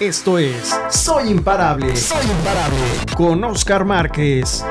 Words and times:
Esto 0.00 0.38
es 0.38 0.74
Soy 0.90 1.28
Imparable. 1.28 1.94
Soy 1.96 2.24
Imparable. 2.24 3.14
Con 3.16 3.44
Oscar 3.44 3.84
Márquez. 3.84 4.64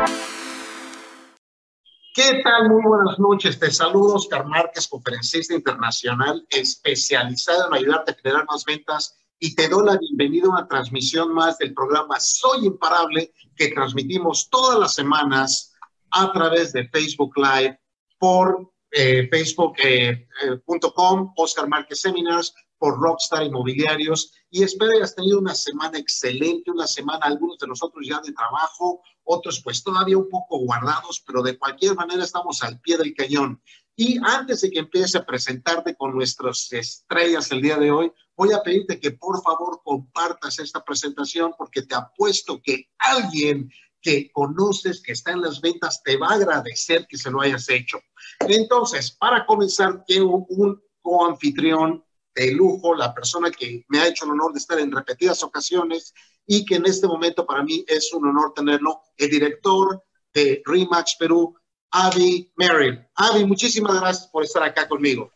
¿Qué 2.14 2.42
tal? 2.44 2.70
Muy 2.70 2.84
buenas 2.84 3.18
noches. 3.20 3.58
Te 3.58 3.72
saludo, 3.72 4.16
Oscar 4.16 4.46
Márquez, 4.46 4.88
conferencista 4.88 5.54
internacional 5.54 6.46
especializado 6.50 7.68
en 7.68 7.76
ayudarte 7.76 8.12
a 8.12 8.16
generar 8.16 8.46
más 8.46 8.66
ventas 8.66 9.18
y 9.40 9.56
te 9.56 9.70
doy 9.70 9.86
la 9.86 9.98
bienvenida 9.98 10.48
a 10.48 10.50
una 10.50 10.68
transmisión 10.68 11.34
más 11.34 11.58
del 11.58 11.74
programa 11.74 12.20
Soy 12.20 12.66
Imparable 12.66 13.32
que 13.56 13.70
transmitimos 13.70 14.50
todas 14.50 14.80
las 14.80 14.94
semanas 14.94 15.74
a 16.10 16.32
través 16.34 16.74
de 16.74 16.90
Facebook 16.90 17.34
Live 17.38 17.80
por 18.20 18.70
eh, 18.92 19.30
facebook.com, 19.32 21.22
eh, 21.22 21.34
Oscar 21.38 21.68
Márquez 21.70 22.02
Seminars, 22.02 22.54
por 22.82 23.00
Rockstar 23.00 23.44
Inmobiliarios 23.44 24.34
y 24.50 24.64
espero 24.64 24.94
hayas 24.94 25.14
tenido 25.14 25.38
una 25.38 25.54
semana 25.54 26.00
excelente, 26.00 26.72
una 26.72 26.88
semana, 26.88 27.20
algunos 27.28 27.60
de 27.60 27.68
nosotros 27.68 28.08
ya 28.10 28.20
de 28.22 28.34
trabajo, 28.34 29.04
otros 29.24 29.62
pues 29.64 29.84
todavía 29.84 30.18
un 30.18 30.28
poco 30.28 30.58
guardados, 30.58 31.24
pero 31.24 31.44
de 31.44 31.60
cualquier 31.60 31.94
manera 31.94 32.24
estamos 32.24 32.64
al 32.64 32.80
pie 32.80 32.98
del 32.98 33.14
cañón. 33.14 33.62
Y 33.96 34.18
antes 34.26 34.62
de 34.62 34.72
que 34.72 34.80
empiece 34.80 35.20
a 35.20 35.24
presentarte 35.24 35.96
con 35.96 36.16
nuestras 36.16 36.74
estrellas 36.74 37.52
el 37.52 37.62
día 37.62 37.78
de 37.78 37.92
hoy, 37.92 38.12
voy 38.36 38.52
a 38.52 38.64
pedirte 38.64 39.00
que 39.00 39.12
por 39.12 39.44
favor 39.44 39.82
compartas 39.84 40.58
esta 40.58 40.84
presentación 40.84 41.54
porque 41.56 41.84
te 41.84 41.94
apuesto 41.94 42.60
que 42.64 42.90
alguien 42.98 43.70
que 44.02 44.32
conoces, 44.32 45.04
que 45.04 45.12
está 45.12 45.34
en 45.34 45.42
las 45.42 45.62
ventas, 45.62 46.02
te 46.02 46.18
va 46.18 46.30
a 46.30 46.34
agradecer 46.34 47.06
que 47.08 47.20
se 47.20 47.30
lo 47.30 47.42
hayas 47.42 47.70
hecho. 47.70 48.00
Entonces, 48.40 49.12
para 49.12 49.46
comenzar, 49.46 50.04
quiero 50.08 50.30
un 50.30 50.82
coanfitrión 51.04 52.04
de 52.36 52.52
lujo, 52.52 52.96
la 52.96 53.14
persona 53.14 53.52
que 53.52 53.86
me 53.90 54.00
ha 54.00 54.08
hecho 54.08 54.26
el 54.26 54.32
honor 54.32 54.54
de 54.54 54.60
estar 54.60 54.80
en 54.80 54.92
repetidas 54.92 55.44
ocasiones 55.44 56.14
y 56.46 56.66
que 56.66 56.76
en 56.76 56.86
este 56.86 57.08
momento 57.08 57.46
para 57.46 57.64
mí 57.64 57.84
es 57.88 58.12
un 58.14 58.28
honor 58.28 58.54
tenerlo, 58.54 59.02
el 59.18 59.30
director 59.30 60.04
de 60.34 60.62
Remax 60.66 61.16
Perú, 61.20 61.56
Avi 61.92 62.52
Merrill. 62.56 63.06
Avi, 63.16 63.46
muchísimas 63.46 64.00
gracias 64.00 64.28
por 64.28 64.44
estar 64.44 64.64
acá 64.64 64.88
conmigo. 64.88 65.32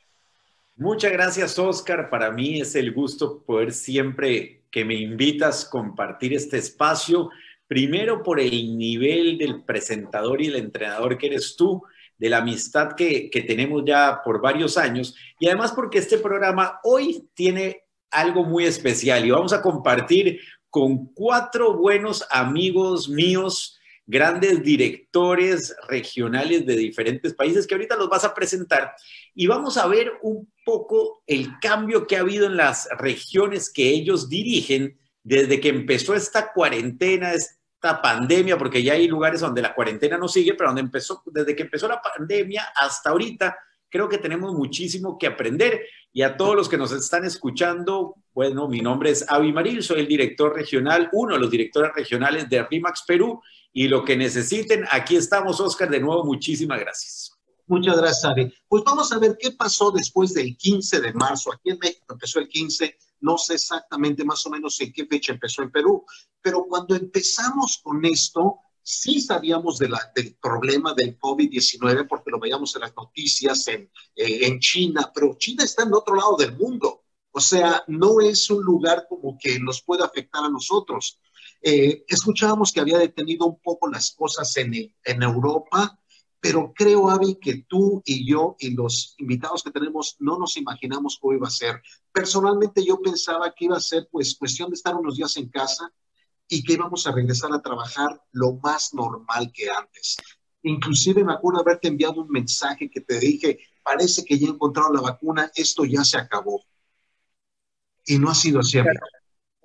Muchas 0.78 1.12
gracias, 1.12 1.58
Oscar. 1.58 2.10
Para 2.10 2.32
mí 2.32 2.60
es 2.60 2.76
el 2.76 2.94
gusto 2.94 3.44
poder 3.44 3.74
siempre 3.74 4.66
que 4.72 4.84
me 4.84 4.96
invitas 4.96 5.64
compartir 5.64 6.34
este 6.34 6.58
espacio, 6.58 7.30
primero 7.66 8.24
por 8.24 8.42
el 8.42 8.78
nivel 8.78 9.38
del 9.38 9.64
presentador 9.64 10.42
y 10.42 10.48
el 10.48 10.58
entrenador 10.58 11.18
que 11.18 11.28
eres 11.28 11.56
tú, 11.56 11.82
de 12.18 12.30
la 12.30 12.38
amistad 12.38 12.94
que, 12.94 13.30
tenemos 13.48 13.84
ya 13.86 14.22
por 14.24 14.42
varios 14.42 14.78
años. 14.78 15.16
Y 15.40 15.48
además 15.48 15.72
porque 15.72 16.00
este 16.00 16.18
programa 16.18 16.80
hoy 16.84 17.28
tiene 17.34 17.84
algo 18.12 18.44
muy 18.44 18.66
especial 18.66 19.26
y 19.26 19.32
vamos 19.32 19.54
a 19.54 19.62
compartir 19.62 20.40
con 20.70 21.08
cuatro 21.14 21.78
buenos 21.78 22.26
amigos 22.30 23.10
míos, 23.10 23.80
grandes 24.06 24.62
directores 24.62 25.76
regionales 25.88 26.66
de 26.66 26.76
diferentes 26.76 27.34
países 27.34 27.66
que 27.66 27.76
ahorita 27.76 27.96
los 27.96 28.10
vas 28.10 28.24
a 28.24 28.34
presentar. 28.34 28.94
Y 29.34 29.48
vamos 29.48 29.78
a 29.78 29.88
ver 29.88 30.12
un 30.22 30.52
poco 30.64 31.24
el 31.28 31.60
cambio 31.60 32.06
que 32.08 32.18
ha 32.18 32.22
habido 32.22 32.46
en 32.46 32.58
las 32.58 32.88
regiones 32.98 33.72
que 33.72 33.90
ellos 33.90 34.30
dirigen 34.30 34.98
desde 35.24 35.60
que 35.60 35.70
empezó 35.70 36.14
esta 36.14 36.54
cuarentena, 36.54 37.32
pandemia, 38.02 38.58
porque 38.58 38.84
ya 38.84 38.94
hay 38.94 39.08
lugares 39.08 39.42
donde 39.42 39.62
la 39.62 39.74
cuarentena 39.74 40.18
no 40.18 40.28
sigue, 40.28 40.54
pero 40.54 40.70
donde 40.70 40.82
empezó, 40.82 41.22
desde 41.26 41.56
que 41.56 41.64
empezó 41.64 41.88
la 41.88 42.02
pandemia 42.02 42.68
hasta 42.76 43.12
ahorita, 43.12 43.58
creo 43.90 44.10
que 44.10 44.18
tenemos 44.18 44.54
muchísimo 44.54 45.18
que 45.18 45.28
aprender. 45.28 45.86
Y 46.12 46.22
a 46.22 46.38
todos 46.38 46.56
los 46.56 46.70
que 46.70 46.78
nos 46.78 46.92
están 46.92 47.26
escuchando, 47.26 48.16
bueno, 48.34 48.68
mi 48.68 48.82
nombre 48.82 49.12
es 49.12 49.26
Avi 49.30 49.52
Maril, 49.52 49.84
soy 49.84 50.02
el 50.02 50.08
director 50.08 50.54
regional, 50.54 51.10
uno 51.14 51.36
de 51.36 51.40
los 51.40 51.52
directores 51.52 51.92
regionales 51.94 52.50
de 52.50 52.64
RIMAX 52.64 53.04
Perú, 53.08 53.42
y 53.72 53.88
lo 53.88 54.06
que 54.06 54.16
necesiten, 54.16 54.86
aquí 54.92 55.18
estamos, 55.18 55.60
Oscar, 55.60 55.90
de 55.90 56.00
nuevo, 56.00 56.24
muchísimas 56.24 56.80
gracias. 56.80 57.34
Muchas 57.68 57.98
gracias, 57.98 58.26
Avi. 58.26 58.54
Pues 58.68 58.84
vamos 58.84 59.12
a 59.12 59.20
ver 59.20 59.36
qué 59.40 59.52
pasó 59.52 59.92
después 59.92 60.34
del 60.34 60.56
15 60.56 61.02
de 61.02 61.14
marzo. 61.14 61.52
Aquí 61.52 61.72
en 61.72 61.80
México 61.80 62.06
empezó 62.14 62.40
el 62.40 62.48
15, 62.48 62.98
no 63.26 63.38
sé 63.38 63.56
exactamente 63.56 64.24
más 64.24 64.46
o 64.46 64.52
menos 64.52 64.80
en 64.80 64.94
qué 64.94 65.06
fecha 65.06 65.34
empezó 65.34 65.64
en 65.64 65.72
Perú, 65.72 66.06
pero 66.42 66.66
cuando 66.70 66.96
empezamos 66.96 67.80
con 67.84 68.06
esto, 68.06 68.60
sí 68.84 69.20
sabíamos 69.20 69.80
de 69.80 69.90
la, 69.90 70.00
del 70.16 70.36
problema 70.36 70.94
del 70.94 71.18
COVID-19 71.18 72.08
porque 72.08 72.30
lo 72.30 72.40
veíamos 72.40 72.76
en 72.76 72.82
las 72.82 72.96
noticias 72.96 73.68
en, 73.68 73.90
eh, 74.16 74.46
en 74.46 74.60
China, 74.60 75.12
pero 75.14 75.36
China 75.40 75.64
está 75.64 75.84
en 75.84 75.94
otro 75.94 76.16
lado 76.16 76.38
del 76.38 76.56
mundo. 76.56 77.02
O 77.32 77.42
sea, 77.42 77.84
no 77.88 78.22
es 78.22 78.50
un 78.50 78.64
lugar 78.64 79.08
como 79.10 79.38
que 79.40 79.60
nos 79.60 79.82
puede 79.82 80.04
afectar 80.04 80.46
a 80.46 80.50
nosotros. 80.50 81.20
Eh, 81.62 82.06
escuchábamos 82.08 82.72
que 82.72 82.80
había 82.80 83.00
detenido 83.00 83.48
un 83.48 83.60
poco 83.60 83.90
las 83.90 84.12
cosas 84.12 84.56
en, 84.58 84.74
en 85.04 85.24
Europa, 85.24 86.00
pero 86.48 86.72
creo, 86.76 87.10
Avi, 87.10 87.40
que 87.42 87.66
tú 87.68 88.04
y 88.06 88.30
yo 88.30 88.56
y 88.60 88.76
los 88.76 89.16
invitados 89.18 89.64
que 89.64 89.72
tenemos 89.72 90.16
no 90.20 90.38
nos 90.38 90.58
imaginamos 90.58 91.18
cómo 91.20 91.34
iba 91.34 91.48
a 91.48 91.50
ser. 91.50 91.82
Personalmente 92.12 92.86
yo 92.86 93.02
pensaba 93.02 93.52
que 93.52 93.66
iba 93.66 93.78
a 93.78 93.80
ser 93.80 94.08
pues 94.12 94.36
cuestión 94.38 94.70
de 94.70 94.76
estar 94.76 94.94
unos 94.94 95.16
días 95.18 95.36
en 95.38 95.50
casa 95.50 95.92
y 96.48 96.64
que 96.64 96.74
íbamos 96.74 97.08
a 97.08 97.14
regresar 97.14 97.52
a 97.52 97.64
trabajar 97.64 98.22
lo 98.32 98.60
más 98.62 98.94
normal 98.94 99.52
que 99.52 99.72
antes. 99.72 100.18
Inclusive 100.62 101.24
me 101.24 101.34
acuerdo 101.34 101.62
haberte 101.62 101.88
enviado 101.88 102.22
un 102.22 102.30
mensaje 102.30 102.92
que 102.92 103.02
te 103.02 103.20
dije, 103.20 103.58
parece 103.82 104.24
que 104.24 104.38
ya 104.38 104.48
encontraron 104.48 104.94
la 104.94 105.02
vacuna, 105.02 105.52
esto 105.56 105.84
ya 105.84 106.04
se 106.04 106.20
acabó. 106.20 106.64
Y 108.06 108.20
no 108.20 108.30
ha 108.30 108.36
sido 108.36 108.60
así. 108.60 108.78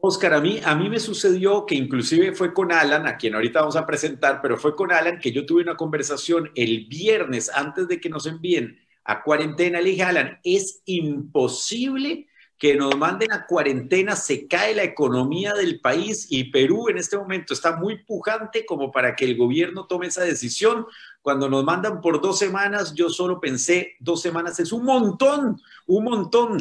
Oscar, 0.03 0.33
a 0.33 0.41
mí, 0.41 0.61
a 0.65 0.75
mí 0.75 0.89
me 0.89 0.99
sucedió 0.99 1.67
que 1.67 1.75
inclusive 1.75 2.33
fue 2.33 2.55
con 2.55 2.73
Alan, 2.73 3.07
a 3.07 3.19
quien 3.19 3.35
ahorita 3.35 3.61
vamos 3.61 3.77
a 3.77 3.87
presentar, 3.87 4.41
pero 4.41 4.57
fue 4.57 4.75
con 4.75 4.93
Alan 4.93 5.19
que 5.19 5.31
yo 5.31 5.45
tuve 5.45 5.63
una 5.63 5.77
conversación 5.77 6.51
el 6.55 6.87
viernes 6.87 7.51
antes 7.55 7.87
de 7.87 8.01
que 8.01 8.09
nos 8.09 8.25
envíen 8.25 8.79
a 9.05 9.23
cuarentena. 9.23 9.81
Le 9.81 9.91
dije, 9.91 10.03
Alan, 10.03 10.39
es 10.43 10.81
imposible 10.87 12.29
que 12.57 12.77
nos 12.77 12.97
manden 12.97 13.33
a 13.33 13.47
cuarentena, 13.47 14.17
se 14.17 14.47
cae 14.47 14.75
la 14.75 14.85
economía 14.85 15.53
del 15.53 15.81
país 15.81 16.27
y 16.31 16.45
Perú 16.45 16.89
en 16.89 16.99
este 16.99 17.19
momento 17.19 17.53
está 17.53 17.77
muy 17.77 18.03
pujante 18.05 18.65
como 18.65 18.91
para 18.91 19.17
que 19.17 19.25
el 19.27 19.37
gobierno 19.37 19.87
tome 19.87 20.07
esa 20.07 20.25
decisión. 20.25 20.87
Cuando 21.21 21.49
nos 21.49 21.65
mandan 21.65 22.01
por 22.01 22.21
dos 22.23 22.39
semanas, 22.39 22.95
yo 22.95 23.11
solo 23.11 23.41
pensé, 23.41 23.97
dos 23.99 24.23
semanas 24.23 24.61
es 24.61 24.73
un 24.73 24.85
montón, 24.85 25.61
un 25.87 26.05
montón 26.05 26.59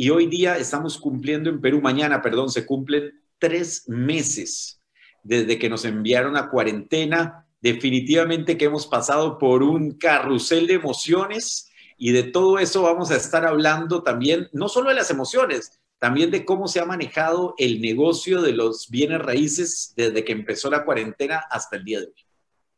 y 0.00 0.08
hoy 0.08 0.28
día 0.28 0.56
estamos 0.56 0.96
cumpliendo 0.96 1.50
en 1.50 1.60
Perú, 1.60 1.82
mañana, 1.82 2.22
perdón, 2.22 2.48
se 2.48 2.64
cumplen 2.64 3.20
tres 3.38 3.86
meses 3.86 4.80
desde 5.22 5.58
que 5.58 5.68
nos 5.68 5.84
enviaron 5.84 6.38
a 6.38 6.48
cuarentena. 6.48 7.46
Definitivamente 7.60 8.56
que 8.56 8.64
hemos 8.64 8.86
pasado 8.86 9.36
por 9.36 9.62
un 9.62 9.98
carrusel 9.98 10.66
de 10.66 10.72
emociones 10.72 11.70
y 11.98 12.12
de 12.12 12.22
todo 12.22 12.58
eso 12.58 12.80
vamos 12.80 13.10
a 13.10 13.16
estar 13.16 13.44
hablando 13.44 14.02
también, 14.02 14.48
no 14.54 14.70
solo 14.70 14.88
de 14.88 14.94
las 14.94 15.10
emociones, 15.10 15.78
también 15.98 16.30
de 16.30 16.46
cómo 16.46 16.66
se 16.66 16.80
ha 16.80 16.86
manejado 16.86 17.54
el 17.58 17.82
negocio 17.82 18.40
de 18.40 18.52
los 18.52 18.88
bienes 18.88 19.18
raíces 19.18 19.92
desde 19.98 20.24
que 20.24 20.32
empezó 20.32 20.70
la 20.70 20.86
cuarentena 20.86 21.44
hasta 21.50 21.76
el 21.76 21.84
día 21.84 22.00
de 22.00 22.06
hoy. 22.06 22.24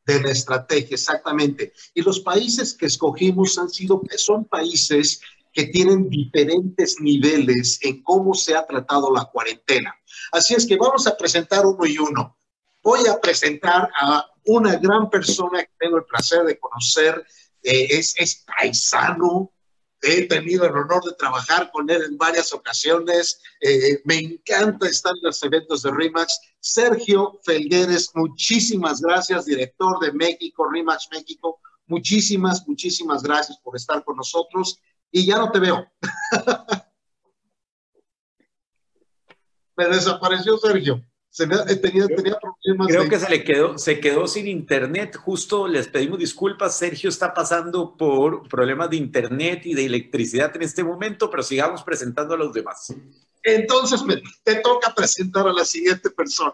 De 0.04 0.20
la 0.20 0.32
estrategia, 0.32 0.96
exactamente. 0.96 1.72
Y 1.94 2.02
los 2.02 2.18
países 2.18 2.74
que 2.74 2.86
escogimos 2.86 3.56
han 3.58 3.70
sido, 3.70 4.02
son 4.16 4.44
países 4.44 5.20
que 5.52 5.66
tienen 5.66 6.08
diferentes 6.08 6.96
niveles 7.00 7.78
en 7.82 8.02
cómo 8.02 8.34
se 8.34 8.54
ha 8.54 8.66
tratado 8.66 9.12
la 9.12 9.24
cuarentena. 9.26 9.94
Así 10.32 10.54
es 10.54 10.66
que 10.66 10.76
vamos 10.76 11.06
a 11.06 11.16
presentar 11.16 11.66
uno 11.66 11.86
y 11.86 11.98
uno. 11.98 12.38
Voy 12.82 13.06
a 13.06 13.20
presentar 13.20 13.88
a 14.00 14.26
una 14.44 14.76
gran 14.76 15.08
persona 15.10 15.62
que 15.62 15.70
tengo 15.78 15.98
el 15.98 16.04
placer 16.04 16.42
de 16.44 16.58
conocer, 16.58 17.24
eh, 17.62 17.86
es, 17.90 18.14
es 18.18 18.44
paisano, 18.44 19.52
he 20.02 20.26
tenido 20.26 20.66
el 20.66 20.72
honor 20.72 21.04
de 21.04 21.14
trabajar 21.14 21.70
con 21.70 21.88
él 21.88 22.02
en 22.02 22.18
varias 22.18 22.52
ocasiones. 22.52 23.40
Eh, 23.60 24.00
me 24.04 24.18
encanta 24.18 24.88
estar 24.88 25.12
en 25.14 25.22
los 25.22 25.42
eventos 25.44 25.82
de 25.82 25.92
RIMAX. 25.92 26.40
Sergio 26.58 27.40
Felgueres, 27.44 28.10
muchísimas 28.14 29.00
gracias, 29.00 29.44
director 29.44 30.00
de 30.00 30.12
México, 30.12 30.68
RIMAX 30.68 31.08
México. 31.12 31.60
Muchísimas, 31.86 32.66
muchísimas 32.66 33.22
gracias 33.22 33.58
por 33.58 33.76
estar 33.76 34.02
con 34.04 34.16
nosotros 34.16 34.80
y 35.12 35.26
ya 35.26 35.38
no 35.38 35.52
te 35.52 35.60
veo. 35.60 35.86
Me 39.76 39.86
desapareció 39.86 40.58
Sergio. 40.58 41.04
Eh, 41.38 41.76
tenía, 41.76 42.06
problemas. 42.06 42.88
Creo 42.88 43.08
que 43.08 43.18
se 43.18 43.30
le 43.30 43.42
quedó, 43.42 43.78
se 43.78 44.00
quedó 44.00 44.26
sin 44.26 44.46
internet. 44.46 45.16
Justo 45.16 45.66
les 45.66 45.88
pedimos 45.88 46.18
disculpas. 46.18 46.76
Sergio 46.76 47.08
está 47.08 47.32
pasando 47.32 47.96
por 47.96 48.46
problemas 48.48 48.90
de 48.90 48.96
internet 48.96 49.62
y 49.64 49.74
de 49.74 49.86
electricidad 49.86 50.54
en 50.56 50.62
este 50.62 50.84
momento, 50.84 51.30
pero 51.30 51.42
sigamos 51.42 51.82
presentando 51.82 52.34
a 52.34 52.36
los 52.36 52.52
demás. 52.52 52.94
Entonces 53.42 54.02
me, 54.02 54.22
te 54.44 54.56
toca 54.56 54.94
presentar 54.94 55.48
a 55.48 55.52
la 55.52 55.64
siguiente 55.64 56.10
persona. 56.10 56.52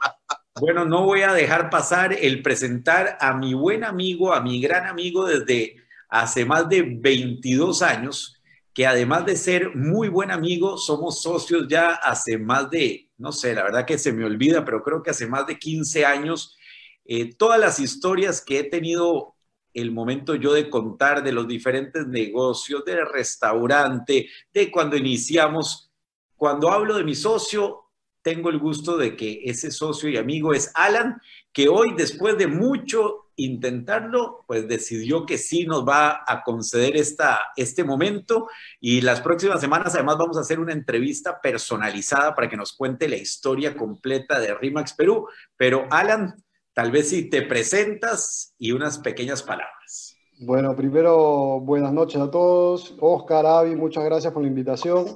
Bueno, 0.61 0.85
no 0.85 1.05
voy 1.05 1.23
a 1.23 1.33
dejar 1.33 1.71
pasar 1.71 2.13
el 2.13 2.43
presentar 2.43 3.19
a 3.21 3.35
mi 3.35 3.55
buen 3.55 3.85
amigo, 3.85 4.33
a 4.33 4.41
mi 4.41 4.61
gran 4.61 4.87
amigo 4.87 5.27
desde 5.27 5.77
hace 6.09 6.45
más 6.45 6.69
de 6.69 6.83
22 6.83 7.83
años, 7.83 8.38
que 8.79 8.87
además 8.87 9.27
de 9.27 9.35
ser 9.35 9.75
muy 9.75 10.09
buen 10.09 10.31
amigo, 10.31 10.79
somos 10.79 11.21
socios 11.21 11.67
ya 11.67 11.95
hace 11.95 12.39
más 12.39 12.71
de 12.71 13.11
no 13.17 13.33
sé, 13.33 13.53
la 13.53 13.65
verdad 13.65 13.85
que 13.85 13.99
se 13.99 14.13
me 14.13 14.25
olvida, 14.25 14.65
pero 14.65 14.85
creo 14.85 15.03
que 15.03 15.11
hace 15.11 15.27
más 15.27 15.49
de 15.49 15.59
15 15.59 16.07
años, 16.07 16.57
eh, 17.05 17.35
todas 17.35 17.59
las 17.59 17.81
historias 17.81 18.41
que 18.41 18.61
he 18.61 18.63
tenido 18.71 19.35
el 19.75 19.91
momento 19.91 20.37
yo 20.37 20.53
de 20.53 20.71
contar 20.71 21.25
de 21.25 21.33
los 21.33 21.49
diferentes 21.49 22.07
negocios, 22.07 22.85
del 22.85 23.05
restaurante, 23.05 24.29
de 24.55 24.71
cuando 24.71 24.97
iniciamos, 24.97 25.91
cuando 26.37 26.71
hablo 26.71 26.97
de 26.97 27.03
mi 27.03 27.17
socio, 27.17 27.91
tengo 28.23 28.49
el 28.49 28.61
gusto 28.61 28.97
de 28.97 29.17
que 29.17 29.41
ese 29.43 29.73
socio 29.73 30.09
y 30.09 30.19
amigo 30.19 30.55
es 30.55 30.71
Alan, 30.77 31.21
que 31.53 31.69
hoy 31.69 31.95
después 31.97 32.39
de 32.39 32.47
mucho 32.47 33.28
intentarlo, 33.39 34.45
pues 34.47 34.69
decidió 34.69 35.25
que 35.25 35.39
sí 35.39 35.65
nos 35.65 35.87
va 35.87 36.25
a 36.27 36.43
conceder 36.43 36.97
esta, 36.97 37.41
este 37.57 37.85
momento 37.85 38.49
y 38.81 39.01
las 39.01 39.21
próximas 39.21 39.61
semanas 39.61 39.95
además 39.95 40.19
vamos 40.19 40.37
a 40.37 40.41
hacer 40.41 40.61
una 40.61 40.73
entrevista 40.73 41.41
personalizada 41.41 42.35
para 42.35 42.49
que 42.49 42.57
nos 42.57 42.73
cuente 42.73 43.09
la 43.09 43.17
historia 43.17 43.77
completa 43.77 44.39
de 44.41 44.55
RIMAX 44.55 44.93
Perú. 44.95 45.29
Pero 45.57 45.87
Alan, 45.91 46.35
tal 46.75 46.91
vez 46.91 47.11
si 47.11 47.31
te 47.31 47.43
presentas 47.43 48.55
y 48.59 48.73
unas 48.73 48.99
pequeñas 48.99 49.43
palabras. 49.43 50.17
Bueno, 50.41 50.75
primero 50.75 51.61
buenas 51.61 51.93
noches 51.93 52.21
a 52.21 52.31
todos. 52.31 52.97
Oscar, 53.01 53.47
Avi, 53.47 53.77
muchas 53.77 54.05
gracias 54.05 54.33
por 54.33 54.43
la 54.43 54.49
invitación. 54.49 55.07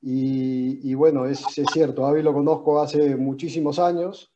Y, 0.00 0.94
bueno, 0.94 1.26
es, 1.26 1.42
es 1.58 1.66
cierto, 1.72 2.06
Avi 2.06 2.22
lo 2.22 2.32
conozco 2.32 2.80
hace 2.80 3.16
muchísimos 3.16 3.80
años. 3.80 4.32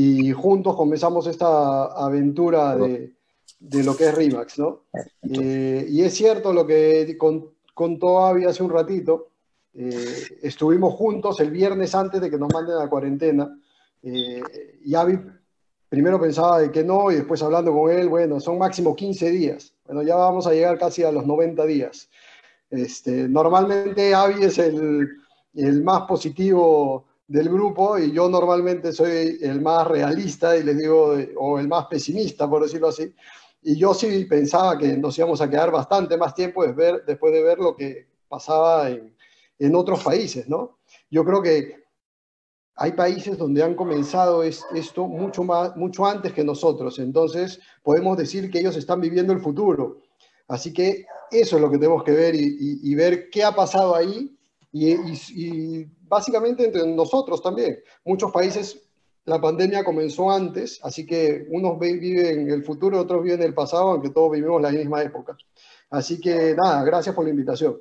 Y 0.00 0.30
juntos 0.30 0.76
comenzamos 0.76 1.26
esta 1.26 1.86
aventura 1.86 2.76
de, 2.76 3.14
de 3.58 3.82
lo 3.82 3.96
que 3.96 4.04
es 4.04 4.14
RIMAX, 4.14 4.60
¿no? 4.60 4.84
Eh, 5.22 5.86
y 5.88 6.02
es 6.02 6.14
cierto 6.14 6.52
lo 6.52 6.64
que 6.64 7.18
contó 7.74 8.24
Avi 8.24 8.44
hace 8.44 8.62
un 8.62 8.70
ratito, 8.70 9.30
eh, 9.74 10.38
estuvimos 10.40 10.94
juntos 10.94 11.40
el 11.40 11.50
viernes 11.50 11.96
antes 11.96 12.20
de 12.20 12.30
que 12.30 12.38
nos 12.38 12.48
manden 12.52 12.76
a 12.76 12.84
la 12.84 12.88
cuarentena, 12.88 13.58
eh, 14.04 14.40
y 14.84 14.94
Avi 14.94 15.18
primero 15.88 16.20
pensaba 16.20 16.60
de 16.60 16.70
que 16.70 16.84
no, 16.84 17.10
y 17.10 17.16
después 17.16 17.42
hablando 17.42 17.72
con 17.72 17.90
él, 17.90 18.08
bueno, 18.08 18.38
son 18.38 18.56
máximo 18.56 18.94
15 18.94 19.30
días, 19.32 19.74
bueno, 19.84 20.04
ya 20.04 20.14
vamos 20.14 20.46
a 20.46 20.52
llegar 20.52 20.78
casi 20.78 21.02
a 21.02 21.10
los 21.10 21.26
90 21.26 21.66
días. 21.66 22.08
Este, 22.70 23.26
normalmente 23.28 24.14
Avi 24.14 24.44
es 24.44 24.58
el, 24.58 25.08
el 25.54 25.82
más 25.82 26.02
positivo 26.02 27.07
del 27.28 27.50
grupo 27.50 27.98
y 27.98 28.10
yo 28.10 28.28
normalmente 28.28 28.90
soy 28.90 29.38
el 29.42 29.60
más 29.60 29.86
realista 29.86 30.56
y 30.56 30.62
les 30.62 30.78
digo, 30.78 31.14
o 31.36 31.58
el 31.58 31.68
más 31.68 31.86
pesimista, 31.86 32.48
por 32.48 32.62
decirlo 32.62 32.88
así. 32.88 33.14
Y 33.62 33.76
yo 33.76 33.92
sí 33.92 34.24
pensaba 34.24 34.78
que 34.78 34.96
nos 34.96 35.16
íbamos 35.18 35.40
a 35.42 35.50
quedar 35.50 35.70
bastante 35.70 36.16
más 36.16 36.34
tiempo 36.34 36.66
después 36.66 37.32
de 37.32 37.42
ver 37.42 37.58
lo 37.58 37.76
que 37.76 38.08
pasaba 38.28 38.88
en, 38.90 39.74
otros 39.74 40.02
países, 40.02 40.48
¿no? 40.48 40.78
Yo 41.10 41.24
creo 41.24 41.42
que 41.42 41.84
hay 42.76 42.92
países 42.92 43.36
donde 43.36 43.62
han 43.62 43.74
comenzado 43.74 44.42
esto 44.42 45.06
mucho, 45.06 45.42
más, 45.42 45.76
mucho 45.76 46.06
antes 46.06 46.32
que 46.32 46.44
nosotros, 46.44 46.98
entonces 47.00 47.60
podemos 47.82 48.16
decir 48.16 48.50
que 48.50 48.60
ellos 48.60 48.76
están 48.76 49.00
viviendo 49.00 49.32
el 49.32 49.40
futuro. 49.40 49.98
Así 50.46 50.72
que 50.72 51.04
eso 51.30 51.56
es 51.56 51.62
lo 51.62 51.70
que 51.70 51.76
tenemos 51.76 52.04
que 52.04 52.12
ver 52.12 52.34
y, 52.34 52.94
ver 52.94 53.28
qué 53.28 53.44
ha 53.44 53.52
pasado 53.54 53.94
ahí 53.94 54.37
y, 54.86 55.80
y, 55.80 55.84
básicamente 56.02 56.64
entre 56.64 56.86
nosotros 56.86 57.42
también. 57.42 57.78
Muchos 58.04 58.30
países 58.30 58.88
la 59.24 59.40
pandemia 59.40 59.84
comenzó 59.84 60.30
antes, 60.30 60.80
así 60.82 61.04
que 61.04 61.46
unos 61.50 61.78
viven 61.78 62.50
el 62.50 62.64
futuro, 62.64 62.98
otros 62.98 63.22
viven 63.22 63.42
el 63.42 63.52
pasado, 63.52 63.90
aunque 63.90 64.10
todos 64.10 64.32
vivimos 64.32 64.62
la 64.62 64.70
misma 64.70 65.02
época. 65.02 65.36
Así 65.90 66.18
que 66.18 66.54
nada, 66.56 66.82
gracias 66.84 67.14
por 67.14 67.24
la 67.24 67.30
invitación. 67.30 67.78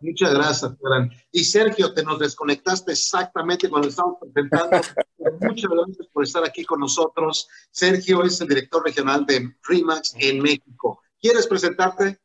Muchas 0.00 0.34
gracias, 0.34 0.72
Fran. 0.80 1.10
Y 1.30 1.44
Sergio, 1.44 1.94
te 1.94 2.02
nos 2.02 2.18
desconectaste 2.18 2.90
exactamente 2.90 3.68
cuando 3.68 3.88
estábamos 3.88 4.18
presentando. 4.20 4.76
Muchas 5.40 5.70
gracias 5.70 6.06
por 6.12 6.24
estar 6.24 6.44
aquí 6.44 6.64
con 6.64 6.80
nosotros. 6.80 7.48
Sergio 7.70 8.24
es 8.24 8.40
el 8.40 8.48
director 8.48 8.84
regional 8.84 9.24
de 9.24 9.54
Remax 9.62 10.16
en 10.18 10.42
México. 10.42 11.00
¿Quieres 11.20 11.46
presentarte? 11.46 12.18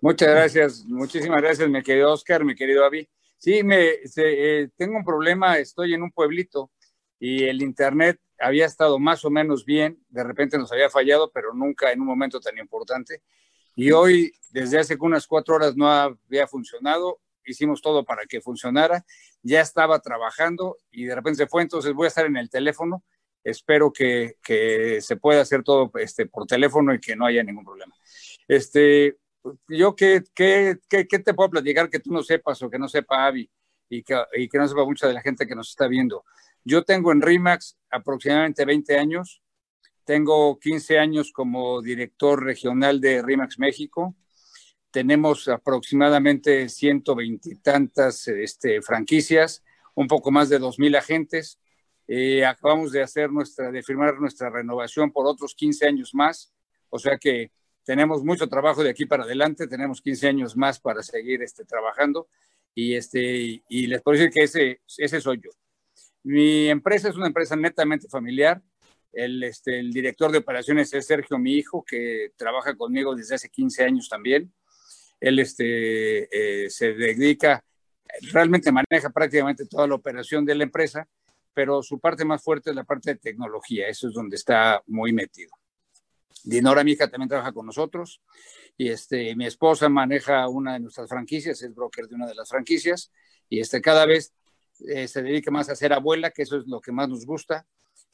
Muchas 0.00 0.28
gracias, 0.28 0.84
muchísimas 0.84 1.42
gracias, 1.42 1.68
mi 1.68 1.82
querido 1.82 2.12
Oscar, 2.12 2.44
mi 2.44 2.54
querido 2.54 2.84
Avi. 2.84 3.08
Sí, 3.42 3.64
me, 3.64 3.88
eh, 4.18 4.68
tengo 4.76 4.96
un 4.96 5.04
problema, 5.04 5.58
estoy 5.58 5.94
en 5.94 6.04
un 6.04 6.12
pueblito 6.12 6.70
y 7.18 7.42
el 7.42 7.60
internet 7.60 8.20
había 8.38 8.66
estado 8.66 9.00
más 9.00 9.24
o 9.24 9.30
menos 9.30 9.64
bien, 9.64 9.98
de 10.10 10.22
repente 10.22 10.56
nos 10.58 10.70
había 10.70 10.88
fallado, 10.88 11.28
pero 11.32 11.52
nunca 11.52 11.90
en 11.90 12.00
un 12.00 12.06
momento 12.06 12.38
tan 12.38 12.56
importante. 12.58 13.20
Y 13.74 13.90
hoy, 13.90 14.32
desde 14.50 14.78
hace 14.78 14.96
unas 15.00 15.26
cuatro 15.26 15.56
horas, 15.56 15.76
no 15.76 15.90
había 15.90 16.46
funcionado, 16.46 17.18
hicimos 17.44 17.82
todo 17.82 18.04
para 18.04 18.26
que 18.26 18.40
funcionara, 18.40 19.04
ya 19.42 19.60
estaba 19.60 19.98
trabajando 19.98 20.78
y 20.92 21.06
de 21.06 21.16
repente 21.16 21.38
se 21.38 21.48
fue, 21.48 21.62
entonces 21.62 21.94
voy 21.94 22.04
a 22.04 22.08
estar 22.08 22.26
en 22.26 22.36
el 22.36 22.48
teléfono, 22.48 23.02
espero 23.42 23.92
que, 23.92 24.36
se 25.00 25.16
pueda 25.16 25.40
hacer 25.40 25.64
todo 25.64 25.90
este, 25.98 26.26
por 26.26 26.46
teléfono 26.46 26.94
y 26.94 27.00
que 27.00 27.16
no 27.16 27.26
haya 27.26 27.42
ningún 27.42 27.64
problema. 27.64 27.96
Este, 28.46 29.16
yo 29.68 29.96
qué, 29.96 30.22
qué, 30.34 30.76
qué, 30.88 31.06
qué, 31.06 31.18
te 31.18 31.34
puedo 31.34 31.50
platicar 31.50 31.90
que 31.90 32.00
tú 32.00 32.12
no 32.12 32.22
sepas 32.22 32.62
o 32.62 32.70
que 32.70 32.78
no 32.78 32.88
sepa 32.88 33.26
Avi 33.26 33.50
y 33.88 34.02
que, 34.02 34.16
y 34.34 34.48
que 34.48 34.58
no 34.58 34.68
sepa 34.68 34.84
mucha 34.84 35.06
de 35.06 35.14
la 35.14 35.20
gente 35.20 35.46
que 35.46 35.54
nos 35.54 35.70
está 35.70 35.86
viendo. 35.86 36.24
Yo 36.64 36.84
tengo 36.84 37.12
en 37.12 37.22
RIMAX 37.22 37.76
aproximadamente 37.90 38.64
20 38.64 38.98
años. 38.98 39.42
Tengo 40.04 40.58
15 40.58 40.98
años 40.98 41.32
como 41.32 41.82
director 41.82 42.42
regional 42.42 43.00
de 43.00 43.22
RIMAX 43.22 43.58
México. 43.58 44.14
Tenemos 44.90 45.48
aproximadamente 45.48 46.68
120 46.68 47.50
y 47.50 47.54
tantas 47.56 48.28
este, 48.28 48.82
franquicias, 48.82 49.64
un 49.94 50.06
poco 50.06 50.30
más 50.30 50.48
de 50.48 50.60
2.000 50.60 50.98
agentes. 50.98 51.58
Eh, 52.06 52.44
acabamos 52.44 52.92
de 52.92 53.02
hacer 53.02 53.30
nuestra, 53.30 53.70
de 53.70 53.82
firmar 53.82 54.20
nuestra 54.20 54.50
renovación 54.50 55.10
por 55.12 55.26
otros 55.26 55.54
15 55.54 55.86
años 55.86 56.14
más. 56.14 56.52
O 56.90 56.98
sea 56.98 57.16
que 57.16 57.50
tenemos 57.84 58.22
mucho 58.24 58.48
trabajo 58.48 58.82
de 58.82 58.90
aquí 58.90 59.06
para 59.06 59.24
adelante, 59.24 59.66
tenemos 59.66 60.00
15 60.00 60.28
años 60.28 60.56
más 60.56 60.80
para 60.80 61.02
seguir 61.02 61.42
este, 61.42 61.64
trabajando 61.64 62.28
y, 62.74 62.94
este, 62.94 63.62
y 63.68 63.86
les 63.86 64.02
puedo 64.02 64.18
decir 64.18 64.32
que 64.32 64.44
ese, 64.44 64.80
ese 64.98 65.20
soy 65.20 65.40
yo. 65.42 65.50
Mi 66.24 66.68
empresa 66.68 67.08
es 67.08 67.16
una 67.16 67.26
empresa 67.26 67.56
netamente 67.56 68.08
familiar. 68.08 68.62
El, 69.12 69.42
este, 69.42 69.78
el 69.78 69.92
director 69.92 70.30
de 70.30 70.38
operaciones 70.38 70.92
es 70.94 71.06
Sergio, 71.06 71.38
mi 71.38 71.54
hijo, 71.54 71.84
que 71.84 72.32
trabaja 72.36 72.74
conmigo 72.76 73.14
desde 73.14 73.34
hace 73.34 73.48
15 73.48 73.84
años 73.84 74.08
también. 74.08 74.52
Él 75.20 75.38
este, 75.38 76.64
eh, 76.64 76.70
se 76.70 76.94
dedica, 76.94 77.64
realmente 78.32 78.72
maneja 78.72 79.10
prácticamente 79.10 79.66
toda 79.66 79.86
la 79.86 79.94
operación 79.94 80.44
de 80.44 80.54
la 80.54 80.64
empresa, 80.64 81.08
pero 81.52 81.82
su 81.82 81.98
parte 82.00 82.24
más 82.24 82.42
fuerte 82.42 82.70
es 82.70 82.76
la 82.76 82.84
parte 82.84 83.14
de 83.14 83.20
tecnología. 83.20 83.88
Eso 83.88 84.08
es 84.08 84.14
donde 84.14 84.36
está 84.36 84.82
muy 84.86 85.12
metido. 85.12 85.50
Dinora, 86.44 86.84
mi 86.84 86.92
hija, 86.92 87.08
también 87.08 87.28
trabaja 87.28 87.52
con 87.52 87.66
nosotros. 87.66 88.20
Y 88.76 88.88
este, 88.88 89.34
mi 89.36 89.46
esposa 89.46 89.88
maneja 89.88 90.48
una 90.48 90.74
de 90.74 90.80
nuestras 90.80 91.08
franquicias, 91.08 91.62
es 91.62 91.74
broker 91.74 92.08
de 92.08 92.14
una 92.14 92.26
de 92.26 92.34
las 92.34 92.48
franquicias. 92.48 93.12
Y 93.48 93.60
este, 93.60 93.80
cada 93.80 94.06
vez 94.06 94.32
eh, 94.88 95.08
se 95.08 95.22
dedica 95.22 95.50
más 95.50 95.68
a 95.68 95.76
ser 95.76 95.92
abuela, 95.92 96.30
que 96.30 96.42
eso 96.42 96.56
es 96.58 96.66
lo 96.66 96.80
que 96.80 96.92
más 96.92 97.08
nos 97.08 97.26
gusta. 97.26 97.66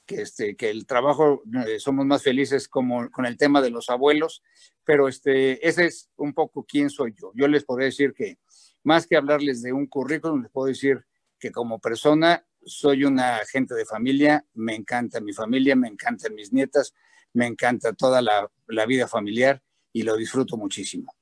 Que, 0.05 0.23
este, 0.23 0.57
que 0.57 0.71
el 0.71 0.87
trabajo, 0.87 1.43
eh, 1.67 1.79
somos 1.79 2.07
más 2.07 2.23
felices 2.23 2.67
como, 2.67 3.11
con 3.11 3.27
el 3.27 3.37
tema 3.37 3.61
de 3.61 3.71
los 3.71 3.91
abuelos. 3.91 4.43
Pero 4.85 5.09
este, 5.09 5.67
ese 5.67 5.87
es 5.87 6.11
un 6.17 6.33
poco 6.33 6.65
quién 6.65 6.91
soy 6.91 7.15
yo. 7.21 7.33
Yo 7.35 7.47
les 7.49 7.65
podría 7.65 7.87
decir 7.87 8.15
que, 8.15 8.39
más 8.85 9.07
que 9.07 9.17
hablarles 9.17 9.63
de 9.63 9.73
un 9.73 9.87
currículum, 9.87 10.43
les 10.43 10.51
puedo 10.51 10.69
decir 10.69 11.05
que 11.39 11.53
como 11.53 11.79
persona 11.79 12.45
soy 12.65 13.05
una 13.05 13.37
agente 13.37 13.75
de 13.75 13.85
familia, 13.85 14.45
me 14.55 14.75
encanta 14.75 15.21
mi 15.21 15.33
familia, 15.33 15.77
me 15.77 15.89
encantan 15.89 16.35
mis 16.35 16.53
nietas, 16.53 16.95
me 17.39 17.47
encanta 17.47 17.93
toda 17.93 18.21
la, 18.21 18.51
vida 18.87 19.07
familiar 19.07 19.63
y 19.93 20.03
lo 20.03 20.17
disfruto 20.17 20.57
muchísimo. 20.57 21.15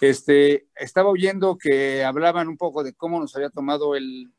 Este, 0.00 0.68
estaba 0.76 1.10
oyendo 1.10 1.58
que 1.58 2.04
hablaban 2.04 2.48
un 2.48 2.56
poco 2.56 2.84
de 2.84 2.94
cómo 2.94 3.18
nos 3.18 3.34
había 3.34 3.50
tomado 3.50 3.96
el, 3.96 4.32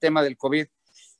tema 0.00 0.22
del 0.22 0.36
COVID 0.36 0.66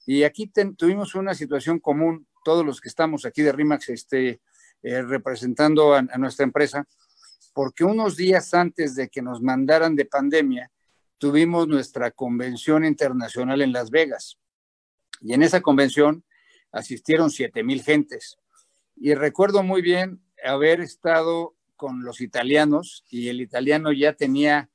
y 0.06 0.24
aquí 0.24 0.50
tuvimos 0.76 1.14
una 1.14 1.34
situación 1.34 1.78
común, 1.78 2.26
todos 2.42 2.64
los 2.64 2.80
que 2.80 2.88
estamos 2.88 3.24
aquí 3.26 3.42
de 3.42 3.52
RIMAX 3.52 3.90
este, 3.90 4.40
eh, 4.82 5.02
representando 5.02 5.94
a, 5.94 5.98
a 5.98 6.18
nuestra 6.18 6.44
empresa, 6.44 6.88
porque 7.52 7.84
unos 7.84 8.16
días 8.16 8.54
antes 8.54 8.94
de 8.94 9.08
que 9.08 9.20
nos 9.20 9.42
mandaran 9.42 9.94
de 9.94 10.06
pandemia, 10.06 10.72
tuvimos 11.18 11.68
nuestra 11.68 12.10
convención 12.10 12.84
internacional 12.84 13.60
en 13.60 13.72
Las 13.72 13.90
Vegas. 13.90 14.38
Y 15.20 15.34
en 15.34 15.42
esa 15.42 15.60
convención 15.60 16.24
asistieron 16.72 17.30
7 17.30 17.62
mil 17.62 17.82
gentes. 17.82 18.38
Y 19.00 19.14
recuerdo 19.14 19.62
muy 19.62 19.80
bien 19.80 20.20
haber 20.44 20.80
estado 20.80 21.54
con 21.76 22.02
los 22.02 22.20
italianos 22.20 23.04
y 23.08 23.28
el 23.28 23.40
italiano 23.40 23.92
ya 23.92 24.14
tenía 24.14 24.70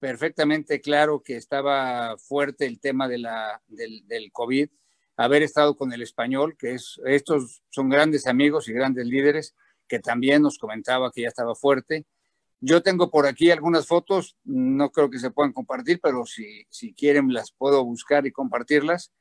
perfectamente 0.00 0.80
claro 0.80 1.22
que 1.22 1.36
estaba 1.36 2.16
fuerte 2.18 2.66
el 2.66 2.80
tema 2.80 3.06
del 3.06 4.32
COVID, 4.32 4.68
haber 5.16 5.42
estado 5.42 5.76
con 5.76 5.92
el 5.92 6.02
español, 6.02 6.56
que 6.58 6.74
es, 6.74 7.00
estos 7.04 7.62
son 7.68 7.88
grandes 7.90 8.26
amigos 8.26 8.68
y 8.68 8.72
grandes 8.72 9.06
líderes, 9.06 9.54
que 9.86 10.00
también 10.00 10.42
nos 10.42 10.58
comentaba 10.58 11.12
que 11.12 11.22
ya 11.22 11.28
estaba 11.28 11.54
fuerte. 11.54 12.06
Yo 12.60 12.82
tengo 12.82 13.08
por 13.10 13.26
aquí 13.26 13.52
algunas 13.52 13.86
fotos, 13.86 14.36
no 14.42 14.90
creo 14.90 15.10
que 15.10 15.20
se 15.20 15.30
puedan 15.30 15.52
compartir, 15.52 16.00
pero 16.02 16.24
si, 16.24 16.66
si 16.70 16.92
quieren 16.92 17.32
las 17.32 17.52
puedo 17.52 17.84
buscar 17.84 18.26
y 18.26 18.32
compartirlas 18.32 19.12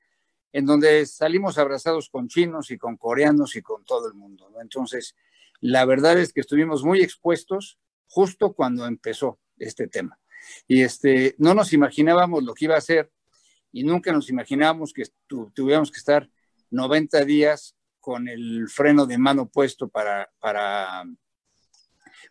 en 0.51 0.65
donde 0.65 1.05
salimos 1.05 1.57
abrazados 1.57 2.09
con 2.09 2.27
chinos 2.27 2.71
y 2.71 2.77
con 2.77 2.97
coreanos 2.97 3.55
y 3.55 3.61
con 3.61 3.83
todo 3.85 4.07
el 4.07 4.13
mundo. 4.15 4.51
Entonces, 4.61 5.15
la 5.61 5.85
verdad 5.85 6.17
es 6.17 6.33
que 6.33 6.41
estuvimos 6.41 6.83
muy 6.83 7.01
expuestos 7.01 7.77
justo 8.07 8.53
cuando 8.53 8.85
empezó 8.85 9.39
este 9.57 9.87
tema. 9.87 10.19
Y 10.67 10.81
este, 10.81 11.35
no 11.37 11.53
nos 11.53 11.73
imaginábamos 11.73 12.43
lo 12.43 12.53
que 12.53 12.65
iba 12.65 12.77
a 12.77 12.81
ser 12.81 13.11
y 13.71 13.83
nunca 13.83 14.11
nos 14.11 14.29
imaginábamos 14.29 14.93
que 14.93 15.03
tuviéramos 15.27 15.91
que 15.91 15.99
estar 15.99 16.29
90 16.71 17.25
días 17.25 17.75
con 17.99 18.27
el 18.27 18.67
freno 18.69 19.05
de 19.05 19.17
mano 19.17 19.49
puesto 19.49 19.89
para, 19.89 20.31
para, 20.39 21.03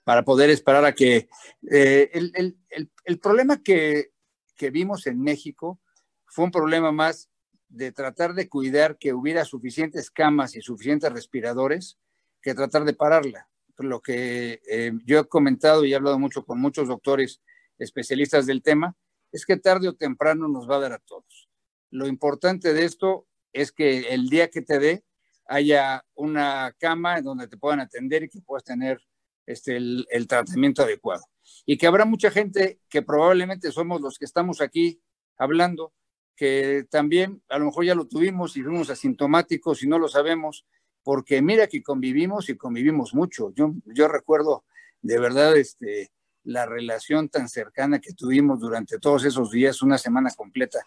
para 0.03 0.25
poder 0.25 0.51
esperar 0.51 0.85
a 0.85 0.95
que... 0.95 1.29
Eh, 1.71 2.11
el, 2.13 3.19
problema 3.21 3.63
que, 3.63 4.13
que 4.57 4.71
vimos 4.71 5.07
en 5.07 5.21
México 5.21 5.81
fue 6.27 6.47
un 6.47 6.51
problema 6.51 6.91
más 6.91 7.31
de 7.69 7.93
tratar 7.93 8.35
de 8.35 8.49
cuidar 8.49 8.99
que 8.99 9.13
hubiera 9.13 9.45
suficientes 9.45 10.11
camas 10.11 10.57
y 10.57 10.63
suficientes 10.63 11.13
respiradores 11.13 11.99
que 12.41 12.55
tratar 12.55 12.85
de 12.85 12.95
pararla. 12.95 13.49
Lo 13.79 14.01
que 14.01 14.61
eh, 14.69 14.93
yo 15.05 15.21
he 15.21 15.29
comentado 15.29 15.85
y 15.85 15.93
he 15.93 15.97
hablado 15.97 16.19
mucho 16.19 16.45
con 16.45 16.61
muchos 16.61 16.89
doctores 16.89 17.41
especialistas 17.79 18.47
del 18.47 18.63
tema, 18.63 18.97
es 19.31 19.47
que 19.47 19.57
tarde 19.57 19.89
o 19.89 19.95
temprano 19.95 20.49
nos 20.49 20.69
va 20.69 20.77
a 20.77 20.81
dar 20.81 20.93
a 20.93 20.99
todos. 20.99 21.49
Lo 21.91 22.07
importante 22.07 22.73
de 22.73 22.85
esto 22.85 23.27
es 23.53 23.73
que 23.73 24.09
el 24.09 24.29
día 24.29 24.51
que 24.51 24.63
te 24.63 24.79
dé 24.79 25.05
haya 25.47 26.05
una 26.15 26.75
cama 26.79 27.21
donde 27.23 27.49
te 27.49 27.57
puedan 27.57 27.81
atender 27.81 28.23
y 28.23 28.29
que 28.29 28.41
puedas 28.41 28.65
tener 28.65 29.01
este, 29.47 29.77
el, 29.77 30.07
el 30.11 30.27
tratamiento 30.27 30.83
adecuado. 30.83 31.25
Y 31.65 31.79
que 31.79 31.87
habrá 31.87 32.05
mucha 32.05 32.31
gente 32.31 32.81
que 32.89 33.03
probablemente 33.03 33.73
somos 33.73 34.01
los 34.01 34.19
que 34.19 34.27
estamos 34.27 34.61
aquí 34.61 35.01
hablando, 35.39 35.95
que 36.39 36.87
también 36.89 37.43
a 37.49 37.59
lo 37.59 37.65
mejor 37.65 37.85
ya 37.85 37.97
lo 37.97 38.07
tuvimos 38.07 38.57
y 38.57 38.63
fuimos 38.63 38.91
asintomáticos 38.91 39.83
y 39.83 39.89
no 39.89 39.99
lo 39.99 40.07
sabemos, 40.07 40.65
porque 41.03 41.43
mira 41.43 41.67
que 41.67 41.83
convivimos 41.83 42.49
y 42.49 42.57
convivimos 42.57 43.13
mucho. 43.13 43.53
Yo, 43.57 43.75
yo 43.87 44.07
recuerdo 44.07 44.65
de 45.03 45.19
verdad 45.19 45.57
este, 45.57 46.13
la 46.45 46.65
relación 46.65 47.29
tan 47.29 47.49
cercana 47.49 47.99
que 47.99 48.13
tuvimos 48.13 48.61
durante 48.61 49.01
todos 49.01 49.25
esos 49.25 49.51
días, 49.51 49.83
una 49.83 49.99
semana 49.99 50.31
completa, 50.31 50.79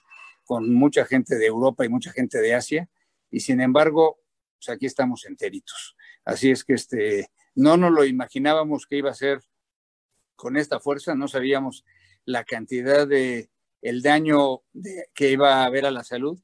con 0.45 0.73
mucha 0.73 1.03
gente 1.03 1.37
de 1.37 1.47
Europa 1.47 1.83
y 1.83 1.89
mucha 1.89 2.13
gente 2.13 2.39
de 2.39 2.55
Asia, 2.55 2.89
y 3.29 3.41
sin 3.41 3.59
embargo, 3.59 4.19
pues 4.57 4.69
aquí 4.69 4.85
estamos 4.85 5.25
enteritos. 5.25 5.97
Así 6.23 6.49
es 6.49 6.63
que 6.63 6.75
este, 6.75 7.29
no 7.55 7.75
nos 7.75 7.91
lo 7.91 8.05
imaginábamos 8.05 8.87
que 8.87 8.95
iba 8.95 9.11
a 9.11 9.15
ser 9.15 9.41
con 10.37 10.55
esta 10.55 10.79
fuerza, 10.79 11.13
no 11.13 11.27
sabíamos 11.27 11.83
la 12.23 12.45
cantidad 12.45 13.05
de 13.05 13.49
el 13.81 14.01
daño 14.01 14.61
que 15.13 15.31
iba 15.31 15.55
a 15.55 15.65
haber 15.65 15.85
a 15.85 15.91
la 15.91 16.03
salud, 16.03 16.39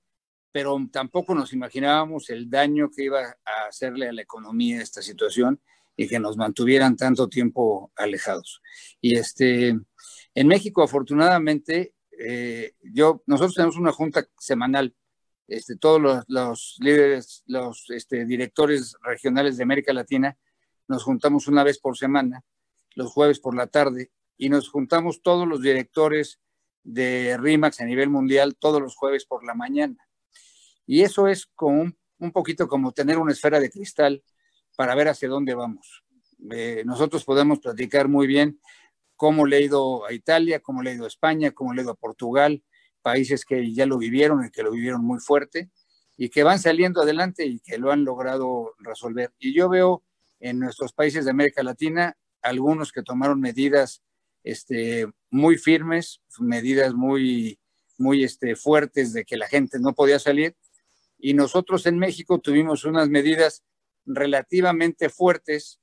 pero 0.51 0.77
tampoco 0.91 1.35
nos 1.35 1.53
imaginábamos 1.53 2.29
el 2.29 2.49
daño 2.49 2.89
que 2.89 3.03
iba 3.03 3.21
a 3.21 3.67
hacerle 3.69 4.07
a 4.07 4.13
la 4.13 4.23
economía 4.23 4.81
esta 4.81 5.01
situación 5.01 5.61
y 5.95 6.07
que 6.07 6.19
nos 6.19 6.37
mantuvieran 6.37 6.95
tanto 6.95 7.27
tiempo 7.27 7.91
alejados. 7.95 8.61
Y 9.01 9.15
este, 9.15 9.69
en 10.33 10.47
México, 10.47 10.83
afortunadamente, 10.83 11.93
eh, 12.19 12.73
yo, 12.81 13.23
nosotros 13.25 13.55
tenemos 13.55 13.77
una 13.77 13.91
junta 13.91 14.27
semanal, 14.39 14.95
este, 15.47 15.75
todos 15.75 16.25
los, 16.27 16.77
líderes, 16.79 17.43
los 17.45 17.85
este, 17.89 18.25
directores 18.25 18.95
regionales 19.01 19.57
de 19.57 19.63
América 19.63 19.93
Latina, 19.93 20.37
nos 20.87 21.03
juntamos 21.03 21.47
una 21.47 21.63
vez 21.63 21.79
por 21.79 21.97
semana, 21.97 22.43
los 22.95 23.11
jueves 23.11 23.39
por 23.39 23.55
la 23.55 23.67
tarde, 23.67 24.11
y 24.37 24.49
nos 24.49 24.69
juntamos 24.69 25.21
todos 25.21 25.47
los 25.47 25.61
directores 25.61 26.39
de 26.87 27.37
RIMAX 27.37 27.81
a 27.81 27.85
nivel 27.85 28.09
mundial 28.09 28.55
todos 28.57 28.81
los 28.81 28.95
jueves 28.95 29.25
por 29.25 29.43
la 29.45 29.53
mañana. 29.53 29.97
Y 30.85 31.01
eso 31.01 31.27
es 31.27 31.45
como 31.47 31.91
un, 32.19 32.31
poquito 32.31 32.69
como 32.69 32.93
tener 32.93 33.17
una 33.17 33.33
esfera 33.33 33.59
de 33.59 33.69
cristal 33.69 34.23
para 34.77 34.95
ver 34.95 35.09
hacia 35.09 35.27
dónde 35.27 35.53
vamos. 35.53 36.05
Eh, 36.49 36.83
nosotros 36.85 37.25
podemos 37.25 37.59
platicar 37.59 38.07
muy 38.07 38.25
bien 38.25 38.61
cómo 39.17 39.45
le 39.45 39.57
he 39.57 39.63
ido 39.63 40.05
a 40.05 40.13
Italia, 40.13 40.61
cómo 40.61 40.81
le 40.81 40.91
he 40.91 40.95
ido 40.95 41.03
a 41.03 41.09
España, 41.09 41.51
cómo 41.51 41.73
le 41.73 41.81
he 41.81 41.83
ido 41.83 41.91
a 41.91 41.95
Portugal, 41.95 42.63
países 43.01 43.43
que 43.43 43.73
ya 43.73 43.85
lo 43.85 43.97
vivieron 43.97 44.45
y 44.45 44.49
que 44.49 44.63
lo 44.63 44.71
vivieron 44.71 45.03
muy 45.03 45.19
fuerte 45.19 45.69
y 46.15 46.29
que 46.29 46.43
van 46.43 46.59
saliendo 46.59 47.01
adelante 47.01 47.45
y 47.45 47.59
que 47.59 47.77
lo 47.77 47.91
han 47.91 48.05
logrado 48.05 48.73
resolver. 48.79 49.33
Y 49.39 49.53
yo 49.53 49.67
veo 49.67 50.03
en 50.39 50.59
nuestros 50.59 50.93
países 50.93 51.25
de 51.25 51.31
América 51.31 51.63
Latina 51.63 52.15
algunos 52.41 52.93
que 52.93 53.03
tomaron 53.03 53.41
medidas 53.41 54.03
este, 54.51 55.07
muy 55.29 55.57
firmes, 55.57 56.21
medidas 56.39 56.93
muy, 56.93 57.59
muy 57.97 58.23
este, 58.23 58.55
fuertes 58.55 59.13
de 59.13 59.25
que 59.25 59.37
la 59.37 59.47
gente 59.47 59.79
no 59.79 59.93
podía 59.93 60.19
salir 60.19 60.55
y 61.17 61.33
nosotros 61.33 61.85
en 61.85 61.97
México 61.97 62.39
tuvimos 62.39 62.85
unas 62.85 63.09
medidas 63.09 63.63
relativamente 64.05 65.09
fuertes, 65.09 65.79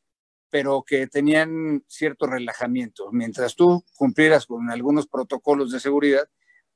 pero 0.48 0.84
que 0.86 1.06
tenían 1.08 1.84
cierto 1.88 2.26
relajamiento. 2.26 3.10
Mientras 3.12 3.56
tú 3.56 3.84
cumplieras 3.96 4.46
con 4.46 4.70
algunos 4.70 5.08
protocolos 5.08 5.72
de 5.72 5.80
seguridad, 5.80 6.28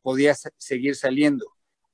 podías 0.03 0.49
seguir 0.57 0.97
saliendo. 0.97 1.47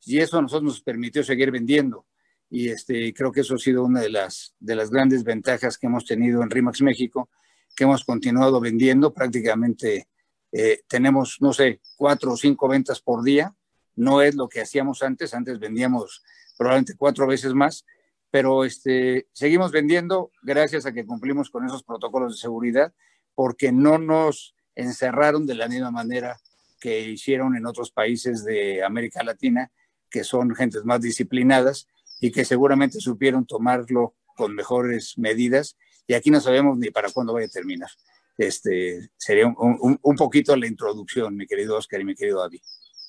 Y 0.07 0.19
eso 0.19 0.39
a 0.39 0.43
nosotros 0.43 0.65
nos 0.65 0.83
permitió 0.83 1.23
seguir 1.23 1.51
vendiendo. 1.51 2.07
Y 2.51 2.69
este, 2.69 3.13
creo 3.13 3.33
que 3.33 3.41
eso 3.41 3.57
ha 3.57 3.59
sido 3.59 3.85
una 3.85 4.01
de 4.01 4.11
las, 4.11 4.55
de 4.59 4.77
las 4.77 4.91
grandes 4.91 5.25
ventajas 5.25 5.77
que 5.77 5.87
hemos 5.87 6.07
tenido 6.07 6.43
en 6.43 6.51
RIMAX 6.51 6.83
México, 6.83 7.29
que 7.75 7.85
hemos 7.85 8.05
continuado 8.05 8.61
vendiendo. 8.61 9.13
Prácticamente 9.13 10.09
eh, 10.53 10.81
tenemos, 10.87 11.39
no 11.41 11.53
sé, 11.53 11.81
cuatro 11.97 12.33
o 12.33 12.37
cinco 12.37 12.69
ventas 12.69 13.01
por 13.01 13.23
día. 13.23 13.55
No 13.97 14.23
es 14.23 14.35
lo 14.35 14.49
que 14.49 14.61
hacíamos 14.61 15.03
antes. 15.03 15.35
Antes 15.35 15.59
vendíamos 15.59 16.23
probablemente 16.57 16.95
cuatro 16.97 17.27
veces 17.27 17.55
más, 17.55 17.85
pero 18.31 18.65
este, 18.65 19.29
seguimos 19.33 19.73
vendiendo 19.73 20.31
gracias 20.43 20.87
a 20.87 20.93
que 20.93 21.07
cumplimos 21.07 21.51
con 21.51 21.65
esos 21.67 21.83
protocolos 21.83 22.35
de 22.35 22.41
seguridad, 22.41 22.93
porque 23.35 23.73
no 23.73 23.99
nos 23.99 24.55
encerraron 24.75 25.47
de 25.47 25.55
la 25.55 25.69
misma 25.69 25.91
manera 25.91 26.41
que 26.81 27.01
hicieron 27.01 27.57
en 27.57 27.67
otros 27.67 27.91
países 27.91 28.45
de 28.45 28.85
América 28.85 29.23
Latina, 29.23 29.71
que 30.11 30.23
son 30.23 30.55
gentes 30.55 30.85
más 30.85 31.01
disciplinadas 31.01 31.89
y 32.21 32.31
que 32.31 32.45
seguramente 32.45 33.01
supieron 33.01 33.47
tomarlo 33.47 34.15
con 34.37 34.55
mejores 34.55 35.17
medidas. 35.17 35.77
Y 36.07 36.15
aquí 36.15 36.31
no 36.31 36.41
sabemos 36.41 36.79
ni 36.79 36.91
para 36.91 37.11
cuándo 37.11 37.33
vaya 37.33 37.47
a 37.47 37.51
terminar. 37.51 37.91
Este 38.37 39.11
sería 39.17 39.47
un, 39.47 39.99
un 40.01 40.17
poquito 40.17 40.57
la 40.57 40.67
introducción, 40.67 41.37
mi 41.37 41.47
querido 41.47 41.77
Oscar 41.77 42.01
y 42.01 42.05
mi 42.05 42.15
querido 42.15 42.43
Avi. 42.43 42.61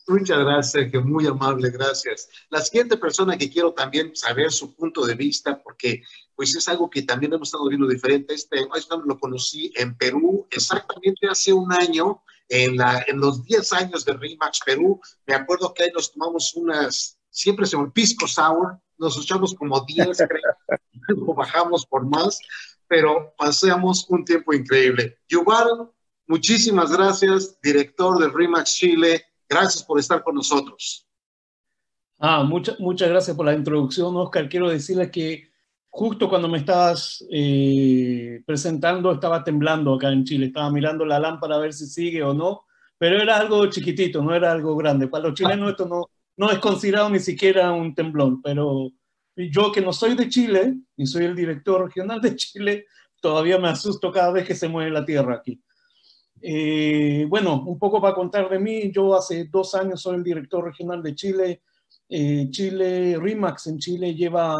Muchas 0.07 0.37
gracias, 0.37 0.71
Sergio, 0.71 1.03
muy 1.03 1.25
amable, 1.25 1.71
gracias. 1.71 2.29
La 2.51 2.61
siguiente 2.61 2.95
persona 2.95 3.37
que 3.39 3.49
quiero 3.49 3.73
también 3.73 4.15
saber 4.15 4.51
su 4.51 4.75
punto 4.75 5.03
de 5.03 5.15
vista, 5.15 5.63
porque 5.63 6.03
pues 6.35 6.55
es 6.55 6.67
algo 6.67 6.91
que 6.91 7.01
también 7.01 7.33
hemos 7.33 7.47
estado 7.47 7.67
viendo 7.67 7.87
diferente. 7.87 8.35
Este, 8.35 8.57
lo 9.05 9.19
conocí 9.19 9.73
en 9.75 9.97
Perú 9.97 10.47
exactamente 10.51 11.27
hace 11.27 11.53
un 11.53 11.73
año, 11.73 12.21
en, 12.49 12.77
la, 12.77 13.03
en 13.07 13.19
los 13.19 13.43
10 13.43 13.73
años 13.73 14.05
de 14.05 14.13
RIMAX 14.13 14.59
Perú. 14.63 15.01
Me 15.25 15.33
acuerdo 15.33 15.73
que 15.73 15.83
ahí 15.83 15.91
nos 15.91 16.11
tomamos 16.11 16.53
unas, 16.53 17.17
siempre 17.31 17.65
se 17.65 17.75
llama 17.75 17.91
pisco 17.91 18.27
sour, 18.27 18.79
nos 18.99 19.17
echamos 19.17 19.55
como 19.55 19.83
10, 19.85 20.07
creo, 20.29 20.79
luego 21.07 21.33
bajamos 21.33 21.83
por 21.87 22.05
más, 22.05 22.37
pero 22.87 23.33
pasamos 23.37 24.05
un 24.09 24.23
tiempo 24.25 24.53
increíble. 24.53 25.17
Yuval, 25.27 25.89
muchísimas 26.27 26.91
gracias, 26.91 27.59
director 27.61 28.17
de 28.19 28.29
RIMAX 28.29 28.75
Chile 28.75 29.25
Gracias 29.49 29.83
por 29.83 29.99
estar 29.99 30.23
con 30.23 30.35
nosotros. 30.35 31.07
Ah, 32.17 32.43
muchas 32.43 32.79
muchas 32.79 33.09
gracias 33.09 33.35
por 33.35 33.45
la 33.45 33.53
introducción, 33.53 34.15
Oscar. 34.15 34.49
Quiero 34.49 34.69
decirles 34.69 35.11
que 35.11 35.49
justo 35.89 36.29
cuando 36.29 36.47
me 36.47 36.57
estabas 36.57 37.23
eh, 37.29 38.41
presentando 38.45 39.11
estaba 39.11 39.43
temblando 39.43 39.93
acá 39.93 40.11
en 40.11 40.23
Chile. 40.23 40.47
Estaba 40.47 40.71
mirando 40.71 41.05
la 41.05 41.19
lámpara 41.19 41.55
a 41.55 41.59
ver 41.59 41.73
si 41.73 41.85
sigue 41.85 42.23
o 42.23 42.33
no, 42.33 42.63
pero 42.97 43.21
era 43.21 43.37
algo 43.37 43.65
chiquitito, 43.67 44.21
no 44.23 44.33
era 44.33 44.51
algo 44.51 44.75
grande. 44.75 45.07
Para 45.07 45.25
los 45.25 45.35
chilenos 45.35 45.69
esto 45.71 45.87
no, 45.87 46.09
no 46.37 46.51
es 46.51 46.59
considerado 46.59 47.09
ni 47.09 47.19
siquiera 47.19 47.71
un 47.71 47.93
temblón, 47.93 48.41
pero 48.41 48.91
yo 49.35 49.71
que 49.71 49.81
no 49.81 49.91
soy 49.93 50.15
de 50.15 50.29
Chile 50.29 50.75
y 50.95 51.05
soy 51.05 51.25
el 51.25 51.35
director 51.35 51.83
regional 51.83 52.21
de 52.21 52.35
Chile, 52.35 52.85
todavía 53.19 53.57
me 53.57 53.69
asusto 53.69 54.11
cada 54.11 54.31
vez 54.31 54.47
que 54.47 54.55
se 54.55 54.67
mueve 54.67 54.91
la 54.91 55.05
tierra 55.05 55.35
aquí. 55.35 55.61
Eh, 56.41 57.25
bueno, 57.27 57.63
un 57.65 57.79
poco 57.79 57.99
para 57.99 58.13
contar 58.13 58.49
de 58.49 58.59
mí, 58.59 58.91
yo 58.91 59.15
hace 59.15 59.45
dos 59.45 59.73
años 59.73 60.01
soy 60.01 60.17
el 60.17 60.23
director 60.23 60.63
regional 60.63 61.01
de 61.01 61.15
Chile. 61.15 61.61
Eh, 62.07 62.47
Chile, 62.51 63.17
RIMAX 63.19 63.67
en 63.67 63.79
Chile 63.79 64.13
lleva 64.13 64.55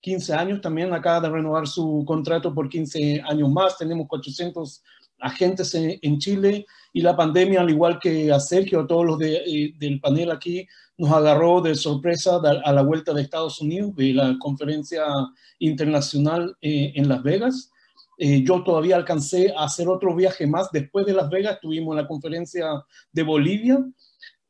15 0.00 0.34
años, 0.34 0.60
también 0.60 0.92
acaba 0.92 1.20
de 1.20 1.30
renovar 1.30 1.66
su 1.66 2.04
contrato 2.06 2.54
por 2.54 2.68
15 2.68 3.22
años 3.24 3.50
más, 3.50 3.78
tenemos 3.78 4.08
400 4.08 4.82
agentes 5.20 5.74
en, 5.74 6.18
Chile 6.18 6.66
y 6.92 7.02
la 7.02 7.14
pandemia, 7.14 7.60
al 7.60 7.70
igual 7.70 7.98
que 8.00 8.32
a 8.32 8.40
Sergio, 8.40 8.80
a 8.80 8.86
todos 8.86 9.04
los 9.04 9.20
eh, 9.22 9.74
del 9.78 10.00
panel 10.00 10.30
aquí, 10.30 10.66
nos 11.00 11.12
agarró 11.12 11.62
de 11.62 11.74
sorpresa 11.74 12.40
a 12.64 12.72
la 12.72 12.82
vuelta 12.82 13.14
de 13.14 13.22
Estados 13.22 13.60
Unidos, 13.62 13.96
de 13.96 14.12
la 14.12 14.36
conferencia 14.38 15.02
internacional 15.58 16.54
en 16.60 17.08
Las 17.08 17.22
Vegas. 17.22 17.72
Eh, 18.18 18.44
yo 18.44 18.62
todavía 18.62 18.96
alcancé 18.96 19.50
a 19.56 19.64
hacer 19.64 19.88
otro 19.88 20.14
viaje 20.14 20.46
más. 20.46 20.70
Después 20.70 21.06
de 21.06 21.14
Las 21.14 21.30
Vegas, 21.30 21.54
estuvimos 21.54 21.92
en 21.92 22.02
la 22.02 22.06
conferencia 22.06 22.66
de 23.12 23.22
Bolivia. 23.22 23.82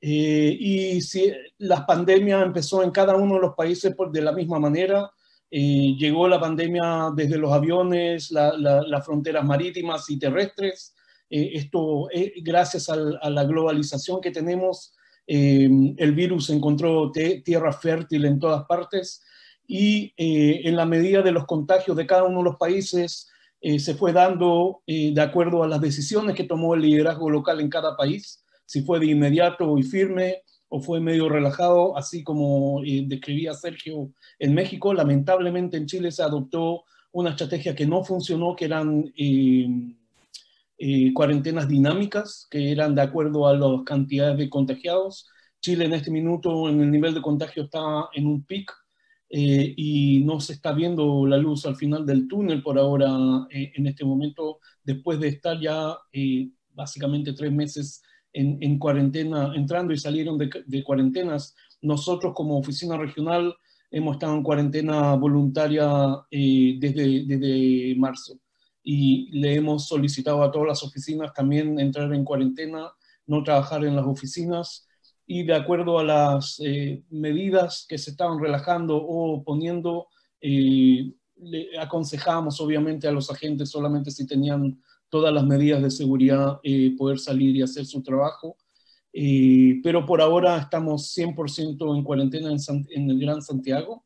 Eh, 0.00 0.56
y 0.58 1.00
si 1.02 1.32
la 1.58 1.86
pandemia 1.86 2.42
empezó 2.42 2.82
en 2.82 2.90
cada 2.90 3.14
uno 3.14 3.34
de 3.34 3.42
los 3.42 3.54
países 3.54 3.94
de 4.10 4.20
la 4.20 4.32
misma 4.32 4.58
manera, 4.58 5.08
eh, 5.52 5.94
llegó 5.96 6.26
la 6.26 6.40
pandemia 6.40 7.12
desde 7.14 7.38
los 7.38 7.52
aviones, 7.52 8.32
las 8.32 9.04
fronteras 9.06 9.44
marítimas 9.44 10.10
y 10.10 10.18
terrestres. 10.18 10.96
Eh, 11.30 11.52
esto, 11.54 12.08
gracias 12.42 12.88
a 12.88 12.96
la 12.96 13.44
globalización 13.44 14.20
que 14.20 14.32
tenemos, 14.32 14.94
el 15.32 16.12
virus 16.12 16.50
encontró 16.50 17.12
tierra 17.12 17.72
fértil 17.72 18.24
en 18.24 18.40
todas 18.40 18.64
partes 18.64 19.22
y 19.66 20.12
en 20.16 20.74
la 20.74 20.86
medida 20.86 21.22
de 21.22 21.30
los 21.30 21.46
contagios 21.46 21.96
de 21.96 22.06
cada 22.06 22.24
uno 22.24 22.38
de 22.38 22.44
los 22.44 22.56
países, 22.56 23.28
se 23.60 23.94
fue 23.94 24.12
dando 24.12 24.82
de 24.86 25.20
acuerdo 25.20 25.62
a 25.62 25.68
las 25.68 25.80
decisiones 25.80 26.34
que 26.34 26.44
tomó 26.44 26.74
el 26.74 26.82
liderazgo 26.82 27.30
local 27.30 27.60
en 27.60 27.70
cada 27.70 27.96
país 27.96 28.44
si 28.70 28.82
fue 28.82 29.00
de 29.00 29.06
inmediato 29.06 29.76
y 29.78 29.82
firme 29.82 30.42
o 30.68 30.80
fue 30.80 31.00
medio 31.00 31.28
relajado, 31.28 31.98
así 31.98 32.22
como 32.22 32.84
eh, 32.84 33.02
describía 33.04 33.52
Sergio 33.52 34.12
en 34.38 34.54
México. 34.54 34.94
Lamentablemente 34.94 35.76
en 35.76 35.86
Chile 35.86 36.12
se 36.12 36.22
adoptó 36.22 36.84
una 37.10 37.30
estrategia 37.30 37.74
que 37.74 37.84
no 37.84 38.04
funcionó, 38.04 38.54
que 38.54 38.66
eran 38.66 39.12
eh, 40.80 41.08
eh, 41.08 41.12
cuarentenas 41.14 41.68
dinámicas, 41.68 42.46
que 42.50 42.72
eran 42.72 42.94
de 42.94 43.02
acuerdo 43.02 43.46
a 43.46 43.54
las 43.54 43.82
cantidades 43.84 44.38
de 44.38 44.50
contagiados. 44.50 45.28
Chile 45.60 45.84
en 45.84 45.92
este 45.92 46.10
minuto 46.10 46.68
en 46.68 46.80
el 46.80 46.90
nivel 46.90 47.14
de 47.14 47.22
contagio 47.22 47.64
está 47.64 48.08
en 48.14 48.26
un 48.26 48.44
pic 48.44 48.72
y 49.32 50.22
no 50.24 50.40
se 50.40 50.54
está 50.54 50.72
viendo 50.72 51.24
la 51.26 51.36
luz 51.36 51.64
al 51.64 51.76
final 51.76 52.04
del 52.04 52.26
túnel 52.26 52.62
por 52.62 52.78
ahora 52.78 53.10
en 53.50 53.86
este 53.86 54.04
momento, 54.04 54.58
después 54.82 55.20
de 55.20 55.28
estar 55.28 55.60
ya 55.60 55.96
básicamente 56.74 57.34
tres 57.34 57.52
meses 57.52 58.02
en, 58.32 58.78
cuarentena, 58.78 59.52
entrando 59.54 59.92
y 59.92 59.98
salieron 59.98 60.38
de, 60.38 60.84
cuarentenas. 60.84 61.54
Nosotros 61.82 62.32
como 62.34 62.58
oficina 62.58 62.96
regional 62.96 63.54
hemos 63.90 64.16
estado 64.16 64.34
en 64.34 64.42
cuarentena 64.42 65.14
voluntaria 65.14 65.88
eh, 66.30 66.76
desde 66.78 67.94
marzo 67.96 68.40
y 68.82 69.30
le 69.38 69.54
hemos 69.54 69.86
solicitado 69.86 70.42
a 70.42 70.50
todas 70.50 70.68
las 70.68 70.82
oficinas 70.82 71.32
también 71.34 71.78
entrar 71.78 72.12
en 72.12 72.24
cuarentena, 72.24 72.92
no 73.26 73.42
trabajar 73.42 73.84
en 73.84 73.96
las 73.96 74.06
oficinas 74.06 74.86
y 75.26 75.44
de 75.44 75.54
acuerdo 75.54 75.98
a 75.98 76.04
las 76.04 76.60
eh, 76.64 77.04
medidas 77.10 77.86
que 77.88 77.98
se 77.98 78.10
estaban 78.10 78.40
relajando 78.40 78.96
o 78.96 79.44
poniendo, 79.44 80.08
eh, 80.40 81.12
le 81.36 81.78
aconsejamos 81.78 82.60
obviamente 82.60 83.06
a 83.06 83.12
los 83.12 83.30
agentes 83.30 83.70
solamente 83.70 84.10
si 84.10 84.26
tenían 84.26 84.80
todas 85.10 85.34
las 85.34 85.44
medidas 85.44 85.82
de 85.82 85.90
seguridad, 85.90 86.60
eh, 86.62 86.94
poder 86.96 87.18
salir 87.18 87.54
y 87.56 87.62
hacer 87.62 87.84
su 87.84 88.02
trabajo. 88.02 88.56
Eh, 89.12 89.80
pero 89.82 90.06
por 90.06 90.20
ahora 90.20 90.56
estamos 90.56 91.12
100% 91.16 91.96
en 91.96 92.04
cuarentena 92.04 92.50
en, 92.50 93.10
el 93.10 93.18
Gran 93.18 93.42
Santiago, 93.42 94.04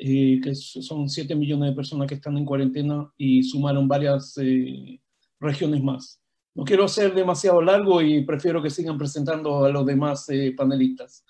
eh, 0.00 0.40
que 0.42 0.54
son 0.54 1.08
7 1.08 1.34
millones 1.34 1.70
de 1.70 1.76
personas 1.76 2.08
que 2.08 2.14
están 2.14 2.36
en 2.38 2.44
cuarentena 2.44 3.12
y 3.16 3.42
sumaron 3.42 3.86
varias 3.86 4.34
regiones 5.38 5.82
más. 5.82 6.20
No 6.54 6.64
quiero 6.64 6.88
ser 6.88 7.14
demasiado 7.14 7.62
largo 7.62 8.02
y 8.02 8.24
prefiero 8.24 8.62
que 8.62 8.70
sigan 8.70 8.98
presentando 8.98 9.64
a 9.64 9.68
los 9.68 9.86
demás 9.86 10.26
panelistas. 10.56 11.24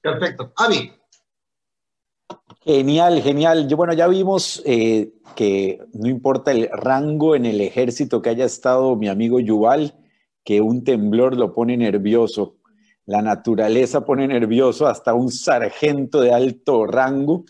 Perfecto. 0.00 0.52
Avi. 0.56 0.92
Genial, 2.62 3.22
genial. 3.22 3.68
Yo, 3.68 3.76
bueno, 3.76 3.94
ya 3.94 4.06
vimos 4.06 4.62
eh, 4.66 5.14
que 5.34 5.80
no 5.94 6.08
importa 6.08 6.52
el 6.52 6.68
rango 6.70 7.34
en 7.34 7.46
el 7.46 7.60
ejército 7.60 8.20
que 8.20 8.28
haya 8.28 8.44
estado 8.44 8.96
mi 8.96 9.08
amigo 9.08 9.40
Yuval, 9.40 9.94
que 10.44 10.60
un 10.60 10.84
temblor 10.84 11.36
lo 11.36 11.54
pone 11.54 11.76
nervioso. 11.76 12.58
La 13.06 13.22
naturaleza 13.22 14.04
pone 14.04 14.28
nervioso 14.28 14.86
hasta 14.86 15.14
un 15.14 15.30
sargento 15.30 16.20
de 16.20 16.34
alto 16.34 16.86
rango, 16.86 17.44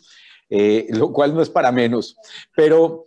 eh, 0.51 0.87
lo 0.91 1.13
cual 1.13 1.35
no 1.35 1.41
es 1.41 1.49
para 1.49 1.73
menos. 1.73 2.17
Pero 2.55 3.07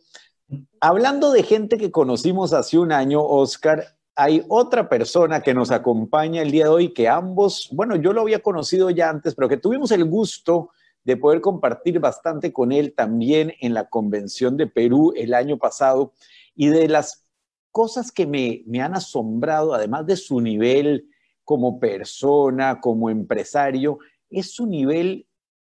hablando 0.80 1.32
de 1.32 1.44
gente 1.44 1.78
que 1.78 1.92
conocimos 1.92 2.54
hace 2.54 2.80
un 2.80 2.92
año, 2.92 3.22
Oscar, 3.22 3.86
hay 4.16 4.46
otra 4.48 4.90
persona 4.90 5.42
que 5.42 5.54
nos 5.54 5.72
acompaña 5.72 6.42
el 6.42 6.52
día 6.52 6.66
de 6.66 6.70
hoy 6.70 6.94
que 6.94 7.08
ambos, 7.08 7.70
bueno, 7.72 7.96
yo 7.96 8.14
lo 8.14 8.22
había 8.22 8.40
conocido 8.40 8.90
ya 8.90 9.10
antes, 9.10 9.36
pero 9.36 9.50
que 9.50 9.58
tuvimos 9.58 9.92
el 9.92 10.06
gusto 10.06 10.70
de 11.04 11.18
poder 11.18 11.42
compartir 11.42 12.00
bastante 12.00 12.54
con 12.54 12.72
él 12.72 12.94
también 12.96 13.54
en 13.60 13.74
la 13.74 13.90
convención 13.90 14.56
de 14.56 14.68
Perú 14.68 15.14
el 15.16 15.34
año 15.34 15.58
pasado 15.58 16.14
y 16.56 16.68
de 16.68 16.88
las 16.88 17.26
cosas 17.72 18.12
que 18.12 18.28
me, 18.28 18.64
me 18.68 18.82
han 18.82 18.96
asombrado, 18.96 19.74
además 19.74 20.06
de 20.06 20.16
su 20.16 20.40
nivel 20.40 21.10
como 21.44 21.80
persona, 21.80 22.80
como 22.80 23.10
empresario, 23.10 23.98
es 24.30 24.54
su 24.54 24.68
nivel 24.68 25.28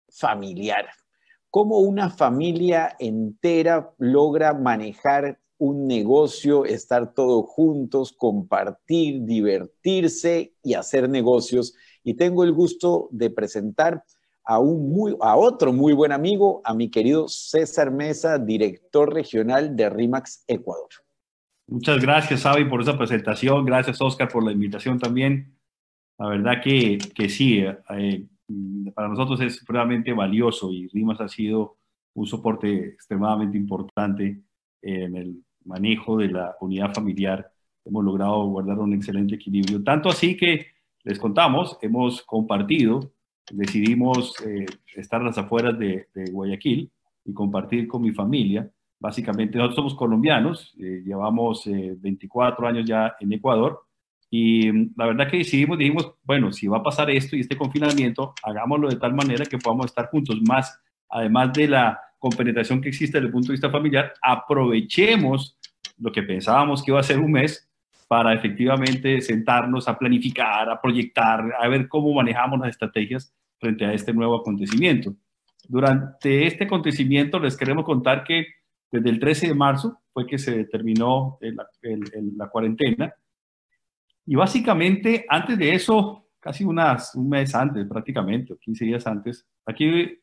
familiar. 0.10 0.88
Cómo 1.52 1.80
una 1.80 2.10
familia 2.10 2.96
entera 2.98 3.94
logra 4.00 4.54
manejar 4.54 5.38
un 5.58 5.86
negocio, 5.86 6.66
estar 6.66 7.14
todos 7.14 7.46
juntos, 7.46 8.14
compartir, 8.14 9.22
divertirse 9.26 10.56
y 10.64 10.74
hacer 10.74 11.08
negocios. 11.08 11.76
Y 12.04 12.16
tengo 12.16 12.44
el 12.44 12.52
gusto 12.52 13.10
de 13.12 13.30
presentar 13.30 14.04
a, 14.44 14.60
otro 14.60 15.72
muy 15.72 15.94
buen 15.94 16.12
amigo, 16.12 16.62
a 16.64 16.74
mi 16.74 16.90
querido 16.90 17.28
César 17.28 17.92
Mesa, 17.92 18.40
director 18.40 19.14
regional 19.14 19.76
de 19.76 19.90
RIMAX 19.90 20.44
Ecuador. 20.48 20.90
Muchas 21.68 22.02
gracias, 22.02 22.46
Avi, 22.46 22.66
por 22.66 22.82
esa 22.82 22.98
presentación. 22.98 23.66
Gracias, 23.66 24.02
Oscar, 24.02 24.30
por 24.30 24.44
la 24.44 24.52
invitación 24.52 25.00
también. 25.00 25.58
La 26.18 26.30
verdad 26.30 26.62
que, 26.64 27.00
sí, 27.30 27.60
eh, 27.60 28.26
para 28.94 29.08
nosotros 29.10 29.42
es 29.42 29.66
realmente 29.68 30.14
valioso 30.14 30.72
y 30.72 30.88
RIMAX 30.88 31.22
ha 31.22 31.28
sido 31.28 31.78
un 32.14 32.26
soporte 32.26 32.90
extremadamente 32.90 33.58
importante 33.58 34.42
en 34.82 35.16
el 35.16 35.44
manejo 35.66 36.18
de 36.18 36.30
la 36.30 36.56
unidad 36.60 36.94
familiar. 36.94 37.52
Hemos 37.86 38.04
logrado 38.04 38.46
guardar 38.48 38.80
un 38.80 38.94
excelente 38.94 39.36
equilibrio. 39.36 39.84
Tanto 39.84 40.10
así 40.10 40.36
que 40.36 40.68
les 41.04 41.20
contamos, 41.20 41.78
hemos 41.82 42.22
compartido 42.24 43.12
decidimos 43.52 44.34
eh, 44.46 44.66
estar 44.96 45.22
a 45.22 45.26
las 45.26 45.38
afueras 45.38 45.78
de, 45.78 46.08
Guayaquil 46.32 46.92
y 47.26 47.34
compartir 47.34 47.88
con 47.88 48.02
mi 48.02 48.12
familia. 48.12 48.70
Básicamente, 49.00 49.58
nosotros 49.58 49.76
somos 49.76 49.96
colombianos, 49.96 50.76
eh, 50.80 51.02
llevamos 51.04 51.64
24 51.66 52.66
eh, 52.66 52.70
años 52.70 52.86
ya 52.86 53.16
en 53.20 53.34
Ecuador 53.34 53.82
y 54.34 54.72
mm, 54.72 54.94
la 54.96 55.08
verdad 55.08 55.30
que 55.30 55.38
decidimos, 55.38 55.78
dijimos, 55.78 56.14
bueno, 56.24 56.52
si 56.52 56.68
va 56.68 56.78
a 56.78 56.84
pasar 56.84 57.12
esto 57.12 57.36
y 57.36 57.42
este 57.42 57.58
confinamiento, 57.58 58.34
hagámoslo 58.42 58.90
de 58.90 58.96
tal 58.96 59.14
manera 59.14 59.46
que 59.46 59.60
podamos 59.60 59.88
estar 59.88 60.08
juntos 60.10 60.42
más, 60.42 60.80
además 61.10 61.52
de 61.54 61.68
la 61.68 62.00
compenetración 62.18 62.82
que 62.82 62.90
existe 62.90 63.18
desde 63.18 63.28
el 63.28 63.34
punto 63.34 63.48
de 63.48 63.54
vista 63.54 63.70
familiar, 63.70 64.14
aprovechemos 64.22 65.58
lo 66.00 66.12
que 66.12 66.24
pensábamos 66.24 66.82
que 66.82 66.92
iba 66.92 67.00
a 67.00 67.04
ser 67.04 67.20
un 67.20 67.34
mes 67.34 67.70
para 68.08 68.34
efectivamente 68.34 69.22
sentarnos 69.22 69.88
a 69.88 69.98
planificar, 69.98 70.70
a 70.70 70.82
proyectar, 70.82 71.54
a 71.60 71.68
ver 71.68 71.88
cómo 71.90 72.14
manejamos 72.14 72.60
las 72.60 72.70
estrategias 72.70 73.34
frente 73.60 73.86
a 73.86 73.94
este 73.94 74.14
nuevo 74.14 74.38
acontecimiento. 74.38 75.14
Durante 75.68 76.48
este 76.48 76.66
acontecimiento 76.66 77.38
les 77.40 77.58
queremos 77.58 77.84
contar 77.84 78.24
que 78.24 78.46
desde 78.92 79.10
el 79.10 79.20
13 79.20 79.48
de 79.48 79.56
marzo 79.56 80.00
fue 80.14 80.26
que 80.26 80.38
se 80.38 80.66
terminó 80.66 81.38
la 82.38 82.50
cuarentena 82.50 83.14
y 84.32 84.36
básicamente 84.36 85.26
antes 85.28 85.58
de 85.58 85.74
eso, 85.74 86.30
casi 86.40 86.64
unas, 86.64 87.16
un 87.16 87.28
mes 87.28 87.54
antes 87.54 87.86
prácticamente, 87.86 88.54
o 88.54 88.58
15 88.58 88.86
días 88.86 89.06
antes, 89.06 89.46
aquí 89.66 90.22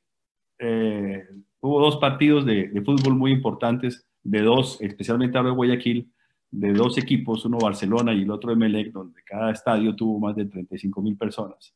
eh, 0.59 1.29
hubo 1.61 1.79
dos 1.79 1.99
partidos 1.99 2.47
de, 2.47 2.71
fútbol 2.87 3.17
muy 3.17 3.33
importantes, 3.33 4.09
de 4.23 4.41
dos, 4.41 4.81
especialmente 4.81 5.37
ahora 5.37 5.51
de 5.51 5.57
Guayaquil, 5.57 6.11
de 6.51 6.73
dos 6.73 6.97
equipos, 6.97 7.45
uno 7.45 7.59
Barcelona 7.59 8.15
y 8.15 8.23
el 8.23 8.31
otro 8.31 8.51
Emelec, 8.51 8.93
donde 8.93 9.23
cada 9.27 9.51
estadio 9.51 9.95
tuvo 9.95 10.19
más 10.19 10.35
de 10.37 10.47
35 10.47 11.03
mil 11.03 11.19
personas. 11.19 11.75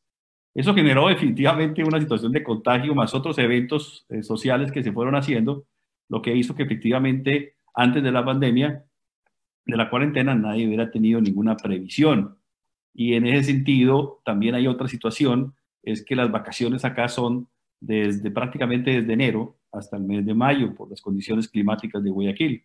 Eso 0.55 0.75
generó 0.75 1.09
definitivamente 1.09 1.85
una 1.85 2.01
situación 2.01 2.33
de 2.33 2.43
contagio, 2.43 2.95
más 2.95 3.13
otros 3.13 3.37
eventos 3.37 4.07
eh, 4.09 4.23
sociales 4.23 4.73
que 4.73 4.83
se 4.83 4.93
fueron 4.93 5.17
haciendo, 5.17 5.67
lo 6.09 6.23
que 6.23 6.35
hizo 6.35 6.55
que 6.55 6.63
efectivamente 6.63 7.57
antes 7.75 8.03
de 8.03 8.11
la 8.11 8.25
pandemia, 8.25 8.87
de 9.65 9.77
la 9.77 9.91
cuarentena, 9.91 10.35
nadie 10.35 10.67
hubiera 10.67 10.91
tenido 10.91 11.21
ninguna 11.21 11.57
previsión. 11.57 12.37
Y 12.95 13.15
en 13.15 13.27
ese 13.27 13.53
sentido, 13.53 14.21
también 14.25 14.55
hay 14.55 14.67
otra 14.67 14.89
situación, 14.89 15.55
es 15.83 16.05
que 16.05 16.17
las 16.17 16.31
vacaciones 16.31 16.85
acá 16.85 17.09
son 17.09 17.49
desde 17.81 18.31
prácticamente 18.31 18.91
desde 18.91 19.13
enero 19.13 19.57
hasta 19.73 19.97
el 19.97 20.05
mes 20.05 20.25
de 20.25 20.35
mayo 20.35 20.75
por 20.75 20.91
las 20.91 21.01
condiciones 21.01 21.49
climáticas 21.49 22.03
de 22.03 22.11
Guayaquil. 22.11 22.65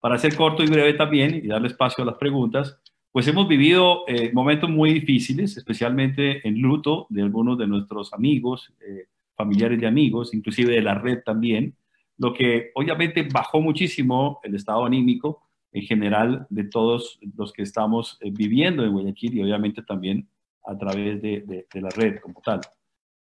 Para 0.00 0.18
ser 0.18 0.34
corto 0.36 0.62
y 0.62 0.66
breve 0.66 0.94
también 0.94 1.34
y 1.36 1.46
darle 1.46 1.68
espacio 1.68 2.02
a 2.02 2.06
las 2.06 2.16
preguntas, 2.16 2.78
pues 3.12 3.26
hemos 3.26 3.48
vivido 3.48 4.04
eh, 4.06 4.30
momentos 4.32 4.68
muy 4.68 4.92
difíciles, 4.92 5.56
especialmente 5.56 6.46
en 6.46 6.60
luto 6.60 7.06
de 7.10 7.22
algunos 7.22 7.58
de 7.58 7.66
nuestros 7.66 8.12
amigos, 8.12 8.72
eh, 8.80 9.06
familiares 9.34 9.80
de 9.80 9.86
amigos, 9.86 10.34
inclusive 10.34 10.74
de 10.74 10.82
la 10.82 10.94
red 10.94 11.22
también, 11.24 11.74
lo 12.18 12.34
que 12.34 12.70
obviamente 12.74 13.22
bajó 13.22 13.60
muchísimo 13.60 14.40
el 14.42 14.54
estado 14.54 14.84
anímico 14.84 15.42
en 15.72 15.82
general 15.82 16.46
de 16.50 16.64
todos 16.64 17.18
los 17.36 17.52
que 17.52 17.62
estamos 17.62 18.18
eh, 18.20 18.30
viviendo 18.32 18.84
en 18.84 18.92
Guayaquil 18.92 19.34
y 19.34 19.42
obviamente 19.42 19.82
también 19.82 20.28
a 20.64 20.76
través 20.76 21.22
de, 21.22 21.66
la 21.74 21.88
red 21.90 22.18
como 22.20 22.40
tal. 22.40 22.60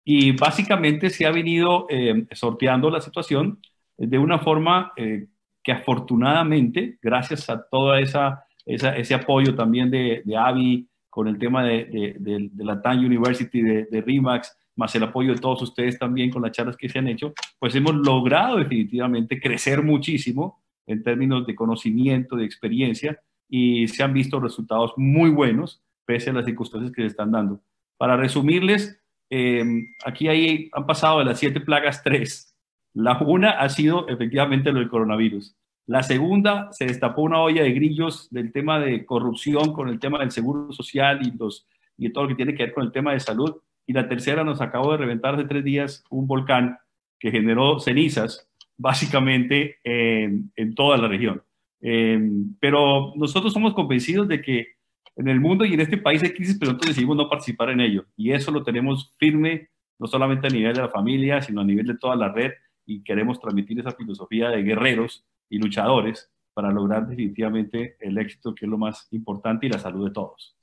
Y 0.04 0.32
básicamente 0.32 1.10
se 1.10 1.26
ha 1.26 1.30
venido 1.30 1.86
eh, 1.88 2.26
sorteando 2.32 2.90
la 2.90 3.00
situación 3.00 3.60
de 3.96 4.18
una 4.18 4.38
forma 4.38 4.92
eh, 4.96 5.28
que 5.62 5.72
afortunadamente, 5.72 6.98
gracias 7.00 7.48
a 7.48 7.62
todo 7.68 7.94
esa, 7.94 8.44
ese 8.66 9.14
apoyo 9.14 9.54
también 9.54 9.90
de, 9.90 10.22
de 10.24 10.36
AVI 10.36 10.88
con 11.08 11.28
el 11.28 11.38
tema 11.38 11.62
de, 11.62 12.16
de 12.18 12.64
la 12.64 12.80
TAN 12.80 12.98
University, 13.04 13.60
de, 13.60 14.00
RIMAX, 14.00 14.56
más 14.76 14.94
el 14.94 15.04
apoyo 15.04 15.34
de 15.34 15.40
todos 15.40 15.60
ustedes 15.62 15.98
también 15.98 16.30
con 16.30 16.42
las 16.42 16.52
charlas 16.52 16.76
que 16.76 16.88
se 16.88 16.98
han 16.98 17.06
hecho, 17.06 17.34
pues 17.58 17.74
hemos 17.74 17.94
logrado 17.94 18.56
definitivamente 18.56 19.38
crecer 19.38 19.82
muchísimo 19.82 20.62
en 20.86 21.02
términos 21.02 21.46
de 21.46 21.54
conocimiento, 21.54 22.36
de 22.36 22.44
experiencia, 22.44 23.20
y 23.48 23.86
se 23.88 24.02
han 24.02 24.14
visto 24.14 24.40
resultados 24.40 24.92
muy 24.96 25.30
buenos 25.30 25.82
pese 26.04 26.30
a 26.30 26.32
las 26.32 26.46
circunstancias 26.46 26.92
que 26.92 27.02
se 27.02 27.08
están 27.08 27.30
dando. 27.30 27.60
Para 27.96 28.16
resumirles, 28.16 29.00
eh, 29.30 29.64
aquí 30.04 30.28
ahí 30.28 30.68
han 30.72 30.86
pasado 30.86 31.20
de 31.20 31.26
las 31.26 31.38
siete 31.38 31.60
plagas 31.60 32.02
tres. 32.02 32.54
La 32.94 33.18
una 33.18 33.50
ha 33.50 33.68
sido 33.68 34.08
efectivamente 34.08 34.72
lo 34.72 34.80
del 34.80 34.88
coronavirus. 34.88 35.56
La 35.86 36.02
segunda 36.02 36.70
se 36.72 36.86
destapó 36.86 37.22
una 37.22 37.40
olla 37.40 37.62
de 37.62 37.72
grillos 37.72 38.28
del 38.30 38.52
tema 38.52 38.78
de 38.78 39.04
corrupción 39.04 39.72
con 39.72 39.88
el 39.88 39.98
tema 39.98 40.18
del 40.18 40.30
seguro 40.30 40.72
social 40.72 41.20
y, 41.26 41.36
los, 41.36 41.66
y 41.96 42.10
todo 42.10 42.24
lo 42.24 42.28
que 42.28 42.36
tiene 42.36 42.54
que 42.54 42.64
ver 42.64 42.74
con 42.74 42.84
el 42.84 42.92
tema 42.92 43.12
de 43.12 43.20
salud. 43.20 43.56
Y 43.86 43.92
la 43.92 44.08
tercera 44.08 44.44
nos 44.44 44.60
acabó 44.60 44.92
de 44.92 44.98
reventar 44.98 45.34
hace 45.34 45.44
tres 45.44 45.64
días 45.64 46.04
un 46.10 46.26
volcán 46.26 46.78
que 47.18 47.30
generó 47.30 47.80
cenizas 47.80 48.48
básicamente 48.76 49.78
en, 49.84 50.74
toda 50.74 50.96
la 50.96 51.08
región. 51.08 51.42
Eh, 51.80 52.20
pero 52.60 53.12
nosotros 53.16 53.52
somos 53.52 53.74
convencidos 53.74 54.28
de 54.28 54.40
que 54.40 54.68
en 55.16 55.28
el 55.28 55.40
mundo 55.40 55.64
y 55.64 55.74
en 55.74 55.80
este 55.80 55.98
país 55.98 56.22
hay 56.22 56.32
crisis, 56.32 56.56
pero 56.58 56.72
nosotros 56.72 56.90
decidimos 56.90 57.16
no 57.16 57.28
participar 57.28 57.70
en 57.70 57.80
ello. 57.80 58.06
Y 58.16 58.32
eso 58.32 58.50
lo 58.50 58.62
tenemos 58.62 59.14
firme, 59.18 59.70
no 59.98 60.06
solamente 60.06 60.46
a 60.46 60.50
nivel 60.50 60.74
de 60.74 60.82
la 60.82 60.88
familia, 60.88 61.42
sino 61.42 61.60
a 61.60 61.64
nivel 61.64 61.86
de 61.86 61.98
toda 61.98 62.16
la 62.16 62.30
red. 62.30 62.52
Y 62.86 63.02
queremos 63.02 63.40
transmitir 63.40 63.78
esa 63.78 63.92
filosofía 63.92 64.48
de 64.48 64.62
guerreros 64.62 65.24
y 65.48 65.58
luchadores 65.58 66.30
para 66.54 66.70
lograr 66.70 67.06
definitivamente 67.06 67.96
el 68.00 68.18
éxito, 68.18 68.54
que 68.54 68.66
es 68.66 68.70
lo 68.70 68.78
más 68.78 69.08
importante, 69.12 69.66
y 69.66 69.70
la 69.70 69.78
salud 69.78 70.06
de 70.06 70.12
todos. 70.12 70.56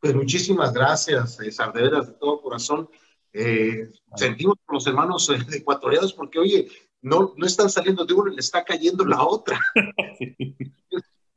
Pues 0.00 0.14
muchísimas 0.14 0.72
gracias, 0.72 1.38
eh, 1.40 1.50
Sarderas, 1.50 2.08
de 2.08 2.14
todo 2.14 2.40
corazón. 2.40 2.88
Eh, 3.32 3.90
sentimos 4.16 4.56
por 4.64 4.74
los 4.74 4.86
hermanos 4.86 5.30
eh, 5.30 5.38
ecuatorianos 5.56 6.12
porque, 6.12 6.38
oye, 6.38 6.68
no, 7.00 7.34
no 7.36 7.46
están 7.46 7.70
saliendo 7.70 8.04
de 8.04 8.14
uno 8.14 8.30
y 8.30 8.34
le 8.34 8.40
está 8.40 8.64
cayendo 8.64 9.04
la 9.04 9.24
otra. 9.24 9.58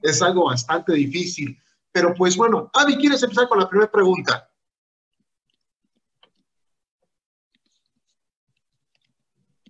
es 0.02 0.22
algo 0.22 0.46
bastante 0.46 0.94
difícil. 0.94 1.58
Pero 1.92 2.14
pues 2.14 2.36
bueno, 2.36 2.70
Avi, 2.74 2.98
¿quieres 2.98 3.24
empezar 3.24 3.48
con 3.48 3.60
la 3.60 3.70
primera 3.70 3.92
pregunta? 3.92 4.50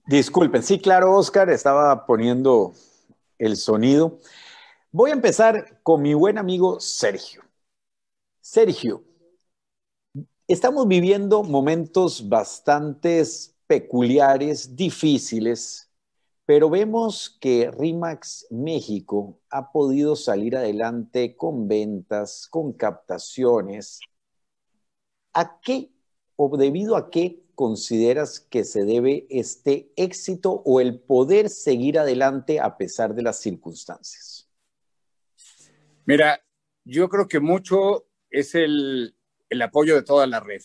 Disculpen, 0.08 0.62
sí, 0.62 0.80
claro, 0.80 1.14
Oscar, 1.14 1.50
estaba 1.50 2.06
poniendo 2.06 2.74
el 3.40 3.58
sonido. 3.58 4.20
Voy 4.92 5.10
a 5.10 5.14
empezar 5.14 5.80
con 5.82 6.02
mi 6.02 6.14
buen 6.14 6.38
amigo 6.38 6.80
Sergio. 6.80 7.44
Sergio, 8.40 9.04
estamos 10.48 10.88
viviendo 10.88 11.44
momentos 11.44 12.30
bastante 12.30 13.24
peculiares, 13.68 14.76
difíciles, 14.76 15.92
pero 16.46 16.70
vemos 16.70 17.38
que 17.42 17.72
RIMAX 17.72 18.48
México 18.52 19.40
ha 19.50 19.72
podido 19.72 20.16
salir 20.16 20.56
adelante 20.56 21.36
con 21.36 21.68
ventas, 21.68 22.48
con 22.48 22.74
captaciones. 22.74 24.00
¿A 25.34 25.60
qué 25.60 25.92
o 26.36 26.56
debido 26.56 26.96
a 26.96 27.10
qué 27.10 27.44
consideras 27.56 28.40
que 28.40 28.64
se 28.64 28.86
debe 28.86 29.26
este 29.30 29.92
éxito 29.96 30.62
o 30.66 30.80
el 30.80 31.00
poder 31.00 31.50
seguir 31.50 31.98
adelante 31.98 32.60
a 32.60 32.78
pesar 32.78 33.16
de 33.16 33.24
las 33.24 33.40
circunstancias? 33.40 34.48
Mira, 36.06 36.40
yo 36.84 37.10
creo 37.10 37.28
que 37.28 37.40
mucho 37.40 38.06
es 38.30 38.54
el, 38.54 39.16
apoyo 39.62 39.96
de 39.96 40.04
toda 40.04 40.28
la 40.28 40.40
red. 40.40 40.62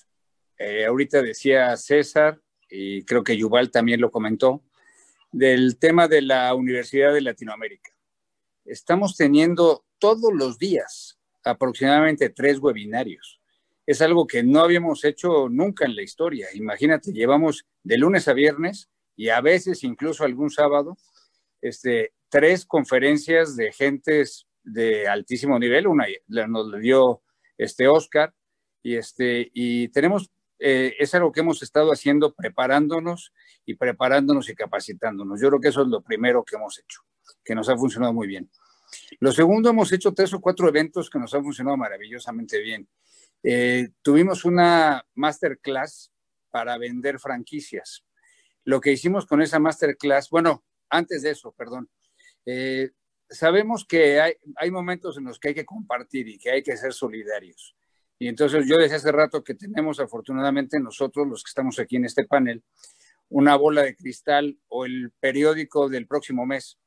Eh, 0.59 0.85
ahorita 0.85 1.23
decía 1.23 1.77
César, 1.77 2.41
y 2.69 3.05
creo 3.05 3.25
que 3.25 3.37
Yuval 3.37 3.71
también 3.71 4.01
lo 4.01 4.11
comentó, 4.11 4.63
del 5.33 5.79
tema 5.79 6.09
de 6.09 6.23
la 6.23 6.55
Universidad 6.55 7.15
de 7.15 7.21
Latinoamérica. 7.21 7.91
Estamos 8.65 9.17
teniendo 9.17 9.85
todos 9.99 10.33
los 10.33 10.59
días 10.59 11.19
aproximadamente 11.45 12.31
tres 12.31 12.59
webinarios. 12.59 13.41
Es 13.87 14.03
algo 14.03 14.27
que 14.27 14.43
no 14.43 14.61
habíamos 14.61 15.05
hecho 15.05 15.49
nunca 15.49 15.85
en 15.85 15.97
la 15.97 16.03
historia. 16.03 16.49
Imagínate, 16.55 17.13
llevamos 17.13 17.67
de 17.83 17.99
lunes 17.99 18.29
a 18.29 18.35
viernes 18.35 18.91
y 19.17 19.31
a 19.31 19.41
veces 19.41 19.83
incluso 19.83 20.25
algún 20.25 20.51
sábado, 20.51 20.97
este, 21.61 22.13
tres 22.29 22.65
conferencias 22.67 23.57
de 23.57 23.73
gentes 23.73 24.47
de 24.63 25.09
altísimo 25.09 25.59
nivel. 25.59 25.87
Una 25.87 26.07
nos 26.29 26.69
le 26.69 26.81
dio 26.81 27.23
este 27.57 27.89
Oscar 27.89 28.35
y, 28.83 28.97
este, 28.97 29.51
y 29.53 29.89
tenemos 29.89 30.31
eh, 30.63 30.95
es 30.99 31.15
algo 31.15 31.33
que 31.33 31.41
hemos 31.41 31.63
estado 31.63 31.91
haciendo 31.91 32.35
preparándonos 32.35 33.33
y 33.65 33.77
preparándonos 33.77 34.51
y 34.51 34.55
capacitándonos. 34.55 35.41
Yo 35.41 35.49
creo 35.49 35.61
que 35.61 35.69
eso 35.69 35.83
es 35.83 35.89
lo 35.89 36.03
primero 36.03 36.45
que 36.45 36.57
hemos 36.57 36.79
hecho, 36.79 37.01
que 37.43 37.55
nos 37.55 37.71
ha 37.71 37.79
funcionado 37.79 38.13
muy 38.13 38.27
bien. 38.27 38.51
Lo 39.21 39.33
segundo, 39.33 39.71
hemos 39.71 39.91
hecho 39.93 40.13
tres 40.13 40.35
o 40.35 40.41
cuatro 40.41 40.69
eventos 40.69 41.09
que 41.09 41.19
nos 41.19 41.33
han 41.33 41.43
funcionado 41.43 41.79
maravillosamente 41.79 42.61
bien. 42.61 42.87
Eh, 43.43 43.89
tuvimos 44.03 44.45
una 44.45 45.03
masterclass 45.15 46.13
para 46.51 46.77
vender 46.77 47.19
franquicias. 47.19 48.05
Lo 48.65 48.83
que 48.83 48.93
hicimos 48.93 49.25
con 49.25 49.41
esa 49.41 49.59
masterclass, 49.59 50.29
bueno, 50.29 50.63
antes 50.91 51.23
de 51.23 51.31
eso, 51.31 51.53
perdón, 51.53 51.89
eh, 52.45 52.91
sabemos 53.31 53.87
que 53.87 54.21
hay, 54.21 54.35
hay 54.57 54.71
momentos 54.71 55.17
en 55.17 55.25
los 55.25 55.39
que 55.39 55.49
hay 55.49 55.55
que 55.55 55.65
compartir 55.65 56.29
y 56.29 56.37
que 56.37 56.51
hay 56.51 56.63
que 56.63 56.77
ser 56.77 56.93
solidarios. 56.93 57.75
Y 58.21 58.29
entonces 58.29 58.67
yo 58.67 58.77
desde 58.77 58.97
hace 58.97 59.11
rato 59.11 59.43
que 59.43 59.55
tenemos 59.55 59.99
afortunadamente 59.99 60.79
nosotros, 60.79 61.27
los 61.27 61.43
que 61.43 61.49
estamos 61.49 61.79
aquí 61.79 61.97
en 61.97 62.05
este 62.05 62.27
panel, 62.27 62.63
una 63.31 63.57
bola 63.57 63.83
de 63.83 63.97
cristal 63.97 64.59
o 64.69 64.85
el 64.85 65.11
periódico 65.21 65.89
del 65.89 66.07
próximo 66.07 66.45
mes. 66.45 66.79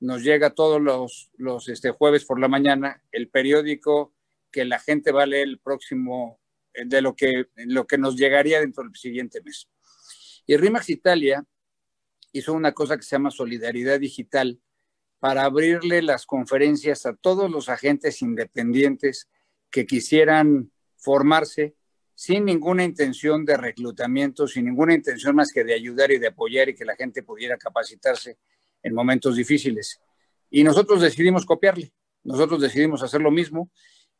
Nos 0.00 0.22
llega 0.22 0.50
todos 0.50 0.82
los, 0.82 1.30
los 1.38 1.70
este, 1.70 1.90
jueves 1.90 2.26
por 2.26 2.38
la 2.38 2.48
mañana 2.48 3.02
el 3.12 3.30
periódico 3.30 4.12
que 4.52 4.66
la 4.66 4.78
gente 4.78 5.10
va 5.10 5.22
a 5.22 5.26
leer 5.26 5.48
el 5.48 5.58
próximo, 5.58 6.38
de 6.74 7.00
lo 7.00 7.16
que, 7.16 7.46
lo 7.56 7.86
que 7.86 7.96
nos 7.96 8.16
llegaría 8.16 8.60
dentro 8.60 8.84
del 8.84 8.94
siguiente 8.94 9.40
mes. 9.42 9.70
Y 10.46 10.54
RIMAX 10.58 10.90
Italia 10.90 11.46
hizo 12.32 12.52
una 12.52 12.72
cosa 12.72 12.98
que 12.98 13.04
se 13.04 13.16
llama 13.16 13.30
Solidaridad 13.30 13.98
Digital 13.98 14.60
para 15.18 15.44
abrirle 15.44 16.02
las 16.02 16.26
conferencias 16.26 17.06
a 17.06 17.16
todos 17.16 17.50
los 17.50 17.70
agentes 17.70 18.20
independientes 18.20 19.30
que 19.70 19.86
quisieran 19.86 20.70
formarse 21.04 21.74
sin 22.14 22.46
ninguna 22.46 22.82
intención 22.82 23.44
de 23.44 23.56
reclutamiento, 23.56 24.48
sin 24.48 24.64
ninguna 24.64 24.94
intención 24.94 25.36
más 25.36 25.52
que 25.52 25.64
de 25.64 25.74
ayudar 25.74 26.10
y 26.10 26.18
de 26.18 26.28
apoyar 26.28 26.68
y 26.68 26.74
que 26.74 26.84
la 26.84 26.96
gente 26.96 27.22
pudiera 27.22 27.58
capacitarse 27.58 28.38
en 28.82 28.94
momentos 28.94 29.36
difíciles. 29.36 30.00
Y 30.50 30.64
nosotros 30.64 31.02
decidimos 31.02 31.44
copiarle, 31.44 31.92
nosotros 32.22 32.60
decidimos 32.60 33.02
hacer 33.02 33.20
lo 33.20 33.30
mismo, 33.30 33.70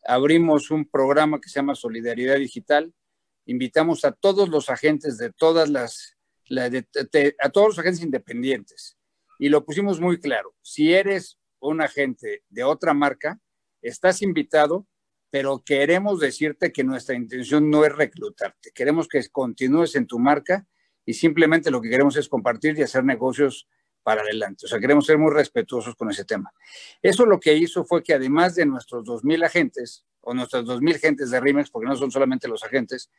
abrimos 0.04 0.70
un 0.70 0.84
programa 0.86 1.40
que 1.40 1.48
se 1.48 1.56
llama 1.60 1.74
Solidaridad 1.74 2.36
Digital, 2.36 2.92
invitamos 3.46 4.04
a 4.04 4.12
todos 4.12 4.48
los 4.48 4.68
agentes 4.68 5.16
de 5.16 5.32
todas 5.32 5.70
las, 5.70 6.16
a 7.40 7.48
todos 7.50 7.68
los 7.68 7.78
agentes 7.78 8.02
independientes. 8.02 8.98
Y 9.38 9.48
lo 9.48 9.64
pusimos 9.64 10.00
muy 10.00 10.20
claro, 10.20 10.54
si 10.60 10.92
eres 10.92 11.38
un 11.60 11.80
agente 11.80 12.42
de 12.50 12.64
otra 12.64 12.92
marca, 12.92 13.40
estás 13.80 14.20
invitado 14.20 14.86
pero 15.34 15.64
queremos 15.64 16.20
decirte 16.20 16.70
que 16.70 16.84
nuestra 16.84 17.16
intención 17.16 17.68
no 17.68 17.84
es 17.84 17.92
reclutarte, 17.92 18.70
queremos 18.72 19.08
que 19.08 19.20
continúes 19.32 19.96
en 19.96 20.06
tu 20.06 20.20
marca 20.20 20.64
y 21.04 21.14
simplemente 21.14 21.72
lo 21.72 21.82
que 21.82 21.90
queremos 21.90 22.16
es 22.16 22.28
compartir 22.28 22.78
y 22.78 22.82
hacer 22.82 23.02
negocios 23.02 23.66
para 24.04 24.22
adelante. 24.22 24.66
O 24.66 24.68
sea, 24.68 24.78
queremos 24.78 25.06
ser 25.06 25.18
muy 25.18 25.32
respetuosos 25.32 25.96
con 25.96 26.08
ese 26.08 26.24
tema. 26.24 26.52
Eso 27.02 27.26
lo 27.26 27.40
que 27.40 27.52
hizo 27.52 27.84
fue 27.84 28.04
que 28.04 28.14
además 28.14 28.54
de 28.54 28.64
nuestros 28.64 29.04
2.000 29.04 29.44
agentes 29.44 30.06
o 30.20 30.34
nuestras 30.34 30.66
2.000 30.66 31.00
gentes 31.00 31.30
de 31.32 31.40
RIMEX, 31.40 31.68
porque 31.68 31.88
no 31.88 31.96
son 31.96 32.12
solamente 32.12 32.46
los 32.46 32.62
agentes, 32.62 33.10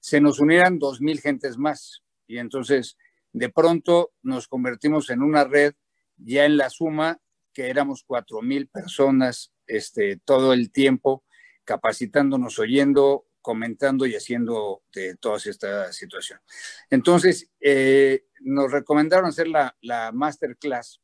se 0.00 0.22
nos 0.22 0.40
unieran 0.40 0.80
2.000 0.80 1.20
gentes 1.20 1.58
más. 1.58 2.02
Y 2.26 2.38
entonces, 2.38 2.96
de 3.34 3.50
pronto 3.50 4.12
nos 4.22 4.48
convertimos 4.48 5.10
en 5.10 5.20
una 5.20 5.44
red 5.44 5.74
ya 6.16 6.46
en 6.46 6.56
la 6.56 6.70
suma 6.70 7.20
que 7.52 7.68
éramos 7.68 8.06
4.000 8.08 8.70
personas 8.70 9.52
este, 9.66 10.16
todo 10.24 10.54
el 10.54 10.72
tiempo 10.72 11.24
capacitándonos, 11.68 12.58
oyendo, 12.58 13.26
comentando 13.42 14.06
y 14.06 14.14
haciendo 14.14 14.84
de 14.90 15.16
toda 15.16 15.36
esta 15.36 15.92
situación. 15.92 16.40
Entonces, 16.88 17.50
eh, 17.60 18.24
nos 18.40 18.72
recomendaron 18.72 19.28
hacer 19.28 19.48
la, 19.48 19.76
la, 19.82 20.10
masterclass 20.10 21.02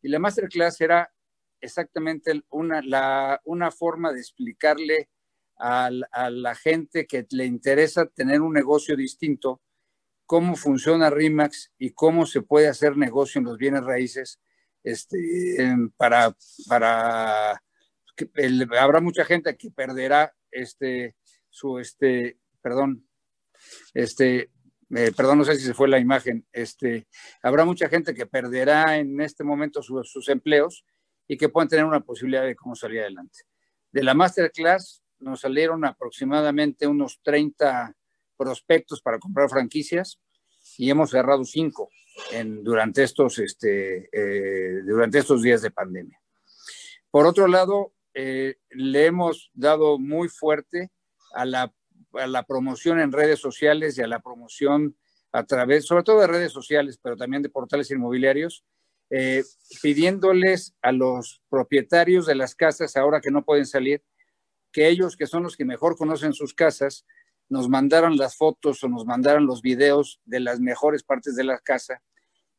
y 0.00 0.08
la 0.08 0.18
masterclass 0.18 0.80
era 0.80 1.12
exactamente 1.60 2.42
una, 2.48 2.80
una 3.44 3.70
forma 3.70 4.10
de 4.14 4.20
explicarle 4.20 5.10
a, 5.58 5.90
la 6.30 6.54
gente 6.54 7.06
que 7.06 7.26
le 7.32 7.44
interesa 7.44 8.06
tener 8.06 8.40
un 8.40 8.54
negocio 8.54 8.96
distinto, 8.96 9.60
cómo 10.24 10.56
funciona 10.56 11.10
RIMAX 11.10 11.72
y 11.76 11.90
cómo 11.90 12.24
se 12.24 12.40
puede 12.40 12.68
hacer 12.68 12.96
negocio 12.96 13.38
en 13.38 13.44
los 13.44 13.58
bienes 13.58 13.84
raíces 13.84 14.40
este, 14.82 15.18
para, 15.98 16.34
para 16.66 17.62
habrá 18.78 19.00
mucha 19.00 19.24
gente 19.24 19.56
que 19.56 19.70
perderá 19.70 20.34
este, 20.50 21.16
su, 21.48 21.78
este, 21.78 22.38
perdón, 22.60 23.06
este, 23.94 24.50
eh, 24.94 25.12
perdón, 25.16 25.38
no 25.38 25.44
sé 25.44 25.56
si 25.56 25.66
se 25.66 25.74
fue 25.74 25.88
la 25.88 25.98
imagen, 25.98 26.46
este, 26.52 27.06
habrá 27.42 27.64
mucha 27.64 27.88
gente 27.88 28.14
que 28.14 28.26
perderá 28.26 28.98
en 28.98 29.20
este 29.20 29.44
momento 29.44 29.82
sus 29.82 30.28
empleos 30.28 30.84
y 31.28 31.36
que 31.36 31.48
puedan 31.48 31.68
tener 31.68 31.84
una 31.84 32.00
posibilidad 32.00 32.44
de 32.44 32.56
cómo 32.56 32.74
salir 32.74 33.00
adelante. 33.00 33.40
De 33.92 34.02
la 34.02 34.14
masterclass 34.14 35.02
nos 35.20 35.40
salieron 35.40 35.84
aproximadamente 35.84 36.86
unos 36.86 37.20
30 37.22 37.94
prospectos 38.36 39.00
para 39.02 39.18
comprar 39.18 39.48
franquicias 39.48 40.18
y 40.76 40.90
hemos 40.90 41.10
cerrado 41.10 41.44
cinco 41.44 41.90
en, 42.32 42.64
durante, 42.64 43.02
estos, 43.02 43.38
este, 43.38 44.08
eh, 44.12 44.82
durante 44.84 45.18
estos 45.18 45.42
días 45.42 45.62
de 45.62 45.70
pandemia. 45.70 46.20
Por 47.10 47.26
otro 47.26 47.46
lado, 47.46 47.92
eh, 48.14 48.56
le 48.70 49.06
hemos 49.06 49.50
dado 49.54 49.98
muy 49.98 50.28
fuerte 50.28 50.90
a 51.34 51.44
la, 51.44 51.72
a 52.14 52.26
la, 52.26 52.42
promoción 52.44 52.98
en 52.98 53.12
redes 53.12 53.38
sociales 53.38 53.96
y 53.96 54.02
a 54.02 54.06
la 54.06 54.20
promoción 54.20 54.96
a 55.32 55.44
través, 55.44 55.86
sobre 55.86 56.02
todo 56.02 56.20
de 56.20 56.26
redes 56.26 56.52
sociales, 56.52 56.98
pero 57.02 57.16
también 57.16 57.42
de 57.42 57.48
portales 57.48 57.90
inmobiliarios, 57.90 58.64
eh, 59.10 59.44
pidiéndoles 59.82 60.74
a 60.82 60.92
los 60.92 61.42
propietarios 61.48 62.26
de 62.26 62.34
las 62.34 62.54
casas, 62.54 62.96
ahora 62.96 63.20
que 63.20 63.30
no 63.30 63.44
pueden 63.44 63.66
salir, 63.66 64.02
que 64.72 64.88
ellos, 64.88 65.16
que 65.16 65.26
son 65.26 65.42
los 65.42 65.56
que 65.56 65.64
mejor 65.64 65.96
conocen 65.96 66.32
sus 66.32 66.54
casas, 66.54 67.06
nos 67.48 67.68
mandaran 67.68 68.16
las 68.16 68.36
fotos 68.36 68.82
o 68.84 68.88
nos 68.88 69.04
mandaran 69.04 69.46
los 69.46 69.62
videos 69.62 70.20
de 70.24 70.40
las 70.40 70.60
mejores 70.60 71.02
partes 71.02 71.34
de 71.34 71.44
la 71.44 71.58
casa 71.58 72.02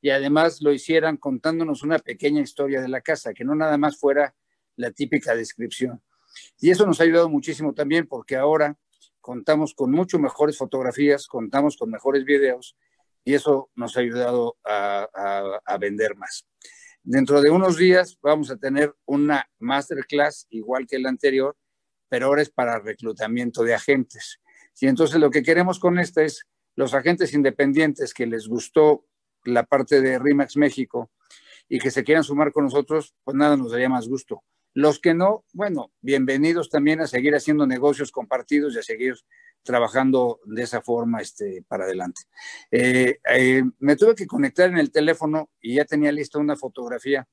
y 0.02 0.10
además 0.10 0.62
lo 0.62 0.74
hicieran 0.74 1.18
contándonos 1.18 1.84
una 1.84 2.00
pequeña 2.00 2.42
historia 2.42 2.82
de 2.82 2.90
la 2.90 3.02
casa, 3.02 3.34
que 3.34 3.46
no 3.46 3.56
nada 3.56 3.78
más 3.78 3.98
fuera 3.98 4.36
la 4.76 4.92
típica 4.92 5.36
descripción. 5.36 6.02
Y 6.60 6.72
eso 6.72 6.86
nos 6.86 7.00
ha 7.00 7.04
ayudado 7.04 7.30
muchísimo 7.30 7.74
también 7.74 8.08
porque 8.08 8.36
ahora 8.36 8.78
contamos 9.20 9.74
con 9.74 9.92
mucho 9.92 10.20
mejores 10.20 10.58
fotografías, 10.58 11.28
contamos 11.28 11.78
con 11.78 11.90
mejores 11.90 12.26
videos 12.26 12.76
y 13.24 13.36
eso 13.36 13.70
nos 13.76 13.96
ha 13.96 14.02
ayudado 14.02 14.58
a, 14.66 15.78
vender 15.80 16.16
más. 16.16 16.48
Dentro 17.04 17.42
de 17.42 17.50
unos 17.50 17.78
días 17.78 18.18
vamos 18.22 18.52
a 18.52 18.58
tener 18.58 18.94
una 19.06 19.50
masterclass 19.60 20.48
igual 20.50 20.88
que 20.88 21.00
la 21.00 21.10
anterior, 21.10 21.56
pero 22.10 22.28
ahora 22.28 22.42
es 22.42 22.50
para 22.50 22.80
reclutamiento 22.80 23.64
de 23.64 23.74
agentes. 23.74 24.40
Y 24.80 24.88
entonces 24.88 25.20
lo 25.20 25.30
que 25.30 25.44
queremos 25.44 25.80
con 25.80 26.00
esta 26.00 26.24
es 26.24 26.46
los 26.76 26.94
agentes 26.94 27.34
independientes 27.34 28.14
que 28.14 28.26
les 28.26 28.48
gustó 28.48 29.06
la 29.44 29.64
parte 29.64 30.02
de 30.02 30.20
RIMAX 30.20 30.58
México 30.58 31.12
y 31.68 31.80
que 31.80 31.92
se 31.92 32.04
quieran 32.04 32.24
sumar 32.24 32.52
con 32.52 32.66
nosotros, 32.66 33.16
pues 33.24 33.36
nada 33.36 33.58
nos 33.58 33.72
daría 33.72 33.90
más 33.90 34.08
gusto. 34.08 34.44
Los 34.74 35.00
que 35.00 35.14
no, 35.14 35.44
bueno, 35.52 35.92
bienvenidos 36.00 36.70
también 36.70 37.02
a 37.02 37.08
seguir 37.08 37.36
haciendo 37.36 37.68
negocios 37.68 38.10
compartidos 38.10 38.74
y 38.74 38.80
a 38.80 38.84
seguir 38.84 39.16
trabajando 39.64 40.40
de 40.46 40.64
esa 40.64 40.82
forma 40.82 41.20
este, 41.20 41.66
para 41.68 41.84
adelante. 41.84 42.22
Eh, 42.72 43.20
eh, 43.30 43.64
me 43.80 43.98
tuve 43.98 44.16
que 44.16 44.26
conectar 44.26 44.70
en 44.70 44.78
el 44.78 44.90
teléfono 44.90 45.50
y 45.60 45.76
ya 45.76 45.84
tenía 45.84 46.14
lista 46.14 46.40
una 46.40 46.56
fotografía 46.56 47.28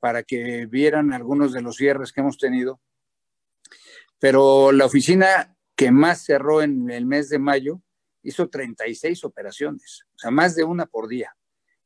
para 0.00 0.22
que 0.22 0.64
vieran 0.64 1.12
algunos 1.12 1.52
de 1.52 1.60
los 1.60 1.76
cierres 1.76 2.10
que 2.10 2.22
hemos 2.22 2.38
tenido. 2.38 2.80
Pero 4.18 4.72
la 4.72 4.86
oficina 4.86 5.56
que 5.76 5.90
más 5.90 6.24
cerró 6.24 6.62
en 6.62 6.90
el 6.90 7.04
mes 7.04 7.28
de 7.28 7.38
mayo 7.38 7.82
hizo 8.22 8.48
36 8.48 9.24
operaciones, 9.24 10.06
o 10.14 10.18
sea, 10.18 10.30
más 10.30 10.56
de 10.56 10.64
una 10.64 10.86
por 10.86 11.06
día. 11.06 11.36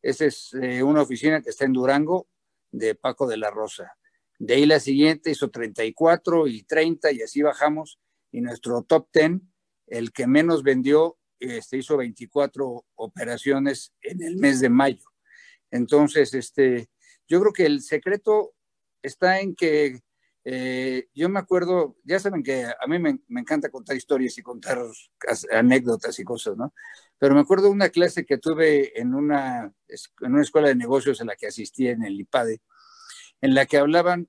Esa 0.01 0.27
es 0.27 0.55
eh, 0.55 0.83
una 0.83 1.03
oficina 1.03 1.43
que 1.43 1.51
está 1.51 1.65
en 1.65 1.73
Durango 1.73 2.29
de 2.71 2.95
Paco 2.95 3.27
de 3.27 3.37
la 3.37 3.51
Rosa. 3.51 3.97
De 4.43 4.55
ahí 4.55 4.67
la 4.67 4.81
siguiente 4.81 5.31
hizo 5.31 5.51
34 5.51 6.49
y 6.49 6.65
30 6.65 7.13
y 7.13 7.23
así 7.23 7.43
bajamos. 7.43 8.01
Y 8.33 8.41
nuestro 8.41 8.83
top 8.83 9.07
10, 9.15 9.41
el 9.87 10.13
que 10.13 10.27
menos 10.27 10.65
vendió, 10.65 11.17
este, 11.39 11.77
hizo 11.77 11.97
24 11.97 12.85
operaciones 12.97 13.93
en 14.03 14.21
el 14.21 14.39
mes 14.39 14.59
de 14.59 14.69
mayo. 14.69 15.05
Entonces, 15.71 16.35
este, 16.35 16.89
yo 17.29 17.41
creo 17.41 17.53
que 17.53 17.67
el 17.67 17.83
secreto 17.83 18.53
está 19.01 19.39
en 19.39 19.55
que 19.55 20.01
eh, 20.45 21.07
yo 21.15 21.29
me 21.29 21.39
acuerdo, 21.39 21.97
ya 22.03 22.19
saben 22.19 22.43
que 22.43 22.65
a 22.65 22.87
mí 22.89 22.99
me, 22.99 23.21
me, 23.29 23.43
encanta 23.43 23.71
contar 23.71 23.97
historias 23.97 24.37
y 24.39 24.43
contar 24.43 24.83
anécdotas 25.53 26.19
y 26.19 26.25
cosas, 26.25 26.57
¿no? 26.57 26.75
Pero 27.17 27.37
me 27.37 27.43
acuerdo 27.43 27.71
una 27.71 27.91
clase 27.91 28.27
que 28.27 28.39
tuve 28.39 29.01
en 29.01 29.15
una, 29.15 29.73
en 29.87 30.33
una 30.33 30.43
escuela 30.43 30.67
de 30.67 30.75
negocios 30.75 31.21
en 31.21 31.29
la 31.29 31.37
que 31.37 31.47
asistí 31.47 31.87
en 31.87 32.03
el 32.03 32.19
IPADE, 32.19 32.61
en 33.41 33.55
la 33.55 33.67
que 33.67 33.77
hablaban 33.77 34.29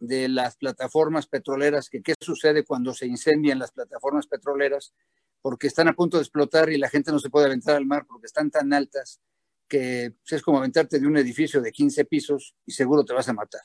de 0.00 0.28
las 0.28 0.56
plataformas 0.56 1.26
petroleras, 1.26 1.88
que 1.88 2.02
qué 2.02 2.14
sucede 2.18 2.64
cuando 2.64 2.94
se 2.94 3.06
incendian 3.06 3.58
las 3.58 3.70
plataformas 3.70 4.26
petroleras, 4.26 4.94
porque 5.42 5.66
están 5.68 5.88
a 5.88 5.92
punto 5.92 6.16
de 6.16 6.22
explotar 6.22 6.70
y 6.70 6.78
la 6.78 6.88
gente 6.88 7.12
no 7.12 7.18
se 7.18 7.30
puede 7.30 7.46
aventar 7.46 7.76
al 7.76 7.86
mar 7.86 8.06
porque 8.08 8.26
están 8.26 8.50
tan 8.50 8.72
altas 8.72 9.20
que 9.68 10.14
pues, 10.22 10.32
es 10.32 10.42
como 10.42 10.58
aventarte 10.58 10.98
de 10.98 11.06
un 11.06 11.16
edificio 11.16 11.60
de 11.60 11.70
15 11.70 12.04
pisos 12.06 12.56
y 12.66 12.72
seguro 12.72 13.04
te 13.04 13.12
vas 13.12 13.28
a 13.28 13.34
matar. 13.34 13.60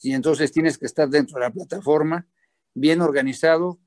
Y 0.00 0.12
entonces 0.12 0.52
tienes 0.52 0.78
que 0.78 0.86
estar 0.86 1.08
dentro 1.08 1.38
de 1.38 1.46
la 1.46 1.50
plataforma, 1.50 2.28
bien 2.74 3.00
organizado, 3.00 3.80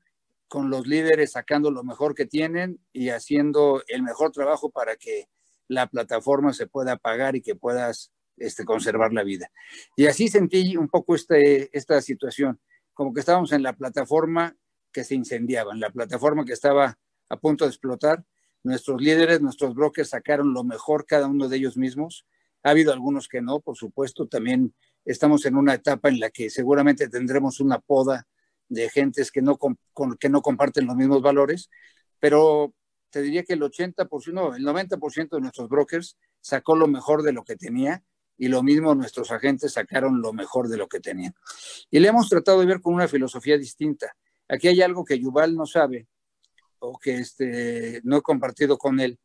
con 0.48 0.68
los 0.68 0.86
líderes 0.86 1.32
sacando 1.32 1.70
lo 1.70 1.82
mejor 1.82 2.14
que 2.14 2.26
tienen 2.26 2.78
y 2.92 3.08
haciendo 3.08 3.82
el 3.88 4.02
mejor 4.02 4.32
trabajo 4.32 4.70
para 4.70 4.96
que 4.96 5.30
la 5.66 5.86
plataforma 5.86 6.52
se 6.52 6.66
pueda 6.66 6.96
pagar 6.98 7.36
y 7.36 7.40
que 7.40 7.54
puedas 7.54 8.12
este, 8.42 8.64
conservar 8.64 9.12
la 9.12 9.22
vida. 9.22 9.50
Y 9.96 10.06
así 10.06 10.28
sentí 10.28 10.76
un 10.76 10.88
poco 10.88 11.14
este, 11.14 11.76
esta 11.76 12.00
situación, 12.00 12.60
como 12.92 13.12
que 13.12 13.20
estábamos 13.20 13.52
en 13.52 13.62
la 13.62 13.72
plataforma 13.74 14.56
que 14.92 15.04
se 15.04 15.14
incendiaba, 15.14 15.72
en 15.72 15.80
la 15.80 15.90
plataforma 15.90 16.44
que 16.44 16.52
estaba 16.52 16.98
a 17.28 17.36
punto 17.36 17.64
de 17.64 17.70
explotar. 17.70 18.24
Nuestros 18.64 19.00
líderes, 19.00 19.40
nuestros 19.40 19.74
brokers 19.74 20.10
sacaron 20.10 20.52
lo 20.52 20.64
mejor 20.64 21.06
cada 21.06 21.26
uno 21.26 21.48
de 21.48 21.56
ellos 21.56 21.76
mismos. 21.76 22.26
Ha 22.62 22.70
habido 22.70 22.92
algunos 22.92 23.28
que 23.28 23.40
no, 23.40 23.60
por 23.60 23.76
supuesto. 23.76 24.28
También 24.28 24.74
estamos 25.04 25.46
en 25.46 25.56
una 25.56 25.74
etapa 25.74 26.08
en 26.08 26.20
la 26.20 26.30
que 26.30 26.50
seguramente 26.50 27.08
tendremos 27.08 27.60
una 27.60 27.78
poda 27.78 28.26
de 28.68 28.88
gentes 28.88 29.30
que 29.32 29.42
no, 29.42 29.58
que 30.18 30.28
no 30.28 30.42
comparten 30.42 30.86
los 30.86 30.96
mismos 30.96 31.22
valores, 31.22 31.68
pero 32.18 32.74
te 33.10 33.20
diría 33.20 33.42
que 33.42 33.52
el 33.52 33.60
80%, 33.60 34.32
no, 34.32 34.54
el 34.54 34.64
90% 34.64 35.28
de 35.30 35.40
nuestros 35.40 35.68
brokers 35.68 36.16
sacó 36.40 36.76
lo 36.76 36.86
mejor 36.86 37.22
de 37.22 37.32
lo 37.32 37.44
que 37.44 37.56
tenía 37.56 38.02
y 38.36 38.48
lo 38.48 38.62
mismo 38.62 38.94
nuestros 38.94 39.30
agentes 39.30 39.72
sacaron 39.74 40.20
lo 40.20 40.32
mejor 40.32 40.68
de 40.68 40.76
lo 40.76 40.88
que 40.88 41.00
tenían. 41.00 41.34
Y 41.90 42.00
le 42.00 42.08
hemos 42.08 42.28
tratado 42.28 42.60
de 42.60 42.66
ver 42.66 42.80
con 42.80 42.94
una 42.94 43.08
filosofía 43.08 43.58
distinta. 43.58 44.16
Aquí 44.48 44.68
hay 44.68 44.82
algo 44.82 45.04
que 45.04 45.18
Yuval 45.18 45.54
no 45.54 45.66
sabe 45.66 46.08
o 46.78 46.98
que 46.98 47.14
este, 47.14 48.00
no 48.04 48.16
he 48.16 48.22
compartido 48.22 48.76
con 48.76 48.98
él, 48.98 49.18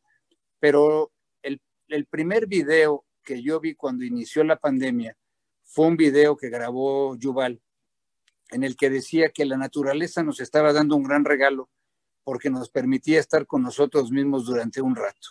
pero 0.60 1.12
el, 1.42 1.60
el 1.88 2.06
primer 2.06 2.46
video 2.46 3.04
que 3.22 3.42
yo 3.42 3.60
vi 3.60 3.74
cuando 3.74 4.04
inició 4.04 4.44
la 4.44 4.56
pandemia 4.56 5.16
fue 5.64 5.86
un 5.86 5.96
video 5.96 6.36
que 6.36 6.48
grabó 6.48 7.16
Yuval 7.16 7.60
en 8.50 8.64
el 8.64 8.76
que 8.76 8.90
decía 8.90 9.30
que 9.30 9.44
la 9.44 9.56
naturaleza 9.56 10.22
nos 10.22 10.40
estaba 10.40 10.72
dando 10.72 10.96
un 10.96 11.02
gran 11.02 11.24
regalo 11.24 11.68
porque 12.24 12.50
nos 12.50 12.70
permitía 12.70 13.20
estar 13.20 13.46
con 13.46 13.62
nosotros 13.62 14.10
mismos 14.10 14.46
durante 14.46 14.80
un 14.80 14.96
rato. 14.96 15.30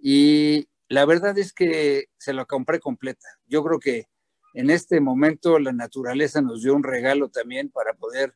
Y 0.00 0.68
la 0.92 1.06
verdad 1.06 1.38
es 1.38 1.54
que 1.54 2.10
se 2.18 2.34
lo 2.34 2.46
compré 2.46 2.78
completa. 2.78 3.26
Yo 3.46 3.64
creo 3.64 3.80
que 3.80 4.08
en 4.52 4.68
este 4.68 5.00
momento 5.00 5.58
la 5.58 5.72
naturaleza 5.72 6.42
nos 6.42 6.62
dio 6.62 6.74
un 6.74 6.82
regalo 6.84 7.30
también 7.30 7.70
para 7.70 7.94
poder 7.94 8.34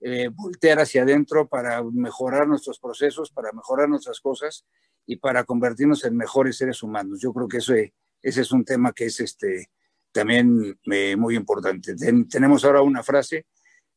eh, 0.00 0.30
voltear 0.32 0.80
hacia 0.80 1.02
adentro, 1.02 1.48
para 1.48 1.82
mejorar 1.82 2.48
nuestros 2.48 2.78
procesos, 2.78 3.30
para 3.30 3.52
mejorar 3.52 3.90
nuestras 3.90 4.20
cosas 4.20 4.64
y 5.04 5.16
para 5.16 5.44
convertirnos 5.44 6.02
en 6.06 6.16
mejores 6.16 6.56
seres 6.56 6.82
humanos. 6.82 7.20
Yo 7.20 7.34
creo 7.34 7.46
que 7.46 7.58
eso, 7.58 7.74
ese 7.74 8.40
es 8.40 8.52
un 8.52 8.64
tema 8.64 8.94
que 8.94 9.04
es 9.04 9.20
este, 9.20 9.70
también 10.10 10.80
eh, 10.90 11.14
muy 11.14 11.36
importante. 11.36 11.94
tenemos 12.30 12.64
ahora 12.64 12.80
una 12.80 13.02
frase 13.02 13.44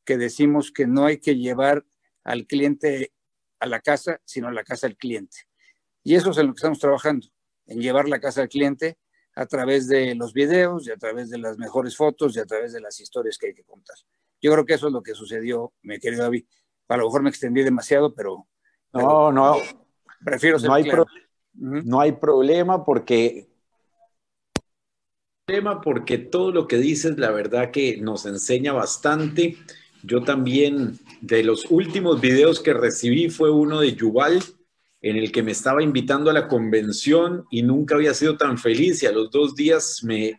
que 0.03 0.17
decimos 0.17 0.73
que 0.73 0.85
no 0.85 1.05
hay 1.05 1.19
que 1.19 1.37
llevar 1.37 1.85
al 2.25 2.45
cliente 2.45 3.13
a 3.61 3.67
la 3.67 3.79
casa, 3.79 4.19
sino 4.25 4.49
a 4.49 4.51
la 4.51 4.65
casa 4.65 4.87
al 4.87 4.97
cliente. 4.97 5.37
Y 6.03 6.15
eso 6.15 6.31
es 6.31 6.37
en 6.39 6.47
lo 6.47 6.53
que 6.53 6.57
estamos 6.57 6.79
trabajando 6.79 7.27
en 7.65 7.79
llevar 7.79 8.07
la 8.07 8.19
casa 8.19 8.41
al 8.41 8.49
cliente 8.49 8.97
a 9.35 9.45
través 9.45 9.87
de 9.87 10.13
los 10.15 10.33
videos 10.33 10.87
y 10.87 10.91
a 10.91 10.97
través 10.97 11.29
de 11.29 11.37
las 11.37 11.57
mejores 11.57 11.95
fotos 11.95 12.35
y 12.35 12.39
a 12.39 12.45
través 12.45 12.73
de 12.73 12.81
las 12.81 12.99
historias 12.99 13.37
que 13.37 13.47
hay 13.47 13.53
que 13.53 13.63
contar. 13.63 13.95
Yo 14.41 14.51
creo 14.51 14.65
que 14.65 14.73
eso 14.73 14.87
es 14.87 14.93
lo 14.93 15.03
que 15.03 15.13
sucedió, 15.13 15.73
mi 15.83 15.99
querido 15.99 16.23
David. 16.23 16.45
A 16.89 16.97
lo 16.97 17.05
mejor 17.05 17.23
me 17.23 17.29
extendí 17.29 17.63
demasiado, 17.63 18.13
pero... 18.13 18.47
No, 18.93 19.31
no. 19.31 19.57
Prefiero 20.23 20.59
ser 20.59 20.67
no 20.67 20.73
hay, 20.73 20.91
no 21.53 22.01
hay 22.01 22.11
problema 22.13 22.83
porque... 22.83 23.49
Problema 25.45 25.81
porque 25.81 26.17
todo 26.17 26.51
lo 26.51 26.67
que 26.67 26.77
dices, 26.77 27.17
la 27.17 27.31
verdad 27.31 27.71
que 27.71 27.97
nos 27.97 28.25
enseña 28.25 28.73
bastante 28.73 29.57
Yo 30.03 30.23
también, 30.23 30.99
de 31.21 31.43
los 31.43 31.69
últimos 31.69 32.19
videos 32.19 32.59
que 32.59 32.73
recibí 32.73 33.29
fue 33.29 33.51
uno 33.51 33.79
de 33.79 33.95
Yuval, 33.95 34.41
en 35.01 35.17
el 35.17 35.31
que 35.31 35.41
me 35.41 35.51
estaba 35.51 35.81
invitando 35.81 36.29
a 36.29 36.33
la 36.33 36.47
convención 36.47 37.45
y 37.49 37.63
nunca 37.63 37.95
había 37.95 38.13
sido 38.13 38.37
tan 38.37 38.59
feliz 38.59 39.01
y 39.01 39.07
a 39.07 39.11
los 39.11 39.31
dos 39.31 39.55
días 39.55 40.03
me, 40.03 40.37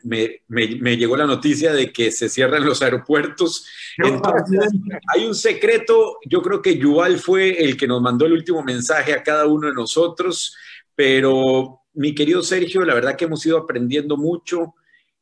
llegó 0.97 1.17
la 1.17 1.27
noticia 1.27 1.73
de 1.73 1.93
que 1.93 2.13
se 2.13 2.29
cierran 2.29 2.65
los 2.65 2.81
aeropuertos. 2.81 3.67
Entonces, 3.99 4.71
hay 5.13 5.27
un 5.27 5.35
secreto, 5.35 6.19
yo 6.25 6.43
creo 6.43 6.63
que 6.63 6.79
Yuval 6.79 7.19
fue 7.19 7.65
el 7.65 7.77
que 7.77 7.89
nos 7.89 8.01
mandó 8.01 8.25
el 8.25 8.35
último 8.35 8.63
mensaje 8.63 9.13
a 9.13 9.25
cada 9.25 9.47
uno 9.47 9.67
de 9.67 9.75
nosotros, 9.75 10.57
pero 10.95 11.81
mi 11.95 12.15
querido 12.15 12.43
Sergio, 12.43 12.85
la 12.85 12.95
verdad 12.95 13.17
que 13.17 13.25
hemos 13.25 13.45
ido 13.45 13.59
aprendiendo 13.59 14.17
mucho. 14.17 14.75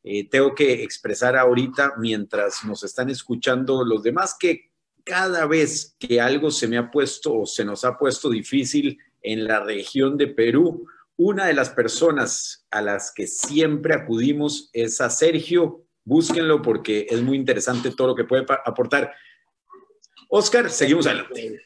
Eh, 0.03 0.29
tengo 0.29 0.53
que 0.53 0.83
expresar 0.83 1.35
ahorita, 1.35 1.93
mientras 1.97 2.63
nos 2.63 2.83
están 2.83 3.09
escuchando 3.09 3.83
los 3.83 4.03
demás, 4.03 4.35
que 4.39 4.71
cada 5.03 5.47
vez 5.47 5.95
que 5.97 6.21
algo 6.21 6.51
se 6.51 6.67
me 6.67 6.77
ha 6.77 6.91
puesto 6.91 7.39
o 7.39 7.45
se 7.47 7.65
nos 7.65 7.83
ha 7.85 7.97
puesto 7.97 8.29
difícil, 8.29 8.99
en 9.21 9.45
la 9.45 9.63
región 9.63 10.17
de 10.17 10.27
Perú. 10.27 10.87
Una 11.17 11.45
de 11.45 11.53
las 11.53 11.69
personas 11.69 12.65
a 12.71 12.81
las 12.81 13.13
que 13.13 13.27
siempre 13.27 13.93
acudimos 13.93 14.69
es 14.73 15.01
a 15.01 15.09
Sergio. 15.09 15.85
Búsquenlo 16.03 16.61
porque 16.61 17.07
es 17.09 17.21
muy 17.21 17.37
interesante 17.37 17.91
todo 17.91 18.07
lo 18.07 18.15
que 18.15 18.23
puede 18.23 18.45
aportar. 18.65 19.13
Oscar, 20.29 20.69
seguimos 20.69 21.05
adelante. 21.07 21.61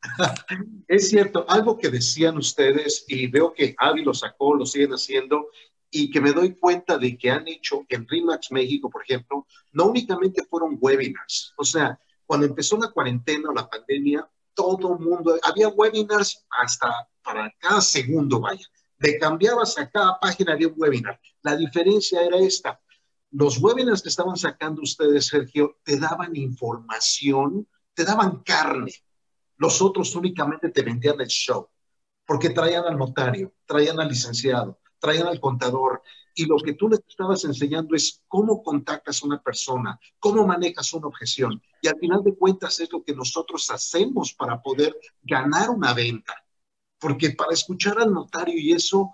Es 0.88 1.08
cierto, 1.08 1.44
algo 1.48 1.76
que 1.76 1.88
decían 1.88 2.36
ustedes 2.36 3.04
y 3.08 3.26
veo 3.26 3.52
que 3.52 3.74
Avi 3.78 4.04
lo 4.04 4.14
sacó, 4.14 4.54
lo 4.54 4.64
siguen 4.64 4.92
haciendo 4.92 5.48
y 5.90 6.10
que 6.10 6.20
me 6.20 6.32
doy 6.32 6.54
cuenta 6.54 6.98
de 6.98 7.16
que 7.16 7.30
han 7.30 7.48
hecho 7.48 7.84
en 7.88 8.06
RIMAX 8.06 8.52
México, 8.52 8.90
por 8.90 9.02
ejemplo, 9.02 9.46
no 9.72 9.86
únicamente 9.86 10.44
fueron 10.44 10.78
webinars, 10.80 11.52
o 11.56 11.64
sea, 11.64 11.98
cuando 12.26 12.46
empezó 12.46 12.76
la 12.76 12.90
cuarentena 12.90 13.48
o 13.48 13.54
la 13.54 13.68
pandemia, 13.68 14.28
todo 14.58 14.98
mundo, 14.98 15.38
había 15.44 15.68
webinars 15.68 16.44
hasta 16.50 17.08
para 17.22 17.54
cada 17.60 17.80
segundo, 17.80 18.40
vaya. 18.40 18.66
De 18.98 19.16
cambiabas 19.16 19.78
a 19.78 19.88
cada 19.88 20.18
página 20.18 20.54
había 20.54 20.66
un 20.66 20.74
webinar. 20.76 21.20
La 21.42 21.54
diferencia 21.54 22.20
era 22.22 22.38
esta. 22.38 22.80
Los 23.30 23.58
webinars 23.58 24.02
que 24.02 24.08
estaban 24.08 24.36
sacando 24.36 24.82
ustedes, 24.82 25.28
Sergio, 25.28 25.78
te 25.84 25.96
daban 25.96 26.34
información, 26.34 27.68
te 27.94 28.04
daban 28.04 28.42
carne. 28.42 28.92
Los 29.58 29.80
otros 29.80 30.16
únicamente 30.16 30.70
te 30.70 30.82
vendían 30.82 31.20
el 31.20 31.28
show, 31.28 31.68
porque 32.26 32.50
traían 32.50 32.84
al 32.84 32.98
notario, 32.98 33.54
traían 33.64 34.00
al 34.00 34.08
licenciado, 34.08 34.80
traían 34.98 35.28
al 35.28 35.38
contador, 35.38 36.02
y 36.38 36.46
lo 36.46 36.56
que 36.58 36.74
tú 36.74 36.88
les 36.88 37.00
estabas 37.08 37.42
enseñando 37.42 37.96
es 37.96 38.22
cómo 38.28 38.62
contactas 38.62 39.20
a 39.20 39.26
una 39.26 39.42
persona, 39.42 39.98
cómo 40.20 40.46
manejas 40.46 40.92
una 40.92 41.08
objeción. 41.08 41.60
Y 41.82 41.88
al 41.88 41.98
final 41.98 42.22
de 42.22 42.36
cuentas 42.36 42.78
es 42.78 42.92
lo 42.92 43.02
que 43.02 43.12
nosotros 43.12 43.68
hacemos 43.72 44.34
para 44.34 44.62
poder 44.62 44.96
ganar 45.20 45.68
una 45.68 45.92
venta. 45.94 46.34
Porque 47.00 47.30
para 47.30 47.54
escuchar 47.54 47.98
al 47.98 48.12
notario 48.12 48.54
y 48.56 48.70
eso, 48.70 49.10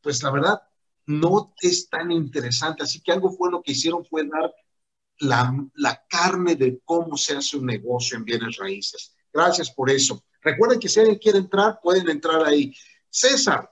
pues 0.00 0.22
la 0.22 0.30
verdad, 0.30 0.62
no 1.04 1.52
es 1.60 1.90
tan 1.90 2.10
interesante. 2.10 2.84
Así 2.84 3.02
que 3.02 3.12
algo 3.12 3.36
bueno 3.36 3.60
que 3.62 3.72
hicieron 3.72 4.02
fue 4.06 4.26
dar 4.26 4.50
la, 5.18 5.54
la 5.74 6.06
carne 6.08 6.56
de 6.56 6.80
cómo 6.86 7.18
se 7.18 7.36
hace 7.36 7.58
un 7.58 7.66
negocio 7.66 8.16
en 8.16 8.24
bienes 8.24 8.56
raíces. 8.56 9.14
Gracias 9.30 9.70
por 9.70 9.90
eso. 9.90 10.24
Recuerden 10.40 10.80
que 10.80 10.88
si 10.88 11.00
alguien 11.00 11.18
quiere 11.18 11.40
entrar, 11.40 11.80
pueden 11.82 12.08
entrar 12.08 12.42
ahí. 12.46 12.74
César, 13.10 13.70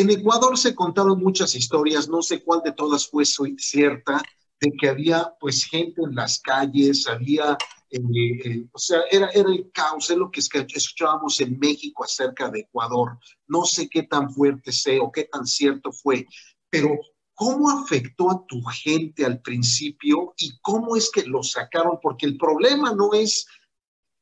en 0.00 0.10
Ecuador 0.10 0.56
se 0.58 0.74
contaron 0.74 1.20
muchas 1.20 1.54
historias, 1.54 2.08
no 2.08 2.22
sé 2.22 2.42
cuál 2.42 2.62
de 2.64 2.72
todas 2.72 3.06
fue 3.06 3.24
cierta, 3.24 4.22
de 4.60 4.72
que 4.72 4.88
había 4.88 5.34
pues 5.40 5.64
gente 5.64 6.02
en 6.02 6.14
las 6.14 6.40
calles, 6.40 7.06
había, 7.06 7.56
eh, 7.90 8.00
eh, 8.44 8.66
o 8.72 8.78
sea, 8.78 9.00
era, 9.10 9.28
era 9.28 9.50
el 9.50 9.70
caos, 9.72 10.10
es 10.10 10.16
lo 10.16 10.30
que 10.30 10.40
escuchábamos 10.40 11.40
en 11.40 11.58
México 11.58 12.04
acerca 12.04 12.50
de 12.50 12.60
Ecuador. 12.60 13.18
No 13.46 13.64
sé 13.64 13.88
qué 13.88 14.02
tan 14.02 14.30
fuerte 14.32 14.72
sea 14.72 15.00
o 15.02 15.12
qué 15.12 15.24
tan 15.24 15.46
cierto 15.46 15.92
fue, 15.92 16.26
pero 16.70 16.98
¿cómo 17.34 17.70
afectó 17.70 18.30
a 18.30 18.44
tu 18.46 18.60
gente 18.62 19.24
al 19.24 19.40
principio 19.40 20.34
y 20.36 20.58
cómo 20.60 20.96
es 20.96 21.10
que 21.10 21.24
lo 21.24 21.42
sacaron? 21.42 21.98
Porque 22.02 22.26
el 22.26 22.36
problema 22.36 22.92
no 22.94 23.14
es 23.14 23.46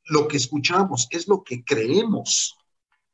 lo 0.05 0.29
que 0.29 0.37
escuchamos, 0.37 1.09
es 1.11 1.27
lo 1.27 1.43
que 1.43 1.65
creemos. 1.65 2.57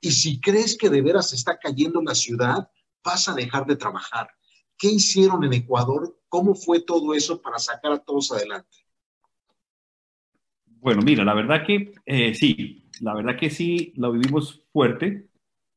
Y 0.05 0.11
si 0.11 0.41
crees 0.41 0.77
que 0.77 0.91
de 0.91 1.01
veras 1.01 1.33
está 1.33 1.57
cayendo 1.57 2.03
la 2.03 2.17
ciudad, 2.17 2.69
vas 3.05 3.29
a 3.29 3.35
dejar 3.35 3.65
de 3.67 3.77
trabajar. 3.77 4.29
¿Qué 4.77 4.89
hicieron 4.89 5.45
en 5.45 5.53
Ecuador? 5.53 6.19
¿Cómo 6.29 6.57
fue 6.57 6.81
todo 6.81 7.15
eso 7.15 7.41
para 7.41 7.61
sacar 7.61 7.93
a 7.93 7.99
todos 7.99 8.33
adelante? 8.33 8.79
Bueno, 10.67 11.03
mira, 11.03 11.25
la 11.25 11.35
verdad 11.35 11.65
que 11.65 11.95
eh, 12.05 12.35
sí, 12.35 12.91
la 13.01 13.15
verdad 13.15 13.39
que 13.39 13.49
sí, 13.49 13.93
lo 13.95 14.11
vivimos 14.11 14.65
fuerte. 14.73 15.29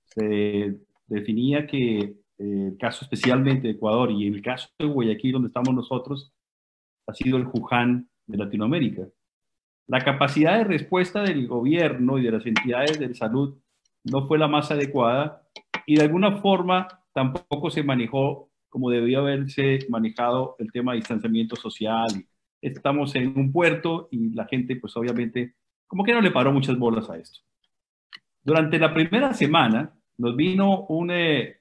Se 0.06 0.76
definía 1.06 1.68
que 1.68 2.00
eh, 2.00 2.16
el 2.40 2.78
caso 2.80 3.06
especialmente 3.06 3.68
de 3.68 3.74
Ecuador 3.74 4.10
y 4.10 4.26
el 4.26 4.42
caso 4.42 4.70
de 4.80 4.88
Guayaquil, 4.88 5.34
donde 5.34 5.50
estamos 5.50 5.76
nosotros, 5.76 6.34
ha 7.06 7.14
sido 7.14 7.38
el 7.38 7.46
Wuhan 7.46 8.10
de 8.26 8.38
Latinoamérica. 8.38 9.08
La 9.86 10.04
capacidad 10.04 10.58
de 10.58 10.64
respuesta 10.64 11.22
del 11.22 11.48
gobierno 11.48 12.18
y 12.18 12.24
de 12.24 12.32
las 12.32 12.46
entidades 12.48 12.98
de 12.98 13.14
salud 13.14 13.56
no 14.06 14.28
fue 14.28 14.38
la 14.38 14.48
más 14.48 14.72
adecuada 14.72 15.44
y 15.86 15.96
de 15.98 16.04
alguna 16.04 16.38
forma 16.38 16.88
tampoco 17.14 17.70
se 17.70 17.84
manejó 17.84 18.50
como 18.70 18.90
debía 18.90 19.20
haberse 19.20 19.80
manejado 19.90 20.56
el 20.60 20.72
tema 20.72 20.92
de 20.92 20.98
distanciamiento 20.98 21.56
social. 21.56 22.08
Estamos 22.62 23.16
en 23.16 23.38
un 23.38 23.52
puerto 23.52 24.08
y 24.12 24.34
la 24.34 24.46
gente 24.46 24.76
pues 24.76 24.96
obviamente 24.98 25.56
como 25.88 26.04
que 26.04 26.14
no 26.14 26.22
le 26.22 26.32
paró 26.32 26.52
muchas 26.52 26.78
bolas 26.78 27.10
a 27.10 27.18
esto. 27.18 27.40
Durante 28.44 28.78
la 28.78 28.94
primera 28.94 29.34
semana 29.34 29.94
nos 30.18 30.36
vino 30.36 30.88
eh, 31.12 31.58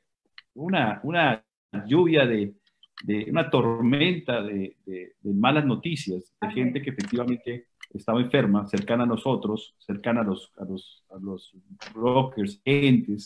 una, 0.54 1.00
una 1.02 1.44
lluvia 1.86 2.26
de, 2.26 2.54
de 3.02 3.26
una 3.30 3.50
tormenta 3.50 4.42
de, 4.42 4.76
de, 4.84 5.14
malas 5.22 5.64
noticias, 5.64 6.34
de 6.40 6.50
gente 6.50 6.82
que 6.82 6.90
efectivamente 6.90 7.66
estaba 7.98 8.20
enferma, 8.20 8.66
cercana 8.66 9.04
a 9.04 9.06
nosotros, 9.06 9.74
cercana 9.78 10.22
a 10.22 10.24
los, 10.24 10.52
a 10.58 10.64
los, 10.64 11.04
a 11.10 11.18
los 11.18 11.52
brokers, 11.94 12.60
entes. 12.64 13.24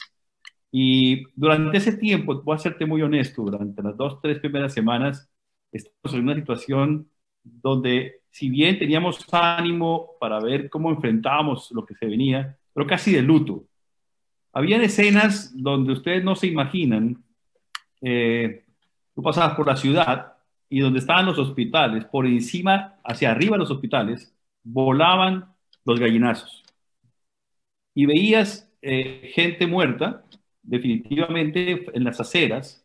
Y 0.70 1.24
durante 1.35 1.78
ese 1.78 1.96
tiempo, 1.96 2.42
voy 2.42 2.54
a 2.54 2.59
serte 2.59 2.85
muy 2.85 3.02
honesto, 3.02 3.42
durante 3.42 3.83
las 3.83 3.96
dos, 3.96 4.20
tres 4.20 4.38
primeras 4.40 4.74
semanas, 4.74 5.31
estamos 5.72 6.14
en 6.14 6.22
una 6.22 6.35
situación 6.35 7.09
donde, 7.42 8.20
si 8.31 8.50
bien 8.50 8.78
teníamos 8.78 9.24
ánimo 9.33 10.11
para 10.20 10.40
ver 10.40 10.68
cómo 10.68 10.90
enfrentábamos 10.90 11.70
lo 11.72 11.85
que 11.85 11.94
se 11.94 12.07
venía, 12.07 12.57
pero 12.74 12.87
casi 12.87 13.12
de 13.12 13.22
luto. 13.22 13.64
Habían 14.52 14.83
escenas 14.83 15.52
donde 15.57 15.92
ustedes 15.92 16.22
no 16.24 16.37
se 16.37 16.46
imaginan, 16.46 17.22
eh, 18.00 18.64
tú 19.14 19.22
pasabas 19.22 19.54
por 19.57 19.66
la 19.66 19.76
ciudad 19.76 20.35
y 20.68 20.81
donde 20.81 20.98
estaban 20.98 21.26
los 21.26 21.38
hospitales, 21.38 22.04
por 22.04 22.26
encima, 22.26 22.96
hacia 23.04 23.31
arriba 23.31 23.57
de 23.57 23.61
los 23.61 23.70
hospitales, 23.70 24.35
volaban 24.72 25.46
los 25.85 25.98
gallinazos. 25.98 26.62
Y 27.94 28.07
veías 28.07 28.70
eh, 28.83 29.31
gente 29.35 29.66
muerta, 29.66 30.24
definitivamente 30.62 31.87
en 31.96 32.04
las 32.04 32.20
aceras, 32.20 32.85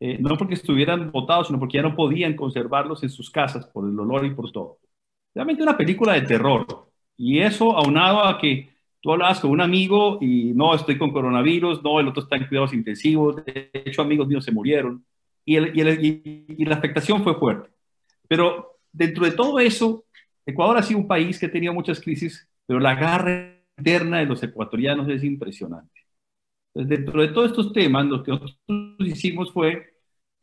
eh, 0.00 0.18
no 0.18 0.36
porque 0.36 0.54
estuvieran 0.54 1.10
botados, 1.12 1.46
sino 1.46 1.58
porque 1.58 1.78
ya 1.78 1.82
no 1.82 1.94
podían 1.94 2.34
conservarlos 2.34 3.02
en 3.02 3.10
sus 3.10 3.30
casas 3.30 3.66
por 3.66 3.88
el 3.88 3.98
olor 3.98 4.24
y 4.26 4.34
por 4.34 4.50
todo. 4.50 4.78
Realmente 5.34 5.62
una 5.62 5.76
película 5.76 6.14
de 6.14 6.22
terror. 6.22 6.66
Y 7.16 7.38
eso 7.40 7.76
aunado 7.76 8.24
a 8.24 8.38
que 8.38 8.70
tú 9.00 9.12
hablabas 9.12 9.40
con 9.40 9.50
un 9.50 9.60
amigo 9.60 10.18
y 10.20 10.52
no, 10.54 10.74
estoy 10.74 10.98
con 10.98 11.12
coronavirus, 11.12 11.82
no, 11.82 12.00
el 12.00 12.08
otro 12.08 12.22
está 12.22 12.36
en 12.36 12.46
cuidados 12.48 12.72
intensivos, 12.72 13.44
de 13.44 13.70
hecho 13.72 14.02
amigos 14.02 14.26
míos 14.26 14.44
se 14.44 14.52
murieron. 14.52 15.04
Y, 15.44 15.56
y 15.58 16.64
la 16.64 16.76
afectación 16.76 17.22
fue 17.22 17.34
fuerte. 17.34 17.70
Pero 18.28 18.78
dentro 18.92 19.24
de 19.24 19.32
todo 19.32 19.58
eso, 19.60 20.04
Ecuador 20.50 20.78
ha 20.78 20.82
sido 20.82 21.00
un 21.00 21.08
país 21.08 21.38
que 21.38 21.46
ha 21.46 21.52
tenido 21.52 21.72
muchas 21.74 22.00
crisis, 22.00 22.48
pero 22.66 22.78
la 22.78 22.94
garra 22.94 23.56
interna 23.76 24.18
de 24.18 24.26
los 24.26 24.42
ecuatorianos 24.42 25.08
es 25.08 25.24
impresionante. 25.24 26.00
Dentro 26.74 27.20
de 27.20 27.28
todos 27.28 27.50
estos 27.50 27.72
temas, 27.72 28.06
lo 28.06 28.22
que 28.22 28.30
nosotros 28.30 28.58
hicimos 29.00 29.52
fue 29.52 29.86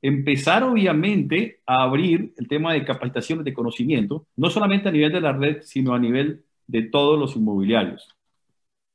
empezar 0.01 0.63
obviamente 0.63 1.61
a 1.65 1.83
abrir 1.83 2.33
el 2.37 2.47
tema 2.47 2.73
de 2.73 2.83
capacitaciones 2.83 3.45
de 3.45 3.53
conocimiento, 3.53 4.27
no 4.35 4.49
solamente 4.49 4.89
a 4.89 4.91
nivel 4.91 5.11
de 5.11 5.21
la 5.21 5.33
red, 5.33 5.61
sino 5.61 5.93
a 5.93 5.99
nivel 5.99 6.43
de 6.67 6.83
todos 6.83 7.17
los 7.17 7.35
inmobiliarios, 7.35 8.09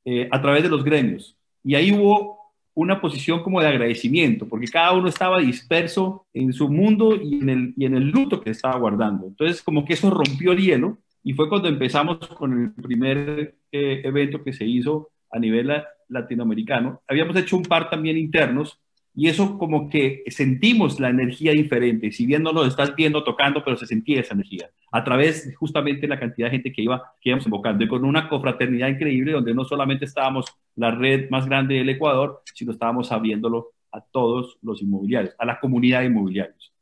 eh, 0.05 0.27
a 0.31 0.41
través 0.41 0.63
de 0.63 0.69
los 0.69 0.83
gremios. 0.83 1.35
Y 1.63 1.75
ahí 1.75 1.91
hubo 1.91 2.43
una 2.75 3.01
posición 3.01 3.43
como 3.43 3.61
de 3.61 3.67
agradecimiento, 3.67 4.47
porque 4.47 4.67
cada 4.67 4.93
uno 4.93 5.07
estaba 5.07 5.39
disperso 5.39 6.25
en 6.33 6.53
su 6.53 6.69
mundo 6.69 7.15
y 7.15 7.35
en 7.35 7.49
el, 7.49 7.73
y 7.77 7.85
en 7.85 7.95
el 7.95 8.09
luto 8.09 8.41
que 8.41 8.49
estaba 8.49 8.77
guardando. 8.77 9.27
Entonces, 9.27 9.61
como 9.61 9.85
que 9.85 9.93
eso 9.93 10.09
rompió 10.09 10.53
el 10.53 10.59
hielo 10.59 10.97
y 11.23 11.33
fue 11.33 11.49
cuando 11.49 11.69
empezamos 11.69 12.17
con 12.27 12.61
el 12.61 12.83
primer 12.83 13.55
eh, 13.71 14.01
evento 14.03 14.43
que 14.43 14.53
se 14.53 14.65
hizo 14.65 15.11
a 15.31 15.39
nivel 15.39 15.71
latinoamericano. 16.09 17.01
Habíamos 17.07 17.35
hecho 17.37 17.57
un 17.57 17.63
par 17.63 17.89
también 17.89 18.17
internos, 18.17 18.79
y 19.15 19.27
eso 19.27 19.57
como 19.57 19.89
que 19.89 20.23
sentimos 20.27 20.99
la 20.99 21.09
energía 21.09 21.51
diferente, 21.51 22.11
si 22.11 22.25
bien 22.25 22.43
no 22.43 22.51
lo 22.51 22.65
estás 22.65 22.95
viendo, 22.95 23.23
tocando, 23.23 23.63
pero 23.63 23.77
se 23.77 23.85
sentía 23.85 24.19
esa 24.19 24.33
energía, 24.33 24.69
a 24.91 25.03
través 25.03 25.47
de 25.47 25.53
justamente 25.53 26.07
la 26.07 26.19
cantidad 26.19 26.47
de 26.47 26.51
gente 26.51 26.73
que, 26.73 26.81
iba, 26.81 27.13
que 27.21 27.29
íbamos 27.29 27.45
invocando, 27.45 27.83
y 27.83 27.87
con 27.87 28.03
una 28.05 28.27
confraternidad 28.27 28.89
increíble 28.89 29.33
donde 29.33 29.53
no 29.53 29.65
solamente 29.65 30.05
estábamos 30.05 30.45
la 30.75 30.91
red 30.91 31.29
más 31.29 31.45
grande 31.45 31.75
del 31.75 31.89
Ecuador, 31.89 32.41
sino 32.53 32.71
estábamos 32.71 33.11
abriéndolo 33.11 33.69
a 33.91 34.01
todos 34.01 34.57
los 34.63 34.81
inmobiliarios, 34.81 35.35
a 35.37 35.45
la 35.45 35.59
comunidad 35.59 35.99
de 35.99 36.07
inmobiliarios. 36.07 36.73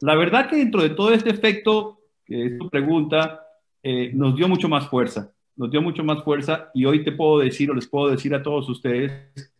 La 0.00 0.16
verdad 0.16 0.48
que 0.48 0.56
dentro 0.56 0.82
de 0.82 0.90
todo 0.90 1.12
este 1.12 1.30
efecto, 1.30 2.00
que 2.24 2.46
es 2.46 2.58
tu 2.58 2.68
pregunta, 2.68 3.47
eh, 3.82 4.10
nos 4.14 4.34
dio 4.36 4.48
mucho 4.48 4.68
más 4.68 4.88
fuerza, 4.88 5.32
nos 5.56 5.70
dio 5.70 5.82
mucho 5.82 6.04
más 6.04 6.22
fuerza 6.22 6.70
y 6.74 6.84
hoy 6.84 7.04
te 7.04 7.12
puedo 7.12 7.38
decir 7.38 7.70
o 7.70 7.74
les 7.74 7.86
puedo 7.86 8.10
decir 8.10 8.34
a 8.34 8.42
todos 8.42 8.68
ustedes 8.68 9.54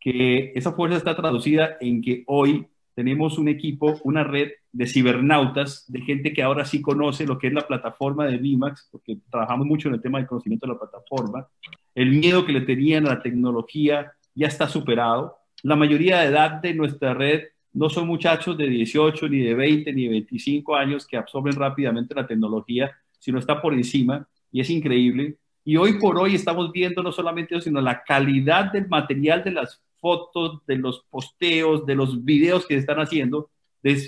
que 0.00 0.52
esa 0.54 0.72
fuerza 0.72 0.96
está 0.96 1.16
traducida 1.16 1.76
en 1.80 2.00
que 2.00 2.22
hoy 2.26 2.66
tenemos 2.94 3.38
un 3.38 3.48
equipo, 3.48 4.00
una 4.04 4.24
red 4.24 4.52
de 4.72 4.86
cibernautas, 4.86 5.84
de 5.86 6.00
gente 6.00 6.32
que 6.32 6.42
ahora 6.42 6.64
sí 6.64 6.80
conoce 6.80 7.26
lo 7.26 7.38
que 7.38 7.48
es 7.48 7.52
la 7.52 7.66
plataforma 7.66 8.26
de 8.26 8.38
VIMAX, 8.38 8.88
porque 8.90 9.18
trabajamos 9.30 9.66
mucho 9.66 9.88
en 9.88 9.94
el 9.94 10.00
tema 10.00 10.18
del 10.18 10.26
conocimiento 10.26 10.66
de 10.66 10.72
la 10.72 10.78
plataforma. 10.78 11.46
El 11.94 12.10
miedo 12.10 12.46
que 12.46 12.52
le 12.52 12.62
tenían 12.62 13.06
a 13.06 13.14
la 13.14 13.22
tecnología 13.22 14.12
ya 14.34 14.46
está 14.46 14.68
superado. 14.68 15.36
La 15.62 15.76
mayoría 15.76 16.20
de 16.20 16.28
edad 16.28 16.52
de 16.52 16.72
nuestra 16.72 17.12
red 17.12 17.44
no 17.72 17.90
son 17.90 18.06
muchachos 18.06 18.56
de 18.56 18.68
18, 18.68 19.28
ni 19.28 19.40
de 19.40 19.54
20, 19.54 19.92
ni 19.92 20.04
de 20.04 20.08
25 20.08 20.74
años 20.74 21.06
que 21.06 21.18
absorben 21.18 21.52
rápidamente 21.54 22.14
la 22.14 22.26
tecnología, 22.26 22.90
sino 23.18 23.38
está 23.38 23.60
por 23.60 23.74
encima 23.74 24.28
y 24.52 24.60
es 24.60 24.70
increíble. 24.70 25.36
Y 25.64 25.76
hoy 25.76 25.98
por 25.98 26.18
hoy 26.18 26.34
estamos 26.34 26.70
viendo 26.72 27.02
no 27.02 27.12
solamente 27.12 27.54
eso, 27.54 27.64
sino 27.64 27.80
la 27.80 28.02
calidad 28.04 28.72
del 28.72 28.88
material 28.88 29.42
de 29.42 29.50
las 29.50 29.82
fotos, 30.00 30.64
de 30.66 30.76
los 30.76 31.04
posteos, 31.10 31.84
de 31.86 31.94
los 31.96 32.24
videos 32.24 32.66
que 32.66 32.74
se 32.74 32.80
están 32.80 33.00
haciendo 33.00 33.50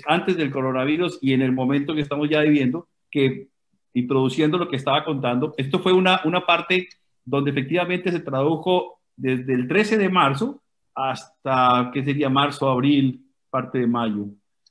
antes 0.07 0.35
del 0.35 0.51
coronavirus 0.51 1.19
y 1.21 1.33
en 1.33 1.41
el 1.41 1.51
momento 1.51 1.95
que 1.95 2.01
estamos 2.01 2.29
ya 2.29 2.41
viviendo, 2.41 2.87
que 3.09 3.47
introduciendo 3.93 4.57
lo 4.57 4.67
que 4.67 4.75
estaba 4.75 5.03
contando, 5.05 5.53
esto 5.57 5.79
fue 5.79 5.93
una, 5.93 6.21
una 6.25 6.45
parte 6.45 6.89
donde 7.23 7.51
efectivamente 7.51 8.11
se 8.11 8.19
tradujo 8.19 8.99
desde 9.15 9.53
el 9.53 9.67
13 9.67 9.97
de 9.97 10.09
marzo 10.09 10.61
hasta, 10.93 11.91
¿qué 11.93 12.03
sería? 12.03 12.29
Marzo, 12.29 12.67
abril, 12.67 13.25
parte 13.49 13.79
de 13.79 13.87
mayo. 13.87 14.27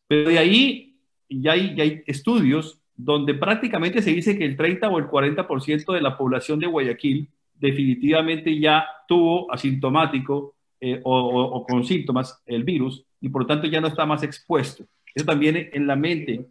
Pero 0.07 0.31
de 0.31 0.39
ahí 0.39 0.97
ya 1.29 1.53
hay, 1.53 1.75
ya 1.75 1.85
hay 1.85 2.03
estudios 2.07 2.78
donde 2.99 3.35
prácticamente 3.35 4.03
se 4.03 4.11
dice 4.11 4.37
que 4.37 4.45
el 4.45 4.57
30 4.57 4.89
o 4.89 4.99
el 4.99 5.07
40% 5.07 5.95
de 5.95 6.01
la 6.01 6.19
población 6.19 6.59
de 6.59 6.67
Guayaquil 6.67 7.29
definitivamente 7.55 8.59
ya 8.59 8.85
tuvo 9.07 9.51
asintomático 9.53 10.57
eh, 10.81 11.01
o, 11.05 11.65
con 11.67 11.85
síntomas 11.85 12.43
el 12.45 12.65
virus 12.65 13.05
y 13.21 13.29
por 13.29 13.43
lo 13.43 13.47
tanto 13.47 13.69
ya 13.69 13.81
no 13.81 13.87
está 13.87 14.05
más 14.05 14.25
expuesto. 14.25 14.85
Eso 15.15 15.25
también 15.25 15.71
en 15.73 15.87
la 15.87 15.95
mente, 15.95 16.47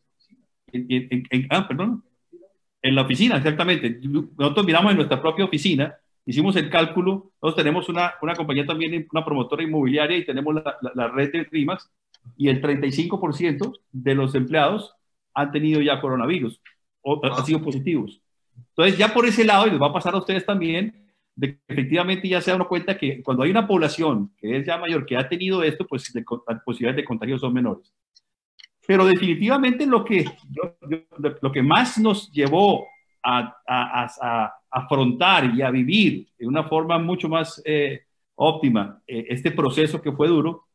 en, 0.71 1.47
ah, 1.49 1.67
en 2.81 2.95
la 2.95 3.01
oficina, 3.01 3.37
exactamente. 3.37 3.99
Nosotros 4.37 4.65
miramos 4.65 4.91
en 4.91 4.97
nuestra 4.97 5.21
propia 5.21 5.43
oficina, 5.43 5.95
hicimos 6.25 6.55
el 6.55 6.69
cálculo, 6.69 7.31
nosotros 7.41 7.55
tenemos 7.63 7.89
una, 7.89 8.13
una 8.21 8.35
compañía 8.35 8.65
también, 8.65 9.05
una 9.11 9.25
promotora 9.25 9.63
inmobiliaria 9.63 10.17
y 10.17 10.25
tenemos 10.25 10.55
la, 10.55 10.77
la, 10.93 11.07
red 11.09 11.29
de 11.31 11.43
RIMAX 11.43 11.89
y 12.37 12.47
el 12.47 12.61
35% 12.61 13.73
de 13.91 14.15
los 14.15 14.33
empleados 14.33 14.93
han 15.37 15.51
tenido 15.51 15.81
ya 15.81 16.01
coronavirus 16.01 16.59
o 17.01 17.21
han 17.23 17.45
sido 17.45 17.61
positivos. 17.61 18.19
Entonces 18.69 18.97
ya 18.97 19.13
por 19.13 19.25
ese 19.25 19.45
lado, 19.45 19.67
y 19.67 19.71
les 19.71 19.81
va 19.81 19.87
a 19.87 19.93
pasar 19.93 20.15
a 20.15 20.17
ustedes 20.17 20.45
también, 20.45 21.05
de 21.35 21.53
que 21.53 21.59
efectivamente 21.67 22.27
ya 22.27 22.41
se 22.41 22.51
da 22.51 22.57
cuenta 22.63 22.97
que 22.97 23.21
cuando 23.21 23.43
hay 23.43 23.51
una 23.51 23.67
población 23.67 24.33
que 24.37 24.57
es 24.57 24.65
ya 24.65 24.77
mayor, 24.79 25.05
que 25.05 25.15
ha 25.15 25.29
tenido 25.29 25.61
esto, 25.61 25.85
pues 25.85 26.11
las 26.47 26.61
posibilidades 26.63 26.97
de 26.97 27.05
contagio 27.05 27.37
son 27.37 27.53
menores. 27.53 27.93
Pero 28.87 29.05
definitivamente 29.05 29.85
lo 29.85 30.03
que, 30.03 30.25
lo 31.41 31.51
que 31.51 31.61
más 31.61 31.99
nos 31.99 32.31
llevó 32.31 32.87
a, 33.23 33.55
a, 33.67 34.53
afrontar 34.71 35.53
y 35.53 35.61
a 35.61 35.69
vivir 35.69 36.27
de 36.37 36.47
una 36.47 36.63
forma 36.63 36.97
mucho 36.97 37.29
más 37.29 37.61
eh, 37.65 38.01
óptima 38.35 39.01
eh, 39.07 39.25
este 39.29 39.51
proceso 39.51 40.01
que 40.01 40.11
fue 40.11 40.27
duro 40.27 40.67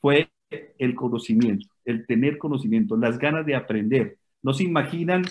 fue 0.00 0.30
el 0.50 0.94
conocimiento, 0.94 1.66
el 1.84 2.06
tener 2.06 2.38
conocimiento, 2.38 2.96
las 2.96 3.18
ganas 3.18 3.44
de 3.44 3.54
aprender. 3.54 4.18
No 4.42 4.54
se 4.54 4.64
imaginan 4.64 5.24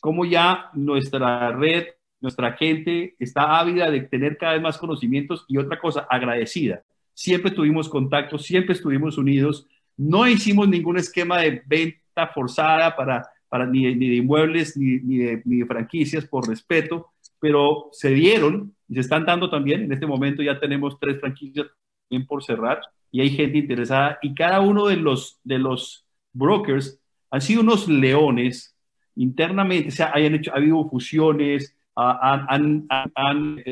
cómo 0.00 0.24
ya 0.24 0.70
nuestra 0.74 1.52
red 1.52 1.86
nuestra 2.22 2.52
gente 2.52 3.16
está 3.18 3.58
ávida 3.58 3.90
de 3.90 4.02
tener 4.02 4.38
cada 4.38 4.52
vez 4.52 4.62
más 4.62 4.78
conocimientos 4.78 5.44
y 5.48 5.58
otra 5.58 5.78
cosa, 5.78 6.06
agradecida. 6.08 6.82
Siempre 7.12 7.50
tuvimos 7.50 7.88
contacto, 7.88 8.38
siempre 8.38 8.74
estuvimos 8.74 9.18
unidos, 9.18 9.66
no 9.96 10.26
hicimos 10.28 10.68
ningún 10.68 10.96
esquema 10.96 11.40
de 11.40 11.62
venta 11.66 12.28
forzada 12.32 12.94
para, 12.94 13.28
para 13.48 13.66
ni, 13.66 13.92
de 13.92 14.14
inmuebles 14.14 14.76
ni, 14.76 14.98
de, 14.98 15.42
ni 15.44 15.58
de 15.58 15.66
franquicias 15.66 16.24
por 16.24 16.48
respeto, 16.48 17.08
pero 17.40 17.88
se 17.90 18.10
dieron 18.10 18.72
y 18.88 18.94
se 18.94 19.00
están 19.00 19.26
dando 19.26 19.50
también. 19.50 19.82
En 19.82 19.92
este 19.92 20.06
momento 20.06 20.44
ya 20.44 20.60
tenemos 20.60 21.00
tres 21.00 21.18
franquicias 21.18 21.66
bien 22.08 22.24
por 22.24 22.44
cerrar 22.44 22.80
y 23.12 23.20
hay 23.20 23.30
gente 23.30 23.58
interesada 23.58 24.18
y 24.22 24.34
cada 24.34 24.60
uno 24.60 24.86
de 24.86 24.96
los, 24.96 25.38
de 25.44 25.58
los 25.58 26.04
brokers 26.32 26.98
han 27.30 27.40
sido 27.40 27.60
unos 27.60 27.86
leones 27.86 28.74
internamente, 29.14 29.90
o 29.90 29.92
sea, 29.92 30.10
hayan 30.14 30.34
hecho, 30.34 30.52
ha 30.52 30.56
habido 30.56 30.88
fusiones, 30.88 31.76
han, 31.94 32.86
han, 32.88 33.62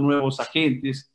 nuevos 0.00 0.38
agentes. 0.40 1.10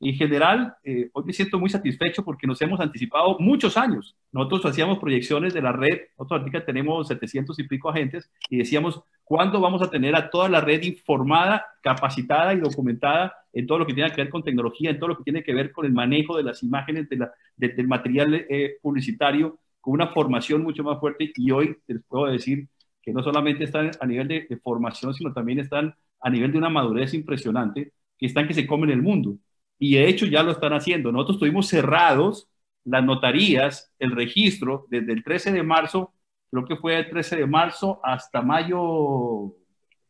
En 0.00 0.14
general, 0.14 0.74
eh, 0.82 1.08
hoy 1.12 1.24
me 1.24 1.32
siento 1.32 1.58
muy 1.58 1.70
satisfecho 1.70 2.24
porque 2.24 2.46
nos 2.46 2.60
hemos 2.60 2.78
anticipado 2.80 3.38
muchos 3.38 3.76
años. 3.76 4.16
Nosotros 4.32 4.66
hacíamos 4.66 4.98
proyecciones 4.98 5.54
de 5.54 5.62
la 5.62 5.72
red, 5.72 6.00
nosotros 6.18 6.40
ahorita 6.40 6.64
tenemos 6.66 7.08
700 7.08 7.58
y 7.58 7.64
pico 7.64 7.88
agentes 7.88 8.30
y 8.50 8.58
decíamos, 8.58 9.00
¿cuándo 9.22 9.60
vamos 9.60 9.80
a 9.82 9.90
tener 9.90 10.14
a 10.14 10.28
toda 10.28 10.48
la 10.48 10.60
red 10.60 10.82
informada, 10.82 11.64
capacitada 11.80 12.52
y 12.52 12.60
documentada 12.60 13.34
en 13.52 13.66
todo 13.66 13.78
lo 13.78 13.86
que 13.86 13.94
tiene 13.94 14.10
que 14.10 14.22
ver 14.22 14.30
con 14.30 14.42
tecnología, 14.42 14.90
en 14.90 14.98
todo 14.98 15.08
lo 15.08 15.16
que 15.16 15.24
tiene 15.24 15.42
que 15.42 15.54
ver 15.54 15.72
con 15.72 15.86
el 15.86 15.92
manejo 15.92 16.36
de 16.36 16.42
las 16.42 16.62
imágenes, 16.62 17.08
de 17.08 17.16
la, 17.16 17.32
del 17.56 17.88
material 17.88 18.34
eh, 18.34 18.76
publicitario, 18.82 19.58
con 19.80 19.94
una 19.94 20.08
formación 20.08 20.62
mucho 20.62 20.82
más 20.82 20.98
fuerte? 21.00 21.32
Y 21.36 21.50
hoy 21.50 21.76
les 21.86 22.02
puedo 22.04 22.26
decir 22.26 22.68
que 23.04 23.12
no 23.12 23.22
solamente 23.22 23.64
están 23.64 23.90
a 24.00 24.06
nivel 24.06 24.28
de, 24.28 24.58
formación, 24.62 25.14
sino 25.14 25.32
también 25.32 25.60
están 25.60 25.94
a 26.20 26.30
nivel 26.30 26.52
de 26.52 26.58
una 26.58 26.70
madurez 26.70 27.12
impresionante, 27.12 27.92
que 28.18 28.26
están 28.26 28.48
que 28.48 28.54
se 28.54 28.66
comen 28.66 28.90
el 28.90 29.02
mundo. 29.02 29.36
Y 29.78 29.94
de 29.96 30.08
hecho 30.08 30.26
ya 30.26 30.42
lo 30.42 30.52
están 30.52 30.72
haciendo. 30.72 31.12
Nosotros 31.12 31.38
tuvimos 31.38 31.68
cerrados 31.68 32.48
las 32.84 33.04
notarías, 33.04 33.92
el 33.98 34.12
registro, 34.12 34.86
desde 34.90 35.12
el 35.12 35.24
13 35.24 35.52
de 35.52 35.62
marzo, 35.62 36.12
creo 36.50 36.64
que 36.64 36.76
fue 36.76 36.98
el 36.98 37.08
13 37.08 37.36
de 37.36 37.46
marzo 37.46 38.00
hasta 38.02 38.42
mayo 38.42 39.54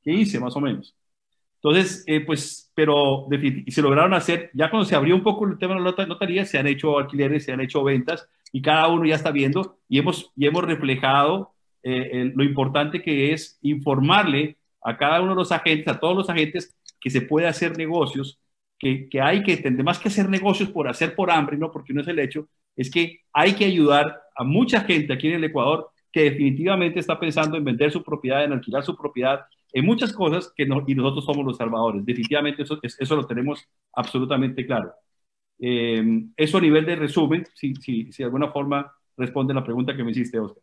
15 0.03 0.41
más 0.41 0.57
o 0.57 0.61
menos. 0.61 0.95
Entonces, 1.57 2.05
eh, 2.07 2.21
pues, 2.21 2.71
pero 2.75 3.27
se 3.69 3.81
lograron 3.81 4.13
hacer, 4.13 4.51
ya 4.53 4.69
cuando 4.69 4.87
se 4.87 4.95
abrió 4.95 5.15
un 5.15 5.23
poco 5.23 5.47
el 5.47 5.57
tema 5.57 5.75
de 5.75 5.81
la 5.81 6.07
notaría, 6.07 6.45
se 6.45 6.59
han 6.59 6.67
hecho 6.67 6.99
alquileres, 6.99 7.45
se 7.45 7.53
han 7.53 7.61
hecho 7.61 7.83
ventas 7.83 8.29
y 8.53 8.61
cada 8.61 8.89
uno 8.89 9.07
ya 9.07 9.15
está 9.15 9.31
viendo 9.31 9.79
y 9.89 9.99
hemos, 9.99 10.31
y 10.37 10.47
hemos 10.47 10.65
reflejado 10.65 11.55
eh, 11.83 12.33
lo 12.35 12.45
importante 12.45 13.01
que 13.01 13.33
es 13.33 13.59
informarle 13.63 14.59
a 14.83 14.97
cada 14.99 15.23
uno 15.23 15.31
de 15.31 15.37
los 15.37 15.53
agentes, 15.53 15.89
a 15.89 15.99
todos 15.99 16.17
los 16.17 16.29
agentes, 16.29 16.77
que 17.01 17.09
se 17.09 17.23
puede 17.23 17.47
hacer 17.47 17.79
negocios, 17.79 18.39
que, 18.85 19.09
que 19.09 19.21
hay 19.21 19.43
que, 19.43 19.71
más 19.83 19.99
que 19.99 20.09
hacer 20.09 20.29
negocios 20.29 20.69
por 20.69 20.87
hacer 20.89 21.15
por 21.15 21.31
hambre, 21.31 21.57
no 21.57 21.73
porque 21.73 21.95
no 21.95 22.03
es 22.03 22.09
el 22.09 22.19
hecho, 22.19 22.47
es 22.77 22.91
que 22.91 23.21
hay 23.33 23.55
que 23.55 23.65
ayudar 23.65 24.21
a 24.37 24.45
mucha 24.45 24.81
gente 24.83 25.15
aquí 25.15 25.29
en 25.29 25.37
el 25.37 25.45
Ecuador 25.45 25.91
que 26.13 26.25
definitivamente 26.25 27.01
está 27.01 27.19
pensando 27.19 27.57
en 27.57 27.65
vender 27.65 27.91
su 27.91 28.03
propiedad, 28.05 28.45
en 28.45 28.53
alquilar 28.53 28.85
su 28.85 28.95
propiedad, 28.95 29.47
en 29.73 29.87
muchas 29.87 30.13
cosas 30.13 30.53
que 30.55 30.67
no, 30.67 30.85
y 30.87 30.95
nosotros 30.95 31.25
somos 31.25 31.47
los 31.47 31.57
salvadores. 31.57 32.05
Definitivamente 32.05 32.63
eso, 32.63 32.79
eso 32.83 33.17
lo 33.17 33.27
tenemos 33.27 33.67
absolutamente 33.95 34.67
claro. 34.67 34.93
Eh, 35.59 36.05
eso 36.37 36.59
a 36.59 36.61
nivel 36.61 36.85
de 36.85 36.97
resumen, 36.97 37.47
si, 37.55 37.75
si, 37.77 38.13
si 38.13 38.19
de 38.19 38.25
alguna 38.25 38.53
forma 38.53 38.93
responde 39.17 39.55
la 39.55 39.65
pregunta 39.65 39.97
que 39.97 40.05
me 40.05 40.11
hiciste, 40.11 40.39
Oscar 40.39 40.63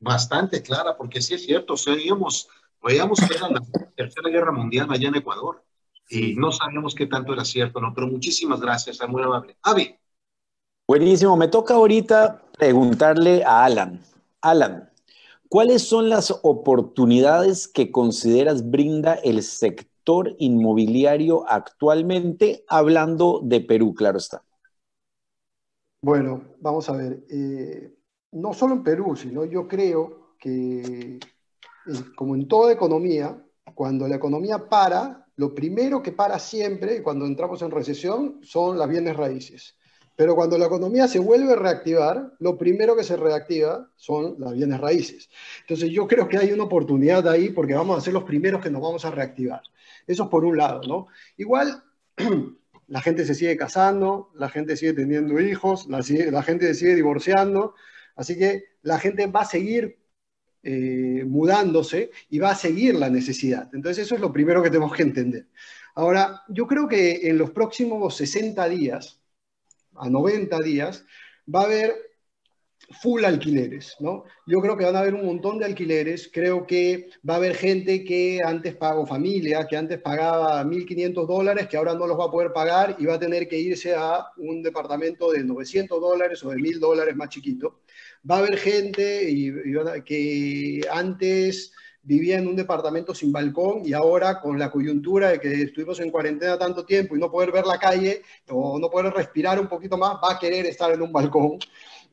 bastante 0.00 0.62
clara, 0.62 0.96
porque 0.96 1.20
sí 1.20 1.34
es 1.34 1.44
cierto, 1.44 1.74
veíamos, 1.86 2.48
veíamos 2.82 3.20
que 3.20 3.34
era 3.34 3.50
la 3.50 3.60
Tercera 3.94 4.30
Guerra 4.30 4.50
Mundial 4.50 4.88
allá 4.90 5.08
en 5.08 5.16
Ecuador 5.16 5.62
y 6.10 6.34
no 6.34 6.50
sabíamos 6.50 6.94
qué 6.94 7.06
tanto 7.06 7.32
era 7.32 7.44
cierto, 7.44 7.80
¿no? 7.80 7.94
Pero 7.94 8.08
muchísimas 8.08 8.60
gracias, 8.60 9.00
es 9.00 9.08
muy 9.08 9.22
amable. 9.22 9.56
Avi. 9.62 9.94
Buenísimo, 10.88 11.36
me 11.36 11.46
toca 11.46 11.74
ahorita 11.74 12.42
preguntarle 12.58 13.44
a 13.44 13.64
Alan. 13.64 14.00
Alan, 14.42 14.90
¿cuáles 15.48 15.82
son 15.82 16.08
las 16.08 16.36
oportunidades 16.42 17.68
que 17.68 17.92
consideras 17.92 18.68
brinda 18.68 19.14
el 19.14 19.42
sector 19.44 20.34
inmobiliario 20.38 21.48
actualmente, 21.48 22.64
hablando 22.66 23.40
de 23.44 23.60
Perú, 23.60 23.94
claro 23.94 24.18
está? 24.18 24.42
Bueno, 26.02 26.42
vamos 26.58 26.88
a 26.88 26.96
ver. 26.96 27.24
Eh, 27.30 27.94
no 28.32 28.52
solo 28.52 28.74
en 28.74 28.82
Perú, 28.82 29.14
sino 29.14 29.44
yo 29.44 29.68
creo 29.68 30.34
que, 30.40 31.20
como 32.16 32.34
en 32.34 32.48
toda 32.48 32.72
economía, 32.72 33.40
cuando 33.74 34.08
la 34.08 34.16
economía 34.16 34.68
para, 34.68 35.19
lo 35.36 35.54
primero 35.54 36.02
que 36.02 36.12
para 36.12 36.38
siempre, 36.38 37.02
cuando 37.02 37.26
entramos 37.26 37.62
en 37.62 37.70
recesión, 37.70 38.40
son 38.42 38.78
las 38.78 38.88
bienes 38.88 39.16
raíces. 39.16 39.76
Pero 40.20 40.34
cuando 40.34 40.58
la 40.58 40.66
economía 40.66 41.08
se 41.08 41.18
vuelve 41.18 41.54
a 41.54 41.56
reactivar, 41.56 42.34
lo 42.40 42.58
primero 42.58 42.94
que 42.94 43.04
se 43.04 43.16
reactiva 43.16 43.88
son 43.96 44.36
las 44.38 44.52
bienes 44.52 44.78
raíces. 44.78 45.30
Entonces 45.62 45.88
yo 45.90 46.06
creo 46.06 46.28
que 46.28 46.36
hay 46.36 46.52
una 46.52 46.64
oportunidad 46.64 47.26
ahí 47.26 47.48
porque 47.48 47.72
vamos 47.72 47.96
a 47.96 48.02
ser 48.02 48.12
los 48.12 48.24
primeros 48.24 48.62
que 48.62 48.70
nos 48.70 48.82
vamos 48.82 49.04
a 49.06 49.10
reactivar. 49.10 49.62
Eso 50.06 50.24
es 50.24 50.28
por 50.28 50.44
un 50.44 50.58
lado, 50.58 50.82
¿no? 50.86 51.06
Igual 51.38 51.82
la 52.88 53.00
gente 53.00 53.24
se 53.24 53.34
sigue 53.34 53.56
casando, 53.56 54.30
la 54.34 54.48
gente 54.48 54.76
sigue 54.76 54.92
teniendo 54.92 55.40
hijos, 55.40 55.86
la, 55.88 56.02
gente 56.42 56.74
sigue 56.74 56.94
divorciando, 56.96 57.74
así 58.16 58.36
que 58.36 58.64
la 58.82 58.98
gente 58.98 59.26
va 59.26 59.40
a 59.42 59.46
seguir 59.46 59.99
eh, 60.62 61.24
mudándose 61.26 62.10
y 62.28 62.38
va 62.38 62.50
a 62.50 62.54
seguir 62.54 62.94
la 62.96 63.08
necesidad. 63.08 63.68
Entonces 63.72 64.06
eso 64.06 64.14
es 64.14 64.20
lo 64.20 64.32
primero 64.32 64.62
que 64.62 64.70
tenemos 64.70 64.94
que 64.94 65.02
entender. 65.02 65.46
Ahora, 65.94 66.42
yo 66.48 66.66
creo 66.66 66.86
que 66.86 67.28
en 67.28 67.38
los 67.38 67.50
próximos 67.50 68.16
60 68.16 68.68
días, 68.68 69.20
a 69.96 70.08
90 70.08 70.58
días, 70.58 71.04
va 71.52 71.62
a 71.62 71.64
haber 71.64 71.94
full 73.02 73.24
alquileres, 73.24 73.94
¿no? 74.00 74.24
Yo 74.46 74.60
creo 74.60 74.76
que 74.76 74.84
van 74.84 74.96
a 74.96 75.00
haber 75.00 75.14
un 75.14 75.24
montón 75.24 75.58
de 75.58 75.64
alquileres, 75.64 76.30
creo 76.32 76.66
que 76.66 77.08
va 77.28 77.34
a 77.34 77.36
haber 77.36 77.54
gente 77.54 78.04
que 78.04 78.40
antes 78.44 78.74
pagó 78.74 79.06
familia, 79.06 79.66
que 79.66 79.76
antes 79.76 80.00
pagaba 80.00 80.64
1.500 80.64 81.26
dólares, 81.26 81.68
que 81.68 81.76
ahora 81.76 81.94
no 81.94 82.06
los 82.06 82.18
va 82.18 82.24
a 82.24 82.30
poder 82.30 82.52
pagar 82.52 82.96
y 82.98 83.06
va 83.06 83.14
a 83.14 83.20
tener 83.20 83.48
que 83.48 83.58
irse 83.58 83.94
a 83.94 84.26
un 84.38 84.62
departamento 84.62 85.30
de 85.30 85.44
900 85.44 86.00
dólares 86.00 86.44
o 86.44 86.50
de 86.50 86.56
1.000 86.56 86.78
dólares 86.80 87.14
más 87.16 87.28
chiquito. 87.28 87.80
Va 88.28 88.36
a 88.36 88.38
haber 88.38 88.58
gente 88.58 89.26
que 90.04 90.80
antes 90.90 91.72
vivía 92.02 92.38
en 92.38 92.48
un 92.48 92.56
departamento 92.56 93.14
sin 93.14 93.30
balcón 93.30 93.82
y 93.84 93.92
ahora 93.92 94.40
con 94.40 94.58
la 94.58 94.70
coyuntura 94.70 95.30
de 95.30 95.40
que 95.40 95.62
estuvimos 95.62 96.00
en 96.00 96.10
cuarentena 96.10 96.58
tanto 96.58 96.84
tiempo 96.84 97.14
y 97.14 97.20
no 97.20 97.30
poder 97.30 97.52
ver 97.52 97.66
la 97.66 97.78
calle 97.78 98.22
o 98.48 98.78
no 98.78 98.88
poder 98.90 99.12
respirar 99.12 99.60
un 99.60 99.68
poquito 99.68 99.98
más, 99.98 100.14
va 100.14 100.32
a 100.32 100.38
querer 100.38 100.66
estar 100.66 100.90
en 100.92 101.02
un 101.02 101.12
balcón. 101.12 101.58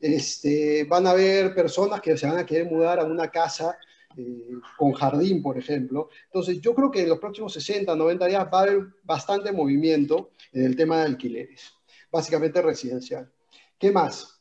Este, 0.00 0.84
van 0.84 1.06
a 1.06 1.10
haber 1.10 1.54
personas 1.54 2.00
que 2.00 2.16
se 2.16 2.26
van 2.26 2.38
a 2.38 2.46
querer 2.46 2.66
mudar 2.66 3.00
a 3.00 3.04
una 3.04 3.28
casa 3.28 3.76
eh, 4.16 4.52
con 4.76 4.92
jardín, 4.92 5.42
por 5.42 5.58
ejemplo. 5.58 6.08
Entonces, 6.26 6.60
yo 6.60 6.74
creo 6.74 6.90
que 6.90 7.02
en 7.02 7.08
los 7.08 7.18
próximos 7.18 7.52
60, 7.52 7.94
90 7.94 8.26
días 8.26 8.46
va 8.52 8.60
a 8.60 8.62
haber 8.62 8.86
bastante 9.02 9.52
movimiento 9.52 10.30
en 10.52 10.64
el 10.64 10.76
tema 10.76 10.98
de 10.98 11.04
alquileres, 11.04 11.72
básicamente 12.10 12.62
residencial. 12.62 13.30
¿Qué 13.78 13.90
más? 13.90 14.40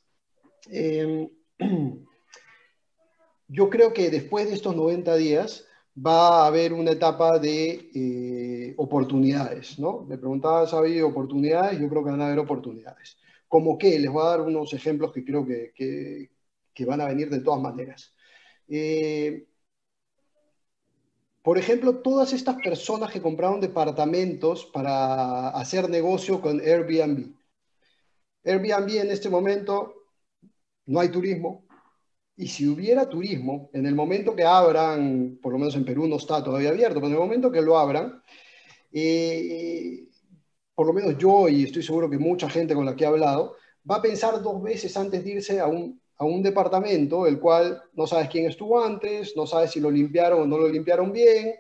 Eh, 0.70 1.30
yo 3.48 3.70
creo 3.70 3.94
que 3.94 4.10
después 4.10 4.48
de 4.48 4.54
estos 4.54 4.76
90 4.76 5.16
días 5.16 5.66
va 6.06 6.44
a 6.44 6.48
haber 6.48 6.74
una 6.74 6.92
etapa 6.92 7.40
de 7.40 7.90
eh, 7.94 8.74
oportunidades, 8.78 9.80
¿no? 9.80 10.02
Me 10.02 10.18
preguntaba, 10.18 10.62
¿ha 10.62 11.06
oportunidades? 11.06 11.80
Yo 11.80 11.90
creo 11.90 12.04
que 12.04 12.12
van 12.12 12.22
a 12.22 12.28
haber 12.28 12.40
oportunidades. 12.40 13.18
¿Cómo 13.48 13.78
qué? 13.78 13.98
Les 14.00 14.12
voy 14.12 14.24
a 14.24 14.30
dar 14.30 14.42
unos 14.42 14.74
ejemplos 14.74 15.12
que 15.12 15.24
creo 15.24 15.46
que, 15.46 15.72
que, 16.74 16.86
van 16.86 17.02
a 17.02 17.08
venir 17.08 17.30
de 17.30 17.40
todas 17.40 17.62
maneras. 17.62 18.14
Eh, 18.68 19.48
por 21.42 21.58
ejemplo, 21.58 22.00
todas 22.00 22.34
estas 22.34 22.58
personas 22.58 23.10
que 23.12 23.22
compraron 23.22 23.62
departamentos 23.62 24.66
para 24.66 25.50
hacer 25.50 25.90
negocio 25.90 26.42
con 26.42 26.60
Airbnb. 26.60 27.34
Airbnb 28.44 28.90
en 28.98 29.12
este 29.12 29.30
momento 29.30 29.97
no 30.88 31.00
hay 31.00 31.10
turismo, 31.10 31.68
y 32.36 32.48
si 32.48 32.68
hubiera 32.68 33.10
turismo, 33.10 33.70
en 33.74 33.86
el 33.88 33.96
momento 33.96 34.36
que 34.36 34.44
abran, 34.44 35.40
por 35.42 35.54
lo 35.54 35.60
menos 35.60 35.76
en 35.76 35.86
Perú 35.86 36.08
no 36.08 36.18
está 36.18 36.44
todavía 36.44 36.70
abierto, 36.70 36.96
pero 36.96 37.08
en 37.08 37.14
el 37.14 37.20
momento 37.20 37.52
que 37.52 37.62
lo 37.62 37.78
abran, 37.78 38.22
eh, 38.92 40.08
por 40.76 40.86
lo 40.86 40.94
menos 40.94 41.18
yo 41.18 41.50
y 41.50 41.64
estoy 41.64 41.82
seguro 41.82 42.10
que 42.10 42.20
mucha 42.20 42.48
gente 42.50 42.76
con 42.76 42.86
la 42.86 42.96
que 42.96 43.04
he 43.04 43.08
hablado, 43.08 43.56
va 43.90 43.96
a 43.96 44.02
pensar 44.02 44.42
dos 44.44 44.62
veces 44.62 44.96
antes 44.98 45.24
de 45.24 45.32
irse 45.32 45.60
a 45.60 45.66
un, 45.66 46.00
a 46.18 46.26
un 46.26 46.44
departamento, 46.44 47.26
el 47.26 47.40
cual 47.40 47.82
no 47.94 48.06
sabes 48.06 48.30
quién 48.30 48.46
estuvo 48.46 48.84
antes, 48.84 49.36
no 49.36 49.48
sabes 49.48 49.72
si 49.72 49.80
lo 49.80 49.90
limpiaron 49.90 50.42
o 50.42 50.46
no 50.46 50.60
lo 50.60 50.68
limpiaron 50.68 51.12
bien, 51.12 51.56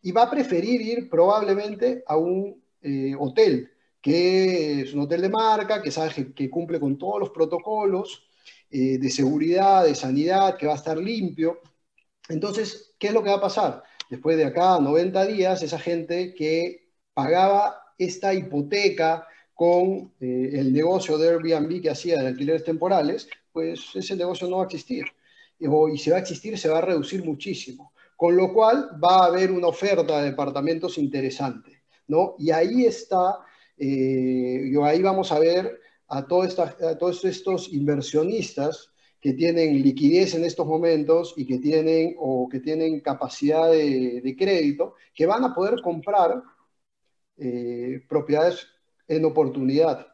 y 0.00 0.12
va 0.12 0.22
a 0.22 0.30
preferir 0.30 0.80
ir 0.80 1.10
probablemente 1.10 2.02
a 2.06 2.16
un 2.16 2.62
eh, 2.80 3.14
hotel, 3.18 3.70
que 4.00 4.80
es 4.80 4.94
un 4.94 5.00
hotel 5.00 5.20
de 5.20 5.28
marca, 5.28 5.82
que 5.82 5.90
sabe 5.90 6.32
que 6.32 6.48
cumple 6.48 6.80
con 6.80 6.96
todos 6.96 7.20
los 7.20 7.30
protocolos, 7.30 8.25
eh, 8.78 8.98
de 8.98 9.10
seguridad, 9.10 9.84
de 9.84 9.94
sanidad, 9.94 10.58
que 10.58 10.66
va 10.66 10.74
a 10.74 10.76
estar 10.82 10.98
limpio. 10.98 11.62
Entonces, 12.28 12.94
¿qué 12.98 13.06
es 13.06 13.14
lo 13.14 13.22
que 13.22 13.30
va 13.30 13.36
a 13.36 13.40
pasar? 13.40 13.82
Después 14.10 14.36
de 14.36 14.44
acá 14.44 14.78
90 14.78 15.24
días, 15.24 15.62
esa 15.62 15.78
gente 15.78 16.34
que 16.34 16.90
pagaba 17.14 17.80
esta 17.96 18.34
hipoteca 18.34 19.26
con 19.54 20.12
eh, 20.20 20.50
el 20.52 20.74
negocio 20.74 21.16
de 21.16 21.28
Airbnb 21.30 21.80
que 21.80 21.88
hacía 21.88 22.20
de 22.20 22.26
alquileres 22.26 22.64
temporales, 22.64 23.28
pues 23.50 23.80
ese 23.94 24.14
negocio 24.14 24.46
no 24.46 24.58
va 24.58 24.64
a 24.64 24.66
existir. 24.66 25.06
Y, 25.58 25.68
y 25.94 25.96
si 25.96 26.10
va 26.10 26.16
a 26.16 26.20
existir, 26.20 26.58
se 26.58 26.68
va 26.68 26.76
a 26.76 26.82
reducir 26.82 27.24
muchísimo. 27.24 27.94
Con 28.14 28.36
lo 28.36 28.52
cual 28.52 28.90
va 29.02 29.24
a 29.24 29.26
haber 29.28 29.52
una 29.52 29.68
oferta 29.68 30.18
de 30.20 30.30
departamentos 30.30 30.98
interesante. 30.98 31.82
¿no? 32.08 32.34
Y 32.38 32.50
ahí 32.50 32.84
está, 32.84 33.38
eh, 33.78 34.70
ahí 34.82 35.00
vamos 35.00 35.32
a 35.32 35.38
ver 35.38 35.80
a, 36.08 36.26
todos 36.26 37.24
estos 37.24 37.72
inversionistas 37.72 38.90
que 39.20 39.32
tienen 39.32 39.82
liquidez 39.82 40.34
en 40.34 40.44
estos 40.44 40.66
momentos 40.66 41.34
y 41.36 41.46
que 41.46 41.58
tienen 41.58 42.14
o 42.18 42.48
que 42.48 42.60
tienen 42.60 43.00
capacidad 43.00 43.70
de, 43.70 44.36
crédito, 44.38 44.94
que 45.14 45.26
van 45.26 45.44
a 45.44 45.54
poder 45.54 45.80
comprar 45.82 46.42
eh, 47.38 48.02
propiedades 48.08 48.66
en 49.08 49.24
oportunidad. 49.24 50.06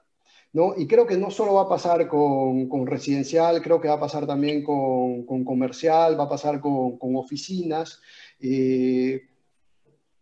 ¿no? 0.53 0.74
Y 0.76 0.86
creo 0.86 1.07
que 1.07 1.16
no 1.16 1.30
solo 1.30 1.55
va 1.55 1.62
a 1.62 1.68
pasar 1.68 2.09
con, 2.09 2.86
residencial, 2.86 3.62
creo 3.62 3.80
que 3.80 3.88
va 3.88 3.95
a 3.95 4.01
pasar 4.01 4.26
también 4.26 4.62
con, 4.62 5.24
comercial, 5.45 6.18
va 6.18 6.24
a 6.24 6.28
pasar 6.28 6.61
con, 6.61 6.99
oficinas. 7.16 8.01
Eh, 8.40 9.22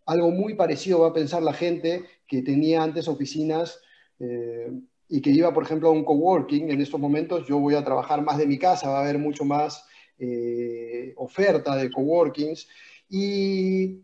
algo 0.07 0.31
muy 0.31 0.55
parecido 0.55 1.01
va 1.01 1.09
a 1.09 1.15
pensar 1.15 1.43
la 1.43 1.53
gente 1.53 2.05
que 2.27 2.43
tenía 2.43 2.83
antes 2.83 3.09
oficinas 3.09 3.81
eh, 4.19 4.71
y 5.11 5.21
que 5.21 5.31
iba, 5.31 5.53
por 5.53 5.65
ejemplo, 5.65 5.89
a 5.89 5.93
un 5.93 6.05
coworking, 6.05 6.71
en 6.71 6.81
estos 6.81 7.01
momentos 7.01 7.47
yo 7.47 7.59
voy 7.59 7.75
a 7.75 7.85
trabajar 7.85 8.23
más 8.23 8.39
de 8.39 8.47
mi 8.47 8.59
casa, 8.59 8.89
va 8.91 9.01
a 9.01 9.03
haber 9.03 9.19
mucho 9.19 9.45
más 9.45 9.85
eh, 10.19 11.13
oferta 11.17 11.75
de 11.77 11.91
coworkings 11.91 12.69
y 13.09 14.03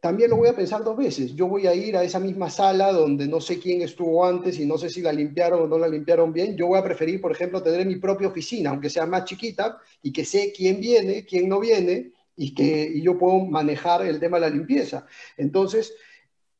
también 0.00 0.30
lo 0.30 0.36
voy 0.36 0.48
a 0.48 0.56
pensar 0.56 0.82
dos 0.82 0.96
veces. 0.96 1.34
Yo 1.34 1.46
voy 1.46 1.66
a 1.66 1.74
ir 1.74 1.96
a 1.96 2.02
esa 2.02 2.18
misma 2.18 2.48
sala 2.48 2.90
donde 2.90 3.28
no 3.28 3.40
sé 3.40 3.58
quién 3.60 3.82
estuvo 3.82 4.24
antes 4.24 4.58
y 4.58 4.64
no 4.64 4.78
sé 4.78 4.88
si 4.88 5.02
la 5.02 5.12
limpiaron 5.12 5.62
o 5.62 5.66
no 5.66 5.78
la 5.78 5.88
limpiaron 5.88 6.32
bien. 6.32 6.56
Yo 6.56 6.68
voy 6.68 6.78
a 6.78 6.84
preferir, 6.84 7.20
por 7.20 7.32
ejemplo, 7.32 7.62
tener 7.62 7.86
mi 7.86 7.96
propia 7.96 8.28
oficina, 8.28 8.70
aunque 8.70 8.88
sea 8.88 9.04
más 9.04 9.26
chiquita, 9.26 9.78
y 10.02 10.10
que 10.12 10.24
sé 10.24 10.52
quién 10.56 10.80
viene, 10.80 11.26
quién 11.26 11.48
no 11.50 11.60
viene, 11.60 12.12
y 12.34 12.54
que 12.54 12.90
y 12.94 13.02
yo 13.02 13.18
puedo 13.18 13.40
manejar 13.40 14.06
el 14.06 14.18
tema 14.18 14.38
de 14.38 14.48
la 14.48 14.56
limpieza. 14.56 15.06
Entonces, 15.36 15.92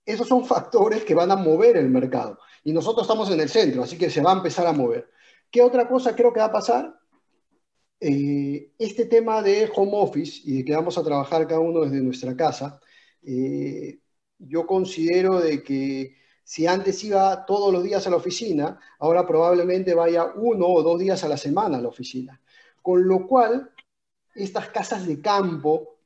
esos 0.05 0.29
son 0.29 0.45
factores 0.53 1.05
que 1.05 1.15
van 1.15 1.31
a 1.31 1.37
mover 1.37 1.77
el 1.79 1.89
mercado. 1.89 2.39
Y 2.65 2.73
nosotros 2.73 3.05
estamos 3.05 3.31
en 3.31 3.41
el 3.41 3.49
centro, 3.49 3.83
así 3.83 3.97
que 3.97 4.11
se 4.11 4.23
va 4.23 4.33
a 4.33 4.37
empezar 4.37 4.67
a 4.67 4.73
mover. 4.73 5.11
¿Qué 5.51 5.63
otra 5.63 5.89
cosa 5.89 6.15
creo 6.15 6.33
que 6.33 6.41
va 6.41 6.47
a 6.47 6.53
pasar? 6.53 6.99
Eh, 7.99 8.73
este 8.79 9.07
tema 9.07 9.43
de 9.43 9.71
home 9.75 9.93
office 9.95 10.41
y 10.45 10.59
de 10.59 10.65
que 10.65 10.75
vamos 10.75 10.97
a 10.97 11.03
trabajar 11.05 11.47
cada 11.47 11.61
uno 11.61 11.81
desde 11.81 12.03
nuestra 12.03 12.35
casa, 12.37 12.81
eh, 13.23 14.01
yo 14.39 14.67
considero 14.67 15.41
de 15.41 15.63
que 15.63 16.17
si 16.45 16.67
antes 16.67 17.05
iba 17.05 17.45
todos 17.47 17.73
los 17.73 17.83
días 17.83 18.07
a 18.07 18.11
la 18.11 18.17
oficina, 18.17 18.81
ahora 18.99 19.27
probablemente 19.27 19.95
vaya 19.95 20.33
uno 20.35 20.67
o 20.67 20.83
dos 20.83 20.99
días 20.99 21.23
a 21.25 21.29
la 21.29 21.37
semana 21.37 21.79
a 21.79 21.81
la 21.81 21.89
oficina. 21.89 22.41
Con 22.83 23.07
lo 23.07 23.27
cual, 23.27 23.71
estas 24.35 24.69
casas 24.71 25.07
de 25.07 25.21
campo 25.21 25.99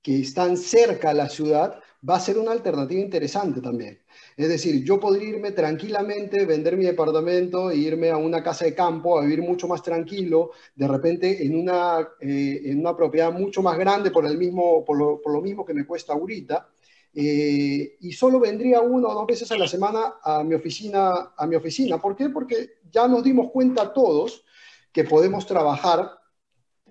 que 0.00 0.20
están 0.20 0.56
cerca 0.56 1.10
a 1.10 1.14
la 1.14 1.28
ciudad 1.28 1.80
va 2.08 2.16
a 2.16 2.20
ser 2.20 2.38
una 2.38 2.52
alternativa 2.52 3.00
interesante 3.00 3.60
también. 3.60 4.02
Es 4.36 4.48
decir, 4.48 4.84
yo 4.84 4.98
podría 4.98 5.30
irme 5.30 5.52
tranquilamente, 5.52 6.46
vender 6.46 6.76
mi 6.76 6.84
departamento 6.84 7.70
e 7.70 7.76
irme 7.76 8.10
a 8.10 8.16
una 8.16 8.42
casa 8.42 8.64
de 8.64 8.74
campo 8.74 9.18
a 9.18 9.22
vivir 9.22 9.42
mucho 9.42 9.68
más 9.68 9.82
tranquilo, 9.82 10.52
de 10.74 10.88
repente 10.88 11.44
en 11.44 11.56
una, 11.56 12.00
eh, 12.20 12.62
en 12.64 12.80
una 12.80 12.96
propiedad 12.96 13.32
mucho 13.32 13.62
más 13.62 13.78
grande 13.78 14.10
por, 14.10 14.26
el 14.26 14.38
mismo, 14.38 14.84
por, 14.84 14.96
lo, 14.96 15.20
por 15.20 15.32
lo 15.32 15.40
mismo 15.40 15.64
que 15.64 15.74
me 15.74 15.86
cuesta 15.86 16.12
ahorita. 16.14 16.68
Eh, 17.14 17.96
y 18.00 18.12
solo 18.12 18.40
vendría 18.40 18.80
una 18.80 19.08
o 19.08 19.14
dos 19.14 19.26
veces 19.26 19.52
a 19.52 19.58
la 19.58 19.68
semana 19.68 20.14
a 20.22 20.42
mi 20.42 20.54
oficina. 20.54 21.32
A 21.36 21.46
mi 21.46 21.56
oficina. 21.56 22.00
¿Por 22.00 22.16
qué? 22.16 22.30
Porque 22.30 22.78
ya 22.90 23.06
nos 23.06 23.22
dimos 23.22 23.50
cuenta 23.50 23.92
todos 23.92 24.44
que 24.92 25.04
podemos 25.04 25.46
trabajar 25.46 26.10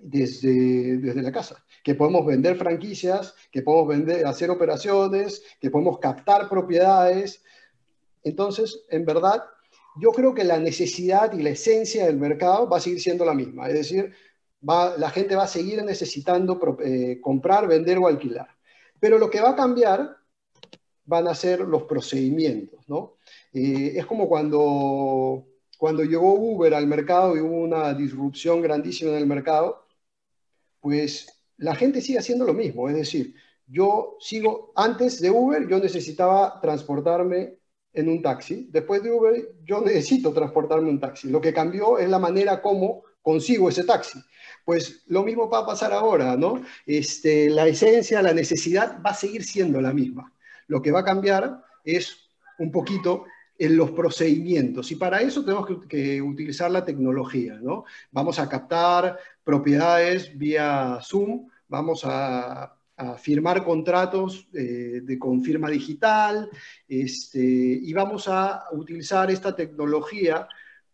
desde, 0.02 0.98
desde 0.98 1.22
la 1.22 1.32
casa 1.32 1.64
que 1.82 1.94
podemos 1.94 2.24
vender 2.24 2.56
franquicias, 2.56 3.34
que 3.50 3.62
podemos 3.62 3.88
vender, 3.88 4.26
hacer 4.26 4.50
operaciones, 4.50 5.42
que 5.60 5.70
podemos 5.70 5.98
captar 5.98 6.48
propiedades. 6.48 7.42
Entonces, 8.22 8.84
en 8.90 9.04
verdad, 9.04 9.42
yo 10.00 10.10
creo 10.10 10.32
que 10.32 10.44
la 10.44 10.58
necesidad 10.58 11.32
y 11.32 11.42
la 11.42 11.50
esencia 11.50 12.06
del 12.06 12.18
mercado 12.18 12.68
va 12.68 12.76
a 12.76 12.80
seguir 12.80 13.00
siendo 13.00 13.24
la 13.24 13.34
misma. 13.34 13.68
Es 13.68 13.74
decir, 13.74 14.12
va, 14.68 14.96
la 14.96 15.10
gente 15.10 15.34
va 15.34 15.44
a 15.44 15.48
seguir 15.48 15.82
necesitando 15.82 16.58
eh, 16.84 17.20
comprar, 17.20 17.66
vender 17.66 17.98
o 17.98 18.06
alquilar. 18.06 18.48
Pero 19.00 19.18
lo 19.18 19.28
que 19.28 19.40
va 19.40 19.50
a 19.50 19.56
cambiar 19.56 20.16
van 21.04 21.26
a 21.26 21.34
ser 21.34 21.60
los 21.60 21.82
procedimientos, 21.82 22.88
¿no? 22.88 23.16
Eh, 23.52 23.94
es 23.96 24.06
como 24.06 24.28
cuando, 24.28 25.44
cuando 25.76 26.04
llegó 26.04 26.34
Uber 26.34 26.72
al 26.74 26.86
mercado 26.86 27.36
y 27.36 27.40
hubo 27.40 27.56
una 27.56 27.92
disrupción 27.92 28.62
grandísima 28.62 29.10
en 29.10 29.16
el 29.16 29.26
mercado, 29.26 29.82
pues 30.82 31.26
la 31.56 31.74
gente 31.74 32.02
sigue 32.02 32.18
haciendo 32.18 32.44
lo 32.44 32.52
mismo, 32.52 32.90
es 32.90 32.96
decir, 32.96 33.34
yo 33.66 34.18
sigo, 34.20 34.72
antes 34.76 35.20
de 35.20 35.30
Uber 35.30 35.66
yo 35.68 35.78
necesitaba 35.78 36.60
transportarme 36.60 37.54
en 37.94 38.08
un 38.08 38.20
taxi, 38.20 38.68
después 38.70 39.02
de 39.02 39.12
Uber 39.12 39.54
yo 39.64 39.80
necesito 39.80 40.32
transportarme 40.32 40.88
en 40.88 40.94
un 40.96 41.00
taxi, 41.00 41.30
lo 41.30 41.40
que 41.40 41.54
cambió 41.54 41.98
es 41.98 42.10
la 42.10 42.18
manera 42.18 42.60
como 42.60 43.04
consigo 43.22 43.68
ese 43.68 43.84
taxi. 43.84 44.18
Pues 44.64 45.04
lo 45.06 45.22
mismo 45.22 45.48
va 45.48 45.60
a 45.60 45.66
pasar 45.66 45.92
ahora, 45.92 46.36
¿no? 46.36 46.62
Este, 46.86 47.48
la 47.50 47.66
esencia, 47.66 48.22
la 48.22 48.32
necesidad 48.32 49.00
va 49.04 49.10
a 49.10 49.14
seguir 49.14 49.44
siendo 49.44 49.80
la 49.80 49.92
misma. 49.92 50.32
Lo 50.66 50.82
que 50.82 50.92
va 50.92 51.00
a 51.00 51.04
cambiar 51.04 51.62
es 51.84 52.16
un 52.58 52.70
poquito 52.70 53.24
en 53.58 53.76
los 53.76 53.90
procedimientos 53.92 54.90
y 54.90 54.96
para 54.96 55.20
eso 55.20 55.44
tenemos 55.44 55.68
que, 55.88 56.20
utilizar 56.20 56.70
la 56.70 56.84
tecnología, 56.84 57.58
¿no? 57.62 57.84
Vamos 58.10 58.38
a 58.38 58.48
captar 58.48 59.18
propiedades 59.44 60.36
vía 60.36 60.98
Zoom, 61.02 61.48
vamos 61.68 62.02
a, 62.04 62.76
firmar 63.18 63.64
contratos 63.64 64.46
eh, 64.54 65.00
de 65.02 65.18
con 65.18 65.42
firma 65.42 65.68
digital 65.68 66.48
este, 66.86 67.40
y 67.40 67.92
vamos 67.92 68.28
a 68.28 68.66
utilizar 68.70 69.28
esta 69.28 69.56
tecnología 69.56 70.46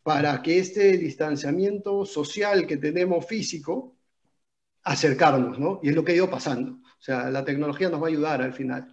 para 0.03 0.41
que 0.41 0.59
este 0.59 0.97
distanciamiento 0.97 2.07
social 2.07 2.67
que 2.67 2.79
tenemos 2.79 3.27
físico, 3.27 3.99
acercarnos, 4.85 5.59
¿no? 5.59 5.81
Y 5.83 5.91
es 5.91 5.95
lo 5.95 6.03
que 6.03 6.13
ha 6.13 6.17
ido 6.17 6.31
pasando. 6.31 6.79
O 6.99 7.03
sea, 7.03 7.31
la 7.31 7.45
tecnología 7.45 7.91
nos 7.91 8.01
va 8.01 8.07
a 8.07 8.09
ayudar 8.09 8.41
al 8.41 8.55
final. 8.55 8.91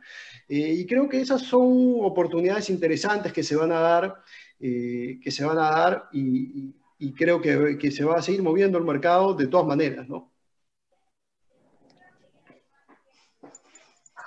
Eh, 0.47 0.73
y 0.79 0.85
creo 0.85 1.09
que 1.09 1.21
esas 1.21 1.41
son 1.41 1.95
oportunidades 2.01 2.69
interesantes 2.69 3.31
que 3.31 3.43
se 3.43 3.55
van 3.55 3.71
a 3.71 3.79
dar, 3.79 4.15
eh, 4.59 5.19
que 5.23 5.31
se 5.31 5.43
van 5.43 5.57
a 5.57 5.69
dar 5.69 6.09
y, 6.11 6.75
creo 7.13 7.41
que, 7.41 7.77
que, 7.77 7.91
se 7.91 8.03
va 8.03 8.17
a 8.17 8.21
seguir 8.21 8.41
moviendo 8.43 8.77
el 8.77 8.83
mercado 8.83 9.33
de 9.33 9.47
todas 9.47 9.67
maneras, 9.67 10.07
¿no? 10.07 10.31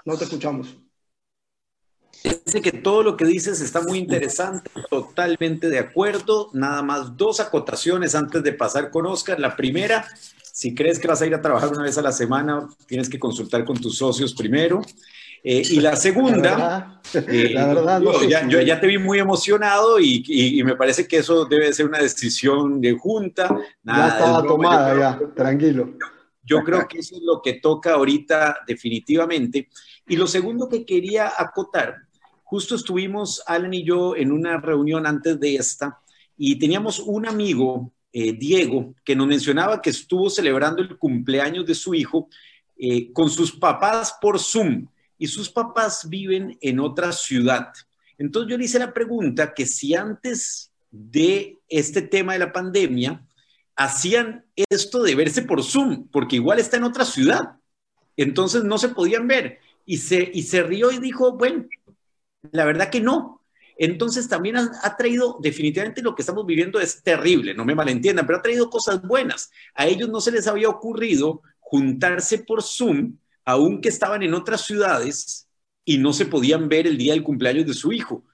No 0.04 0.16
te 0.16 0.24
escuchamos. 0.24 0.76
Dice 2.22 2.62
que 2.62 2.72
todo 2.72 3.02
lo 3.02 3.16
que 3.16 3.24
dices 3.24 3.60
está 3.60 3.82
muy 3.82 3.98
interesante, 3.98 4.70
totalmente 4.90 5.68
de 5.68 5.78
acuerdo. 5.78 6.50
Nada 6.52 6.82
más 6.82 7.16
dos 7.16 7.40
acotaciones 7.40 8.14
antes 8.14 8.42
de 8.42 8.52
pasar 8.52 8.90
con 8.90 9.06
Oscar. 9.06 9.38
La 9.38 9.54
primera, 9.54 10.06
si 10.42 10.74
crees 10.74 10.98
que 10.98 11.08
vas 11.08 11.20
a 11.20 11.26
ir 11.26 11.34
a 11.34 11.42
trabajar 11.42 11.68
una 11.68 11.82
vez 11.82 11.98
a 11.98 12.02
la 12.02 12.12
semana, 12.12 12.68
tienes 12.86 13.08
que 13.08 13.18
consultar 13.18 13.64
con 13.64 13.78
tus 13.78 13.98
socios 13.98 14.34
primero. 14.34 14.80
Eh, 15.42 15.62
y 15.70 15.80
la 15.80 15.96
segunda, 15.96 17.00
la 17.12 17.66
verdad, 17.66 18.02
eh, 18.02 18.48
yo, 18.48 18.60
ya, 18.60 18.80
te 18.80 18.86
vi 18.86 18.98
muy 18.98 19.18
emocionado 19.18 19.98
y, 20.00 20.62
me 20.64 20.76
parece 20.76 21.06
que 21.06 21.18
eso 21.18 21.44
debe 21.44 21.72
ser 21.72 21.86
una 21.86 21.98
decisión 21.98 22.80
de 22.80 22.92
junta. 22.92 23.48
Nada, 23.82 24.08
ya 24.08 24.14
estaba 24.14 24.42
tomada, 24.46 24.98
ya, 24.98 25.34
tranquilo. 25.34 25.94
Yo 26.42 26.64
creo 26.64 26.88
que 26.88 27.00
eso 27.00 27.16
es 27.16 27.22
lo 27.22 27.42
que 27.42 27.54
toca 27.54 27.92
ahorita 27.92 28.58
definitivamente. 28.66 29.68
Y 30.06 30.16
lo 30.16 30.26
segundo 30.26 30.68
que 30.68 30.86
quería 30.86 31.30
acotar 31.36 32.08
Justo 32.50 32.76
estuvimos, 32.76 33.42
Alan 33.46 33.74
y 33.74 33.84
yo, 33.84 34.16
en 34.16 34.32
una 34.32 34.58
reunión 34.58 35.06
antes 35.06 35.38
de 35.38 35.56
esta 35.56 36.00
y 36.34 36.58
teníamos 36.58 36.98
un 36.98 37.28
amigo, 37.28 37.92
eh, 38.10 38.32
Diego, 38.32 38.94
que 39.04 39.14
nos 39.14 39.26
mencionaba 39.26 39.82
que 39.82 39.90
estuvo 39.90 40.30
celebrando 40.30 40.80
el 40.80 40.96
cumpleaños 40.96 41.66
de 41.66 41.74
su 41.74 41.92
hijo 41.92 42.30
eh, 42.78 43.12
con 43.12 43.28
sus 43.28 43.52
papás 43.52 44.16
por 44.18 44.38
Zoom 44.38 44.86
y 45.18 45.26
sus 45.26 45.50
papás 45.50 46.08
viven 46.08 46.56
en 46.60 46.80
otra 46.80 47.12
ciudad. 47.12 47.72
Entonces 48.16 48.50
yo 48.50 48.58
le 48.58 48.64
hice 48.64 48.78
la 48.78 48.94
pregunta 48.94 49.52
que 49.52 49.66
si 49.66 49.94
antes 49.94 50.72
de 50.90 51.56
este 51.68 52.02
tema 52.02 52.32
de 52.32 52.38
la 52.38 52.52
pandemia 52.52 53.24
hacían 53.76 54.44
esto 54.56 55.02
de 55.02 55.14
verse 55.14 55.42
por 55.42 55.62
Zoom, 55.62 56.08
porque 56.08 56.36
igual 56.36 56.58
está 56.58 56.76
en 56.76 56.84
otra 56.84 57.04
ciudad. 57.04 57.58
Entonces 58.16 58.64
no 58.64 58.78
se 58.78 58.88
podían 58.88 59.28
ver. 59.28 59.60
Y 59.86 59.98
se, 59.98 60.30
y 60.34 60.42
se 60.42 60.62
rió 60.62 60.90
y 60.90 60.98
dijo, 60.98 61.32
bueno, 61.36 61.66
la 62.50 62.64
verdad 62.64 62.90
que 62.90 63.00
no. 63.00 63.38
Entonces 63.78 64.28
también 64.28 64.56
ha, 64.56 64.96
traído, 64.96 65.38
definitivamente 65.40 66.02
lo 66.02 66.16
que 66.16 66.22
estamos 66.22 66.44
viviendo 66.44 66.80
es 66.80 67.00
terrible, 67.04 67.54
no 67.54 67.64
me 67.64 67.76
malentiendan, 67.76 68.26
pero 68.26 68.40
ha 68.40 68.42
traído 68.42 68.68
cosas 68.68 69.00
buenas. 69.02 69.50
A 69.72 69.86
ellos 69.86 70.08
no 70.08 70.20
se 70.20 70.32
les 70.32 70.48
había 70.48 70.68
ocurrido 70.68 71.42
juntarse 71.60 72.38
por 72.38 72.64
Zoom, 72.64 73.16
aunque 73.48 73.88
estaban 73.88 74.22
en 74.22 74.34
otras 74.34 74.66
ciudades 74.66 75.48
y 75.82 75.96
no 75.96 76.12
se 76.12 76.26
podían 76.26 76.68
ver 76.68 76.86
el 76.86 76.98
día 76.98 77.14
del 77.14 77.22
cumpleaños 77.22 77.64
de 77.64 77.72
su 77.72 77.92
hijo. 77.92 78.26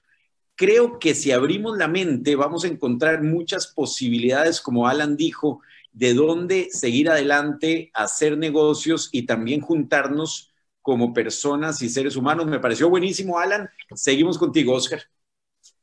Creo 0.57 0.99
que 0.99 1.15
si 1.15 1.31
abrimos 1.31 1.79
la 1.79 1.87
mente 1.87 2.35
vamos 2.35 2.65
a 2.65 2.67
encontrar 2.67 3.23
muchas 3.23 3.69
posibilidades, 3.69 4.61
como 4.61 4.89
Alan 4.89 5.17
dijo, 5.17 5.61
de 5.93 6.15
dónde 6.15 6.69
seguir 6.73 7.09
adelante, 7.09 7.93
hacer 7.95 8.37
negocios 8.37 9.09
y 9.13 9.25
también 9.25 9.61
juntarnos 9.61 10.53
como 10.83 11.15
personas 11.15 11.81
y 11.81 11.89
seres 11.89 12.17
humanos. 12.17 12.47
Me 12.47 12.59
pareció 12.59 12.91
buenísimo, 12.91 13.39
Alan. 13.39 13.71
Seguimos 13.95 14.37
contigo, 14.37 14.75
Oscar. 14.75 15.01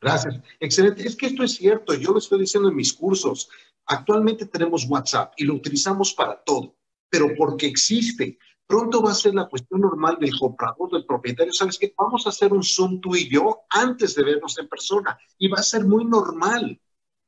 Gracias. 0.02 0.42
Excelente. 0.60 1.08
Es 1.08 1.16
que 1.16 1.28
esto 1.28 1.42
es 1.42 1.54
cierto. 1.54 1.94
Yo 1.94 2.12
lo 2.12 2.18
estoy 2.18 2.42
diciendo 2.42 2.68
en 2.68 2.76
mis 2.76 2.92
cursos. 2.92 3.48
Actualmente 3.86 4.46
tenemos 4.46 4.84
WhatsApp 4.90 5.32
y 5.38 5.46
lo 5.46 5.54
utilizamos 5.54 6.14
para 6.14 6.36
todo, 6.44 6.76
pero 7.10 7.34
porque 7.38 7.66
existe. 7.66 8.38
Pronto 8.72 9.02
va 9.04 9.12
a 9.12 9.16
ser 9.16 9.36
la 9.36 9.50
cuestión 9.50 9.82
normal 9.82 10.16
del 10.18 10.32
comprador, 10.40 10.90
del 10.92 11.06
propietario. 11.06 11.52
¿Sabes 11.52 11.78
qué? 11.78 11.94
Vamos 11.98 12.26
a 12.26 12.30
hacer 12.30 12.54
un 12.54 12.64
Zoom 12.64 13.02
tú 13.02 13.18
y 13.18 13.30
yo 13.30 13.64
antes 13.70 14.16
de 14.16 14.24
vernos 14.24 14.58
en 14.60 14.70
persona 14.70 15.20
y 15.38 15.50
va 15.50 15.58
a 15.58 15.64
ser 15.64 15.84
muy 15.84 16.06
normal, 16.06 16.80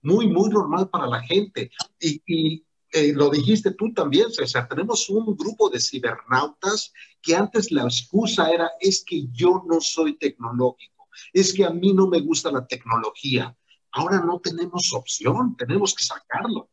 muy, 0.04 0.28
muy 0.28 0.50
normal 0.50 0.90
para 0.90 1.06
la 1.06 1.22
gente. 1.22 1.70
Y, 2.00 2.22
y 2.26 2.66
eh, 2.94 3.12
lo 3.12 3.30
dijiste 3.30 3.72
tú 3.72 3.94
también, 3.94 4.32
César, 4.32 4.70
tenemos 4.70 5.10
un 5.10 5.36
grupo 5.36 5.70
de 5.70 5.82
cibernautas 5.82 6.94
que 7.22 7.36
antes 7.36 7.74
la 7.74 7.84
excusa 7.84 8.50
era, 8.50 8.72
es 8.80 9.04
que 9.06 9.28
yo 9.34 9.66
no 9.68 9.82
soy 9.82 10.18
tecnológico, 10.18 11.10
es 11.34 11.52
que 11.52 11.66
a 11.66 11.72
mí 11.72 11.92
no 11.92 12.08
me 12.08 12.22
gusta 12.22 12.54
la 12.54 12.66
tecnología. 12.66 13.54
Ahora 13.92 14.22
no 14.22 14.40
tenemos 14.40 14.94
opción, 14.94 15.58
tenemos 15.58 15.94
que 15.94 16.06
sacarlo. 16.06 16.70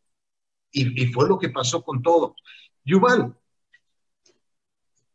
Y, 0.71 1.03
y 1.03 1.13
fue 1.13 1.29
lo 1.29 1.41
que 1.41 1.49
pasó 1.49 1.83
con 1.83 2.01
todo. 2.01 2.37
Yuval, 2.85 3.35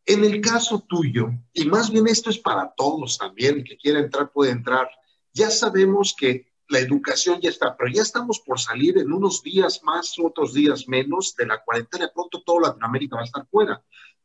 en 0.05 0.23
el 0.23 0.41
caso 0.41 0.85
tuyo, 0.87 1.29
y 1.53 1.65
más 1.65 1.91
bien 1.91 2.07
esto 2.07 2.29
es 2.29 2.37
para 2.37 2.73
todos 2.75 3.17
también, 3.17 3.63
que 3.63 3.77
quiera 3.77 3.99
entrar 3.99 4.31
puede 4.31 4.51
entrar, 4.51 4.89
ya 5.33 5.49
sabemos 5.49 6.15
que 6.17 6.47
la 6.69 6.79
educación 6.79 7.39
ya 7.41 7.49
está, 7.49 7.75
pero 7.75 7.91
ya 7.91 8.01
estamos 8.01 8.39
por 8.39 8.59
salir 8.59 8.97
en 8.97 9.11
unos 9.11 9.41
días 9.43 9.81
más, 9.83 10.15
otros 10.17 10.53
días 10.53 10.87
menos 10.87 11.35
de 11.35 11.45
la 11.45 11.63
cuarentena. 11.63 12.09
Pronto 12.13 12.41
toda 12.43 12.69
Latinoamérica 12.69 13.17
va 13.17 13.21
a 13.21 13.25
estar 13.25 13.47
fuera. 13.47 13.83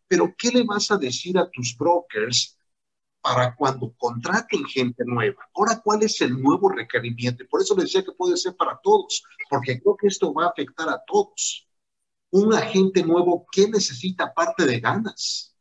Pero, 0.09 0.35
¿qué 0.37 0.51
le 0.51 0.65
vas 0.65 0.91
a 0.91 0.97
decir 0.97 1.39
a 1.39 1.49
tus 1.51 1.77
brokers 1.77 2.57
para 3.21 3.55
cuando 3.55 3.95
contraten 3.97 4.65
gente 4.65 5.05
nueva? 5.07 5.49
Ahora, 5.55 5.81
¿cuál 5.85 6.03
es 6.03 6.21
el 6.21 6.41
nuevo 6.41 6.71
requerimiento? 6.71 7.45
Por 7.49 7.61
eso 7.61 7.75
les 7.75 7.85
decía 7.85 8.05
que 8.05 8.13
puede 8.13 8.37
ser 8.37 8.57
para 8.57 8.81
todos, 8.83 9.23
porque 9.49 9.81
creo 9.81 9.97
que 9.97 10.09
esto 10.09 10.33
va 10.33 10.47
a 10.47 10.49
afectar 10.49 10.89
a 10.89 11.03
todos. 11.07 11.69
Un 12.31 12.55
agente 12.55 13.03
nuevo, 13.03 13.47
¿qué 13.53 13.69
necesita 13.69 14.25
aparte 14.25 14.65
de 14.65 14.81
ganas? 14.81 15.55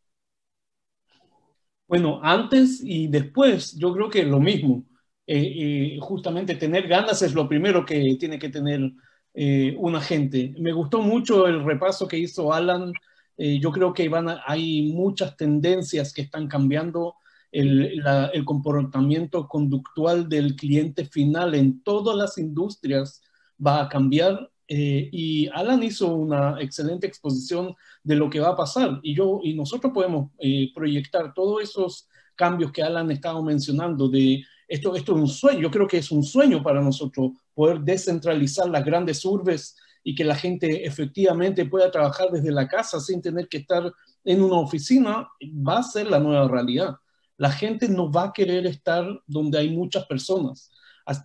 Bueno, 1.89 2.19
antes 2.23 2.81
y 2.83 3.07
después, 3.07 3.75
yo 3.75 3.91
creo 3.93 4.09
que 4.11 4.23
lo 4.23 4.39
mismo 4.39 4.85
eh, 5.25 5.97
justamente 6.01 6.53
tener 6.55 6.87
ganas 6.87 7.23
es 7.23 7.33
lo 7.33 7.49
primero 7.49 7.83
que 7.83 8.15
tiene 8.19 8.37
que 8.37 8.49
tener 8.49 8.91
eh, 9.33 9.75
un 9.79 9.95
agente. 9.95 10.53
Me 10.59 10.71
gustó 10.71 11.01
mucho 11.01 11.47
el 11.47 11.63
repaso 11.65 12.07
que 12.07 12.19
hizo 12.19 12.53
Alan. 12.53 12.93
Eh, 13.37 13.59
yo 13.59 13.71
creo 13.71 13.91
que 13.93 14.07
van 14.07 14.27
hay 14.45 14.91
muchas 14.93 15.35
tendencias 15.35 16.13
que 16.13 16.21
están 16.21 16.47
cambiando 16.47 17.15
el, 17.51 18.03
el, 18.33 18.45
comportamiento 18.45 19.47
conductual 19.47 20.29
del 20.29 20.55
cliente 20.55 21.05
final 21.05 21.55
en 21.55 21.81
todas 21.81 22.15
las 22.15 22.37
industrias 22.37 23.23
va 23.65 23.81
a 23.81 23.89
cambiar 23.89 24.51
y 24.71 25.47
Alan 25.47 25.81
hizo 25.81 26.13
una 26.13 26.61
excelente 26.61 27.07
exposición 27.07 27.75
de 28.03 28.15
lo 28.15 28.29
que 28.29 28.39
va 28.39 28.49
a 28.49 28.55
pasar 28.55 28.99
y 29.01 29.15
yo 29.15 29.39
y 29.43 29.55
nosotros 29.55 29.91
podemos 29.91 30.29
proyectar 30.75 31.33
todos 31.33 31.63
esos 31.63 32.07
cambios 32.35 32.71
que 32.71 32.83
Alan 32.83 33.09
estaba 33.09 33.41
mencionando 33.41 34.07
de 34.07 34.43
esto, 34.67 34.95
esto 34.95 35.13
es 35.13 35.21
un 35.21 35.27
sueño, 35.27 35.61
yo 35.61 35.71
creo 35.71 35.87
que 35.87 35.97
es 35.97 36.11
un 36.11 36.23
sueño 36.23 36.61
para 36.61 36.81
nosotros 36.81 37.31
poder 37.55 37.79
descentralizar 37.79 38.69
las 38.69 38.85
grandes 38.85 39.25
urbes 39.25 39.75
y 40.03 40.15
que 40.15 40.23
la 40.23 40.35
gente 40.35 40.85
efectivamente 40.85 41.65
pueda 41.65 41.91
trabajar 41.91 42.29
desde 42.31 42.51
la 42.51 42.67
casa 42.67 42.99
sin 42.99 43.21
tener 43.21 43.47
que 43.47 43.57
estar 43.57 43.91
en 44.23 44.41
una 44.41 44.59
oficina, 44.59 45.27
va 45.41 45.79
a 45.79 45.83
ser 45.83 46.07
la 46.07 46.19
nueva 46.19 46.47
realidad. 46.47 46.95
La 47.37 47.51
gente 47.51 47.89
no 47.89 48.11
va 48.11 48.25
a 48.25 48.33
querer 48.33 48.65
estar 48.67 49.05
donde 49.25 49.57
hay 49.57 49.69
muchas 49.69 50.05
personas. 50.05 50.71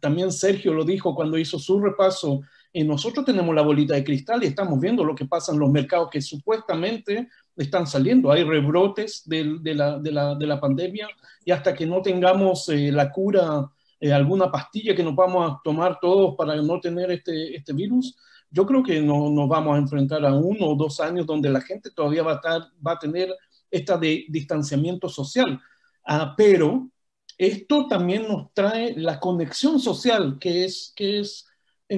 También 0.00 0.32
Sergio 0.32 0.72
lo 0.72 0.84
dijo 0.84 1.14
cuando 1.14 1.36
hizo 1.36 1.58
su 1.58 1.78
repaso 1.80 2.40
nosotros 2.82 3.24
tenemos 3.24 3.54
la 3.54 3.62
bolita 3.62 3.94
de 3.94 4.02
cristal 4.02 4.42
y 4.42 4.46
estamos 4.46 4.80
viendo 4.80 5.04
lo 5.04 5.14
que 5.14 5.26
pasa 5.26 5.52
en 5.52 5.60
los 5.60 5.70
mercados 5.70 6.08
que 6.10 6.20
supuestamente 6.20 7.28
están 7.56 7.86
saliendo. 7.86 8.32
Hay 8.32 8.42
rebrotes 8.42 9.22
de, 9.26 9.44
la, 9.44 9.98
de, 9.98 10.10
la, 10.10 10.34
de 10.34 10.46
la, 10.46 10.60
pandemia 10.60 11.08
y 11.44 11.52
hasta 11.52 11.72
que 11.72 11.86
no 11.86 12.02
tengamos 12.02 12.68
eh, 12.70 12.90
la 12.90 13.12
cura, 13.12 13.70
eh, 14.00 14.12
alguna 14.12 14.50
pastilla 14.50 14.94
que 14.96 15.04
nos 15.04 15.14
vamos 15.14 15.48
a 15.48 15.60
tomar 15.62 15.98
todos 16.00 16.34
para 16.36 16.56
no 16.56 16.80
tener 16.80 17.12
este, 17.12 17.54
este 17.54 17.72
virus, 17.72 18.16
yo 18.50 18.66
creo 18.66 18.82
que 18.82 19.00
no, 19.00 19.30
nos 19.30 19.48
vamos 19.48 19.74
a 19.74 19.78
enfrentar 19.78 20.24
a 20.24 20.34
uno 20.34 20.66
o 20.66 20.76
dos 20.76 21.00
años 21.00 21.26
donde 21.26 21.50
la 21.50 21.60
gente 21.60 21.90
todavía 21.90 22.22
va 22.22 22.32
a, 22.32 22.34
estar, 22.36 22.62
va 22.84 22.92
a 22.92 22.98
tener 22.98 23.28
esta 23.70 23.96
de 23.96 24.26
distanciamiento 24.28 25.08
social. 25.08 25.60
Ah, 26.04 26.34
pero 26.36 26.88
esto 27.36 27.88
también 27.88 28.28
nos 28.28 28.52
trae 28.52 28.94
la 28.96 29.18
conexión 29.18 29.80
social, 29.80 30.38
que 30.38 30.64
es, 30.64 30.92
que 30.94 31.20
es 31.20 31.46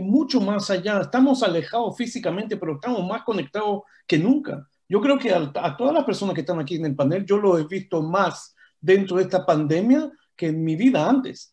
mucho 0.00 0.40
más 0.40 0.70
allá. 0.70 1.00
Estamos 1.00 1.42
alejados 1.42 1.96
físicamente, 1.96 2.56
pero 2.56 2.74
estamos 2.74 3.06
más 3.06 3.22
conectados 3.22 3.82
que 4.06 4.18
nunca. 4.18 4.68
Yo 4.88 5.00
creo 5.00 5.18
que 5.18 5.32
a, 5.32 5.76
todas 5.76 5.94
las 5.94 6.04
personas 6.04 6.34
que 6.34 6.42
están 6.42 6.60
aquí 6.60 6.76
en 6.76 6.86
el 6.86 6.94
panel, 6.94 7.24
yo 7.24 7.38
lo 7.38 7.58
he 7.58 7.64
visto 7.64 8.02
más 8.02 8.54
dentro 8.80 9.16
de 9.16 9.24
esta 9.24 9.44
pandemia 9.44 10.10
que 10.36 10.48
en 10.48 10.64
mi 10.64 10.76
vida 10.76 11.08
antes. 11.08 11.52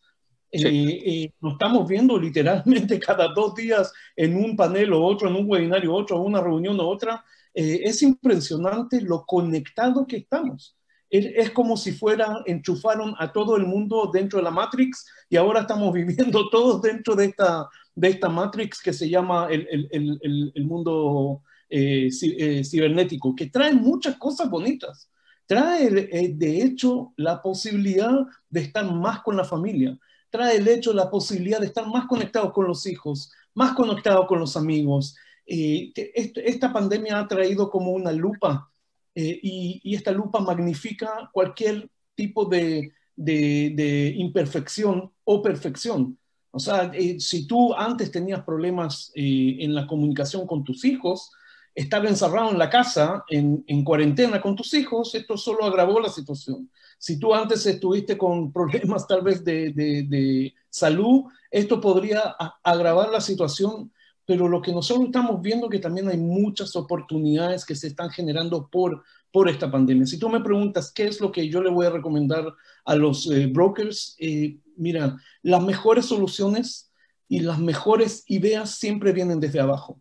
Eh, 0.52 0.62
eh, 0.64 1.34
nos 1.42 1.54
estamos 1.54 1.88
viendo 1.88 2.20
literalmente 2.20 3.00
cada 3.00 3.30
dos 3.34 3.56
días 3.56 3.92
en 4.16 4.36
un 4.36 4.56
panel 4.56 4.94
o 4.94 5.04
otro, 5.04 5.28
en 5.28 5.36
un 5.36 5.50
webinario 5.50 5.94
otro, 5.94 6.22
una 6.22 6.42
reunión 6.42 6.80
o 6.80 6.88
otra. 6.88 7.26
Eh, 7.54 7.82
es 7.84 8.02
impresionante 8.04 9.02
lo 9.02 9.26
conectado 9.26 10.06
que 10.06 10.18
estamos 10.18 10.76
es 11.16 11.52
como 11.52 11.78
si 11.78 11.92
fuera, 11.92 12.42
enchufaron 12.48 13.14
a 13.20 13.32
todo 13.32 13.56
el 13.56 13.68
mundo 13.68 14.10
dentro 14.12 14.40
de 14.40 14.44
la 14.44 14.52
Matrix 14.52 15.06
y 15.30 15.38
ahora 15.38 15.62
estamos 15.62 15.94
viviendo 15.94 16.50
todos 16.50 16.82
dentro 16.82 17.16
de 17.16 17.26
esta, 17.26 17.70
de 17.96 18.10
esta 18.10 18.30
Matrix 18.30 18.82
que 18.82 18.94
se 18.94 19.10
llama 19.10 19.48
el, 19.50 19.68
el, 19.70 20.52
el, 20.56 20.66
mundo 20.66 21.42
eh, 21.70 22.10
eh, 22.22 22.64
cibernético, 22.64 23.36
que 23.36 23.48
trae 23.48 23.74
muchas 23.74 24.18
cosas 24.18 24.50
bonitas. 24.50 25.10
Trae, 25.46 25.88
eh, 25.88 26.34
de 26.34 26.64
hecho, 26.64 27.14
la 27.18 27.42
posibilidad 27.42 28.26
de 28.50 28.62
estar 28.62 28.86
más 28.92 29.22
con 29.22 29.38
la 29.38 29.44
familia. 29.44 29.98
Trae 30.30 30.58
el 30.58 30.68
hecho, 30.68 30.94
la 30.94 31.10
posibilidad 31.10 31.60
de 31.60 31.68
estar 31.68 31.88
más 31.88 32.08
conectados 32.08 32.52
con 32.54 32.68
los 32.68 32.86
hijos, 32.88 33.32
más 33.54 33.74
conectados 33.74 34.26
con 34.28 34.40
los 34.40 34.58
amigos. 34.58 35.16
esta 35.46 36.72
pandemia 36.72 37.20
ha 37.20 37.28
traído 37.28 37.70
como 37.70 37.92
una 37.92 38.12
lupa 38.12 38.70
eh, 39.16 39.40
y, 39.44 39.96
esta 39.96 40.12
lupa 40.12 40.40
magnifica 40.40 41.30
cualquier 41.32 41.90
tipo 42.16 42.46
de, 42.46 42.92
de, 43.16 44.14
imperfección 44.18 45.12
o 45.24 45.42
perfección. 45.42 46.18
O 46.56 46.60
sea, 46.60 46.92
eh, 46.94 47.20
si 47.20 47.48
tú 47.48 47.74
antes 47.74 48.12
tenías 48.12 48.44
problemas 48.44 49.12
eh, 49.16 49.58
en 49.60 49.74
la 49.74 49.88
comunicación 49.88 50.46
con 50.46 50.64
tus 50.64 50.86
hijos, 50.86 51.32
estar 51.74 52.06
encerrado 52.06 52.52
en 52.52 52.60
la 52.60 52.70
casa, 52.70 53.24
en, 53.28 53.64
en, 53.66 53.84
cuarentena 53.84 54.40
con 54.40 54.56
tus 54.56 54.74
hijos, 54.76 55.16
esto 55.16 55.36
solo 55.36 55.66
agravó 55.66 56.00
la 56.00 56.10
situación. 56.10 56.70
Si 57.00 57.18
tú 57.18 57.34
antes 57.34 57.66
estuviste 57.66 58.18
con 58.18 58.52
problemas 58.54 59.08
tal 59.08 59.24
vez 59.24 59.44
de 59.44 60.54
salud, 60.70 61.24
esto 61.50 61.82
podría 61.82 62.36
agravar 62.64 63.10
la 63.10 63.22
situación 63.22 63.92
pero 64.26 64.48
lo 64.48 64.62
que 64.62 64.72
nosotros 64.72 65.08
estamos 65.08 65.42
viendo 65.42 65.68
es 65.68 65.72
que 65.72 65.80
también 65.80 66.08
hay 66.08 66.18
muchas 66.18 66.76
oportunidades 66.76 67.66
que 67.66 67.76
se 67.76 67.88
están 67.88 68.10
generando 68.10 68.68
por, 68.68 69.04
por 69.34 69.50
esta 69.50 69.70
pandemia. 69.72 70.06
Si 70.06 70.20
tú 70.20 70.30
me 70.30 70.42
preguntas 70.42 70.92
qué 70.94 71.08
es 71.08 71.20
lo 71.20 71.32
que 71.32 71.50
yo 71.50 71.64
le 71.64 71.72
voy 71.72 71.88
a 71.88 71.90
recomendar 71.90 72.54
a 72.86 72.96
los 72.96 73.30
eh, 73.32 73.48
brokers, 73.48 74.16
eh, 74.20 74.60
mira, 74.78 75.18
las 75.42 75.64
mejores 75.64 76.06
soluciones 76.06 76.92
y 77.28 77.40
las 77.40 77.58
mejores 77.58 78.26
ideas 78.28 78.76
siempre 78.76 79.12
vienen 79.12 79.40
desde 79.40 79.60
abajo. 79.60 80.00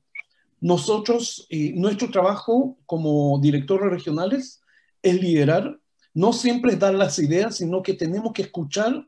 Nosotros, 0.61 1.47
eh, 1.49 1.73
nuestro 1.75 2.11
trabajo 2.11 2.79
como 2.85 3.41
directores 3.41 3.91
regionales 3.91 4.61
es 5.01 5.19
liderar, 5.19 5.81
no 6.13 6.35
siempre 6.35 6.77
dar 6.77 6.95
las 6.95 7.19
ideas, 7.19 7.57
sino 7.57 7.83
que 7.83 7.95
tenemos 7.95 8.35
que 8.35 8.43
escuchar 8.43 9.07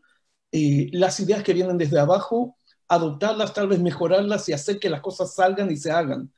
las 0.93 1.19
ideas 1.19 1.43
que 1.43 1.53
vienen 1.53 1.77
desde 1.77 1.99
abajo 1.99 2.57
adoptarlas, 2.87 3.53
tal 3.53 3.67
vez 3.67 3.81
mejorarlas 3.81 4.49
y 4.49 4.53
hacer 4.53 4.79
que 4.79 4.89
las 4.89 5.01
cosas 5.01 5.35
salgan 5.35 5.71
y 5.71 5.77
se 5.77 5.91
hagan. 5.91 6.31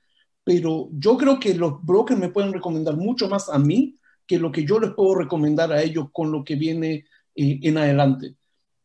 Pero 0.47 0.91
yo 0.93 1.17
creo 1.17 1.41
que 1.41 1.55
los 1.55 1.85
brokers 1.85 2.21
me 2.21 2.29
pueden 2.29 2.53
recomendar 2.53 2.97
mucho 2.97 3.29
más 3.29 3.49
a 3.49 3.59
mí 3.59 3.99
que 4.29 4.39
lo 4.39 4.53
que 4.53 4.65
yo 4.65 4.79
les 4.79 4.93
puedo 4.93 5.17
recomendar 5.17 5.73
a 5.73 5.83
ellos 5.83 6.07
con 6.13 6.31
lo 6.31 6.45
que 6.45 6.55
viene 6.55 7.05
eh, 7.35 7.59
en 7.63 7.77
adelante. 7.77 8.37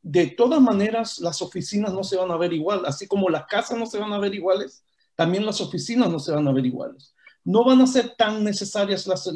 De 0.01 0.25
todas 0.25 0.59
maneras, 0.59 1.19
las 1.19 1.39
oficinas 1.43 1.93
no 1.93 2.03
se 2.03 2.17
van 2.17 2.31
a 2.31 2.37
ver 2.37 2.51
igual, 2.51 2.81
así 2.87 3.05
como 3.05 3.29
las 3.29 3.45
casas 3.45 3.77
no 3.77 3.85
se 3.85 3.99
van 3.99 4.11
a 4.11 4.17
ver 4.17 4.33
iguales, 4.33 4.83
también 5.15 5.45
las 5.45 5.61
oficinas 5.61 6.09
no 6.09 6.17
se 6.17 6.31
van 6.31 6.47
a 6.47 6.51
ver 6.51 6.65
iguales. 6.65 7.13
No 7.43 7.63
van 7.63 7.79
a 7.81 7.85
ser 7.85 8.15
tan 8.17 8.43
necesarias 8.43 9.05
las, 9.05 9.27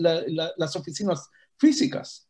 las 0.57 0.75
oficinas 0.75 1.29
físicas. 1.59 2.27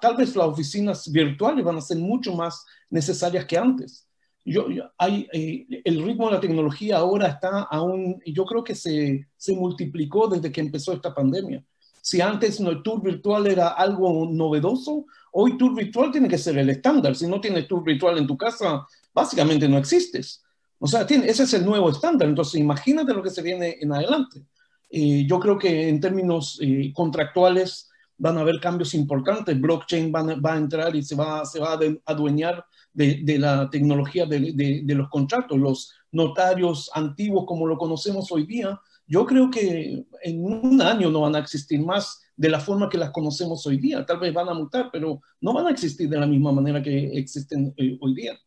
tal 0.00 0.16
vez 0.16 0.34
las 0.34 0.48
oficinas 0.48 1.08
virtuales 1.12 1.64
van 1.64 1.76
a 1.76 1.80
ser 1.80 1.98
mucho 1.98 2.34
más 2.34 2.66
necesarias 2.90 3.44
que 3.44 3.56
antes 3.56 4.09
yo, 4.44 4.66
hay, 4.98 5.28
eh, 5.32 5.82
el 5.84 6.02
ritmo 6.02 6.26
de 6.26 6.34
la 6.34 6.40
tecnología 6.40 6.98
ahora 6.98 7.28
está 7.28 7.62
aún, 7.62 8.20
yo 8.26 8.44
creo 8.44 8.64
que 8.64 8.74
se, 8.74 9.26
se 9.36 9.54
multiplicó 9.54 10.28
desde 10.28 10.50
que 10.50 10.60
empezó 10.60 10.92
esta 10.92 11.14
pandemia. 11.14 11.64
Si 12.02 12.20
antes 12.20 12.58
el 12.60 12.82
tour 12.82 13.02
virtual 13.02 13.46
era 13.46 13.68
algo 13.68 14.26
novedoso, 14.30 15.06
hoy 15.32 15.58
tour 15.58 15.74
virtual 15.74 16.10
tiene 16.10 16.28
que 16.28 16.38
ser 16.38 16.56
el 16.58 16.70
estándar. 16.70 17.14
Si 17.14 17.26
no 17.26 17.40
tienes 17.40 17.68
tour 17.68 17.84
virtual 17.84 18.18
en 18.18 18.26
tu 18.26 18.36
casa, 18.36 18.86
básicamente 19.12 19.68
no 19.68 19.78
existes. 19.78 20.42
O 20.78 20.86
sea, 20.86 21.06
tiene, 21.06 21.28
ese 21.28 21.42
es 21.42 21.54
el 21.54 21.64
nuevo 21.64 21.90
estándar. 21.90 22.28
Entonces, 22.28 22.58
imagínate 22.58 23.12
lo 23.12 23.22
que 23.22 23.30
se 23.30 23.42
viene 23.42 23.76
en 23.80 23.92
adelante. 23.92 24.42
Eh, 24.88 25.26
yo 25.26 25.38
creo 25.38 25.58
que 25.58 25.88
en 25.88 26.00
términos 26.00 26.58
eh, 26.62 26.90
contractuales 26.94 27.90
van 28.16 28.38
a 28.38 28.40
haber 28.40 28.58
cambios 28.60 28.94
importantes. 28.94 29.60
Blockchain 29.60 30.12
va, 30.12 30.22
va, 30.22 30.54
a 30.54 30.58
entrar 30.58 30.96
y 30.96 31.02
se 31.02 31.14
va, 31.14 31.44
se 31.44 31.60
va 31.60 31.74
a 31.74 31.78
adueñar 32.06 32.64
de, 32.92 33.38
la 33.38 33.70
tecnología 33.70 34.26
de, 34.26 34.82
los 34.86 35.08
contratos, 35.08 35.58
los 35.58 35.92
notarios 36.12 36.90
antiguos 36.94 37.44
como 37.46 37.66
lo 37.66 37.78
conocemos 37.78 38.30
hoy 38.32 38.46
día, 38.46 38.80
yo 39.06 39.26
creo 39.26 39.50
que 39.50 40.04
en 40.22 40.44
un 40.44 40.80
año 40.80 41.10
no 41.10 41.22
van 41.22 41.34
a 41.34 41.40
existir 41.40 41.80
más 41.80 42.20
de 42.36 42.48
la 42.48 42.60
forma 42.60 42.88
que 42.88 42.98
las 42.98 43.10
conocemos 43.10 43.66
hoy 43.66 43.76
día. 43.76 44.06
Tal 44.06 44.18
vez 44.18 44.32
van 44.32 44.48
a 44.48 44.54
mutar, 44.54 44.88
pero 44.92 45.20
no 45.40 45.52
van 45.52 45.66
a 45.66 45.70
existir 45.70 46.08
de 46.08 46.18
la 46.18 46.26
misma 46.26 46.52
manera 46.52 46.82
que 46.82 47.18
existen 47.18 47.74
eh, 47.76 47.98
hoy 48.00 48.14
día. 48.14 48.38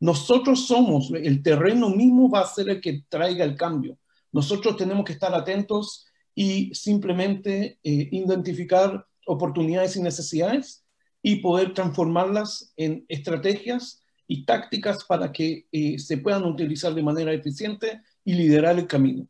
Nosotros 0.00 0.66
somos, 0.66 1.10
el 1.12 1.42
terreno 1.42 1.88
mismo 1.88 2.30
va 2.30 2.40
a 2.40 2.46
ser 2.46 2.70
el 2.70 2.80
que 2.80 3.04
traiga 3.08 3.44
el 3.44 3.56
cambio. 3.56 3.98
Nosotros 4.32 4.76
tenemos 4.76 5.04
que 5.04 5.12
estar 5.12 5.34
atentos 5.34 6.06
y 6.34 6.74
simplemente 6.74 7.78
eh, 7.82 8.08
identificar 8.10 9.06
oportunidades 9.26 9.96
y 9.96 10.02
necesidades 10.02 10.81
y 11.22 11.36
poder 11.36 11.72
transformarlas 11.72 12.72
en 12.76 13.04
estrategias 13.08 14.02
y 14.26 14.44
tácticas 14.44 15.04
para 15.04 15.32
que 15.32 15.66
eh, 15.70 15.98
se 15.98 16.18
puedan 16.18 16.44
utilizar 16.44 16.94
de 16.94 17.02
manera 17.02 17.32
eficiente 17.32 18.02
y 18.24 18.34
liderar 18.34 18.78
el 18.78 18.86
camino. 18.86 19.28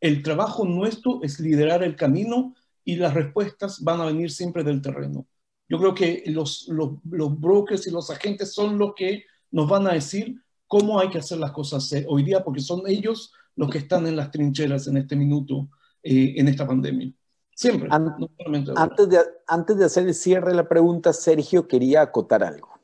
El 0.00 0.22
trabajo 0.22 0.64
nuestro 0.64 1.20
es 1.22 1.38
liderar 1.40 1.82
el 1.82 1.96
camino 1.96 2.54
y 2.84 2.96
las 2.96 3.14
respuestas 3.14 3.82
van 3.82 4.00
a 4.00 4.06
venir 4.06 4.30
siempre 4.30 4.64
del 4.64 4.82
terreno. 4.82 5.26
Yo 5.68 5.78
creo 5.78 5.94
que 5.94 6.24
los, 6.26 6.68
los, 6.68 7.00
brokers 7.40 7.86
y 7.86 7.90
los 7.90 8.10
agentes 8.10 8.52
son 8.52 8.78
los 8.78 8.94
que 8.94 9.24
nos 9.50 9.68
van 9.68 9.86
a 9.86 9.92
decir 9.92 10.42
cómo 10.66 10.98
hay 10.98 11.08
que 11.08 11.18
hacer 11.18 11.38
las 11.38 11.52
cosas 11.52 11.90
eh, 11.92 12.04
hoy 12.08 12.24
día, 12.24 12.42
porque 12.42 12.60
son 12.60 12.82
ellos 12.86 13.32
los 13.54 13.70
que 13.70 13.78
están 13.78 14.06
en 14.06 14.16
las 14.16 14.30
trincheras 14.30 14.86
en 14.86 14.96
este 14.96 15.16
minuto, 15.16 15.68
eh, 16.02 16.34
en 16.36 16.48
esta 16.48 16.66
pandemia. 16.66 17.12
Siempre. 17.54 17.88
antes, 17.90 19.08
de, 19.08 19.18
antes 19.46 19.78
de 19.78 19.84
hacer 19.84 20.06
el 20.06 20.14
cierre 20.14 20.50
de 20.50 20.56
la 20.56 20.68
pregunta, 20.68 21.12
Sergio 21.12 21.68
quería 21.68 22.02
acotar 22.02 22.42
algo. 22.42 22.80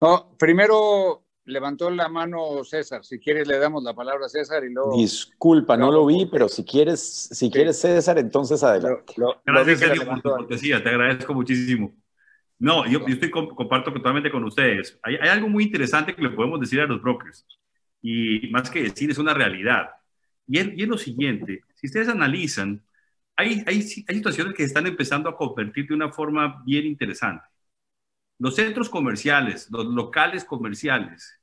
No, 0.00 0.34
primero 0.38 1.24
levantó 1.44 1.90
la 1.90 2.08
mano 2.08 2.62
César. 2.64 3.04
Si 3.04 3.18
quieres, 3.18 3.46
le 3.48 3.58
damos 3.58 3.82
la 3.82 3.94
palabra 3.94 4.26
a 4.26 4.28
César 4.28 4.64
y 4.64 4.72
luego. 4.72 4.96
Disculpa, 4.96 5.76
no 5.76 5.90
lo 5.90 6.06
vi, 6.06 6.26
pero 6.26 6.48
si 6.48 6.64
quieres, 6.64 7.00
si 7.00 7.50
quieres 7.50 7.80
César, 7.80 8.18
entonces 8.18 8.62
adelante. 8.62 9.14
Gracias, 9.44 9.78
Sergio, 9.78 10.06
por 10.06 10.22
tu 10.22 10.30
cortesía. 10.30 10.82
Te 10.82 10.90
agradezco 10.90 11.34
muchísimo. 11.34 11.94
No, 12.58 12.86
yo, 12.86 13.00
yo 13.00 13.14
estoy 13.14 13.30
comparto 13.30 13.92
totalmente 13.92 14.30
con 14.30 14.44
ustedes. 14.44 14.98
Hay, 15.02 15.16
hay, 15.16 15.28
algo 15.28 15.48
muy 15.48 15.64
interesante 15.64 16.14
que 16.14 16.22
le 16.22 16.30
podemos 16.30 16.60
decir 16.60 16.80
a 16.80 16.86
los 16.86 17.02
brokers. 17.02 17.44
Y 18.00 18.48
más 18.50 18.70
que 18.70 18.84
decir, 18.84 19.10
es 19.10 19.18
una 19.18 19.34
realidad. 19.34 19.88
Y 20.46 20.58
es, 20.58 20.68
y 20.76 20.82
es 20.82 20.88
lo 20.88 20.96
siguiente: 20.96 21.62
si 21.74 21.88
ustedes 21.88 22.08
analizan 22.08 22.82
hay, 23.36 23.82
situaciones 23.82 24.54
que 24.54 24.62
se 24.62 24.68
están 24.68 24.86
empezando 24.86 25.28
a 25.28 25.36
convertir 25.36 25.88
de 25.88 25.94
una 25.94 26.12
forma 26.12 26.62
bien 26.64 26.86
interesante. 26.86 27.44
Los 28.38 28.56
centros 28.56 28.88
comerciales, 28.88 29.68
los 29.70 29.86
locales 29.86 30.44
comerciales, 30.44 31.40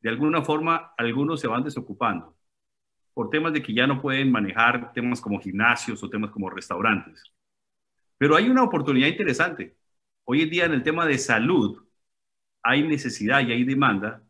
de 0.00 0.10
alguna 0.10 0.42
forma 0.42 0.92
algunos 0.96 1.40
se 1.40 1.48
van 1.48 1.64
desocupando 1.64 2.36
por 3.14 3.30
temas 3.30 3.52
de 3.52 3.62
que 3.62 3.74
ya 3.74 3.86
no 3.86 4.00
pueden 4.00 4.30
manejar 4.30 4.92
temas 4.92 5.20
como 5.20 5.40
gimnasios 5.40 6.02
o 6.02 6.08
temas 6.08 6.30
como 6.30 6.50
restaurantes. 6.50 7.22
Pero 8.16 8.36
hay 8.36 8.48
una 8.48 8.62
oportunidad 8.62 9.08
interesante. 9.08 9.76
Hoy 10.24 10.42
en 10.42 10.50
día 10.50 10.64
en 10.66 10.72
el 10.72 10.82
tema 10.82 11.04
de 11.04 11.18
salud 11.18 11.84
hay 12.62 12.86
necesidad 12.86 13.40
y 13.40 13.52
hay 13.52 13.64
demanda 13.64 14.22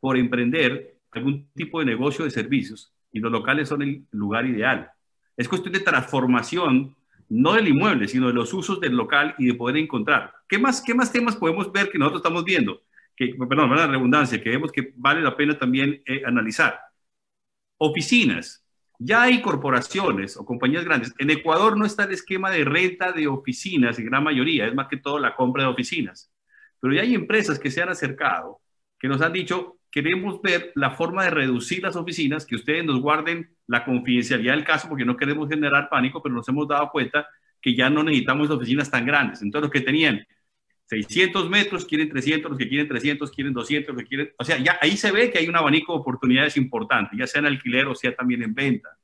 por 0.00 0.18
emprender 0.18 0.98
algún 1.12 1.50
tipo 1.54 1.80
de 1.80 1.86
negocio 1.86 2.24
de 2.24 2.30
servicios 2.30 2.94
y 3.10 3.20
los 3.20 3.32
locales 3.32 3.68
son 3.68 3.82
el 3.82 4.06
lugar 4.10 4.46
ideal. 4.46 4.92
Es 5.36 5.48
cuestión 5.48 5.72
de 5.72 5.80
transformación, 5.80 6.96
no 7.28 7.54
del 7.54 7.68
inmueble, 7.68 8.08
sino 8.08 8.28
de 8.28 8.32
los 8.32 8.52
usos 8.54 8.80
del 8.80 8.96
local 8.96 9.34
y 9.38 9.46
de 9.46 9.54
poder 9.54 9.76
encontrar. 9.76 10.32
¿Qué 10.48 10.58
más, 10.58 10.82
qué 10.82 10.94
más 10.94 11.12
temas 11.12 11.36
podemos 11.36 11.70
ver 11.72 11.90
que 11.90 11.98
nosotros 11.98 12.20
estamos 12.20 12.44
viendo? 12.44 12.82
Que, 13.16 13.34
perdón, 13.48 13.74
la 13.74 13.86
redundancia, 13.86 14.42
que 14.42 14.50
vemos 14.50 14.70
que 14.72 14.92
vale 14.96 15.20
la 15.20 15.36
pena 15.36 15.58
también 15.58 16.02
eh, 16.06 16.22
analizar. 16.24 16.78
Oficinas. 17.78 18.62
Ya 18.98 19.22
hay 19.22 19.42
corporaciones 19.42 20.36
o 20.36 20.44
compañías 20.44 20.84
grandes. 20.84 21.12
En 21.18 21.30
Ecuador 21.30 21.76
no 21.76 21.84
está 21.84 22.04
el 22.04 22.12
esquema 22.12 22.50
de 22.50 22.64
renta 22.64 23.12
de 23.12 23.26
oficinas 23.26 23.98
en 23.98 24.06
gran 24.06 24.24
mayoría, 24.24 24.66
es 24.66 24.74
más 24.74 24.88
que 24.88 24.96
todo 24.96 25.18
la 25.18 25.34
compra 25.36 25.64
de 25.64 25.68
oficinas. 25.68 26.32
Pero 26.80 26.94
ya 26.94 27.02
hay 27.02 27.14
empresas 27.14 27.58
que 27.58 27.70
se 27.70 27.82
han 27.82 27.90
acercado, 27.90 28.60
que 28.98 29.08
nos 29.08 29.20
han 29.20 29.32
dicho, 29.32 29.75
queremos 29.90 30.40
ver 30.42 30.72
la 30.74 30.90
forma 30.90 31.24
de 31.24 31.30
reducir 31.30 31.82
las 31.82 31.96
oficinas, 31.96 32.44
que 32.44 32.56
ustedes 32.56 32.84
nos 32.84 33.00
guarden 33.00 33.50
la 33.66 33.84
confidencialidad 33.84 34.54
del 34.54 34.64
caso, 34.64 34.88
porque 34.88 35.04
no 35.04 35.16
queremos 35.16 35.48
generar 35.48 35.88
pánico, 35.88 36.22
pero 36.22 36.34
nos 36.34 36.48
hemos 36.48 36.68
dado 36.68 36.90
cuenta 36.90 37.26
que 37.60 37.74
ya 37.74 37.90
no 37.90 38.02
necesitamos 38.02 38.50
oficinas 38.50 38.90
tan 38.90 39.06
grandes. 39.06 39.42
Entonces, 39.42 39.62
los 39.62 39.72
que 39.72 39.80
tenían 39.80 40.26
600 40.86 41.50
metros 41.50 41.84
quieren 41.84 42.08
300, 42.08 42.50
los 42.50 42.58
que 42.58 42.68
quieren 42.68 42.88
300 42.88 43.30
quieren 43.32 43.52
200, 43.52 43.94
los 43.94 44.02
que 44.02 44.08
quieren... 44.08 44.32
O 44.38 44.44
sea, 44.44 44.58
ya 44.58 44.78
ahí 44.80 44.96
se 44.96 45.10
ve 45.10 45.30
que 45.30 45.38
hay 45.38 45.48
un 45.48 45.56
abanico 45.56 45.92
de 45.92 46.00
oportunidades 46.00 46.56
importante, 46.56 47.16
ya 47.16 47.26
sea 47.26 47.40
en 47.40 47.46
alquiler 47.46 47.86
o 47.86 47.94
sea 47.94 48.14
también 48.14 48.42
en 48.42 48.54
venta. 48.54 48.96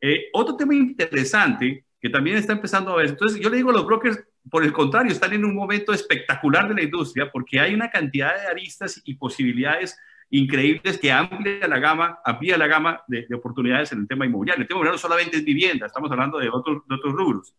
Eh, 0.00 0.26
otro 0.32 0.56
tema 0.56 0.74
interesante 0.74 1.86
que 2.00 2.10
también 2.10 2.36
está 2.36 2.52
empezando 2.52 2.92
a 2.92 2.96
ver, 2.96 3.06
entonces 3.06 3.40
yo 3.40 3.48
le 3.48 3.56
digo 3.56 3.70
a 3.70 3.72
los 3.72 3.86
brokers, 3.86 4.22
por 4.50 4.64
el 4.64 4.72
contrario, 4.72 5.12
están 5.12 5.32
en 5.32 5.44
un 5.44 5.54
momento 5.54 5.92
espectacular 5.92 6.68
de 6.68 6.74
la 6.74 6.82
industria 6.82 7.30
porque 7.30 7.58
hay 7.60 7.74
una 7.74 7.90
cantidad 7.90 8.34
de 8.34 8.46
aristas 8.46 9.00
y 9.04 9.14
posibilidades 9.14 9.98
increíbles 10.30 10.98
que 10.98 11.12
amplía 11.12 11.66
la 11.68 11.78
gama, 11.78 12.18
amplía 12.24 12.56
la 12.56 12.66
gama 12.66 13.02
de, 13.06 13.26
oportunidades 13.34 13.92
en 13.92 14.00
el 14.00 14.08
tema 14.08 14.26
inmobiliario. 14.26 14.62
El 14.62 14.68
tema 14.68 14.78
inmobiliario 14.78 14.98
solamente 14.98 15.36
es 15.36 15.44
vivienda, 15.44 15.86
estamos 15.86 16.10
hablando 16.10 16.38
de 16.38 16.48
otros, 16.48 16.82
de 16.86 16.94
otros 16.94 17.12
rubros. 17.14 17.54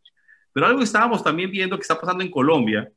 Pero 0.53 0.65
algo 0.65 0.79
que 0.79 0.85
estábamos 0.85 1.23
también 1.23 1.51
viendo 1.51 1.77
que 1.77 1.81
está 1.81 1.99
pasando 1.99 2.23
en 2.23 2.31
Colombia 2.31 2.91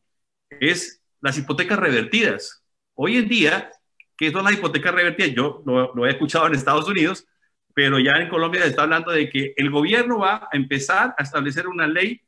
es 0.49 1.03
las 1.21 1.37
hipotecas 1.39 1.79
revertidas. 1.79 2.65
Hoy 2.95 3.17
en 3.17 3.29
día, 3.29 3.71
¿qué 4.17 4.31
son 4.31 4.45
las 4.45 4.55
hipotecas 4.55 4.95
revertidas? 4.95 5.33
Yo 5.33 5.63
lo, 5.67 5.95
lo 5.95 6.07
he 6.07 6.11
escuchado 6.11 6.47
en 6.47 6.55
Estados 6.55 6.89
Unidos, 6.89 7.27
pero 7.75 7.99
ya 7.99 8.13
en 8.13 8.29
Colombia 8.29 8.63
se 8.63 8.69
está 8.69 8.83
hablando 8.83 9.13
de 9.13 9.29
que 9.29 9.53
el 9.57 9.71
gobierno 9.71 10.19
va 10.19 10.37
a 10.37 10.49
empezar 10.53 11.15
a 11.17 11.23
establecer 11.23 11.69
una 11.69 11.87
ley 11.87 12.21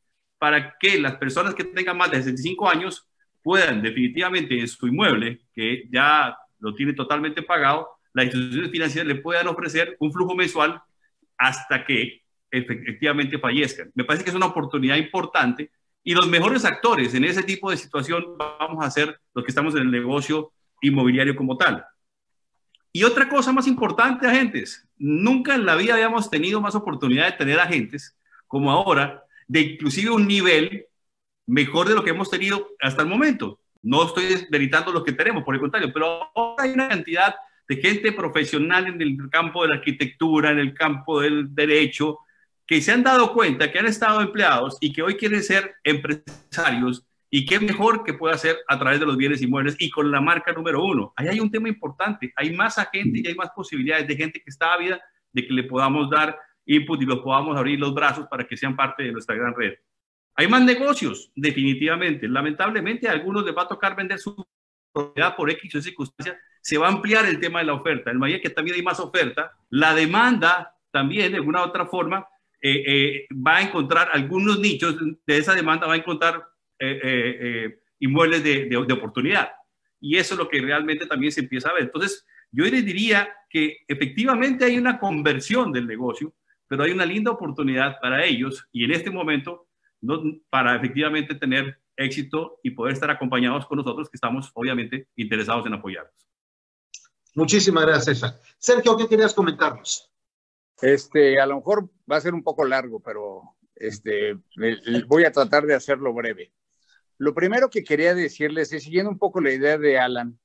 para 0.42 0.76
que 0.76 0.98
las 0.98 1.18
personas 1.18 1.54
que 1.54 1.62
tengan 1.62 1.96
más 1.96 2.10
de 2.10 2.16
65 2.16 2.68
años 2.68 3.06
puedan 3.44 3.80
definitivamente 3.80 4.58
en 4.58 4.66
su 4.66 4.88
inmueble, 4.88 5.42
que 5.54 5.84
ya 5.88 6.36
lo 6.58 6.74
tiene 6.74 6.94
totalmente 6.94 7.42
pagado, 7.42 7.90
las 8.12 8.24
instituciones 8.24 8.72
financieras 8.72 9.06
le 9.06 9.22
puedan 9.22 9.46
ofrecer 9.46 9.96
un 10.00 10.12
flujo 10.12 10.34
mensual 10.34 10.82
hasta 11.38 11.84
que 11.84 12.22
efectivamente 12.50 13.38
fallezcan. 13.38 13.92
Me 13.94 14.02
parece 14.02 14.24
que 14.24 14.30
es 14.30 14.36
una 14.36 14.46
oportunidad 14.46 14.96
importante 14.96 15.70
y 16.02 16.12
los 16.12 16.26
mejores 16.26 16.64
actores 16.64 17.14
en 17.14 17.22
ese 17.22 17.44
tipo 17.44 17.70
de 17.70 17.76
situación 17.76 18.36
vamos 18.36 18.84
a 18.84 18.90
ser 18.90 19.20
los 19.34 19.44
que 19.44 19.52
estamos 19.52 19.76
en 19.76 19.82
el 19.82 19.92
negocio 19.92 20.50
inmobiliario 20.80 21.36
como 21.36 21.56
tal. 21.56 21.84
Y 22.92 23.04
otra 23.04 23.28
cosa 23.28 23.52
más 23.52 23.68
importante, 23.68 24.26
agentes, 24.26 24.88
nunca 24.98 25.54
en 25.54 25.64
la 25.64 25.76
vida 25.76 25.94
habíamos 25.94 26.28
tenido 26.28 26.60
más 26.60 26.74
oportunidad 26.74 27.26
de 27.26 27.38
tener 27.38 27.60
agentes 27.60 28.18
como 28.48 28.72
ahora 28.72 29.22
de 29.52 29.60
inclusive 29.60 30.10
un 30.10 30.26
nivel 30.26 30.86
mejor 31.46 31.86
de 31.86 31.94
lo 31.94 32.02
que 32.02 32.10
hemos 32.10 32.30
tenido 32.30 32.70
hasta 32.80 33.02
el 33.02 33.08
momento. 33.08 33.60
No 33.82 34.06
estoy 34.06 34.46
deritando 34.48 34.92
lo 34.92 35.04
que 35.04 35.12
tenemos, 35.12 35.44
por 35.44 35.54
el 35.54 35.60
contrario, 35.60 35.92
pero 35.92 36.30
ahora 36.34 36.64
hay 36.64 36.70
una 36.70 36.88
cantidad 36.88 37.34
de 37.68 37.76
gente 37.76 38.12
profesional 38.12 38.86
en 38.86 39.02
el 39.02 39.18
campo 39.30 39.62
de 39.62 39.68
la 39.68 39.74
arquitectura, 39.74 40.52
en 40.52 40.58
el 40.58 40.72
campo 40.72 41.20
del 41.20 41.54
derecho, 41.54 42.20
que 42.66 42.80
se 42.80 42.92
han 42.92 43.02
dado 43.02 43.34
cuenta 43.34 43.70
que 43.70 43.78
han 43.78 43.86
estado 43.86 44.22
empleados 44.22 44.78
y 44.80 44.90
que 44.90 45.02
hoy 45.02 45.16
quieren 45.16 45.42
ser 45.42 45.74
empresarios 45.84 47.04
y 47.28 47.44
qué 47.44 47.60
mejor 47.60 48.04
que 48.04 48.14
pueda 48.14 48.34
hacer 48.34 48.56
a 48.68 48.78
través 48.78 49.00
de 49.00 49.06
los 49.06 49.18
bienes 49.18 49.42
inmuebles 49.42 49.76
y 49.78 49.90
con 49.90 50.10
la 50.10 50.22
marca 50.22 50.52
número 50.52 50.82
uno. 50.82 51.12
Ahí 51.14 51.28
hay 51.28 51.40
un 51.40 51.50
tema 51.50 51.68
importante, 51.68 52.32
hay 52.36 52.54
más 52.56 52.78
agentes 52.78 53.22
y 53.22 53.28
hay 53.28 53.34
más 53.34 53.50
posibilidades 53.50 54.08
de 54.08 54.16
gente 54.16 54.40
que 54.40 54.48
está 54.48 54.72
ávida 54.72 54.98
de 55.30 55.46
que 55.46 55.52
le 55.52 55.64
podamos 55.64 56.08
dar 56.08 56.38
input 56.66 57.00
y 57.02 57.06
los 57.06 57.20
podamos 57.20 57.56
abrir 57.56 57.78
los 57.78 57.94
brazos 57.94 58.26
para 58.28 58.46
que 58.46 58.56
sean 58.56 58.76
parte 58.76 59.02
de 59.02 59.12
nuestra 59.12 59.34
gran 59.34 59.54
red. 59.54 59.74
Hay 60.34 60.48
más 60.48 60.62
negocios, 60.62 61.30
definitivamente. 61.34 62.26
Lamentablemente 62.28 63.08
a 63.08 63.12
algunos 63.12 63.44
les 63.44 63.54
va 63.54 63.62
a 63.62 63.68
tocar 63.68 63.94
vender 63.94 64.18
su 64.18 64.46
propiedad 64.92 65.36
por 65.36 65.50
X 65.50 65.74
o 65.74 65.82
circunstancias. 65.82 66.36
Se 66.60 66.78
va 66.78 66.86
a 66.86 66.92
ampliar 66.92 67.26
el 67.26 67.38
tema 67.38 67.58
de 67.58 67.66
la 67.66 67.74
oferta. 67.74 68.10
En 68.10 68.18
medida 68.18 68.40
que 68.40 68.50
también 68.50 68.76
hay 68.76 68.82
más 68.82 69.00
oferta, 69.00 69.52
la 69.70 69.94
demanda 69.94 70.74
también, 70.90 71.32
de 71.32 71.38
alguna 71.38 71.62
u 71.62 71.64
otra 71.66 71.86
forma, 71.86 72.26
eh, 72.60 72.84
eh, 72.86 73.26
va 73.34 73.56
a 73.56 73.62
encontrar 73.62 74.08
algunos 74.12 74.58
nichos 74.60 74.96
de 75.26 75.36
esa 75.36 75.54
demanda, 75.54 75.86
va 75.86 75.94
a 75.94 75.96
encontrar 75.96 76.46
eh, 76.78 77.78
inmuebles 77.98 78.42
de, 78.44 78.66
de, 78.66 78.84
de 78.86 78.92
oportunidad. 78.92 79.50
Y 80.00 80.16
eso 80.16 80.34
es 80.34 80.38
lo 80.38 80.48
que 80.48 80.60
realmente 80.60 81.06
también 81.06 81.32
se 81.32 81.40
empieza 81.40 81.70
a 81.70 81.74
ver. 81.74 81.84
Entonces, 81.84 82.26
yo 82.50 82.64
les 82.64 82.84
diría 82.84 83.28
que 83.48 83.78
efectivamente 83.88 84.64
hay 84.64 84.78
una 84.78 84.98
conversión 84.98 85.72
del 85.72 85.86
negocio 85.86 86.34
pero 86.72 86.84
hay 86.84 86.90
una 86.92 87.04
linda 87.04 87.30
oportunidad 87.30 88.00
para 88.00 88.24
ellos 88.24 88.66
y 88.72 88.84
en 88.84 88.92
este 88.92 89.10
momento 89.10 89.68
para 90.48 90.74
efectivamente 90.74 91.34
tener 91.34 91.78
éxito 91.94 92.60
y 92.62 92.70
poder 92.70 92.94
estar 92.94 93.10
acompañados 93.10 93.66
con 93.66 93.76
nosotros 93.76 94.08
que 94.08 94.16
estamos 94.16 94.50
obviamente 94.54 95.06
interesados 95.16 95.66
en 95.66 95.74
apoyarlos. 95.74 96.26
Muchísimas 97.34 97.84
gracias, 97.84 98.18
César. 98.18 98.40
Sergio, 98.56 98.96
¿qué 98.96 99.06
querías 99.06 99.34
comentarnos? 99.34 100.10
Este, 100.80 101.38
a 101.38 101.44
lo 101.44 101.56
mejor 101.56 101.90
va 102.10 102.16
a 102.16 102.22
ser 102.22 102.32
un 102.32 102.42
poco 102.42 102.64
largo, 102.64 103.00
pero 103.00 103.42
este, 103.74 104.38
voy 105.08 105.24
a 105.26 105.30
tratar 105.30 105.64
de 105.64 105.74
hacerlo 105.74 106.14
breve. 106.14 106.54
Lo 107.18 107.34
primero 107.34 107.68
que 107.68 107.84
quería 107.84 108.14
decirles 108.14 108.72
es, 108.72 108.84
siguiendo 108.84 109.10
un 109.10 109.18
poco 109.18 109.42
la 109.42 109.52
idea 109.52 109.76
de 109.76 109.98
Alan, 109.98 110.40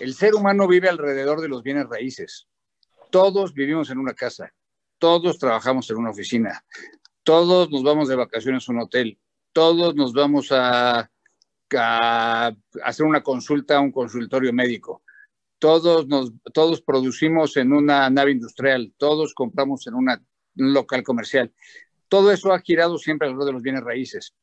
el 0.00 0.14
ser 0.14 0.34
humano 0.34 0.66
vive 0.66 0.88
alrededor 0.88 1.42
de 1.42 1.48
los 1.48 1.62
bienes 1.62 1.86
raíces. 1.86 2.48
Todos 3.10 3.52
vivimos 3.52 3.90
en 3.90 3.98
una 3.98 4.14
casa 4.14 4.54
todos 5.00 5.38
trabajamos 5.38 5.90
en 5.90 5.96
una 5.96 6.10
oficina, 6.10 6.64
todos 7.24 7.70
nos 7.70 7.82
vamos 7.82 8.08
de 8.08 8.14
vacaciones 8.14 8.68
a 8.68 8.72
un 8.72 8.80
hotel, 8.82 9.18
todos 9.52 9.96
nos 9.96 10.12
vamos 10.12 10.52
a, 10.52 11.10
hacer 12.84 13.06
una 13.06 13.22
consulta 13.22 13.76
a 13.76 13.80
un 13.80 13.90
consultorio 13.90 14.52
médico, 14.52 15.02
todos, 15.58 16.06
nos, 16.06 16.32
todos 16.52 16.82
producimos 16.82 17.56
en 17.56 17.72
una 17.72 18.08
nave 18.10 18.32
industrial, 18.32 18.92
todos 18.96 19.34
compramos 19.34 19.86
en 19.86 19.94
un 19.94 20.08
local 20.54 21.02
comercial. 21.02 21.52
Todo 22.08 22.32
eso 22.32 22.52
ha 22.52 22.60
girado 22.60 22.98
siempre 22.98 23.28
alrededor 23.28 23.46
de 23.46 23.52
los 23.52 23.62
bienes 23.62 23.84
raíces. 23.84 24.34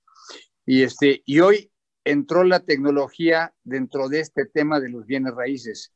Y, 0.65 0.83
este, 0.83 1.23
y 1.25 1.39
hoy 1.39 1.71
entró 2.05 2.43
la 2.43 2.61
tecnología 2.61 3.53
dentro 3.63 4.09
de 4.09 4.21
este 4.21 4.45
tema 4.45 4.79
de 4.79 4.89
los 4.89 5.05
bienes 5.05 5.33
raíces. 5.33 5.91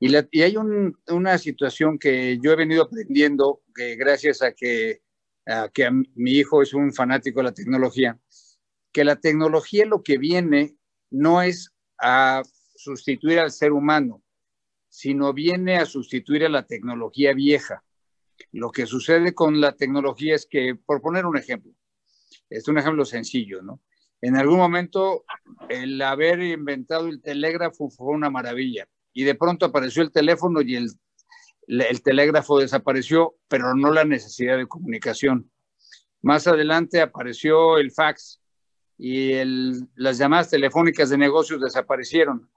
Y, 0.00 0.14
hay 0.42 0.56
una 0.56 1.38
situación 1.38 1.98
que 1.98 2.38
yo 2.42 2.52
he 2.52 2.56
venido 2.56 2.82
aprendiendo, 2.82 3.62
que 3.74 3.96
gracias 3.96 4.42
a 4.42 4.52
que, 4.52 5.00
mi 6.14 6.32
hijo 6.32 6.62
es 6.62 6.74
un 6.74 6.92
fanático 6.92 7.40
de 7.40 7.44
la 7.44 7.54
tecnología, 7.54 8.18
que 8.92 9.04
la 9.04 9.16
tecnología 9.16 9.86
lo 9.86 10.02
que 10.02 10.18
viene 10.18 10.76
no 11.10 11.42
es 11.42 11.72
a 11.98 12.42
sustituir 12.74 13.38
al 13.38 13.50
ser 13.50 13.72
humano, 13.72 14.22
sino 14.88 15.32
viene 15.32 15.76
a 15.76 15.86
sustituir 15.86 16.44
a 16.44 16.48
la 16.48 16.66
tecnología 16.66 17.34
vieja. 17.34 17.84
Lo 18.52 18.70
que 18.70 18.86
sucede 18.86 19.34
con 19.34 19.60
la 19.60 19.72
tecnología 19.72 20.34
es 20.34 20.46
que, 20.46 20.74
por 20.74 21.00
poner 21.00 21.26
un 21.26 21.36
ejemplo, 21.36 21.72
es 22.50 22.68
un 22.68 22.78
ejemplo 22.78 23.04
sencillo, 23.04 23.62
¿no? 23.62 23.80
En 24.20 24.36
algún 24.36 24.58
momento 24.58 25.24
el 25.68 26.00
haber 26.00 26.40
inventado 26.40 27.08
el 27.08 27.20
telégrafo 27.20 27.90
fue 27.90 28.14
una 28.14 28.30
maravilla, 28.30 28.88
y 29.14 29.24
de 29.24 29.36
pronto 29.36 29.64
apareció 29.64 30.02
el 30.02 30.12
teléfono 30.12 30.60
y 30.60 30.76
el, 30.76 30.90
el 31.68 32.02
telégrafo 32.02 32.58
desapareció, 32.58 33.36
pero 33.48 33.74
no 33.74 33.92
la 33.92 34.04
necesidad 34.04 34.58
de 34.58 34.66
comunicación. 34.66 35.50
Más 36.20 36.46
adelante 36.46 37.00
apareció 37.00 37.78
el 37.78 37.92
fax 37.92 38.40
y 38.98 39.32
las 39.94 40.18
llamadas 40.18 40.50
telefónicas 40.50 41.10
de 41.10 41.18
negocios 41.18 41.60
desaparecieron, 41.60 42.50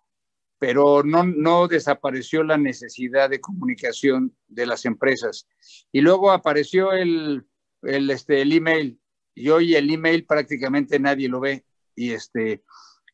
pero 0.60 1.04
no, 1.04 1.24
no 1.24 1.68
desapareció 1.68 2.44
la 2.44 2.58
necesidad 2.58 3.30
de 3.30 3.40
comunicación 3.40 4.36
de 4.48 4.66
las 4.66 4.86
empresas. 4.86 5.48
Y 5.92 6.02
luego 6.02 6.32
apareció 6.32 6.92
el, 6.92 7.46
el, 7.84 8.10
este, 8.10 8.42
el 8.42 8.52
email 8.52 9.00
y 9.36 9.50
hoy 9.50 9.76
el 9.76 9.92
email 9.92 10.26
prácticamente 10.26 11.00
nadie 11.00 11.30
lo 11.30 11.40
ve 11.40 11.66
y 11.96 12.12
este 12.12 12.64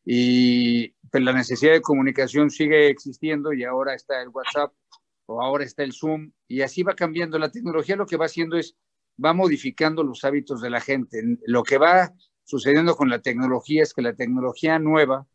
y 0.04 0.88
pues, 1.10 1.22
la 1.22 1.32
necesidad 1.32 1.72
de 1.72 1.80
comunicación 1.80 2.50
sigue 2.50 2.88
existiendo 2.88 3.52
y 3.52 3.64
ahora 3.64 3.94
está 3.94 4.20
el 4.22 4.28
WhatsApp 4.28 4.72
o 5.26 5.42
ahora 5.42 5.64
está 5.64 5.82
el 5.82 5.92
Zoom 5.92 6.32
y 6.48 6.62
así 6.62 6.82
va 6.82 6.94
cambiando. 6.94 7.38
La 7.38 7.50
tecnología 7.50 7.96
lo 7.96 8.06
que 8.06 8.16
va 8.16 8.26
haciendo 8.26 8.56
es, 8.56 8.76
va 9.22 9.32
modificando 9.32 10.02
los 10.02 10.24
hábitos 10.24 10.60
de 10.60 10.70
la 10.70 10.80
gente. 10.80 11.22
Lo 11.46 11.62
que 11.62 11.78
va 11.78 12.12
sucediendo 12.44 12.94
con 12.96 13.08
la 13.08 13.22
tecnología 13.22 13.82
es 13.82 13.94
que 13.94 14.02
la 14.02 14.14
tecnología 14.14 14.78
nueva 14.78 15.26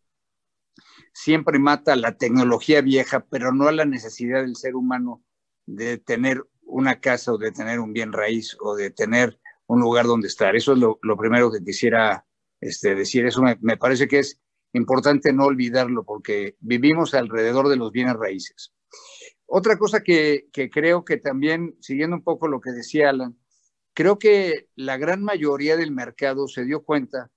siempre 1.14 1.60
mata 1.60 1.94
a 1.94 1.98
la 1.98 2.18
tecnología 2.18 2.82
vieja, 2.82 3.26
pero 3.30 3.52
no 3.52 3.68
a 3.68 3.72
la 3.72 3.86
necesidad 3.86 4.42
del 4.42 4.56
ser 4.56 4.76
humano 4.76 5.24
de 5.66 5.98
tener 5.98 6.44
una 6.62 7.00
casa 7.00 7.34
o 7.34 7.38
de 7.38 7.52
tener 7.52 7.80
un 7.80 7.94
bien 7.94 8.14
raíz 8.14 8.56
o 8.60 8.76
de 8.76 8.92
tener 8.92 9.40
un 9.68 9.82
lugar 9.82 10.06
donde 10.06 10.28
estar. 10.28 10.56
Eso 10.56 10.74
es 10.74 10.80
lo, 10.80 11.18
primero 11.18 11.52
que 11.52 11.64
quisiera 11.64 12.26
este, 12.60 12.96
decir. 12.96 13.26
Eso 13.26 13.42
me, 13.42 13.78
parece 13.78 14.08
que 14.08 14.20
es 14.20 14.40
importante 14.74 15.34
no 15.34 15.46
olvidarlo 15.46 16.04
porque 16.04 16.56
vivimos 16.60 17.14
alrededor 17.14 17.70
de 17.70 17.78
los 17.78 17.92
bienes 17.92 18.16
raíces. 18.16 18.74
Otra 19.46 19.78
cosa 19.78 20.02
que, 20.04 20.48
creo 20.72 21.04
que 21.04 21.18
también, 21.18 21.76
siguiendo 21.80 22.16
un 22.16 22.24
poco 22.24 22.48
lo 22.48 22.62
que 22.62 22.72
decía 22.72 23.10
Alan, 23.10 23.38
creo 23.94 24.20
que 24.20 24.68
la 24.76 24.98
gran 24.98 25.24
mayoría 25.24 25.76
del 25.76 25.92
mercado 25.92 26.48
se 26.48 26.66
dio 26.66 26.84
cuenta 26.84 27.32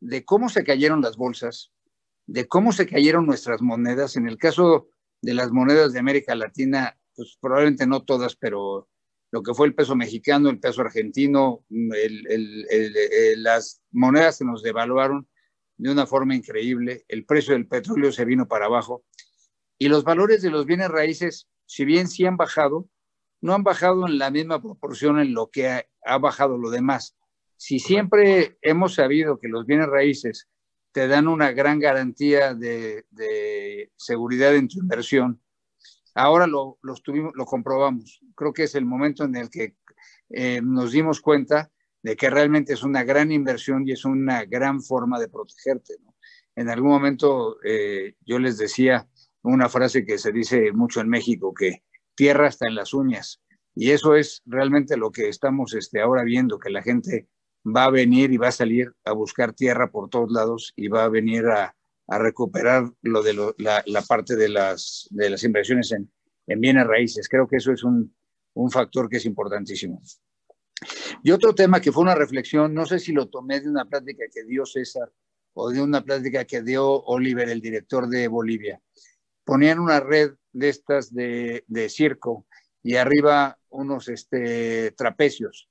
de 0.00 0.24
cómo 0.24 0.50
se 0.50 0.62
cayeron 0.64 1.00
las 1.00 1.16
bolsas, 1.16 1.72
de 2.26 2.46
cómo 2.46 2.72
se 2.72 2.86
cayeron 2.86 3.26
nuestras 3.26 3.62
monedas. 3.62 4.16
En 4.16 4.28
el 4.28 4.36
caso 4.36 4.88
de 5.22 5.32
las 5.32 5.50
monedas 5.52 5.94
de 5.94 6.00
América 6.00 6.34
Latina, 6.34 6.98
pues 7.16 7.38
probablemente 7.40 7.86
no 7.86 8.02
todas, 8.04 8.36
pero 8.36 8.88
lo 9.30 9.42
que 9.42 9.54
fue 9.54 9.66
el 9.66 9.74
peso 9.74 9.96
mexicano, 9.96 10.50
el 10.50 10.60
peso 10.60 10.82
argentino, 10.82 11.64
las 13.38 13.82
monedas 13.90 14.36
se 14.36 14.44
nos 14.44 14.62
devaluaron 14.62 15.26
de 15.76 15.90
una 15.90 16.06
forma 16.06 16.34
increíble, 16.34 17.04
el 17.08 17.24
precio 17.24 17.54
del 17.54 17.66
petróleo 17.66 18.12
se 18.12 18.24
vino 18.24 18.46
para 18.46 18.66
abajo 18.66 19.04
y 19.78 19.88
los 19.88 20.04
valores 20.04 20.42
de 20.42 20.50
los 20.50 20.66
bienes 20.66 20.88
raíces, 20.88 21.48
si 21.66 21.84
bien 21.84 22.08
sí 22.08 22.24
han 22.26 22.36
bajado, 22.36 22.88
no 23.40 23.54
han 23.54 23.64
bajado 23.64 24.06
en 24.06 24.18
la 24.18 24.30
misma 24.30 24.62
proporción 24.62 25.18
en 25.18 25.34
lo 25.34 25.50
que 25.50 25.68
ha, 26.04 26.18
bajado 26.18 26.56
lo 26.56 26.70
demás. 26.70 27.16
Si 27.56 27.78
siempre 27.78 28.56
hemos 28.62 28.94
sabido 28.94 29.38
que 29.38 29.48
los 29.48 29.66
bienes 29.66 29.88
raíces 29.88 30.48
te 30.92 31.08
dan 31.08 31.28
una 31.28 31.52
gran 31.52 31.80
garantía 31.80 32.54
de, 32.54 33.04
de 33.10 33.90
seguridad 33.96 34.54
en 34.54 34.68
tu 34.68 34.78
inversión, 34.78 35.40
Ahora 36.14 36.46
lo, 36.46 36.78
lo 36.82 37.44
comprobamos. 37.44 38.20
Creo 38.36 38.52
que 38.52 38.64
es 38.64 38.74
el 38.76 38.84
momento 38.84 39.24
en 39.24 39.34
el 39.34 39.50
que 39.50 39.76
eh, 40.30 40.60
nos 40.62 40.92
dimos 40.92 41.20
cuenta 41.20 41.72
de 42.04 42.16
que 42.16 42.28
realmente 42.28 42.74
es 42.74 42.82
una 42.82 43.02
gran 43.02 43.32
inversión 43.32 43.88
y 43.88 43.92
es 43.92 44.04
una 44.04 44.44
gran 44.44 44.82
forma 44.82 45.18
de 45.18 45.28
protegerte. 45.28 45.94
En 46.54 46.68
algún 46.68 46.90
momento 46.90 47.56
eh, 47.64 48.16
yo 48.20 48.38
les 48.38 48.58
decía 48.58 49.08
una 49.42 49.70
frase 49.70 50.04
que 50.04 50.18
se 50.18 50.30
dice 50.30 50.70
mucho 50.72 51.00
en 51.00 51.08
México, 51.08 51.54
que 51.54 51.82
tierra 52.14 52.48
está 52.48 52.68
en 52.68 52.74
las 52.74 52.92
uñas. 52.92 53.40
Y 53.74 53.90
eso 53.92 54.14
es 54.16 54.42
realmente 54.44 54.98
lo 54.98 55.10
que 55.10 55.30
estamos 55.30 55.72
este, 55.72 56.02
ahora 56.02 56.24
viendo, 56.24 56.58
que 56.58 56.68
la 56.68 56.82
gente 56.82 57.26
va 57.64 57.84
a 57.84 57.90
venir 57.90 58.30
y 58.32 58.36
va 58.36 58.48
a 58.48 58.52
salir 58.52 58.92
a 59.06 59.12
buscar 59.12 59.54
tierra 59.54 59.90
por 59.90 60.10
todos 60.10 60.30
lados 60.30 60.74
y 60.76 60.88
va 60.88 61.04
a 61.04 61.08
venir 61.08 61.46
a, 61.46 61.74
a 62.08 62.18
recuperar 62.18 62.84
lo 63.00 63.22
de 63.22 63.54
la, 63.56 64.02
parte 64.06 64.36
de 64.36 64.50
las, 64.50 65.08
de 65.10 65.30
las 65.30 65.42
inversiones 65.42 65.90
en, 65.92 66.12
en, 66.48 66.60
bienes 66.60 66.86
raíces. 66.86 67.30
Creo 67.30 67.48
que 67.48 67.56
eso 67.56 67.72
es 67.72 67.82
un, 67.82 68.14
un, 68.52 68.70
factor 68.70 69.08
que 69.08 69.16
es 69.16 69.24
importantísimo. 69.24 70.02
Y 71.22 71.30
otro 71.30 71.54
tema 71.54 71.80
que 71.80 71.92
fue 71.92 72.02
una 72.02 72.14
reflexión, 72.14 72.74
no 72.74 72.86
sé 72.86 72.98
si 72.98 73.12
lo 73.12 73.28
tomé 73.28 73.60
de 73.60 73.68
una 73.68 73.84
plática 73.84 74.24
que 74.32 74.44
dio 74.44 74.66
César 74.66 75.10
o 75.54 75.70
de 75.70 75.80
una 75.80 76.02
plática 76.04 76.44
que 76.44 76.62
dio 76.62 77.02
Oliver, 77.04 77.48
el 77.48 77.60
director 77.60 78.08
de 78.08 78.28
Bolivia. 78.28 78.80
Ponían 79.44 79.78
una 79.78 80.00
red 80.00 80.32
de 80.52 80.68
estas 80.68 81.14
de, 81.14 81.64
de 81.68 81.88
circo 81.88 82.46
y 82.82 82.96
arriba 82.96 83.58
unos 83.70 84.08
este, 84.08 84.90
trapecios. 84.92 85.68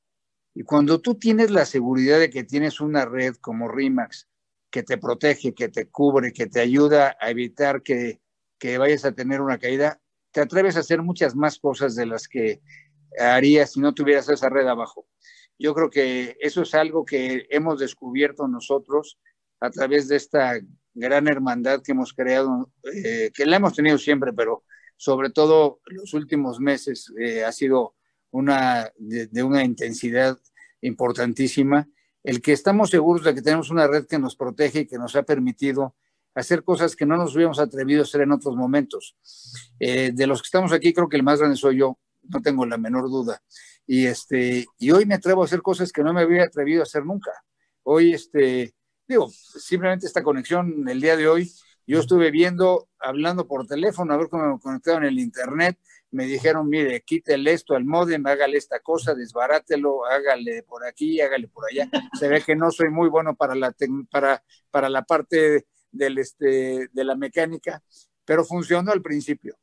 Y 0.55 0.63
cuando 0.63 1.01
tú 1.01 1.15
tienes 1.15 1.51
la 1.51 1.65
seguridad 1.65 2.19
de 2.19 2.29
que 2.29 2.43
tienes 2.43 2.79
una 2.79 3.05
red 3.05 3.35
como 3.35 3.69
RIMAX, 3.69 4.27
que 4.69 4.83
te 4.83 4.97
protege, 4.97 5.53
que 5.53 5.69
te 5.69 5.89
cubre, 5.89 6.33
que 6.33 6.47
te 6.47 6.59
ayuda 6.59 7.15
a 7.19 7.29
evitar 7.29 7.83
que, 7.83 8.19
que 8.57 8.77
vayas 8.77 9.05
a 9.05 9.11
tener 9.11 9.41
una 9.41 9.57
caída, 9.57 9.99
te 10.31 10.41
atreves 10.41 10.75
a 10.75 10.79
hacer 10.79 11.01
muchas 11.01 11.35
más 11.35 11.59
cosas 11.59 11.95
de 11.95 12.07
las 12.07 12.27
que 12.27 12.61
harías 13.19 13.73
si 13.73 13.79
no 13.79 13.93
tuvieras 13.93 14.29
esa 14.29 14.49
red 14.49 14.67
abajo. 14.67 15.07
Yo 15.57 15.73
creo 15.73 15.89
que 15.89 16.37
eso 16.39 16.63
es 16.63 16.73
algo 16.73 17.05
que 17.05 17.47
hemos 17.49 17.79
descubierto 17.79 18.47
nosotros 18.47 19.19
a 19.59 19.69
través 19.69 20.07
de 20.07 20.17
esta 20.17 20.59
gran 20.93 21.27
hermandad 21.27 21.81
que 21.81 21.93
hemos 21.93 22.13
creado, 22.13 22.71
eh, 22.83 23.31
que 23.33 23.45
la 23.45 23.57
hemos 23.57 23.73
tenido 23.73 23.97
siempre, 23.97 24.33
pero 24.33 24.63
sobre 24.97 25.29
todo 25.29 25.79
los 25.85 26.13
últimos 26.13 26.59
meses 26.59 27.11
eh, 27.19 27.43
ha 27.43 27.51
sido 27.51 27.95
una 28.31 28.91
de, 28.97 29.43
una 29.43 29.63
intensidad 29.63 30.37
importantísima 30.81 31.87
el 32.23 32.41
que 32.41 32.53
estamos 32.53 32.89
seguros 32.89 33.23
de 33.23 33.35
que 33.35 33.41
tenemos 33.41 33.69
una 33.69 33.87
red 33.87 34.05
que 34.07 34.17
nos 34.17 34.35
protege 34.35 34.81
y 34.81 34.87
que 34.87 34.97
nos 34.97 35.15
ha 35.15 35.23
permitido 35.23 35.95
hacer 36.35 36.63
cosas 36.63 36.95
que 36.95 37.05
no 37.05 37.17
nos 37.17 37.35
hubiéramos 37.35 37.59
atrevido 37.59 38.01
a 38.01 38.03
hacer 38.03 38.21
en 38.21 38.31
otros 38.31 38.55
momentos. 38.55 39.15
Eh, 39.79 40.11
de 40.13 40.27
los 40.27 40.41
que 40.41 40.47
estamos 40.47 40.71
aquí, 40.71 40.93
creo 40.93 41.09
que 41.09 41.17
el 41.17 41.23
más 41.23 41.39
grande 41.39 41.57
soy 41.57 41.79
yo, 41.79 41.99
no 42.23 42.41
tengo 42.41 42.65
la 42.65 42.77
menor 42.77 43.09
duda. 43.09 43.41
Y, 43.85 44.05
este, 44.05 44.65
y 44.79 44.91
hoy 44.91 45.05
me 45.05 45.15
atrevo 45.15 45.41
a 45.41 45.45
hacer 45.45 45.61
cosas 45.61 45.91
que 45.91 46.03
no 46.03 46.13
me 46.13 46.21
había 46.21 46.43
atrevido 46.43 46.81
a 46.81 46.83
hacer 46.83 47.05
nunca. 47.05 47.31
Hoy, 47.83 48.13
este, 48.13 48.73
digo, 49.07 49.29
simplemente 49.29 50.05
esta 50.05 50.23
conexión 50.23 50.87
el 50.87 51.01
día 51.01 51.17
de 51.17 51.27
hoy, 51.27 51.51
yo 51.85 51.99
estuve 51.99 52.31
viendo, 52.31 52.87
hablando 52.99 53.45
por 53.45 53.67
teléfono, 53.67 54.13
a 54.13 54.17
ver 54.17 54.29
cómo 54.29 54.53
me 54.53 54.59
conectaron 54.59 55.03
en 55.03 55.09
el 55.09 55.19
internet, 55.19 55.77
me 56.11 56.25
dijeron, 56.25 56.69
mire, 56.69 57.01
quítele 57.01 57.53
esto 57.53 57.75
al 57.75 57.85
modem, 57.85 58.25
hágale 58.25 58.57
esta 58.57 58.79
cosa, 58.79 59.15
desbarátelo, 59.15 60.05
hágale 60.05 60.63
por 60.63 60.85
aquí, 60.85 61.19
hágale 61.19 61.47
por 61.47 61.65
allá. 61.69 61.89
Se 62.19 62.27
ve 62.27 62.41
que 62.41 62.55
no 62.55 62.71
soy 62.71 62.89
muy 62.89 63.09
bueno 63.09 63.35
para 63.35 63.55
la, 63.55 63.75
para, 64.11 64.43
para 64.69 64.89
la 64.89 65.01
parte 65.03 65.65
del, 65.91 66.19
este, 66.19 66.87
de 66.91 67.03
la 67.03 67.15
mecánica, 67.15 67.83
pero 68.25 68.45
funcionó 68.45 68.91
al 68.91 69.01
principio. 69.01 69.57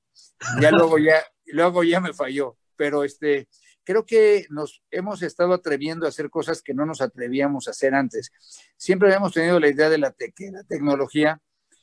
Ya 0.60 0.70
luego 0.70 0.98
ya, 0.98 1.22
luego 1.46 1.84
ya 1.84 2.00
me 2.00 2.14
falló, 2.14 2.56
pero 2.76 3.04
este, 3.04 3.48
creo 3.84 4.06
que 4.06 4.46
nos 4.50 4.82
hemos 4.90 5.22
estado 5.22 5.52
atreviendo 5.52 6.06
a 6.06 6.08
hacer 6.08 6.30
cosas 6.30 6.62
que 6.62 6.74
no 6.74 6.86
nos 6.86 7.00
atrevíamos 7.00 7.68
a 7.68 7.72
hacer 7.72 7.94
antes. 7.94 8.30
Siempre 8.76 9.08
habíamos 9.08 9.32
tenido 9.32 9.60
la 9.60 9.68
idea 9.68 9.90
de 9.90 9.98
la 9.98 10.12
que 10.12 10.50
la 10.50 10.64
tecnología 10.64 11.40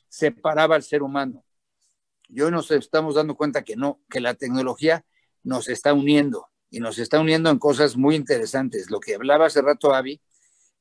separaba 0.08 0.74
al 0.74 0.82
ser 0.82 1.02
humano 1.02 1.44
y 2.28 2.42
hoy 2.42 2.50
nos 2.50 2.70
estamos 2.70 3.14
dando 3.14 3.34
cuenta 3.36 3.62
que 3.62 3.76
no, 3.76 4.00
que 4.10 4.20
la 4.20 4.34
tecnología 4.34 5.04
nos 5.42 5.68
está 5.68 5.94
uniendo 5.94 6.46
y 6.70 6.80
nos 6.80 6.98
está 6.98 7.20
uniendo 7.20 7.50
en 7.50 7.58
cosas 7.58 7.96
muy 7.96 8.14
interesantes. 8.14 8.90
Lo 8.90 9.00
que 9.00 9.14
hablaba 9.14 9.46
hace 9.46 9.62
rato 9.62 9.94
Avi, 9.94 10.20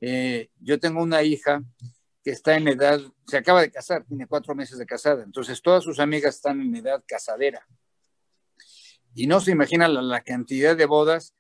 eh, 0.02 0.50
yo 0.60 0.80
tengo 0.80 1.02
una 1.02 1.24
hija 1.24 1.64
que 2.28 2.34
está 2.34 2.58
en 2.58 2.68
edad, 2.68 3.00
se 3.26 3.38
acaba 3.38 3.62
de 3.62 3.72
casar, 3.72 4.04
tiene 4.04 4.28
cuatro 4.28 4.54
meses 4.54 4.78
de 4.78 4.86
casada, 4.86 5.24
entonces 5.24 5.62
todas 5.62 5.82
sus 5.82 5.98
amigas 5.98 6.36
están 6.36 6.60
en 6.60 6.76
edad 6.76 7.02
casadera. 7.08 7.66
Y 9.16 9.28
no 9.28 9.40
se 9.40 9.52
imagina 9.52 9.88
la, 9.88 10.20
cantidad 10.24 10.76
de 10.76 10.86
bodas 10.88 11.36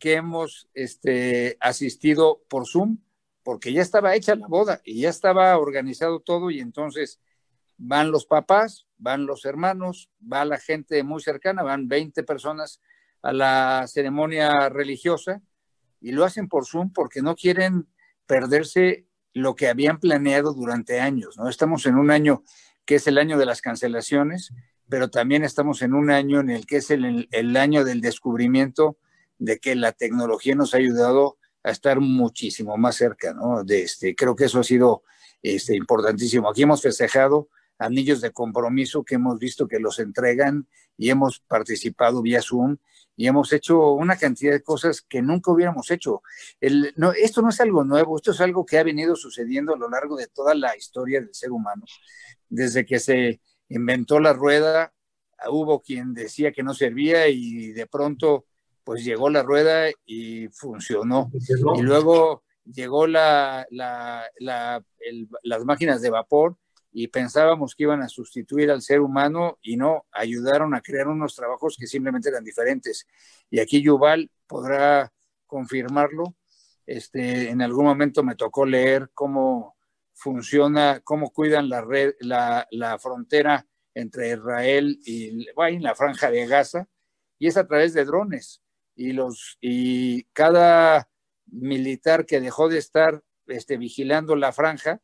que 0.00 0.14
hemos 0.14 0.68
este, 0.74 1.56
asistido 1.60 2.42
por 2.48 2.66
Zoom, 2.66 2.98
porque 3.44 3.72
ya 3.72 3.80
estaba 3.80 4.16
hecha 4.16 4.34
la 4.34 4.48
boda 4.48 4.80
y 4.84 5.02
ya 5.02 5.10
estaba 5.10 5.56
organizado 5.56 6.18
todo 6.18 6.50
y 6.50 6.58
entonces 6.58 7.20
van 7.76 8.10
los 8.10 8.26
papás, 8.26 8.88
van 8.98 9.26
los 9.26 9.44
hermanos, 9.44 10.10
va 10.20 10.44
la 10.44 10.58
gente 10.58 11.04
muy 11.04 11.22
cercana, 11.22 11.62
van 11.62 11.86
20 11.86 12.24
personas 12.24 12.80
a 13.22 13.32
la 13.32 13.86
ceremonia 13.86 14.68
religiosa 14.68 15.42
y 16.00 16.10
lo 16.10 16.24
hacen 16.24 16.48
por 16.48 16.66
Zoom 16.66 16.92
porque 16.92 17.22
no 17.22 17.36
quieren 17.36 17.86
perderse 18.26 19.06
lo 19.34 19.54
que 19.54 19.68
habían 19.68 19.98
planeado 19.98 20.54
durante 20.54 21.00
años, 21.00 21.36
¿no? 21.36 21.48
Estamos 21.48 21.84
en 21.86 21.96
un 21.96 22.10
año 22.10 22.42
que 22.86 22.96
es 22.96 23.06
el 23.06 23.18
año 23.18 23.36
de 23.36 23.46
las 23.46 23.60
cancelaciones, 23.60 24.52
pero 24.88 25.10
también 25.10 25.44
estamos 25.44 25.82
en 25.82 25.94
un 25.94 26.10
año 26.10 26.40
en 26.40 26.50
el 26.50 26.66
que 26.66 26.76
es 26.76 26.90
el, 26.90 27.28
el 27.30 27.56
año 27.56 27.84
del 27.84 28.00
descubrimiento 28.00 28.96
de 29.38 29.58
que 29.58 29.74
la 29.74 29.92
tecnología 29.92 30.54
nos 30.54 30.74
ha 30.74 30.78
ayudado 30.78 31.38
a 31.62 31.70
estar 31.70 31.98
muchísimo 32.00 32.76
más 32.76 32.96
cerca, 32.96 33.34
¿no? 33.34 33.64
De 33.64 33.82
este, 33.82 34.14
creo 34.14 34.36
que 34.36 34.44
eso 34.44 34.60
ha 34.60 34.64
sido 34.64 35.02
este, 35.42 35.74
importantísimo. 35.74 36.48
Aquí 36.48 36.62
hemos 36.62 36.82
festejado 36.82 37.48
anillos 37.78 38.20
de 38.20 38.32
compromiso 38.32 39.04
que 39.04 39.16
hemos 39.16 39.38
visto 39.38 39.66
que 39.66 39.80
los 39.80 39.98
entregan 39.98 40.68
y 40.96 41.10
hemos 41.10 41.40
participado 41.40 42.22
vía 42.22 42.40
Zoom 42.40 42.76
y 43.16 43.26
hemos 43.26 43.52
hecho 43.52 43.92
una 43.92 44.16
cantidad 44.16 44.52
de 44.52 44.62
cosas 44.62 45.02
que 45.02 45.22
nunca 45.22 45.52
hubiéramos 45.52 45.90
hecho. 45.90 46.22
El, 46.60 46.92
no, 46.96 47.12
esto 47.12 47.42
no 47.42 47.50
es 47.50 47.60
algo 47.60 47.84
nuevo, 47.84 48.16
esto 48.16 48.32
es 48.32 48.40
algo 48.40 48.66
que 48.66 48.78
ha 48.78 48.82
venido 48.82 49.14
sucediendo 49.16 49.74
a 49.74 49.78
lo 49.78 49.88
largo 49.88 50.16
de 50.16 50.26
toda 50.26 50.54
la 50.54 50.76
historia 50.76 51.20
del 51.20 51.34
ser 51.34 51.52
humano. 51.52 51.84
Desde 52.48 52.84
que 52.84 52.98
se 52.98 53.40
inventó 53.68 54.20
la 54.20 54.32
rueda, 54.32 54.92
hubo 55.48 55.80
quien 55.80 56.14
decía 56.14 56.52
que 56.52 56.62
no 56.62 56.74
servía 56.74 57.28
y 57.28 57.72
de 57.72 57.86
pronto 57.86 58.46
pues 58.82 59.04
llegó 59.04 59.30
la 59.30 59.42
rueda 59.42 59.90
y 60.04 60.48
funcionó. 60.48 61.30
Y 61.76 61.82
luego 61.82 62.42
llegó 62.64 63.06
la, 63.06 63.66
la, 63.70 64.28
las 64.40 65.64
máquinas 65.64 66.02
de 66.02 66.10
vapor 66.10 66.56
y 66.96 67.08
pensábamos 67.08 67.74
que 67.74 67.82
iban 67.82 68.02
a 68.02 68.08
sustituir 68.08 68.70
al 68.70 68.80
ser 68.80 69.00
humano 69.00 69.58
y 69.60 69.76
no, 69.76 70.06
ayudaron 70.12 70.74
a 70.74 70.80
crear 70.80 71.08
unos 71.08 71.34
trabajos 71.34 71.76
que 71.76 71.88
simplemente 71.88 72.28
eran 72.28 72.44
diferentes. 72.44 73.08
Y 73.50 73.58
aquí 73.58 73.82
Yuval 73.82 74.30
podrá 74.46 75.12
confirmarlo. 75.44 76.36
Este, 76.86 77.50
en 77.50 77.62
algún 77.62 77.86
momento 77.86 78.22
me 78.22 78.36
tocó 78.36 78.64
leer 78.64 79.10
cómo 79.12 79.76
funciona, 80.12 81.00
cómo 81.02 81.30
cuidan 81.30 81.68
la, 81.68 81.80
red, 81.80 82.14
la, 82.20 82.68
la 82.70 82.96
frontera 83.00 83.66
entre 83.92 84.30
Israel 84.30 85.00
y 85.04 85.46
la 85.80 85.94
franja 85.96 86.30
de 86.30 86.46
Gaza, 86.46 86.88
y 87.40 87.48
es 87.48 87.56
a 87.56 87.66
través 87.66 87.92
de 87.92 88.04
drones. 88.04 88.62
y, 88.94 89.12
los, 89.12 89.58
y 89.60 90.24
cada 90.32 91.08
militar 91.46 92.24
que 92.24 92.40
dejó 92.40 92.68
de 92.68 92.78
estar 92.78 93.20
este, 93.48 93.78
vigilando 93.78 94.36
la 94.36 94.52
franja 94.52 95.00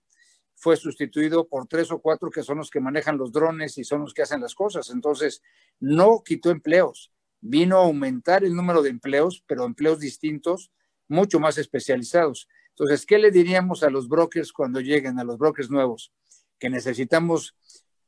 fue 0.61 0.77
sustituido 0.77 1.49
por 1.49 1.67
tres 1.67 1.91
o 1.91 2.01
cuatro 2.01 2.31
que 2.31 2.43
son 2.43 2.59
los 2.59 2.71
que 2.71 2.81
manejan 2.81 3.17
los 3.17 3.33
drones 3.33 3.79
y 3.79 3.85
son 3.85 4.03
los 4.03 4.13
que 4.13 4.21
hacen 4.23 4.43
las 4.43 4.55
cosas. 4.55 4.91
Entonces, 4.91 5.43
no 5.81 6.23
quitó 6.23 6.51
empleos, 6.51 7.13
vino 7.41 7.79
a 7.79 7.85
aumentar 7.85 8.45
el 8.45 8.55
número 8.55 8.83
de 8.83 8.91
empleos, 8.91 9.43
pero 9.47 9.65
empleos 9.65 10.01
distintos, 10.01 10.71
mucho 11.09 11.41
más 11.41 11.57
especializados. 11.57 12.47
Entonces, 12.71 13.07
¿qué 13.07 13.19
le 13.19 13.31
diríamos 13.31 13.83
a 13.83 13.89
los 13.89 14.07
brokers 14.07 14.53
cuando 14.53 14.81
lleguen, 14.81 15.19
a 15.19 15.25
los 15.25 15.39
brokers 15.39 15.71
nuevos? 15.71 16.13
Que 16.59 16.69
necesitamos 16.69 17.57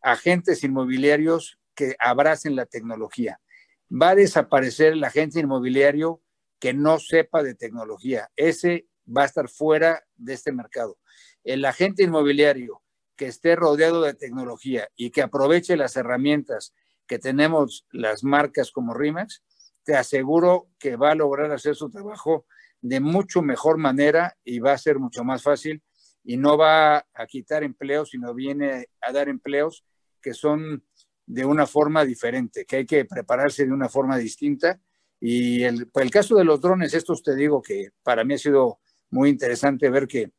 agentes 0.02 0.62
inmobiliarios 0.62 1.58
que 1.74 1.96
abracen 1.98 2.54
la 2.54 2.66
tecnología. 2.66 3.40
Va 3.90 4.10
a 4.10 4.14
desaparecer 4.14 4.92
el 4.92 5.04
agente 5.04 5.40
inmobiliario 5.40 6.20
que 6.58 6.74
no 6.74 6.98
sepa 6.98 7.42
de 7.42 7.54
tecnología. 7.54 8.30
Ese 8.36 8.86
va 9.08 9.22
a 9.22 9.26
estar 9.26 9.48
fuera 9.48 10.04
de 10.16 10.34
este 10.34 10.52
mercado. 10.52 10.98
El 11.44 11.64
agente 11.64 12.04
inmobiliario 12.04 12.82
que 13.16 13.26
esté 13.26 13.56
rodeado 13.56 14.02
de 14.02 14.14
tecnología 14.14 14.88
y 14.96 15.10
que 15.10 15.22
aproveche 15.22 15.76
las 15.76 15.96
herramientas 15.96 16.74
que 17.06 17.18
tenemos 17.18 17.86
las 17.90 18.24
marcas 18.24 18.70
como 18.70 18.94
RIMAX, 18.94 19.42
te 19.84 19.96
aseguro 19.96 20.68
que 20.78 20.96
va 20.96 21.10
a 21.10 21.14
lograr 21.14 21.50
hacer 21.50 21.74
su 21.74 21.90
trabajo 21.90 22.46
de 22.80 23.00
mucho 23.00 23.42
mejor 23.42 23.78
manera 23.78 24.36
y 24.44 24.58
va 24.58 24.72
a 24.72 24.78
ser 24.78 24.98
mucho 24.98 25.24
más 25.24 25.42
fácil 25.42 25.82
y 26.24 26.36
no 26.36 26.56
va 26.56 26.98
a 26.98 27.26
quitar 27.28 27.64
empleos, 27.64 28.10
sino 28.10 28.34
viene 28.34 28.88
a 29.00 29.12
dar 29.12 29.28
empleos 29.28 29.84
que 30.20 30.34
son 30.34 30.84
de 31.26 31.44
una 31.44 31.66
forma 31.66 32.04
diferente, 32.04 32.64
que 32.64 32.76
hay 32.76 32.86
que 32.86 33.04
prepararse 33.04 33.66
de 33.66 33.72
una 33.72 33.88
forma 33.88 34.18
distinta. 34.18 34.80
Y 35.20 35.62
el, 35.62 35.90
el 35.94 36.10
caso 36.10 36.36
de 36.36 36.44
los 36.44 36.60
drones, 36.60 36.94
estos 36.94 37.22
te 37.22 37.34
digo 37.34 37.62
que 37.62 37.90
para 38.02 38.24
mí 38.24 38.34
ha 38.34 38.38
sido 38.38 38.80
muy 39.10 39.30
interesante 39.30 39.90
ver 39.90 40.06
que 40.06 40.32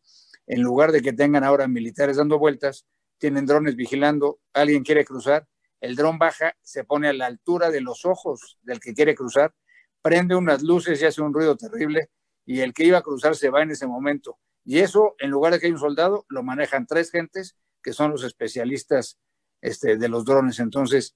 en 0.47 0.61
lugar 0.61 0.91
de 0.91 1.01
que 1.01 1.13
tengan 1.13 1.43
ahora 1.43 1.67
militares 1.67 2.17
dando 2.17 2.39
vueltas, 2.39 2.85
tienen 3.17 3.45
drones 3.45 3.75
vigilando, 3.75 4.39
alguien 4.53 4.83
quiere 4.83 5.05
cruzar, 5.05 5.47
el 5.79 5.95
dron 5.95 6.17
baja, 6.17 6.55
se 6.61 6.83
pone 6.83 7.09
a 7.09 7.13
la 7.13 7.25
altura 7.25 7.69
de 7.69 7.81
los 7.81 8.05
ojos 8.05 8.57
del 8.61 8.79
que 8.79 8.93
quiere 8.93 9.15
cruzar, 9.15 9.53
prende 10.01 10.35
unas 10.35 10.63
luces 10.63 11.01
y 11.01 11.05
hace 11.05 11.21
un 11.21 11.33
ruido 11.33 11.55
terrible 11.55 12.09
y 12.45 12.61
el 12.61 12.73
que 12.73 12.85
iba 12.85 12.97
a 12.97 13.01
cruzar 13.01 13.35
se 13.35 13.49
va 13.49 13.61
en 13.61 13.71
ese 13.71 13.87
momento. 13.87 14.39
Y 14.65 14.79
eso, 14.79 15.15
en 15.19 15.29
lugar 15.29 15.53
de 15.53 15.59
que 15.59 15.65
haya 15.67 15.75
un 15.75 15.79
soldado, 15.79 16.25
lo 16.29 16.43
manejan 16.43 16.87
tres 16.87 17.11
gentes 17.11 17.55
que 17.81 17.93
son 17.93 18.11
los 18.11 18.23
especialistas 18.23 19.19
este, 19.61 19.97
de 19.97 20.07
los 20.09 20.25
drones. 20.25 20.59
Entonces, 20.59 21.15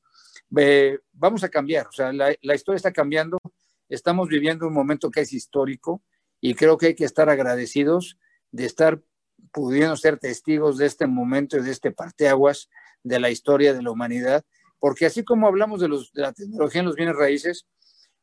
vamos 0.50 1.44
a 1.44 1.50
cambiar, 1.50 1.88
o 1.88 1.92
sea, 1.92 2.12
la, 2.12 2.36
la 2.42 2.56
historia 2.56 2.78
está 2.78 2.92
cambiando, 2.92 3.38
estamos 3.90 4.28
viviendo 4.28 4.68
un 4.68 4.74
momento 4.74 5.12
que 5.12 5.22
es 5.22 5.34
histórico 5.34 6.04
y 6.42 6.56
creo 6.56 6.78
que 6.78 6.88
hay 6.88 6.96
que 6.96 7.06
estar 7.06 7.30
agradecidos 7.30 8.18
de 8.52 8.66
estar 8.66 9.02
pudiendo 9.52 9.96
ser 9.96 10.18
testigos 10.18 10.78
de 10.78 10.86
este 10.86 11.08
momento 11.08 11.58
y 11.58 11.62
de 11.62 11.72
este 11.72 11.92
parteaguas 11.92 12.70
de 13.04 13.20
la 13.20 13.30
historia 13.30 13.74
de 13.74 13.82
la 13.82 13.92
humanidad, 13.92 14.46
porque 14.80 15.06
así 15.06 15.24
como 15.24 15.48
hablamos 15.48 15.82
de, 15.82 15.88
los, 15.88 16.12
de 16.14 16.22
la 16.22 16.34
tecnología 16.34 16.80
en 16.82 16.88
los 16.88 16.96
bienes 16.96 17.16
raíces, 17.16 17.68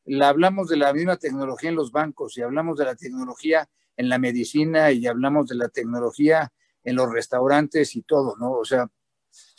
la 0.04 0.28
hablamos 0.28 0.68
de 0.68 0.76
la 0.76 0.92
misma 0.92 1.16
tecnología 1.16 1.70
en 1.70 1.76
los 1.76 1.90
bancos 1.90 2.36
y 2.36 2.42
hablamos 2.42 2.78
de 2.78 2.84
la 2.84 2.94
tecnología 2.94 3.68
en 3.96 4.08
la 4.08 4.18
medicina 4.18 4.92
y 4.92 5.06
hablamos 5.06 5.48
de 5.48 5.54
la 5.56 5.68
tecnología 5.68 6.52
en 6.82 6.96
los 6.96 7.10
restaurantes 7.10 7.96
y 7.96 8.02
todo, 8.02 8.36
¿no? 8.36 8.52
O 8.52 8.64
sea, 8.64 8.90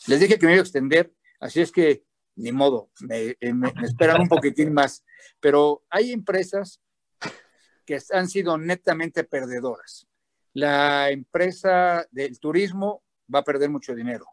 les 0.08 0.20
dije 0.20 0.38
que 0.38 0.46
me 0.46 0.54
iba 0.54 0.60
a 0.60 0.64
extender, 0.64 1.12
así 1.40 1.62
es 1.62 1.72
que 1.72 2.06
ni 2.36 2.52
modo, 2.52 2.92
me, 3.00 3.36
eh, 3.40 3.54
me 3.54 3.74
esperan 3.84 4.22
un 4.22 4.28
poquitín 4.28 4.74
más, 4.74 5.04
pero 5.40 5.84
hay 5.90 6.12
empresas 6.12 6.82
que 7.86 8.00
han 8.12 8.28
sido 8.28 8.58
netamente 8.58 9.24
perdedoras. 9.24 10.08
La 10.56 11.10
empresa 11.10 12.08
del 12.12 12.40
turismo 12.40 13.04
va 13.34 13.40
a 13.40 13.44
perder 13.44 13.70
mucho 13.70 13.94
dinero, 13.94 14.26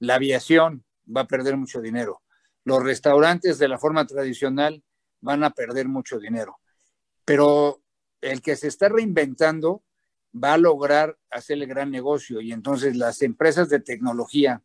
la 0.00 0.16
aviación 0.16 0.84
va 1.06 1.20
a 1.20 1.28
perder 1.28 1.56
mucho 1.56 1.80
dinero, 1.80 2.20
los 2.64 2.82
restaurantes 2.82 3.58
de 3.58 3.68
la 3.68 3.78
forma 3.78 4.04
tradicional 4.04 4.82
van 5.20 5.44
a 5.44 5.50
perder 5.50 5.86
mucho 5.86 6.18
dinero. 6.18 6.58
Pero 7.24 7.80
el 8.20 8.42
que 8.42 8.56
se 8.56 8.66
está 8.66 8.88
reinventando 8.88 9.84
va 10.34 10.54
a 10.54 10.58
lograr 10.58 11.16
hacer 11.30 11.58
el 11.58 11.68
gran 11.68 11.92
negocio 11.92 12.40
y 12.40 12.50
entonces 12.50 12.96
las 12.96 13.22
empresas 13.22 13.68
de 13.68 13.78
tecnología, 13.78 14.64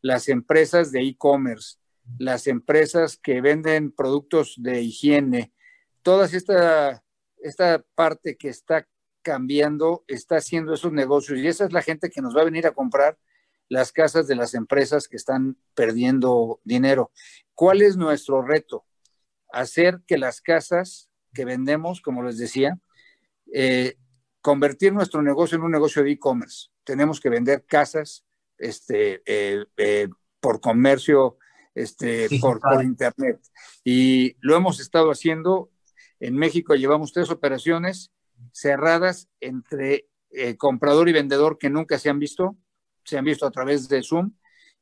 las 0.00 0.30
empresas 0.30 0.90
de 0.90 1.02
e-commerce, 1.02 1.76
las 2.18 2.46
empresas 2.46 3.18
que 3.18 3.42
venden 3.42 3.92
productos 3.92 4.54
de 4.56 4.80
higiene, 4.80 5.52
toda 6.00 6.24
esta, 6.24 7.04
esta 7.36 7.84
parte 7.94 8.38
que 8.38 8.48
está 8.48 8.88
cambiando, 9.26 10.04
está 10.06 10.36
haciendo 10.36 10.72
esos 10.72 10.92
negocios 10.92 11.40
y 11.40 11.48
esa 11.48 11.64
es 11.64 11.72
la 11.72 11.82
gente 11.82 12.10
que 12.10 12.22
nos 12.22 12.36
va 12.36 12.42
a 12.42 12.44
venir 12.44 12.64
a 12.64 12.74
comprar 12.74 13.18
las 13.68 13.90
casas 13.90 14.28
de 14.28 14.36
las 14.36 14.54
empresas 14.54 15.08
que 15.08 15.16
están 15.16 15.56
perdiendo 15.74 16.60
dinero. 16.62 17.10
¿Cuál 17.52 17.82
es 17.82 17.96
nuestro 17.96 18.42
reto? 18.42 18.84
hacer 19.52 20.00
que 20.06 20.18
las 20.18 20.40
casas 20.40 21.10
que 21.32 21.44
vendemos, 21.44 22.00
como 22.00 22.22
les 22.22 22.38
decía, 22.38 22.78
eh, 23.52 23.96
convertir 24.40 24.92
nuestro 24.92 25.22
negocio 25.22 25.56
en 25.56 25.64
un 25.64 25.72
negocio 25.72 26.02
de 26.02 26.12
e-commerce. 26.12 26.68
Tenemos 26.84 27.20
que 27.20 27.30
vender 27.30 27.64
casas 27.64 28.24
este, 28.58 29.22
eh, 29.26 29.64
eh, 29.76 30.08
por 30.40 30.60
comercio, 30.60 31.38
este, 31.74 32.28
por, 32.40 32.60
por, 32.60 32.84
internet. 32.84 33.40
Y 33.82 34.36
lo 34.40 34.56
hemos 34.56 34.80
estado 34.80 35.10
haciendo. 35.10 35.70
En 36.20 36.36
México 36.36 36.74
llevamos 36.74 37.12
tres 37.12 37.30
operaciones 37.30 38.12
cerradas 38.52 39.28
entre 39.40 40.08
comprador 40.58 41.08
y 41.08 41.12
vendedor 41.12 41.56
que 41.56 41.70
nunca 41.70 41.98
se 41.98 42.10
han 42.10 42.18
visto, 42.18 42.56
se 43.04 43.16
han 43.16 43.24
visto 43.24 43.46
a 43.46 43.50
través 43.50 43.88
de 43.88 44.02
Zoom 44.02 44.32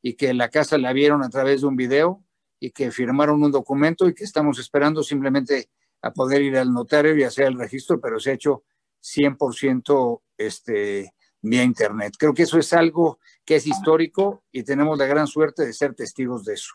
y 0.01 0.15
que 0.15 0.33
la 0.33 0.49
casa 0.49 0.77
la 0.77 0.91
vieron 0.91 1.23
a 1.23 1.29
través 1.29 1.61
de 1.61 1.67
un 1.67 1.75
video 1.75 2.23
y 2.59 2.71
que 2.71 2.91
firmaron 2.91 3.43
un 3.43 3.51
documento 3.51 4.07
y 4.07 4.13
que 4.13 4.23
estamos 4.23 4.59
esperando 4.59 5.03
simplemente 5.03 5.69
a 6.01 6.11
poder 6.11 6.41
ir 6.41 6.57
al 6.57 6.71
notario 6.73 7.15
y 7.15 7.23
hacer 7.23 7.47
el 7.47 7.57
registro, 7.57 7.99
pero 7.99 8.19
se 8.19 8.31
ha 8.31 8.33
hecho 8.33 8.63
100% 9.01 10.21
este, 10.37 11.13
vía 11.41 11.63
Internet. 11.63 12.13
Creo 12.17 12.33
que 12.33 12.43
eso 12.43 12.57
es 12.57 12.73
algo 12.73 13.19
que 13.43 13.55
es 13.55 13.67
histórico 13.67 14.43
y 14.51 14.63
tenemos 14.63 14.97
la 14.97 15.05
gran 15.05 15.27
suerte 15.27 15.65
de 15.65 15.73
ser 15.73 15.93
testigos 15.93 16.45
de 16.45 16.53
eso. 16.53 16.73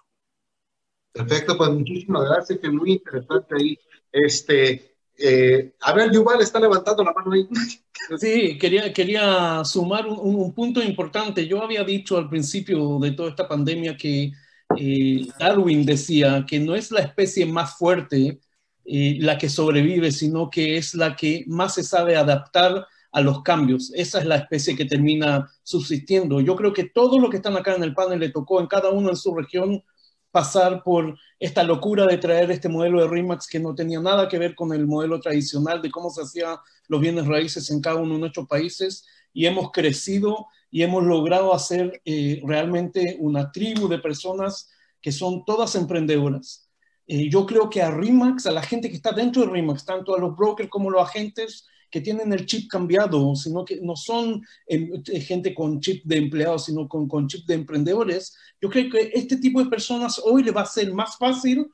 Perfecto, 1.12 1.56
pues 1.56 1.70
muchísimas 1.70 2.28
gracias, 2.28 2.58
que 2.60 2.70
muy 2.70 2.92
interesante 2.92 3.54
ahí. 3.56 3.78
Este, 4.12 4.89
eh, 5.20 5.74
a 5.80 5.92
ver, 5.92 6.10
Yuval 6.12 6.40
está 6.40 6.58
levantando 6.60 7.04
la 7.04 7.12
mano 7.12 7.32
ahí. 7.32 7.48
Sí, 8.18 8.58
quería, 8.58 8.92
quería 8.92 9.62
sumar 9.64 10.06
un, 10.06 10.18
un 10.18 10.52
punto 10.52 10.82
importante. 10.82 11.46
Yo 11.46 11.62
había 11.62 11.84
dicho 11.84 12.16
al 12.16 12.28
principio 12.28 12.98
de 12.98 13.12
toda 13.12 13.28
esta 13.28 13.46
pandemia 13.46 13.96
que 13.96 14.32
eh, 14.76 15.26
Darwin 15.38 15.84
decía 15.84 16.44
que 16.48 16.58
no 16.58 16.74
es 16.74 16.90
la 16.90 17.00
especie 17.00 17.46
más 17.46 17.76
fuerte 17.76 18.40
eh, 18.84 19.18
la 19.20 19.38
que 19.38 19.48
sobrevive, 19.48 20.10
sino 20.12 20.50
que 20.50 20.76
es 20.76 20.94
la 20.94 21.14
que 21.14 21.44
más 21.46 21.74
se 21.74 21.84
sabe 21.84 22.16
adaptar 22.16 22.86
a 23.12 23.20
los 23.20 23.42
cambios. 23.42 23.92
Esa 23.94 24.20
es 24.20 24.26
la 24.26 24.36
especie 24.36 24.76
que 24.76 24.84
termina 24.84 25.48
subsistiendo. 25.62 26.40
Yo 26.40 26.56
creo 26.56 26.72
que 26.72 26.84
todo 26.84 27.18
lo 27.18 27.30
que 27.30 27.36
están 27.36 27.56
acá 27.56 27.74
en 27.74 27.82
el 27.82 27.94
panel 27.94 28.20
le 28.20 28.30
tocó 28.30 28.60
en 28.60 28.66
cada 28.66 28.90
uno 28.90 29.10
en 29.10 29.16
su 29.16 29.34
región 29.34 29.82
pasar 30.30 30.82
por 30.82 31.18
esta 31.38 31.62
locura 31.62 32.06
de 32.06 32.18
traer 32.18 32.50
este 32.50 32.68
modelo 32.68 33.00
de 33.00 33.08
RIMAX 33.08 33.46
que 33.46 33.58
no 33.58 33.74
tenía 33.74 34.00
nada 34.00 34.28
que 34.28 34.38
ver 34.38 34.54
con 34.54 34.72
el 34.72 34.86
modelo 34.86 35.20
tradicional 35.20 35.82
de 35.82 35.90
cómo 35.90 36.10
se 36.10 36.22
hacían 36.22 36.56
los 36.88 37.00
bienes 37.00 37.26
raíces 37.26 37.70
en 37.70 37.80
cada 37.80 37.96
uno 37.96 38.14
de 38.14 38.20
nuestros 38.20 38.46
países 38.46 39.06
y 39.32 39.46
hemos 39.46 39.70
crecido 39.72 40.46
y 40.70 40.82
hemos 40.82 41.04
logrado 41.04 41.52
hacer 41.52 42.00
eh, 42.04 42.40
realmente 42.44 43.16
una 43.20 43.50
tribu 43.50 43.88
de 43.88 43.98
personas 43.98 44.70
que 45.00 45.12
son 45.12 45.44
todas 45.44 45.74
emprendedoras. 45.74 46.68
Eh, 47.06 47.28
yo 47.28 47.44
creo 47.44 47.68
que 47.68 47.82
a 47.82 47.90
RIMAX, 47.90 48.46
a 48.46 48.52
la 48.52 48.62
gente 48.62 48.88
que 48.88 48.96
está 48.96 49.12
dentro 49.12 49.42
de 49.42 49.50
RIMAX, 49.50 49.84
tanto 49.84 50.14
a 50.14 50.20
los 50.20 50.36
brokers 50.36 50.70
como 50.70 50.90
a 50.90 50.92
los 50.92 51.02
agentes 51.02 51.66
que 51.90 52.00
tienen 52.00 52.32
el 52.32 52.46
chip 52.46 52.70
cambiado, 52.70 53.34
sino 53.34 53.64
que 53.64 53.80
no 53.80 53.96
son 53.96 54.42
em, 54.66 54.90
eh, 55.12 55.20
gente 55.20 55.54
con 55.54 55.80
chip 55.80 56.04
de 56.04 56.16
empleados, 56.16 56.66
sino 56.66 56.88
con, 56.88 57.08
con 57.08 57.26
chip 57.26 57.46
de 57.46 57.54
emprendedores, 57.54 58.36
yo 58.60 58.68
creo 58.68 58.90
que 58.90 59.10
este 59.14 59.38
tipo 59.38 59.62
de 59.62 59.70
personas 59.70 60.20
hoy 60.24 60.42
le 60.42 60.52
va 60.52 60.62
a 60.62 60.66
ser 60.66 60.92
más 60.92 61.16
fácil 61.16 61.66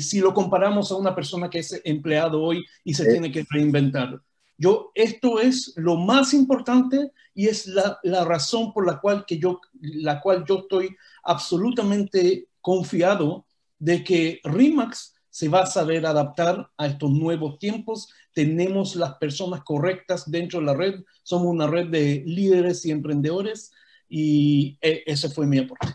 si 0.00 0.20
lo 0.20 0.32
comparamos 0.32 0.90
a 0.90 0.96
una 0.96 1.14
persona 1.14 1.50
que 1.50 1.58
es 1.58 1.80
empleado 1.84 2.42
hoy 2.42 2.64
y 2.84 2.94
se 2.94 3.04
tiene 3.10 3.30
que 3.30 3.44
reinventar. 3.50 4.20
Yo, 4.56 4.90
esto 4.94 5.38
es 5.38 5.72
lo 5.76 5.96
más 5.96 6.34
importante 6.34 7.12
y 7.34 7.46
es 7.46 7.66
la, 7.66 7.98
la, 8.02 8.24
razón 8.24 8.72
por 8.72 8.86
la 8.86 8.98
cual, 8.98 9.24
que 9.24 9.38
yo, 9.38 9.60
la 9.80 10.20
cual 10.20 10.44
yo 10.48 10.60
estoy 10.60 10.96
absolutamente 11.22 12.48
confiado 12.60 13.46
de 13.78 14.02
que 14.02 14.40
RIMAX 14.42 15.14
se 15.38 15.48
va 15.48 15.60
a 15.60 15.66
saber 15.66 16.04
adaptar 16.04 16.68
a 16.76 16.88
estos 16.88 17.12
nuevos 17.12 17.60
tiempos. 17.60 18.12
Tenemos 18.34 18.96
las 18.96 19.14
personas 19.18 19.62
correctas 19.62 20.28
dentro 20.28 20.58
de 20.58 20.66
la 20.66 20.74
red. 20.74 21.04
Somos 21.22 21.46
una 21.46 21.68
red 21.68 21.90
de 21.90 22.24
líderes 22.26 22.84
y 22.84 22.90
emprendedores 22.90 23.70
y 24.08 24.76
e, 24.80 25.04
ese 25.06 25.30
fue 25.30 25.46
mi 25.46 25.60
aporte. 25.60 25.94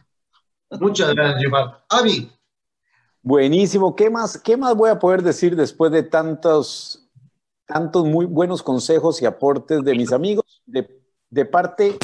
Muchas 0.80 1.14
gracias, 1.14 1.52
Avi, 1.90 2.32
Buenísimo. 3.22 3.98
¿Qué 3.98 4.10
más, 4.10 4.38
¿Qué 4.38 4.56
más 4.56 4.78
voy 4.78 4.90
a 4.90 4.98
poder 4.98 5.22
decir 5.22 5.58
después 5.58 5.92
de 5.92 6.04
tantos, 6.04 7.06
tantos 7.66 8.06
muy 8.06 8.26
buenos 8.26 8.64
consejos 8.64 9.22
y 9.22 9.26
aportes 9.26 9.84
de 9.84 9.94
mis 9.94 10.14
amigos? 10.14 10.64
De, 10.66 10.88
de 11.30 11.44
parte, 11.44 11.98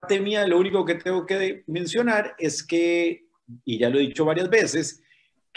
parte 0.00 0.18
mía, 0.18 0.46
lo 0.46 0.58
único 0.58 0.86
que 0.86 0.94
tengo 0.94 1.26
que 1.26 1.64
mencionar 1.66 2.34
es 2.38 2.62
que, 2.62 3.26
y 3.66 3.78
ya 3.78 3.90
lo 3.90 3.98
he 3.98 4.06
dicho 4.06 4.24
varias 4.24 4.48
veces, 4.48 5.02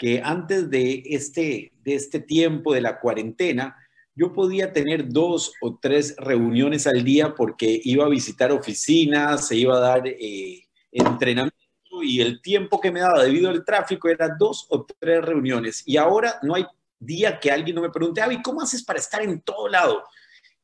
que 0.02 0.20
antes 0.20 0.68
de 0.68 1.00
este, 1.10 1.70
de 1.84 1.94
este 1.94 2.18
tiempo 2.18 2.74
de 2.74 2.80
la 2.80 2.98
cuarentena, 2.98 3.76
yo 4.16 4.32
podía 4.32 4.72
tener 4.72 5.08
dos 5.08 5.52
o 5.62 5.78
tres 5.80 6.16
reuniones 6.18 6.88
al 6.88 7.04
día 7.04 7.36
porque 7.36 7.80
iba 7.84 8.04
a 8.04 8.08
visitar 8.08 8.50
oficinas, 8.50 9.46
se 9.46 9.54
iba 9.54 9.76
a 9.76 9.80
dar 9.80 10.08
eh, 10.08 10.64
entrenamiento 10.90 11.56
y 12.02 12.20
el 12.20 12.42
tiempo 12.42 12.80
que 12.80 12.90
me 12.90 12.98
daba 12.98 13.22
debido 13.22 13.48
al 13.48 13.64
tráfico 13.64 14.08
era 14.08 14.34
dos 14.36 14.66
o 14.70 14.84
tres 14.98 15.24
reuniones. 15.24 15.84
Y 15.86 15.98
ahora 15.98 16.40
no 16.42 16.56
hay 16.56 16.66
día 16.98 17.38
que 17.38 17.52
alguien 17.52 17.76
no 17.76 17.82
me 17.82 17.90
pregunte, 17.90 18.20
Avi, 18.20 18.42
¿cómo 18.42 18.60
haces 18.60 18.82
para 18.82 18.98
estar 18.98 19.22
en 19.22 19.40
todo 19.40 19.68
lado? 19.68 20.02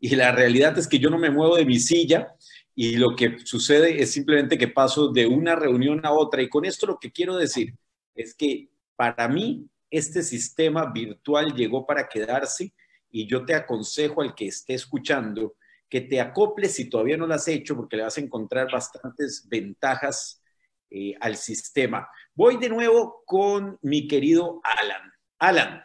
Y 0.01 0.17
la 0.17 0.33
realidad 0.33 0.77
es 0.79 0.89
que 0.89 0.99
yo 0.99 1.11
no 1.11 1.19
me 1.19 1.31
muevo 1.31 1.55
de 1.55 1.65
mi 1.65 1.79
silla 1.79 2.35
y 2.75 2.97
lo 2.97 3.15
que 3.15 3.39
sucede 3.45 4.03
es 4.03 4.11
simplemente 4.11 4.59
que 4.59 4.67
paso 4.67 5.13
de 5.13 5.29
una 5.29 5.55
reunión 5.55 6.05
a 6.05 6.11
otra. 6.11 6.43
Y 6.43 6.49
con 6.49 6.65
esto 6.65 6.89
lo 6.89 6.99
que 6.99 7.13
quiero 7.13 7.37
decir 7.37 7.73
es 8.17 8.35
que 8.35 8.69
para 8.99 9.29
mí 9.29 9.71
este 9.91 10.25
sistema 10.25 10.91
virtual 10.91 11.55
llegó 11.55 11.87
para 11.87 12.09
quedarse 12.09 12.75
y 13.09 13.29
yo 13.29 13.45
te 13.45 13.55
aconsejo 13.55 14.23
al 14.23 14.35
que 14.35 14.49
esté 14.49 14.75
escuchando 14.75 15.55
que 15.89 16.01
te 16.01 16.21
acoples 16.21 16.75
si 16.75 16.91
todavía 16.91 17.17
no 17.17 17.29
lo 17.29 17.35
has 17.35 17.47
hecho 17.47 17.77
porque 17.77 17.97
le 17.97 18.03
vas 18.03 18.19
a 18.19 18.21
encontrar 18.21 18.69
bastantes 18.73 19.47
ventajas 19.49 20.43
eh, 20.91 21.15
al 21.21 21.37
sistema. 21.37 22.09
Voy 22.35 22.57
de 22.57 22.69
nuevo 22.69 23.23
con 23.25 23.79
mi 23.83 24.09
querido 24.09 24.61
Alan. 24.65 25.13
Alan, 25.39 25.85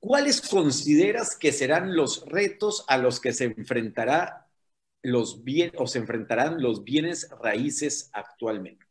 ¿cuáles 0.00 0.40
consideras 0.40 1.36
que 1.36 1.52
serán 1.52 1.94
los 1.94 2.26
retos 2.26 2.84
a 2.88 2.98
los 2.98 3.20
que 3.20 3.32
se 3.32 3.44
enfrentará 3.44 4.48
los 5.02 5.44
bien, 5.44 5.70
o 5.76 5.86
se 5.86 6.00
enfrentarán 6.00 6.60
los 6.60 6.82
bienes 6.82 7.30
raíces 7.40 8.10
actualmente? 8.12 8.84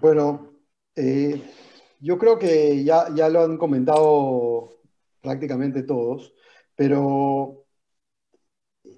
Bueno, 0.00 0.57
eh, 0.98 1.42
yo 2.00 2.18
creo 2.18 2.38
que 2.38 2.84
ya, 2.84 3.06
ya 3.14 3.28
lo 3.28 3.42
han 3.42 3.56
comentado 3.56 4.78
prácticamente 5.20 5.82
todos, 5.82 6.32
pero 6.74 7.64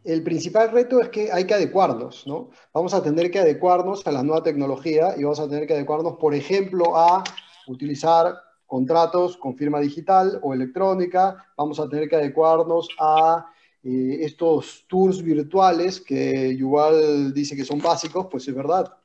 el 0.04 0.22
principal 0.22 0.70
reto 0.70 1.00
es 1.00 1.08
que 1.10 1.30
hay 1.30 1.46
que 1.46 1.54
adecuarnos, 1.54 2.26
¿no? 2.26 2.50
Vamos 2.72 2.94
a 2.94 3.02
tener 3.02 3.30
que 3.30 3.38
adecuarnos 3.38 4.06
a 4.06 4.12
la 4.12 4.22
nueva 4.22 4.42
tecnología 4.42 5.14
y 5.16 5.24
vamos 5.24 5.40
a 5.40 5.48
tener 5.48 5.66
que 5.66 5.74
adecuarnos, 5.74 6.16
por 6.16 6.34
ejemplo, 6.34 6.96
a 6.96 7.22
utilizar 7.66 8.34
contratos 8.66 9.36
con 9.36 9.56
firma 9.56 9.80
digital 9.80 10.38
o 10.42 10.54
electrónica, 10.54 11.44
vamos 11.56 11.80
a 11.80 11.88
tener 11.88 12.08
que 12.08 12.16
adecuarnos 12.16 12.88
a 12.98 13.46
eh, 13.82 14.18
estos 14.20 14.84
tours 14.88 15.22
virtuales 15.22 16.00
que 16.00 16.48
igual 16.48 17.34
dice 17.34 17.56
que 17.56 17.64
son 17.64 17.80
básicos, 17.80 18.28
pues 18.30 18.46
es 18.46 18.54
verdad, 18.54 18.96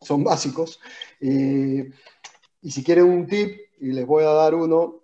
son 0.00 0.24
básicos. 0.24 0.80
Eh, 1.20 1.90
y 2.62 2.70
si 2.70 2.82
quieren 2.82 3.04
un 3.04 3.26
tip, 3.26 3.58
y 3.80 3.92
les 3.92 4.06
voy 4.06 4.24
a 4.24 4.30
dar 4.30 4.54
uno, 4.54 5.02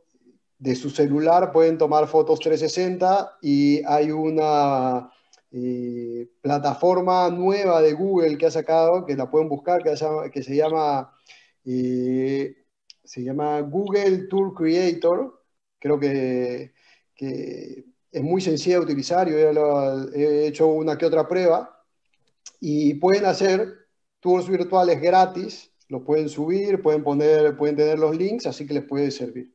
de 0.58 0.74
su 0.74 0.90
celular 0.90 1.52
pueden 1.52 1.78
tomar 1.78 2.08
fotos 2.08 2.40
360 2.40 3.38
y 3.42 3.80
hay 3.84 4.10
una 4.10 5.08
eh, 5.52 6.28
plataforma 6.40 7.30
nueva 7.30 7.80
de 7.80 7.92
Google 7.92 8.36
que 8.36 8.46
ha 8.46 8.50
sacado, 8.50 9.06
que 9.06 9.16
la 9.16 9.30
pueden 9.30 9.48
buscar, 9.48 9.82
que, 9.82 9.94
que 10.32 10.42
se 10.42 10.56
llama, 10.56 11.12
eh, 11.64 12.56
se 13.04 13.22
llama 13.22 13.60
Google 13.60 14.26
Tour 14.28 14.52
Creator. 14.54 15.42
Creo 15.78 15.98
que, 16.00 16.72
que 17.14 17.84
es 18.10 18.22
muy 18.22 18.40
sencilla 18.40 18.76
de 18.78 18.84
utilizar, 18.84 19.28
yo 19.28 19.38
ya 19.38 19.52
lo, 19.52 20.12
he 20.12 20.48
hecho 20.48 20.66
una 20.66 20.98
que 20.98 21.06
otra 21.06 21.28
prueba 21.28 21.84
y 22.60 22.94
pueden 22.94 23.26
hacer 23.26 23.74
tours 24.20 24.48
virtuales 24.48 25.00
gratis, 25.00 25.67
los 25.88 26.02
pueden 26.02 26.28
subir, 26.28 26.82
pueden, 26.82 27.02
poner, 27.02 27.56
pueden 27.56 27.76
tener 27.76 27.98
los 27.98 28.16
links, 28.16 28.46
así 28.46 28.66
que 28.66 28.74
les 28.74 28.84
puede 28.84 29.10
servir. 29.10 29.54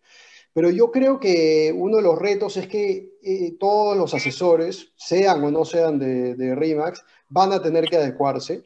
Pero 0.54 0.70
yo 0.70 0.92
creo 0.92 1.20
que 1.20 1.74
uno 1.76 1.98
de 1.98 2.04
los 2.04 2.20
retos 2.20 2.58
es 2.58 2.68
que 2.68 3.14
eh, 3.24 3.58
todos 3.60 3.98
los 3.98 4.14
asesores, 4.14 4.94
sean 4.96 5.44
o 5.44 5.52
no 5.52 5.66
sean 5.66 5.98
de, 6.00 6.36
de 6.36 6.56
RIMAX, 6.56 7.04
van 7.30 7.54
a 7.54 7.62
tener 7.62 7.86
que 7.86 7.98
adecuarse. 7.98 8.64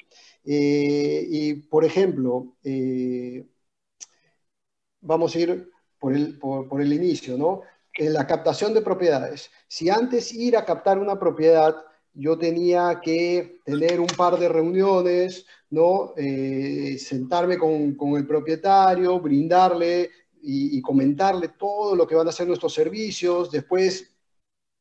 Eh, 0.49 1.26
y, 1.30 1.53
por 1.56 1.84
ejemplo, 1.84 2.56
eh, 2.64 3.45
vamos 5.02 5.35
a 5.35 5.39
ir 5.39 5.72
por 5.99 6.14
el, 6.14 6.39
por, 6.39 6.81
el 6.81 6.94
inicio, 6.94 7.38
¿no? 7.38 7.61
En 7.94 8.14
la 8.14 8.27
captación 8.27 8.73
de 8.73 8.81
propiedades. 8.81 9.49
Si 9.68 9.89
antes 9.89 10.34
ir 10.34 10.56
a 10.56 10.65
captar 10.65 10.99
una 10.99 11.19
propiedad, 11.19 11.76
yo 12.18 12.38
tenía 12.38 12.99
que 13.02 13.61
tener 13.64 13.99
un 13.99 14.07
par 14.07 14.39
de 14.39 14.49
reuniones, 14.49 15.45
¿no? 15.69 16.14
sentarme 16.98 17.57
con, 17.57 17.95
con, 17.95 18.15
el 18.18 18.26
propietario, 18.26 19.19
brindarle 19.19 20.10
y, 20.41 20.81
comentarle 20.81 21.49
todo 21.49 21.95
lo 21.95 22.07
que 22.07 22.15
van 22.15 22.27
a 22.27 22.30
hacer 22.30 22.48
nuestros 22.48 22.73
servicios. 22.73 23.52
Después 23.52 24.14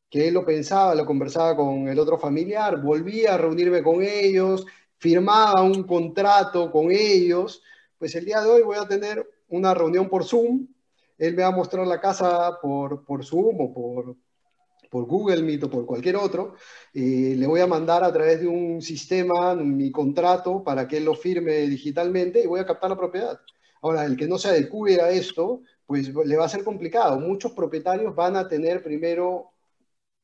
que 0.09 0.27
él 0.27 0.33
lo 0.33 0.45
pensaba, 0.45 0.95
lo 0.95 1.05
conversaba 1.05 1.55
con 1.55 1.87
el 1.87 1.99
otro 1.99 2.17
familiar, 2.17 2.81
volvía 2.81 3.33
a 3.33 3.37
reunirme 3.37 3.83
con 3.83 4.01
ellos, 4.01 4.65
firmaba 4.97 5.61
un 5.63 5.83
contrato 5.83 6.71
con 6.71 6.91
ellos. 6.91 7.61
Pues 7.97 8.15
el 8.15 8.25
día 8.25 8.41
de 8.41 8.49
hoy 8.49 8.61
voy 8.63 8.77
a 8.77 8.87
tener 8.87 9.27
una 9.49 9.73
reunión 9.73 10.09
por 10.09 10.23
Zoom. 10.23 10.67
Él 11.17 11.35
me 11.35 11.43
va 11.43 11.49
a 11.49 11.55
mostrar 11.55 11.85
la 11.87 11.99
casa 11.99 12.57
por, 12.61 13.03
por 13.05 13.25
Zoom 13.25 13.59
o 13.59 13.73
por, 13.73 14.15
por 14.89 15.05
Google 15.05 15.43
Meet 15.43 15.63
o 15.63 15.69
por 15.69 15.85
cualquier 15.85 16.15
otro, 16.15 16.55
eh, 16.93 17.35
le 17.37 17.47
voy 17.47 17.61
a 17.61 17.67
mandar 17.67 18.03
a 18.03 18.11
través 18.11 18.41
de 18.41 18.47
un 18.47 18.81
sistema 18.81 19.55
mi 19.55 19.91
contrato 19.91 20.63
para 20.63 20.87
que 20.87 20.97
él 20.97 21.05
lo 21.05 21.15
firme 21.15 21.53
digitalmente 21.67 22.41
y 22.41 22.47
voy 22.47 22.59
a 22.59 22.65
captar 22.65 22.89
la 22.89 22.97
propiedad. 22.97 23.39
Ahora, 23.81 24.05
el 24.05 24.17
que 24.17 24.27
no 24.27 24.37
se 24.37 24.49
adecue 24.49 24.99
a 25.01 25.09
esto, 25.09 25.61
pues 25.85 26.13
le 26.13 26.37
va 26.37 26.45
a 26.45 26.49
ser 26.49 26.63
complicado. 26.63 27.19
Muchos 27.19 27.51
propietarios 27.53 28.15
van 28.15 28.35
a 28.35 28.47
tener 28.47 28.83
primero 28.83 29.51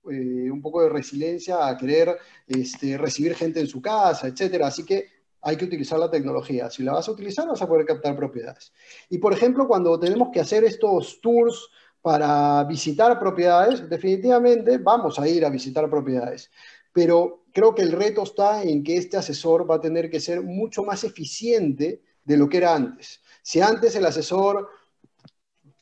eh, 0.10 0.52
un 0.52 0.62
poco 0.62 0.82
de 0.82 0.90
resiliencia 0.90 1.68
a 1.68 1.78
querer 1.78 2.18
este, 2.48 2.98
recibir 2.98 3.36
gente 3.36 3.60
en 3.60 3.68
su 3.68 3.82
casa, 3.82 4.28
etcétera. 4.28 4.68
Así 4.68 4.86
que 4.86 5.08
hay 5.42 5.58
que 5.58 5.66
utilizar 5.66 6.00
la 6.00 6.10
tecnología. 6.10 6.70
Si 6.70 6.84
la 6.84 6.94
vas 6.94 7.08
a 7.08 7.12
utilizar, 7.12 7.48
vas 7.48 7.62
a 7.62 7.68
poder 7.68 7.86
captar 7.86 8.16
propiedades. 8.16 8.74
Y 9.10 9.18
por 9.18 9.34
ejemplo, 9.34 9.68
cuando 9.68 10.00
tenemos 10.00 10.30
que 10.32 10.40
hacer 10.40 10.64
estos 10.64 11.22
tours 11.22 11.70
para 12.04 12.66
visitar 12.66 13.18
propiedades, 13.18 13.90
definitivamente 13.90 14.78
vamos 14.78 15.18
a 15.18 15.26
ir 15.26 15.46
a 15.46 15.50
visitar 15.50 15.90
propiedades. 15.90 16.52
Pero 16.92 17.46
creo 17.54 17.74
que 17.74 17.82
el 17.82 17.94
reto 17.94 18.24
está 18.24 18.62
en 18.62 18.84
que 18.84 18.98
este 18.98 19.16
asesor 19.16 19.70
va 19.70 19.76
a 19.76 19.82
tener 19.82 20.10
que 20.10 20.20
ser 20.20 20.42
mucho 20.44 20.84
más 20.84 21.06
eficiente 21.06 22.02
de 22.26 22.38
lo 22.38 22.50
que 22.50 22.58
era 22.58 22.76
antes. 22.76 23.22
Si 23.42 23.62
antes 23.62 23.96
el 23.96 24.06
asesor 24.06 24.68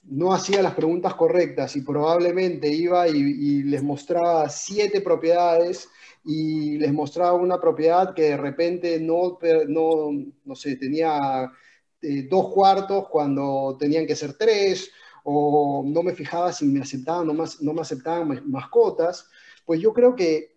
no 0.04 0.32
hacía 0.32 0.62
las 0.62 0.76
preguntas 0.76 1.16
correctas 1.16 1.76
y 1.76 1.82
probablemente 1.82 2.68
iba 2.68 3.08
y, 3.08 3.64
les 3.64 3.82
mostraba 3.82 4.48
siete 4.48 5.02
propiedades 5.02 5.90
y 6.24 6.78
les 6.78 6.94
mostraba 6.94 7.34
una 7.34 7.60
propiedad 7.60 8.14
que 8.14 8.30
de 8.30 8.38
repente 8.38 9.00
no, 9.00 9.40
no, 9.68 10.12
no 10.46 10.56
sé, 10.56 10.76
tenía 10.76 11.52
eh, 12.00 12.28
dos 12.30 12.54
cuartos 12.54 13.08
cuando 13.10 13.76
tenían 13.80 14.06
que 14.06 14.16
ser 14.16 14.34
tres, 14.34 14.92
o 15.24 15.84
no 15.86 16.04
me 16.04 16.14
fijaba 16.14 16.52
si 16.52 16.66
me 16.66 16.82
aceptaban 16.82 17.30
o 17.30 17.34
no, 17.34 17.46
no 17.62 17.74
me 17.74 17.82
aceptaban 17.82 18.42
mascotas, 18.50 19.28
pues 19.66 19.80
yo 19.80 19.94
creo 19.94 20.16
que 20.16 20.52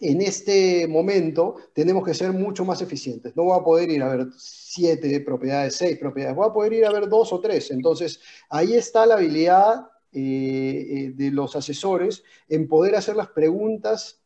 en 0.00 0.20
este 0.20 0.86
momento 0.86 1.56
tenemos 1.72 2.04
que 2.04 2.14
ser 2.14 2.32
mucho 2.32 2.64
más 2.64 2.82
eficientes. 2.82 3.34
No 3.34 3.44
voy 3.44 3.58
a 3.58 3.64
poder 3.64 3.90
ir 3.90 4.02
a 4.02 4.14
ver 4.14 4.26
siete 4.36 5.20
propiedades, 5.20 5.76
seis 5.76 5.98
propiedades, 5.98 6.36
voy 6.36 6.48
a 6.48 6.52
poder 6.52 6.72
ir 6.72 6.84
a 6.84 6.92
ver 6.92 7.08
dos 7.08 7.32
o 7.32 7.40
tres. 7.40 7.70
Entonces, 7.70 8.20
ahí 8.50 8.74
está 8.74 9.06
la 9.06 9.14
habilidad 9.14 9.88
eh, 10.12 10.86
eh, 10.90 11.12
de 11.14 11.30
los 11.30 11.56
asesores 11.56 12.22
en 12.48 12.68
poder 12.68 12.94
hacer 12.94 13.16
las 13.16 13.28
preguntas 13.28 14.20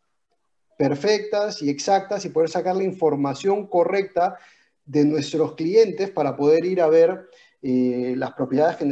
perfectas 0.78 1.62
y 1.62 1.70
exactas 1.70 2.24
y 2.24 2.30
poder 2.30 2.48
sacar 2.48 2.76
la 2.76 2.84
información 2.84 3.66
correcta 3.66 4.36
de 4.84 5.04
nuestros 5.04 5.54
clientes 5.54 6.10
para 6.10 6.36
poder 6.36 6.64
ir 6.64 6.80
a 6.80 6.88
ver 6.88 7.28
eh, 7.62 8.14
las 8.16 8.32
propiedades 8.32 8.76
que 8.76 8.84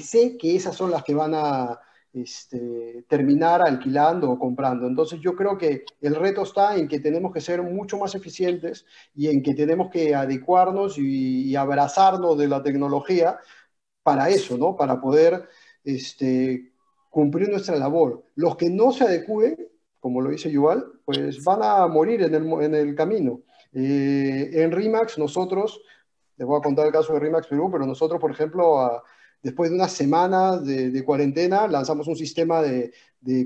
sé 0.00 0.36
que 0.38 0.56
esas 0.56 0.76
son 0.76 0.90
las 0.90 1.02
que 1.04 1.14
van 1.14 1.34
a 1.34 1.78
este, 2.14 3.04
terminar 3.08 3.60
alquilando 3.62 4.30
o 4.30 4.38
comprando. 4.38 4.86
Entonces 4.86 5.20
yo 5.20 5.34
creo 5.34 5.58
que 5.58 5.84
el 6.00 6.14
reto 6.14 6.42
está 6.44 6.76
en 6.76 6.86
que 6.88 7.00
tenemos 7.00 7.32
que 7.32 7.40
ser 7.40 7.62
mucho 7.62 7.98
más 7.98 8.14
eficientes 8.14 8.86
y 9.14 9.28
en 9.28 9.42
que 9.42 9.54
tenemos 9.54 9.90
que 9.90 10.14
adecuarnos 10.14 10.96
y, 10.96 11.56
abrazarnos 11.56 12.38
de 12.38 12.48
la 12.48 12.62
tecnología 12.62 13.38
para 14.02 14.28
eso, 14.28 14.56
¿no? 14.56 14.76
Para 14.76 15.00
poder 15.00 15.48
este, 15.84 16.72
cumplir 17.10 17.48
nuestra 17.48 17.76
labor. 17.76 18.24
Los 18.36 18.56
que 18.56 18.70
no 18.70 18.92
se 18.92 19.04
adecúen, 19.04 19.56
como 20.00 20.20
lo 20.20 20.30
dice 20.30 20.50
Yuval, 20.50 20.84
pues 21.04 21.42
van 21.44 21.62
a 21.62 21.86
morir 21.88 22.22
en 22.22 22.34
el, 22.34 22.44
en 22.62 22.74
el 22.74 22.94
camino. 22.94 23.42
Eh, 23.72 24.50
en 24.52 24.70
RIMAX 24.70 25.18
nosotros 25.18 25.80
Les 26.36 26.46
voy 26.46 26.58
a 26.58 26.62
contar 26.62 26.86
el 26.86 26.92
caso 26.92 27.12
de 27.12 27.20
RIMAX 27.20 27.48
Perú, 27.48 27.70
pero 27.72 27.86
nosotros, 27.86 28.20
por 28.20 28.30
ejemplo, 28.30 29.02
después 29.44 29.70
de 29.70 29.76
una 29.76 29.88
semana 29.88 30.56
de, 30.56 31.04
cuarentena, 31.04 31.68
lanzamos 31.68 32.08
un 32.08 32.16
sistema 32.16 32.62
de, 32.62 32.92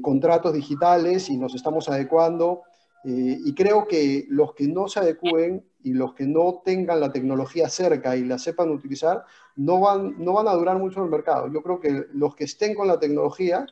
contratos 0.01 0.55
digitales 0.55 1.29
y 1.29 1.37
nos 1.37 1.55
estamos 1.55 1.89
adecuando. 1.89 2.62
Eh, 3.05 3.39
y 3.45 3.55
creo 3.55 3.87
que 3.87 4.27
los 4.29 4.55
que 4.55 4.66
no 4.66 4.89
se 4.89 5.01
adecúen 5.01 5.65
y 5.83 5.93
los 5.93 6.15
que 6.15 6.27
no 6.27 6.62
tengan 6.65 7.01
la 7.01 7.12
tecnología 7.12 7.69
cerca 7.69 8.16
y 8.16 8.25
la 8.25 8.39
sepan 8.39 8.70
utilizar, 8.70 9.25
no 9.57 9.81
van, 9.81 10.15
no 10.19 10.33
van 10.33 10.49
a 10.49 10.55
durar 10.55 10.79
mucho 10.79 11.01
en 11.01 11.07
el 11.07 11.11
mercado. 11.11 11.53
Yo 11.53 11.62
creo 11.62 11.81
que 11.81 12.07
los 12.12 12.35
que 12.35 12.45
estén 12.45 12.75
con 12.75 12.87
la 12.89 12.99
tecnología 12.99 13.66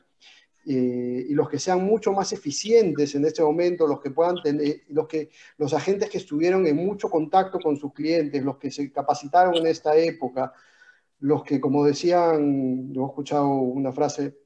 eh, 0.65 1.27
y 1.29 1.35
los 1.35 1.49
que 1.49 1.61
sean 1.61 1.85
mucho 1.85 2.13
más 2.13 2.33
eficientes 2.33 3.15
en 3.15 3.25
este 3.25 3.43
momento, 3.43 3.87
los 3.87 4.01
que 4.01 4.11
puedan 4.11 4.43
tener, 4.43 4.83
los, 4.89 5.07
que, 5.07 5.31
los 5.59 5.73
agentes 5.75 6.11
que 6.11 6.19
estuvieron 6.19 6.67
en 6.67 6.77
mucho 6.77 7.09
contacto 7.09 7.61
con 7.61 7.77
sus 7.77 7.93
clientes, 7.93 8.43
los 8.43 8.57
que 8.59 8.73
se 8.73 8.91
capacitaron 8.91 9.55
en 9.57 9.67
esta 9.69 9.97
época, 9.97 10.53
los 11.21 11.43
que, 11.43 11.61
como 11.61 11.85
decían, 11.85 12.93
yo 12.93 13.05
he 13.05 13.07
escuchado 13.07 13.49
una 13.49 13.93
frase 13.93 14.37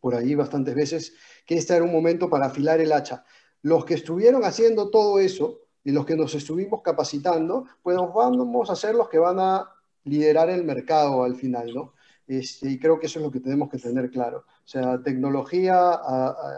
por 0.00 0.14
ahí 0.14 0.34
bastantes 0.34 0.74
veces, 0.74 1.14
que 1.46 1.56
este 1.56 1.74
era 1.74 1.84
un 1.84 1.92
momento 1.92 2.28
para 2.28 2.46
afilar 2.46 2.80
el 2.80 2.92
hacha. 2.92 3.24
Los 3.62 3.84
que 3.84 3.94
estuvieron 3.94 4.44
haciendo 4.44 4.90
todo 4.90 5.18
eso 5.18 5.60
y 5.84 5.92
los 5.92 6.04
que 6.06 6.16
nos 6.16 6.34
estuvimos 6.34 6.82
capacitando, 6.82 7.66
pues 7.82 7.96
vamos 7.96 8.70
a 8.70 8.76
ser 8.76 8.94
los 8.94 9.08
que 9.08 9.18
van 9.18 9.38
a 9.40 9.70
liderar 10.04 10.50
el 10.50 10.64
mercado 10.64 11.24
al 11.24 11.36
final, 11.36 11.72
¿no? 11.74 11.94
Este, 12.26 12.70
y 12.70 12.78
creo 12.78 13.00
que 13.00 13.06
eso 13.06 13.18
es 13.20 13.24
lo 13.24 13.30
que 13.30 13.40
tenemos 13.40 13.70
que 13.70 13.78
tener 13.78 14.10
claro. 14.10 14.44
O 14.64 14.68
sea, 14.68 15.02
tecnología, 15.02 15.98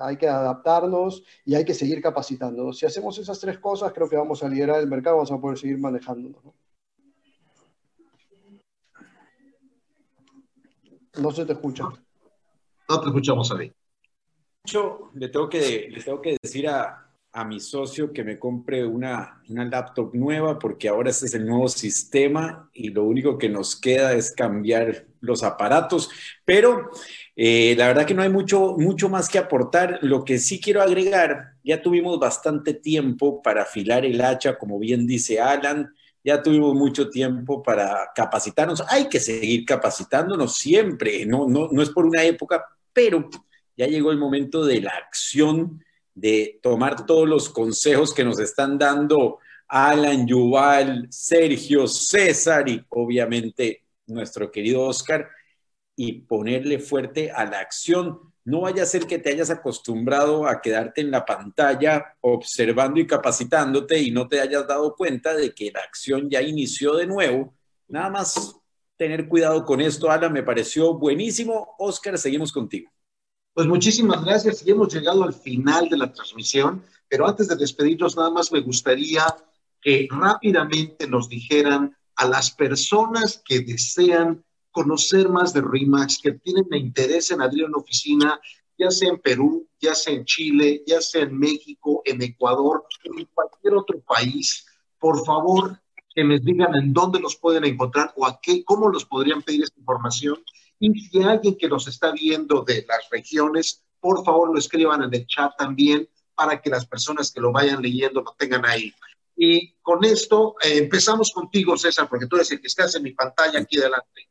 hay 0.03 0.17
que 0.17 0.29
adaptarnos 0.29 1.23
y 1.45 1.55
hay 1.55 1.65
que 1.65 1.75
seguir 1.75 2.03
capacitándonos. 2.03 2.77
Si 2.79 2.87
hacemos 2.87 3.17
esas 3.19 3.39
tres 3.39 3.59
cosas, 3.61 3.93
creo 3.93 4.09
que 4.09 4.17
vamos 4.17 4.43
a 4.43 4.49
liderar 4.49 4.81
el 4.81 4.89
mercado, 4.89 5.17
vamos 5.17 5.31
a 5.31 5.39
poder 5.39 5.59
seguir 5.59 5.79
manejándonos. 5.79 6.45
¿no? 6.45 6.55
No 11.19 11.31
se 11.31 11.45
te 11.45 11.53
escucha. 11.53 11.85
No 12.89 13.01
te 13.01 13.07
escuchamos, 13.07 13.51
ahí. 13.53 13.73
Yo 14.65 15.11
le 15.15 15.29
tengo 15.29 15.49
que, 15.49 15.89
le 15.91 16.03
tengo 16.03 16.21
que 16.21 16.37
decir 16.43 16.69
a, 16.69 17.11
a 17.33 17.45
mi 17.45 17.61
socio 17.61 18.13
que 18.13 18.25
me 18.25 18.39
compre 18.39 18.85
una, 18.85 19.41
una 19.49 19.65
laptop 19.65 20.15
nueva 20.15 20.59
porque 20.59 20.89
ahora 20.89 21.11
este 21.11 21.27
es 21.27 21.35
el 21.35 21.47
nuevo 21.47 21.69
sistema 21.69 22.69
y 22.73 22.91
lo 22.91 23.05
único 23.05 23.39
que 23.39 23.49
nos 23.49 23.77
queda 23.77 24.13
es 24.15 24.33
cambiar 24.33 25.07
los 25.21 25.43
aparatos. 25.43 26.11
Pero 26.45 26.91
eh, 27.37 27.75
la 27.79 27.87
verdad 27.87 28.07
que 28.07 28.15
no 28.15 28.23
hay 28.23 28.29
mucho, 28.31 28.77
mucho 28.77 29.09
más 29.09 29.29
que 29.29 29.39
aportar. 29.39 29.99
Lo 30.03 30.25
que 30.25 30.39
sí 30.39 30.61
quiero 30.61 30.83
agregar, 30.83 31.55
ya 31.63 31.81
tuvimos 31.81 32.19
bastante 32.19 32.75
tiempo 32.75 33.43
para 33.43 33.63
afilar 33.63 34.05
el 34.05 34.21
hacha, 34.21 34.59
como 34.59 34.79
bien 34.79 35.07
dice 35.07 35.41
Alan. 35.41 35.95
Ya 36.23 36.43
tuvimos 36.43 36.75
mucho 36.75 37.09
tiempo 37.09 37.63
para 37.63 38.11
capacitarnos. 38.15 38.83
Hay 38.89 39.09
que 39.09 39.21
seguir 39.21 39.65
capacitándonos 39.65 40.57
siempre, 40.57 41.25
no, 41.25 41.49
no, 41.49 41.69
no 41.71 41.83
es 41.83 41.91
por 41.91 42.05
una 42.05 42.23
época, 42.25 42.65
pero 42.93 43.29
ya 43.77 43.87
llegó 43.87 44.11
el 44.11 44.19
momento 44.19 44.65
de 44.65 44.83
la 44.83 44.91
acción 44.91 45.83
de 46.15 46.59
tomar 46.63 47.07
todos 47.07 47.29
los 47.29 47.49
consejos 47.49 48.13
que 48.13 48.25
nos 48.25 48.39
están 48.39 48.77
dando 48.77 49.39
Alan, 49.69 50.27
Yuval, 50.27 51.07
Sergio, 51.11 51.87
César 51.87 52.69
y 52.69 52.85
obviamente 52.91 53.85
nuestro 54.07 54.51
querido 54.51 54.83
Oscar 54.83 55.31
y 55.97 56.21
ponerle 56.23 56.79
fuerte 56.79 57.31
a 57.31 57.45
la 57.45 57.61
acción. 57.61 58.30
No 58.45 58.63
vaya 58.63 58.83
a 58.83 58.87
ser 58.87 59.07
que 59.07 59.19
te 59.19 59.31
hayas 59.31 59.51
acostumbrado 59.51 60.47
a 60.47 60.61
quedarte 60.61 61.01
en 61.03 61.11
la 61.11 61.25
pantalla 61.25 62.17
observando 62.21 62.99
y 62.99 63.07
capacitándote 63.07 64.01
y 64.01 64.11
no 64.11 64.29
te 64.29 64.41
hayas 64.41 64.67
dado 64.67 64.95
cuenta 64.97 65.35
de 65.35 65.55
que 65.55 65.71
la 65.71 65.81
acción 65.81 66.29
ya 66.31 66.41
inició 66.41 66.97
de 66.97 67.07
nuevo. 67.07 67.55
Nada 67.89 68.09
más 68.09 68.57
tener 68.97 69.29
cuidado 69.29 69.65
con 69.65 69.81
esto, 69.81 70.11
Alan, 70.11 70.33
me 70.33 70.43
pareció 70.43 70.95
buenísimo. 70.95 71.75
Oscar, 71.79 72.19
seguimos 72.19 72.53
contigo. 72.53 72.91
Pues 73.53 73.67
muchísimas 73.67 74.25
gracias 74.25 74.67
y 74.67 74.71
hemos 74.71 74.93
llegado 74.93 75.25
al 75.25 75.35
final 75.35 75.89
de 75.89 75.99
la 75.99 76.13
transmisión, 76.13 76.85
pero 77.09 77.27
antes 77.27 77.49
de 77.49 77.57
despedirnos 77.57 78.17
nada 78.17 78.31
más 78.31 78.53
me 78.53 78.61
gustaría 78.61 79.25
que 79.81 80.07
rápidamente 80.11 81.07
nos 81.09 81.29
dijeran 81.29 81.97
a 82.17 82.29
las 82.29 82.51
personas 82.51 83.43
que 83.45 83.61
desean 83.61 84.45
conocer 84.71 85.29
más 85.29 85.53
de 85.53 85.63
RIMAX, 85.63 86.19
que 86.23 86.33
tienen 86.33 86.67
interés 86.73 87.31
en 87.31 87.43
abrir 87.43 87.65
una 87.65 87.79
oficina, 87.79 88.41
ya 88.79 88.91
sea 88.91 89.11
en 89.11 89.19
Perú, 89.19 89.69
ya 89.81 89.95
sea 89.95 90.15
en 90.15 90.25
Chile, 90.25 90.83
ya 90.87 91.01
sea 91.01 91.23
en 91.23 91.39
México, 91.39 92.03
en 92.05 92.23
Ecuador, 92.23 92.85
en 93.05 93.27
cualquier 93.35 93.75
otro 93.75 94.01
país, 94.01 94.67
por 94.99 95.25
favor 95.25 95.79
que 96.15 96.25
me 96.25 96.41
digan 96.41 96.75
en 96.75 96.93
dónde 96.93 97.21
los 97.21 97.37
pueden 97.37 97.65
encontrar 97.65 98.13
o 98.17 98.27
a 98.27 98.41
qué, 98.41 98.65
cómo 98.65 98.89
los 98.89 99.05
podrían 99.05 99.43
pedir 99.43 99.63
esta 99.63 99.79
información 99.79 100.43
y 100.81 100.99
si 100.99 101.23
alguien 101.23 101.57
que 101.57 101.69
nos 101.69 101.87
está 101.87 102.11
viendo 102.11 102.63
de 102.63 102.85
las 102.89 103.09
regiones, 103.11 103.85
por 104.01 104.25
favor 104.25 104.51
lo 104.51 104.59
escriban 104.59 105.03
en 105.03 105.15
el 105.15 105.27
chat 105.27 105.53
también 105.57 106.09
para 106.35 106.61
que 106.61 106.71
las 106.71 106.87
personas 106.87 107.31
que 107.31 107.41
lo 107.41 107.53
vayan 107.53 107.83
leyendo 107.83 108.23
lo 108.23 108.35
tengan 108.39 108.65
ahí. 108.65 108.93
Y 109.37 109.75
con 109.83 110.03
esto 110.05 110.57
eh, 110.63 110.79
empezamos 110.79 111.33
contigo, 111.33 111.77
César, 111.77 112.09
porque 112.09 112.27
tú 112.27 112.37
eres 112.37 112.51
el 112.51 112.61
que 112.63 112.67
estás 112.67 112.95
en 112.95 113.03
mi 113.03 113.13
pantalla 113.13 113.61
aquí 113.61 113.77
delante. 113.77 114.31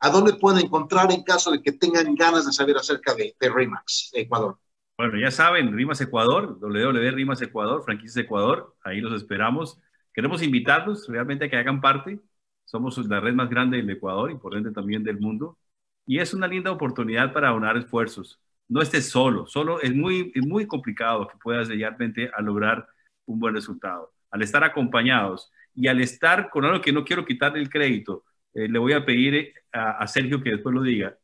¿A 0.00 0.10
dónde 0.10 0.32
pueden 0.32 0.64
encontrar 0.64 1.12
en 1.12 1.22
caso 1.22 1.50
de 1.50 1.62
que 1.62 1.72
tengan 1.72 2.14
ganas 2.14 2.46
de 2.46 2.52
saber 2.52 2.76
acerca 2.76 3.14
de, 3.14 3.36
de 3.38 3.50
RIMAX 3.50 4.10
Ecuador? 4.14 4.58
Bueno, 4.96 5.18
ya 5.18 5.30
saben, 5.30 5.74
Rimas 5.74 6.00
Ecuador, 6.00 6.58
www 6.58 7.10
Rimas 7.12 7.40
Ecuador, 7.40 7.82
franquicias 7.84 8.18
Ecuador, 8.18 8.76
ahí 8.82 9.00
los 9.00 9.14
esperamos. 9.14 9.78
Queremos 10.12 10.42
invitarlos 10.42 11.06
realmente 11.08 11.46
a 11.46 11.50
que 11.50 11.56
hagan 11.56 11.80
parte. 11.80 12.20
Somos 12.64 12.98
la 13.08 13.20
red 13.20 13.34
más 13.34 13.48
grande 13.48 13.78
del 13.78 13.88
Ecuador 13.90 14.30
y 14.30 14.36
por 14.36 14.56
ende 14.56 14.72
también 14.72 15.02
del 15.02 15.18
mundo. 15.18 15.58
Y 16.06 16.18
es 16.18 16.34
una 16.34 16.46
linda 16.46 16.70
oportunidad 16.70 17.32
para 17.32 17.48
aunar 17.48 17.76
esfuerzos. 17.76 18.40
No 18.68 18.82
estés 18.82 19.08
solo, 19.08 19.46
solo 19.46 19.80
es 19.80 19.94
muy, 19.94 20.32
muy 20.46 20.66
complicado 20.66 21.26
que 21.28 21.38
puedas 21.42 21.68
realmente 21.68 22.30
a 22.36 22.42
lograr 22.42 22.86
un 23.26 23.40
buen 23.40 23.54
resultado. 23.54 24.12
Al 24.30 24.42
estar 24.42 24.64
acompañados 24.64 25.50
y 25.74 25.88
al 25.88 26.00
estar 26.00 26.50
con 26.50 26.64
algo 26.64 26.80
que 26.80 26.92
no 26.92 27.04
quiero 27.04 27.24
quitarle 27.24 27.60
el 27.60 27.70
crédito, 27.70 28.24
eh, 28.54 28.68
le 28.68 28.78
voy 28.78 28.92
a 28.92 29.04
pedir 29.04 29.34
eh, 29.34 29.54
a, 29.72 30.06
Sergio 30.06 30.42
que 30.42 30.50
después 30.50 30.74
lo 30.74 30.82
diga, 30.82 31.16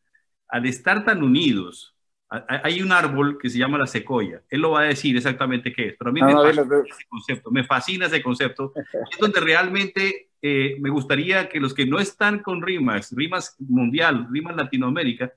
al 0.48 0.66
estar 0.66 1.05
tan 1.05 1.23
unidos, 1.23 1.94
hay 2.28 2.82
un 2.82 2.90
árbol 2.90 3.39
que 3.40 3.48
se 3.48 3.59
llama 3.59 3.78
la 3.78 3.86
secoya. 3.86 4.43
Él 4.51 4.61
lo 4.61 4.73
va 4.73 4.81
a 4.81 4.85
decir 4.85 5.16
exactamente 5.16 5.73
qué 5.73 5.89
es, 5.89 5.94
pero 5.97 6.11
a 6.11 6.12
mí 6.12 6.20
me, 6.20 6.32
fascina 6.32 6.82
ese 6.85 7.05
concepto, 7.09 7.51
me 7.53 7.65
fascina 7.65 8.07
ese 8.07 8.23
concepto. 8.23 8.73
es 8.77 9.19
donde 9.20 9.40
realmente 9.40 10.31
eh, 10.43 10.77
me 10.81 10.90
gustaría 10.90 11.48
que 11.48 11.61
los 11.61 11.73
que 11.73 11.86
no 11.86 12.01
están 12.01 12.40
con 12.40 12.62
RIMAX, 12.62 13.12
RIMAX 13.12 13.57
Mundial, 13.61 14.27
RIMAX 14.31 14.57
Latinoamérica, 14.57 15.32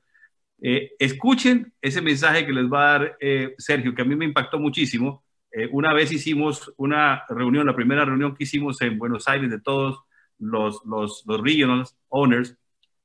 eh, 0.61 0.91
escuchen 0.97 1.71
ese 1.79 2.01
mensaje 2.01 2.45
que 2.45 2.53
les 2.53 2.65
va 2.65 2.95
a 2.95 2.99
dar 2.99 3.17
Sergio, 3.59 3.93
que 3.93 4.01
a 4.01 4.05
mí 4.05 4.15
me 4.15 4.25
impactó 4.25 4.59
muchísimo. 4.59 5.23
una 5.71 5.93
vez 5.93 6.11
hicimos 6.11 6.73
una 6.77 7.23
reunión, 7.29 7.67
la 7.67 7.75
primera 7.75 8.03
reunión 8.03 8.35
que 8.35 8.45
hicimos 8.45 8.81
en 8.81 8.97
Buenos 8.97 9.27
Aires 9.27 9.49
de 9.51 9.59
todos 9.59 10.03
los, 10.39 10.81
los, 10.85 11.23
los 11.25 11.41
regional 11.41 11.85
owners, 12.09 12.57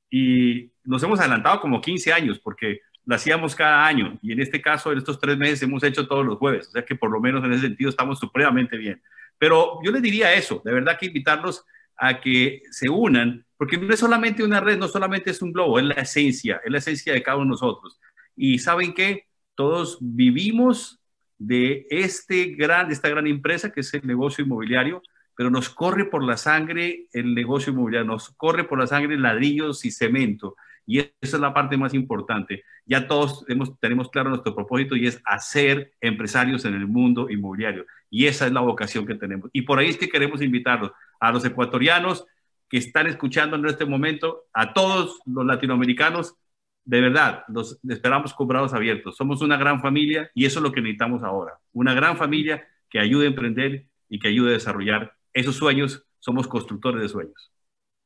y 0.09 0.71
nos 0.83 1.03
hemos 1.03 1.19
adelantado 1.19 1.59
como 1.59 1.81
15 1.81 2.13
años, 2.13 2.39
porque 2.39 2.79
lo 3.05 3.15
hacíamos 3.15 3.55
cada 3.55 3.85
año, 3.85 4.17
y 4.21 4.31
en 4.31 4.39
este 4.39 4.61
caso, 4.61 4.91
en 4.91 4.97
estos 4.97 5.19
tres 5.19 5.37
meses, 5.37 5.61
hemos 5.61 5.83
hecho 5.83 6.07
todos 6.07 6.25
los 6.25 6.37
jueves, 6.37 6.67
o 6.67 6.71
sea 6.71 6.85
que 6.85 6.95
por 6.95 7.11
lo 7.11 7.19
menos 7.19 7.43
en 7.43 7.53
ese 7.53 7.67
sentido 7.67 7.89
estamos 7.89 8.19
supremamente 8.19 8.77
bien. 8.77 9.01
Pero 9.37 9.79
yo 9.83 9.91
les 9.91 10.01
diría 10.01 10.33
eso, 10.33 10.61
de 10.63 10.73
verdad 10.73 10.97
que 10.97 11.07
invitarlos 11.07 11.65
a 11.97 12.19
que 12.19 12.63
se 12.71 12.89
unan, 12.89 13.45
porque 13.57 13.77
no 13.77 13.93
es 13.93 13.99
solamente 13.99 14.43
una 14.43 14.59
red, 14.59 14.77
no 14.77 14.87
solamente 14.87 15.31
es 15.31 15.41
un 15.41 15.53
globo, 15.53 15.79
es 15.79 15.85
la 15.85 15.95
esencia, 15.95 16.61
es 16.63 16.71
la 16.71 16.79
esencia 16.79 17.13
de 17.13 17.23
cada 17.23 17.37
uno 17.37 17.45
de 17.45 17.51
nosotros. 17.51 17.99
Y 18.35 18.59
saben 18.59 18.93
que 18.93 19.27
todos 19.55 19.97
vivimos 20.01 20.99
de 21.37 21.85
este 21.89 22.55
gran, 22.55 22.87
de 22.87 22.93
esta 22.93 23.09
gran 23.09 23.27
empresa 23.27 23.71
que 23.71 23.81
es 23.81 23.93
el 23.93 24.05
negocio 24.05 24.43
inmobiliario, 24.43 25.01
pero 25.35 25.49
nos 25.49 25.69
corre 25.69 26.05
por 26.05 26.23
la 26.23 26.37
sangre 26.37 27.07
el 27.13 27.35
negocio 27.35 27.73
inmobiliario, 27.73 28.07
nos 28.07 28.29
corre 28.31 28.63
por 28.63 28.79
la 28.79 28.87
sangre 28.87 29.17
ladrillos 29.17 29.85
y 29.85 29.91
cemento. 29.91 30.55
Y 30.87 30.99
esa 30.99 31.13
es 31.21 31.39
la 31.39 31.53
parte 31.53 31.77
más 31.77 31.93
importante. 31.93 32.63
Ya 32.85 33.07
todos 33.07 33.45
tenemos 33.79 34.09
claro 34.09 34.29
nuestro 34.29 34.53
propósito 34.53 34.95
y 34.95 35.07
es 35.07 35.19
hacer 35.25 35.93
empresarios 35.99 36.63
en 36.65 36.75
el 36.75 36.87
mundo 36.87 37.29
inmobiliario. 37.29 37.85
Y 38.09 38.27
esa 38.27 38.45
es 38.45 38.53
la 38.53 38.61
vocación 38.61 39.05
que 39.05 39.15
tenemos. 39.15 39.49
Y 39.51 39.63
por 39.63 39.79
ahí 39.79 39.89
es 39.89 39.97
que 39.97 40.09
queremos 40.09 40.41
invitarlos 40.41 40.91
a 41.19 41.31
los 41.31 41.43
ecuatorianos 41.43 42.25
que 42.69 42.77
están 42.77 43.07
escuchando 43.07 43.55
en 43.55 43.65
este 43.65 43.85
momento, 43.85 44.43
a 44.53 44.73
todos 44.73 45.19
los 45.25 45.45
latinoamericanos, 45.45 46.35
de 46.83 47.01
verdad, 47.01 47.43
los 47.47 47.79
esperamos 47.87 48.33
con 48.33 48.47
brazos 48.47 48.73
abiertos. 48.73 49.15
Somos 49.17 49.41
una 49.41 49.57
gran 49.57 49.81
familia 49.81 50.29
y 50.35 50.45
eso 50.45 50.59
es 50.59 50.63
lo 50.63 50.71
que 50.71 50.81
necesitamos 50.81 51.23
ahora. 51.23 51.57
Una 51.73 51.95
gran 51.95 52.15
familia 52.15 52.67
que 52.89 52.99
ayude 52.99 53.25
a 53.25 53.29
emprender 53.29 53.87
y 54.07 54.19
que 54.19 54.27
ayude 54.27 54.51
a 54.51 54.53
desarrollar 54.53 55.14
esos 55.35 55.55
sueños. 55.55 56.03
Somos 56.17 56.47
constructores 56.47 57.03
de 57.03 57.09
sueños. 57.09 57.51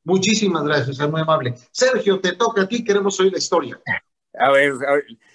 Muchísimas 0.04 0.64
gracias, 0.64 1.00
es 1.00 1.08
muy 1.08 1.22
amable. 1.22 1.54
Sergio, 1.70 2.20
te 2.20 2.32
toca 2.32 2.62
a 2.62 2.68
ti, 2.68 2.84
queremos 2.84 3.18
oír 3.20 3.32
la 3.32 3.38
historia. 3.38 3.80
A 4.34 4.50
ver, 4.50 4.74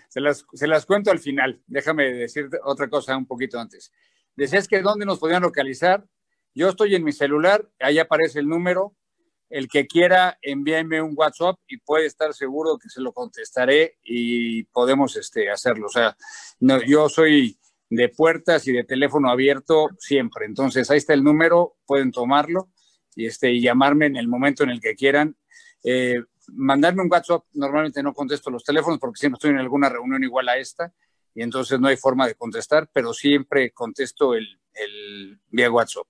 se, 0.10 0.22
las, 0.22 0.46
se, 0.54 0.68
las, 0.68 0.86
cuento 0.86 1.10
al 1.10 1.20
final. 1.20 1.62
Déjame 1.68 2.12
decir 2.14 2.50
otra 2.64 2.90
cosa 2.90 3.18
un 3.18 3.26
poquito 3.26 3.60
antes. 3.60 3.92
Decías 4.36 4.68
que 4.68 4.82
dónde 4.82 5.06
nos 5.06 5.20
podían 5.20 5.42
localizar. 5.42 6.06
Yo 6.54 6.70
estoy 6.70 6.96
en 6.96 7.04
mi 7.04 7.12
celular, 7.12 7.68
ahí 7.80 8.00
aparece 8.00 8.40
el 8.40 8.48
número. 8.48 8.96
el 9.50 9.68
que 9.68 9.86
quiera, 9.86 10.38
envíeme 10.42 11.02
un 11.02 11.14
WhatsApp 11.16 11.58
y 11.68 11.78
puede 11.78 12.08
estar 12.08 12.34
seguro 12.34 12.78
que 12.78 12.90
se 12.90 13.02
lo 13.02 13.14
contestaré 13.14 13.98
y 14.04 14.64
podemos 14.64 15.16
este, 15.16 15.50
hacerlo. 15.52 15.88
O 15.88 15.92
sea, 15.92 16.18
no, 16.60 16.82
yo 16.84 17.08
soy 17.10 17.58
de 17.90 18.10
puertas 18.10 18.68
y 18.68 18.74
de 18.74 18.84
teléfono 18.84 19.30
abierto 19.30 19.90
siempre. 20.00 20.46
Entonces, 20.46 20.90
ahí 20.90 20.98
está 20.98 21.14
el 21.14 21.24
número, 21.24 21.78
pueden 21.86 22.12
tomarlo 22.12 22.70
y, 23.16 23.28
este, 23.28 23.52
y 23.52 23.62
llamarme 23.62 24.08
en 24.08 24.16
el 24.16 24.28
momento 24.28 24.64
en 24.64 24.70
el 24.70 24.82
que 24.82 24.96
quieran. 24.96 25.36
Eh, 25.84 26.16
mandarme 26.54 27.04
un 27.04 27.12
WhatsApp, 27.12 27.44
normalmente 27.54 28.04
no 28.04 28.14
contesto 28.14 28.50
los 28.50 28.64
teléfonos 28.64 29.00
porque 29.00 29.20
siempre 29.20 29.38
estoy 29.38 29.52
en 29.52 29.60
alguna 29.60 29.90
reunión 29.90 30.24
igual 30.24 30.50
a 30.50 30.58
esta 30.58 30.94
y 31.34 31.42
entonces 31.42 31.80
no 31.80 31.88
hay 31.88 31.98
forma 31.98 32.28
de 32.28 32.36
contestar, 32.36 32.90
pero 32.94 33.14
siempre 33.14 33.72
contesto 33.72 34.34
el, 34.36 34.48
el 34.74 35.40
vía 35.50 35.70
WhatsApp. 35.72 36.08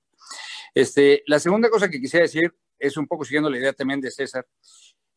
Este, 0.73 1.23
la 1.27 1.39
segunda 1.39 1.69
cosa 1.69 1.89
que 1.89 1.99
quisiera 1.99 2.23
decir 2.23 2.53
es 2.79 2.97
un 2.97 3.07
poco 3.07 3.23
siguiendo 3.23 3.49
la 3.49 3.57
idea 3.57 3.73
también 3.73 4.01
de 4.01 4.11
César, 4.11 4.45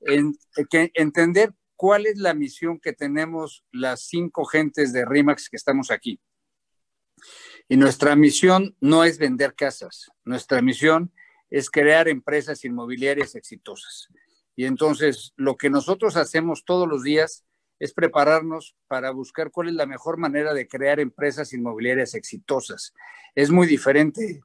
en, 0.01 0.33
que 0.71 0.91
entender 0.95 1.53
cuál 1.77 2.07
es 2.07 2.19
la 2.19 2.35
misión 2.35 2.79
que 2.79 2.93
tenemos 2.93 3.65
las 3.73 4.03
cinco 4.03 4.45
gentes 4.45 4.93
de 4.93 5.05
RIMAX 5.05 5.49
que 5.49 5.57
estamos 5.57 5.91
aquí. 5.91 6.21
Y 7.69 7.77
nuestra 7.77 8.17
misión 8.17 8.77
no 8.81 9.05
es 9.05 9.19
vender 9.19 9.55
casas, 9.55 10.11
nuestra 10.25 10.63
misión 10.63 11.13
es 11.51 11.71
crear 11.71 12.09
empresas 12.09 12.65
inmobiliarias 12.65 13.35
exitosas. 13.35 14.09
Y 14.57 14.65
entonces 14.65 15.33
lo 15.37 15.57
que 15.57 15.71
nosotros 15.71 16.17
hacemos 16.17 16.65
todos 16.65 16.89
los 16.89 17.03
días 17.03 17.45
es 17.79 17.93
prepararnos 17.93 18.77
para 18.89 19.11
buscar 19.11 19.51
cuál 19.51 19.69
es 19.69 19.75
la 19.75 19.87
mejor 19.87 20.17
manera 20.17 20.53
de 20.53 20.67
crear 20.67 20.99
empresas 20.99 21.53
inmobiliarias 21.53 22.15
exitosas. 22.15 22.93
Es 23.35 23.51
muy 23.51 23.67
diferente 23.67 24.41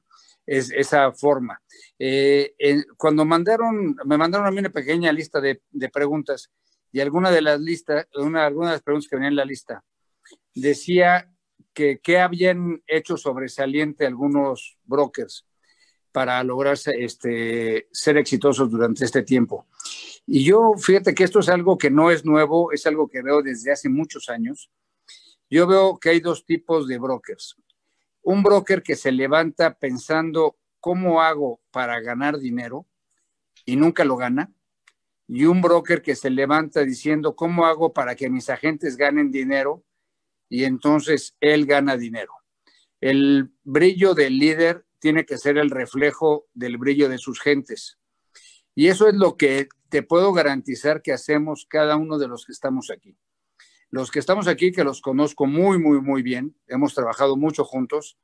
es, 0.46 0.70
esa 0.70 1.10
forma. 1.12 1.60
Eh, 1.98 2.54
cuando 2.96 3.24
mandaron, 3.24 3.96
me 4.04 4.16
mandaron 4.16 4.46
a 4.46 4.50
mí 4.50 4.58
una 4.58 4.70
pequeña 4.70 5.12
lista 5.12 5.40
de, 5.40 5.60
preguntas 5.92 6.50
y 6.92 7.00
alguna 7.00 7.30
de 7.30 7.42
las 7.42 7.60
listas, 7.60 8.06
una, 8.14 8.46
algunas 8.46 8.70
de 8.70 8.74
las 8.76 8.82
preguntas 8.82 9.08
que 9.08 9.16
venían 9.16 9.32
en 9.32 9.36
la 9.36 9.44
lista, 9.44 9.84
decía 10.54 11.33
que 11.74 12.00
qué 12.00 12.18
habían 12.18 12.82
hecho 12.86 13.16
sobresaliente 13.16 14.06
algunos 14.06 14.78
brokers 14.84 15.46
para 16.12 16.42
lograr 16.44 16.78
este, 16.96 17.88
ser 17.90 18.16
exitosos 18.16 18.70
durante 18.70 19.04
este 19.04 19.22
tiempo. 19.22 19.66
Y 20.26 20.44
yo, 20.44 20.72
fíjate 20.78 21.14
que 21.14 21.24
esto 21.24 21.40
es 21.40 21.48
algo 21.48 21.76
que 21.76 21.90
no 21.90 22.10
es 22.10 22.24
nuevo, 22.24 22.72
es 22.72 22.86
algo 22.86 23.08
que 23.08 23.20
veo 23.20 23.42
desde 23.42 23.72
hace 23.72 23.88
muchos 23.88 24.28
años. 24.28 24.70
Yo 25.50 25.66
veo 25.66 25.98
que 25.98 26.10
hay 26.10 26.20
dos 26.20 26.46
tipos 26.46 26.86
de 26.86 26.98
brokers. 26.98 27.56
Un 28.22 28.42
broker 28.42 28.82
que 28.82 28.96
se 28.96 29.12
levanta 29.12 29.74
pensando 29.74 30.56
cómo 30.80 31.20
hago 31.20 31.60
para 31.70 32.00
ganar 32.00 32.38
dinero 32.38 32.86
y 33.66 33.76
nunca 33.76 34.04
lo 34.04 34.16
gana. 34.16 34.52
Y 35.26 35.46
un 35.46 35.60
broker 35.60 36.00
que 36.00 36.14
se 36.14 36.30
levanta 36.30 36.84
diciendo 36.84 37.34
cómo 37.34 37.66
hago 37.66 37.92
para 37.92 38.14
que 38.14 38.30
mis 38.30 38.50
agentes 38.50 38.96
ganen 38.96 39.30
dinero 39.30 39.82
y 40.48 40.64
entonces 40.64 41.36
él 41.40 41.66
gana 41.66 41.96
dinero. 41.96 42.32
El 43.00 43.52
brillo 43.62 44.14
del 44.14 44.38
líder 44.38 44.86
tiene 44.98 45.26
que 45.26 45.38
ser 45.38 45.58
el 45.58 45.70
reflejo 45.70 46.46
del 46.54 46.78
brillo 46.78 47.08
de 47.08 47.18
sus 47.18 47.40
gentes. 47.40 47.98
Y 48.74 48.88
eso 48.88 49.08
es 49.08 49.14
lo 49.14 49.36
que 49.36 49.68
te 49.88 50.02
puedo 50.02 50.32
garantizar 50.32 51.02
que 51.02 51.12
hacemos 51.12 51.66
cada 51.68 51.96
uno 51.96 52.18
de 52.18 52.28
los 52.28 52.46
que 52.46 52.52
estamos 52.52 52.90
aquí. 52.90 53.16
Los 53.90 54.10
que 54.10 54.18
estamos 54.18 54.48
aquí, 54.48 54.72
que 54.72 54.82
los 54.82 55.00
conozco 55.00 55.46
muy, 55.46 55.78
muy, 55.78 56.00
muy 56.00 56.22
bien, 56.22 56.56
hemos 56.66 56.94
trabajado 56.94 57.36
mucho 57.36 57.64
juntos, 57.64 58.18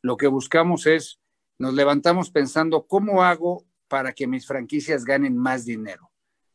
lo 0.00 0.16
que 0.16 0.26
buscamos 0.26 0.86
es, 0.86 1.20
nos 1.58 1.74
levantamos 1.74 2.30
pensando, 2.30 2.86
¿cómo 2.86 3.22
hago 3.22 3.66
para 3.88 4.12
que 4.12 4.26
mis 4.26 4.46
franquicias 4.46 5.04
ganen 5.04 5.36
más 5.36 5.64
dinero? 5.64 6.10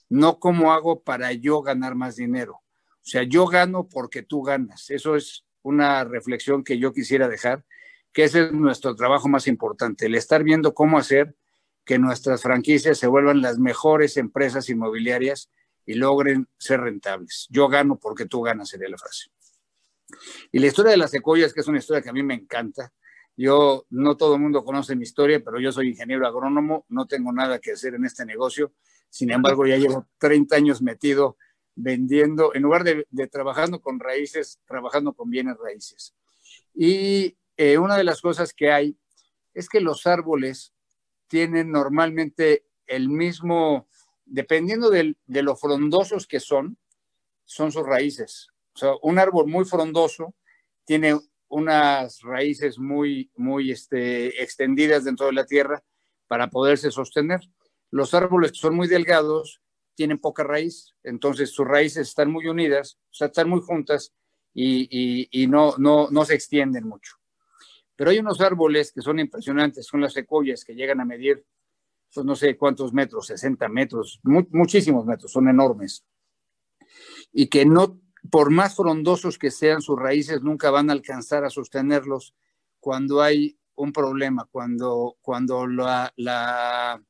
No 0.10 0.40
cómo 0.40 0.74
hago 0.74 1.04
para 1.04 1.34
yo 1.34 1.62
ganar 1.62 1.96
más 1.96 2.16
dinero. 2.16 2.62
O 3.08 3.10
sea, 3.10 3.24
yo 3.24 3.46
gano 3.46 3.88
porque 3.88 4.22
tú 4.22 4.42
ganas. 4.42 4.90
Eso 4.90 5.16
es 5.16 5.46
una 5.62 6.04
reflexión 6.04 6.62
que 6.62 6.78
yo 6.78 6.92
quisiera 6.92 7.30
dejar, 7.30 7.64
que 8.12 8.26
ese 8.26 8.48
es 8.48 8.52
nuestro 8.52 8.98
trabajo 8.98 9.30
más 9.30 9.48
importante, 9.48 10.08
el 10.08 10.16
estar 10.16 10.44
viendo 10.44 10.74
cómo 10.74 10.98
hacer 10.98 11.34
que 11.86 12.00
nuestras 12.00 12.42
franquicias 12.42 12.98
se 12.98 13.08
vuelvan 13.08 13.42
las 13.42 13.60
mejores 13.60 14.18
empresas 14.18 14.70
inmobiliarias 14.70 15.50
y 15.86 15.94
logren 15.94 16.50
ser 16.58 16.82
rentables. 16.82 17.48
Yo 17.50 17.70
gano 17.70 17.98
porque 17.98 18.26
tú 18.26 18.42
ganas, 18.42 18.68
sería 18.68 18.90
la 18.90 18.98
frase. 18.98 19.30
Y 20.52 20.60
la 20.60 20.68
historia 20.68 20.92
de 20.92 20.98
las 20.98 21.12
secuoyas, 21.12 21.54
que 21.54 21.62
es 21.62 21.68
una 21.70 21.78
historia 21.78 22.02
que 22.02 22.10
a 22.10 22.14
mí 22.14 22.24
me 22.24 22.34
encanta. 22.34 22.92
Yo, 23.38 23.86
no 23.90 24.18
todo 24.18 24.36
el 24.36 24.42
mundo 24.42 24.66
conoce 24.66 24.98
mi 24.98 25.04
historia, 25.04 25.42
pero 25.42 25.62
yo 25.62 25.72
soy 25.72 25.88
ingeniero 25.88 26.28
agrónomo, 26.28 26.86
no 26.90 27.08
tengo 27.08 27.32
nada 27.32 27.60
que 27.60 27.72
hacer 27.72 27.94
en 27.94 28.04
este 28.04 28.26
negocio. 28.26 28.74
Sin 29.10 29.32
embargo, 29.32 29.66
ya 29.66 29.78
llevo 29.78 30.08
30 30.18 30.58
años 30.58 30.82
metido 30.82 31.38
vendiendo, 31.78 32.54
en 32.56 32.64
lugar 32.64 32.84
de, 32.84 33.06
trabajando 33.28 33.80
con 33.80 34.00
raíces, 34.00 34.60
trabajando 34.66 35.14
con 35.14 35.30
bienes 35.30 35.58
raíces. 35.58 36.14
Y 36.74 37.38
eh, 37.56 37.78
una 37.78 37.96
de 37.96 38.04
las 38.04 38.20
cosas 38.20 38.54
que 38.54 38.72
hay 38.72 38.98
es 39.54 39.70
que 39.70 39.80
los 39.80 40.06
árboles 40.06 40.74
tienen 41.28 41.72
normalmente 41.72 42.66
el 42.88 43.10
mismo, 43.10 43.88
dependiendo 44.26 44.90
de 44.90 45.16
lo 45.44 45.56
frondosos 45.56 46.28
que 46.28 46.40
son, 46.40 46.78
son 47.46 47.72
sus 47.72 47.86
raíces. 47.86 48.50
O 48.74 48.78
sea, 48.78 48.92
un 49.02 49.20
árbol 49.20 49.48
muy 49.48 49.66
frondoso 49.66 50.36
tiene 50.86 51.18
unas 51.50 52.22
raíces 52.22 52.78
muy, 52.78 53.32
muy 53.36 53.72
este, 53.72 54.42
extendidas 54.42 55.04
dentro 55.04 55.28
de 55.28 55.34
la 55.34 55.46
tierra 55.46 55.84
para 56.28 56.50
poderse 56.50 56.92
sostener. 56.92 57.42
Los 57.90 58.14
árboles 58.14 58.52
que 58.52 58.60
son 58.60 58.76
muy 58.76 58.88
delgados 58.88 59.62
tienen 59.98 60.20
poca 60.20 60.44
raíz, 60.44 60.94
entonces 61.04 61.50
sus 61.52 61.68
raíces 61.68 62.08
están 62.08 62.32
muy 62.32 62.48
unidas, 62.48 63.00
o 63.10 63.14
sea, 63.16 63.28
están 63.28 63.50
muy 63.50 63.62
juntas 63.62 64.14
y, 64.54 65.28
y, 65.32 65.48
no, 65.48 65.74
no, 65.78 66.08
no 66.12 66.24
se 66.24 66.36
extienden 66.36 66.88
mucho. 66.88 67.16
Pero 67.96 68.12
hay 68.12 68.20
unos 68.20 68.40
árboles 68.42 68.92
que 68.92 69.02
son 69.02 69.20
impresionantes, 69.20 69.88
son 69.88 70.02
las 70.02 70.14
secuoyas 70.14 70.64
que 70.64 70.76
llegan 70.76 71.02
a 71.02 71.06
medir, 71.06 71.44
pues 72.14 72.26
no 72.26 72.36
sé 72.36 72.56
cuántos 72.56 72.94
metros, 72.94 73.26
60 73.26 73.68
metros, 73.70 74.20
muchísimos 74.24 75.04
metros, 75.06 75.32
son 75.32 75.50
enormes. 75.50 76.06
Y 77.32 77.48
que 77.48 77.66
no, 77.66 78.00
por 78.30 78.52
más 78.52 78.76
frondosos 78.76 79.40
que 79.40 79.50
sean 79.50 79.82
sus 79.82 79.98
raíces, 79.98 80.44
nunca 80.44 80.70
van 80.70 80.92
a 80.92 80.94
alcanzar 80.94 81.44
a 81.44 81.50
sostenerlos 81.50 82.36
cuando 82.80 83.22
hay 83.22 83.58
un 83.76 83.92
problema, 83.92 84.48
cuando, 84.52 85.18
cuando, 85.22 85.66
la, 85.66 86.14
la, 86.18 87.02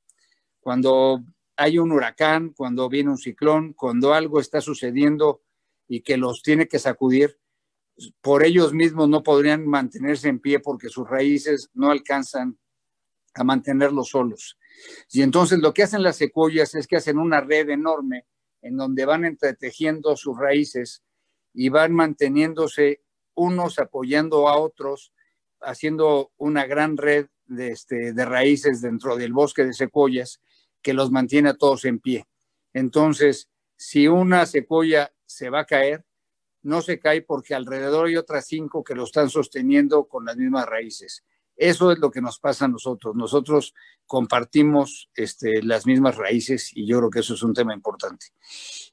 cuando 0.61 1.23
hay 1.57 1.79
un 1.79 1.91
huracán, 1.91 2.51
cuando 2.51 2.87
viene 2.87 3.09
un 3.09 3.17
ciclón, 3.17 3.73
cuando 3.73 4.13
algo 4.13 4.39
está 4.39 4.61
sucediendo 4.61 5.41
y 5.87 6.01
que 6.01 6.15
los 6.15 6.43
tiene 6.43 6.67
que 6.67 6.77
sacudir, 6.77 7.39
por 8.21 8.43
ellos 8.43 8.73
mismos 8.73 9.09
no 9.09 9.23
podrían 9.23 9.65
mantenerse 9.65 10.29
en 10.29 10.39
pie 10.39 10.59
porque 10.59 10.89
sus 10.89 11.09
raíces 11.09 11.71
no 11.73 11.89
alcanzan 11.89 12.59
a 13.33 13.43
mantenerlos 13.43 14.09
solos. 14.09 14.59
Y 15.11 15.23
entonces 15.23 15.57
lo 15.59 15.73
que 15.73 15.81
hacen 15.81 16.03
las 16.03 16.17
secuoyas 16.17 16.75
es 16.75 16.85
que 16.85 16.97
hacen 16.97 17.17
una 17.17 17.41
red 17.41 17.69
enorme 17.69 18.25
en 18.61 18.77
donde 18.77 19.05
van 19.05 19.25
entretejiendo 19.25 20.15
sus 20.15 20.37
raíces 20.37 21.03
y 21.53 21.69
van 21.69 21.91
manteniéndose 21.91 23.01
unos 23.33 23.79
apoyando 23.79 24.47
a 24.47 24.57
otros, 24.57 25.11
haciendo 25.59 26.31
una 26.37 26.67
gran 26.67 26.97
red 26.97 27.27
de, 27.45 27.69
este, 27.69 28.13
de 28.13 28.25
raíces 28.25 28.81
dentro 28.81 29.15
del 29.15 29.33
bosque 29.33 29.65
de 29.65 29.73
secuoyas 29.73 30.39
que 30.87 30.93
los 30.93 31.11
mantiene 31.11 31.49
a 31.49 31.53
todos 31.53 31.83
en 31.83 31.99
pie. 31.99 32.29
Entonces, 32.71 33.49
si 33.75 34.07
una 34.07 34.45
secuoya 34.45 35.13
se 35.25 35.49
va 35.49 35.59
a 35.59 35.65
caer, 35.65 36.05
no 36.61 36.81
se 36.81 36.97
cae 36.97 37.23
porque 37.23 37.53
alrededor 37.53 38.07
hay 38.07 38.15
otras 38.15 38.47
cinco 38.47 38.85
que 38.85 38.95
lo 38.95 39.03
están 39.03 39.29
sosteniendo 39.29 40.07
con 40.07 40.23
las 40.23 40.37
mismas 40.37 40.65
raíces. 40.65 41.25
Eso 41.57 41.91
es 41.91 41.99
lo 41.99 42.09
que 42.09 42.21
nos 42.21 42.39
pasa 42.39 42.63
a 42.63 42.67
nosotros. 42.69 43.17
Nosotros 43.17 43.73
compartimos 44.05 45.09
este, 45.13 45.61
las 45.61 45.85
mismas 45.85 46.15
raíces 46.15 46.71
y 46.73 46.87
yo 46.87 46.99
creo 46.99 47.09
que 47.09 47.19
eso 47.19 47.33
es 47.33 47.43
un 47.43 47.53
tema 47.53 47.73
importante. 47.73 48.27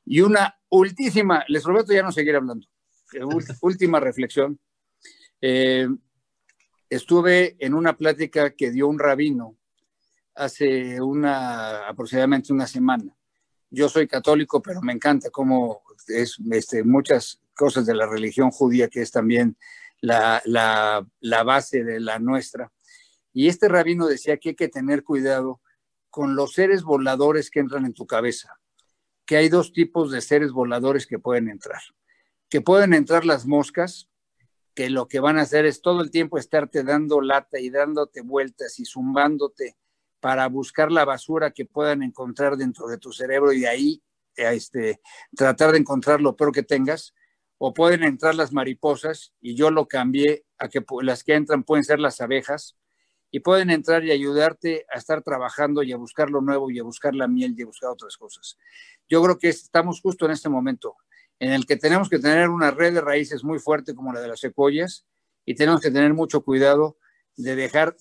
Y 0.04 0.20
una 0.20 0.58
última, 0.70 1.44
les 1.46 1.62
prometo 1.62 1.92
ya 1.92 2.02
no 2.02 2.10
seguir 2.10 2.34
hablando, 2.34 2.66
última 3.62 4.00
reflexión. 4.00 4.58
Eh, 5.40 5.86
estuve 6.90 7.54
en 7.64 7.72
una 7.72 7.96
plática 7.96 8.50
que 8.50 8.72
dio 8.72 8.88
un 8.88 8.98
rabino 8.98 9.56
hace 10.34 11.00
una, 11.00 11.88
aproximadamente 11.88 12.52
una 12.52 12.66
semana. 12.66 13.16
Yo 13.70 13.88
soy 13.88 14.06
católico, 14.06 14.62
pero 14.62 14.80
me 14.82 14.92
encanta 14.92 15.30
cómo 15.30 15.82
es 16.08 16.36
este, 16.50 16.84
muchas 16.84 17.40
cosas 17.54 17.86
de 17.86 17.94
la 17.94 18.06
religión 18.06 18.50
judía, 18.50 18.88
que 18.88 19.02
es 19.02 19.10
también 19.10 19.56
la, 20.00 20.42
la, 20.44 21.06
la 21.20 21.42
base 21.42 21.82
de 21.84 22.00
la 22.00 22.18
nuestra. 22.18 22.72
Y 23.32 23.48
este 23.48 23.68
rabino 23.68 24.06
decía 24.06 24.36
que 24.36 24.50
hay 24.50 24.54
que 24.54 24.68
tener 24.68 25.02
cuidado 25.02 25.60
con 26.10 26.36
los 26.36 26.52
seres 26.52 26.84
voladores 26.84 27.50
que 27.50 27.60
entran 27.60 27.84
en 27.84 27.94
tu 27.94 28.06
cabeza, 28.06 28.60
que 29.26 29.36
hay 29.36 29.48
dos 29.48 29.72
tipos 29.72 30.12
de 30.12 30.20
seres 30.20 30.52
voladores 30.52 31.06
que 31.06 31.18
pueden 31.18 31.48
entrar, 31.48 31.80
que 32.48 32.60
pueden 32.60 32.94
entrar 32.94 33.24
las 33.24 33.46
moscas, 33.46 34.08
que 34.74 34.90
lo 34.90 35.08
que 35.08 35.20
van 35.20 35.38
a 35.38 35.42
hacer 35.42 35.66
es 35.66 35.80
todo 35.80 36.02
el 36.02 36.10
tiempo 36.10 36.38
estarte 36.38 36.84
dando 36.84 37.20
lata 37.20 37.58
y 37.58 37.70
dándote 37.70 38.20
vueltas 38.20 38.78
y 38.78 38.84
zumbándote 38.84 39.76
para 40.24 40.48
buscar 40.48 40.90
la 40.90 41.04
basura 41.04 41.50
que 41.50 41.66
puedan 41.66 42.02
encontrar 42.02 42.56
dentro 42.56 42.86
de 42.86 42.96
tu 42.96 43.12
cerebro 43.12 43.52
y 43.52 43.60
de 43.60 43.68
ahí 43.68 44.02
este, 44.36 45.02
tratar 45.36 45.72
de 45.72 45.76
encontrar 45.76 46.22
lo 46.22 46.34
peor 46.34 46.50
que 46.50 46.62
tengas, 46.62 47.12
o 47.58 47.74
pueden 47.74 48.02
entrar 48.04 48.34
las 48.34 48.50
mariposas, 48.50 49.34
y 49.42 49.54
yo 49.54 49.70
lo 49.70 49.86
cambié 49.86 50.46
a 50.56 50.70
que 50.70 50.82
las 51.02 51.24
que 51.24 51.34
entran 51.34 51.62
pueden 51.62 51.84
ser 51.84 52.00
las 52.00 52.22
abejas, 52.22 52.74
y 53.30 53.40
pueden 53.40 53.68
entrar 53.68 54.02
y 54.02 54.12
ayudarte 54.12 54.86
a 54.90 54.96
estar 54.96 55.20
trabajando 55.20 55.82
y 55.82 55.92
a 55.92 55.98
buscar 55.98 56.30
lo 56.30 56.40
nuevo 56.40 56.70
y 56.70 56.78
a 56.78 56.84
buscar 56.84 57.14
la 57.14 57.28
miel 57.28 57.54
y 57.54 57.60
a 57.64 57.66
buscar 57.66 57.90
otras 57.90 58.16
cosas. 58.16 58.56
Yo 59.06 59.22
creo 59.22 59.38
que 59.38 59.50
estamos 59.50 60.00
justo 60.00 60.24
en 60.24 60.30
este 60.30 60.48
momento 60.48 60.96
en 61.38 61.52
el 61.52 61.66
que 61.66 61.76
tenemos 61.76 62.08
que 62.08 62.18
tener 62.18 62.48
una 62.48 62.70
red 62.70 62.94
de 62.94 63.02
raíces 63.02 63.44
muy 63.44 63.58
fuerte 63.58 63.94
como 63.94 64.10
la 64.14 64.22
de 64.22 64.28
las 64.28 64.40
secuoyas 64.40 65.04
y 65.44 65.54
tenemos 65.54 65.82
que 65.82 65.90
tener 65.90 66.14
mucho 66.14 66.42
cuidado 66.42 66.96
de 67.36 67.56
dejar, 67.56 67.96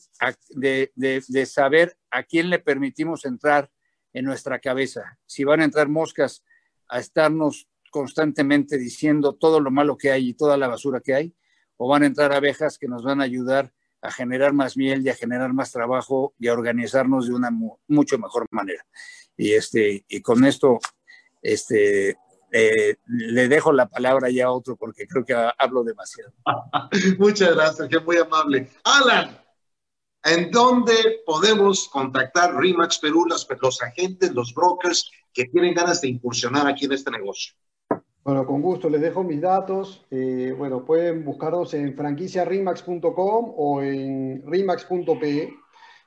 de, 0.49 0.91
de 0.95 1.45
saber 1.45 1.97
a 2.11 2.23
quién 2.23 2.49
le 2.49 2.59
permitimos 2.59 3.25
entrar 3.25 3.71
en 4.13 4.25
nuestra 4.25 4.59
cabeza. 4.59 5.17
Si 5.25 5.43
van 5.43 5.61
a 5.61 5.65
entrar 5.65 5.89
moscas 5.89 6.43
a 6.87 6.99
estarnos 6.99 7.67
constantemente 7.91 8.77
diciendo 8.77 9.33
todo 9.33 9.59
lo 9.59 9.71
malo 9.71 9.97
que 9.97 10.11
hay 10.11 10.29
y 10.29 10.33
toda 10.33 10.57
la 10.57 10.67
basura 10.67 11.01
que 11.01 11.13
hay, 11.13 11.35
o 11.77 11.87
van 11.87 12.03
a 12.03 12.07
entrar 12.07 12.31
abejas 12.33 12.77
que 12.77 12.87
nos 12.87 13.03
van 13.03 13.21
a 13.21 13.25
ayudar 13.25 13.73
a 14.01 14.11
generar 14.11 14.53
más 14.53 14.75
miel 14.75 15.05
y 15.05 15.09
a 15.09 15.15
generar 15.15 15.53
más 15.53 15.71
trabajo 15.71 16.33
y 16.37 16.47
a 16.47 16.53
organizarnos 16.53 17.27
de 17.27 17.33
una 17.33 17.49
mucho 17.87 18.17
mejor 18.17 18.47
manera. 18.51 18.85
Y, 19.37 19.53
este, 19.53 20.05
y 20.07 20.21
con 20.21 20.43
esto 20.43 20.79
este, 21.41 22.17
eh, 22.53 22.95
le 23.07 23.47
dejo 23.49 23.73
la 23.73 23.87
palabra 23.87 24.29
ya 24.29 24.45
a 24.45 24.51
otro 24.51 24.77
porque 24.77 25.07
creo 25.07 25.25
que 25.25 25.35
hablo 25.57 25.83
demasiado. 25.83 26.31
Muchas 27.19 27.55
gracias, 27.55 27.89
que 27.89 27.99
muy 27.99 28.17
amable. 28.17 28.69
Alan, 28.83 29.43
¿En 30.25 30.51
dónde 30.51 30.93
podemos 31.25 31.89
contactar 31.89 32.55
Remax 32.55 32.99
Perú, 32.99 33.25
los, 33.25 33.45
agentes, 33.81 34.33
los 34.33 34.53
brokers 34.53 35.11
que 35.33 35.43
tienen 35.45 35.73
ganas 35.73 35.99
de 35.99 36.07
incursionar 36.07 36.65
aquí 36.65 36.85
en 36.85 36.93
este 36.93 37.11
negocio? 37.11 37.55
Bueno, 38.23 38.45
con 38.45 38.61
gusto, 38.61 38.87
les 38.87 39.01
dejo 39.01 39.21
mis 39.21 39.41
datos. 39.41 40.05
Eh, 40.09 40.55
bueno, 40.57 40.85
pueden 40.85 41.25
buscarnos 41.25 41.73
en 41.73 41.93
franquiciarimax.com 41.93 43.53
o 43.57 43.81
en 43.81 44.41
rimax.pe. 44.47 45.53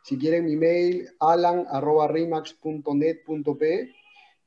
Si 0.02 0.16
quieren 0.16 0.46
mi 0.46 0.56
mail, 0.56 1.10
alan.rimax.net.pe. 1.20 3.95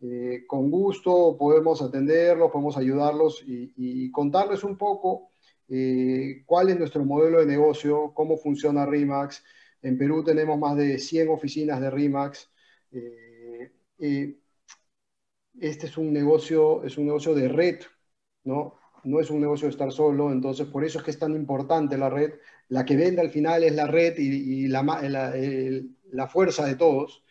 Eh, 0.01 0.45
con 0.47 0.71
gusto 0.71 1.35
podemos 1.37 1.81
atenderlos, 1.81 2.51
podemos 2.51 2.77
ayudarlos 2.77 3.43
y, 3.45 4.09
contarles 4.11 4.63
un 4.63 4.77
poco 4.77 5.31
eh, 5.67 6.43
cuál 6.45 6.69
es 6.69 6.79
nuestro 6.79 7.03
modelo 7.05 7.39
de 7.39 7.45
negocio, 7.45 8.13
cómo 8.13 8.37
funciona 8.37 8.85
Rimax, 8.85 9.43
en 9.81 9.97
Perú 9.97 10.23
tenemos 10.23 10.57
más 10.59 10.75
de 10.77 10.97
100 10.99 11.29
oficinas 11.29 11.79
de 11.81 11.89
RIMAX. 11.89 12.51
Eh, 12.91 14.37
este 15.59 15.87
es 15.87 15.97
un 15.97 16.13
negocio, 16.13 16.83
es 16.83 16.97
un 16.97 17.05
negocio 17.05 17.33
de 17.33 17.47
red, 17.47 17.79
¿no? 18.43 18.75
No 19.03 19.19
es 19.19 19.29
un 19.29 19.39
negocio 19.41 19.67
de 19.67 19.71
estar 19.71 19.91
solo, 19.91 20.31
entonces 20.31 20.67
por 20.67 20.83
eso 20.83 20.99
es 20.99 21.05
que 21.05 21.11
es 21.11 21.19
tan 21.19 21.33
importante 21.33 21.97
la 21.97 22.09
red. 22.09 22.33
La 22.67 22.85
que 22.85 22.97
vende 22.97 23.21
al 23.21 23.29
final 23.29 23.63
es 23.63 23.73
la 23.73 23.87
red 23.87 24.17
y, 24.17 24.67
la, 24.67 24.83
la, 26.11 26.27
fuerza 26.27 26.65
de 26.65 26.75
todos. 26.75 27.23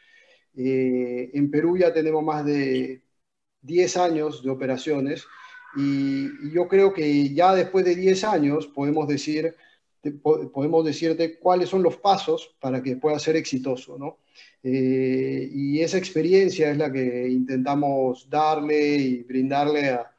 Eh, 0.59 1.30
en 1.35 1.51
Perú 1.51 1.78
ya 1.78 1.93
tenemos 1.93 2.22
más 2.22 2.44
de 2.44 3.02
10 3.62 3.97
años 3.97 4.43
de 4.43 4.51
operaciones 4.51 5.24
y, 5.76 6.26
y 6.47 6.51
yo 6.52 6.68
creo 6.68 6.93
que 6.93 7.32
ya 7.32 7.55
después 7.55 7.85
de 7.85 7.94
10 7.94 8.24
años 8.24 8.66
podemos 8.66 9.06
decir 9.09 9.55
podemos 10.22 10.85
decirte 10.85 11.39
cuáles 11.39 11.68
son 11.68 11.82
los 11.82 11.97
pasos 11.97 12.56
para 12.60 12.82
que 12.82 12.97
pueda 12.97 13.18
ser 13.18 13.36
exitoso, 13.36 13.98
¿no? 13.98 14.18
Eh, 14.62 15.48
y 15.52 15.80
esa 15.80 15.98
experiencia 15.98 16.70
es 16.70 16.78
la 16.78 16.93
que 16.93 17.28
intentamos 17.28 18.28
darle 18.28 18.97
y 18.97 19.22
brindarle 19.22 19.90
a, 19.90 20.14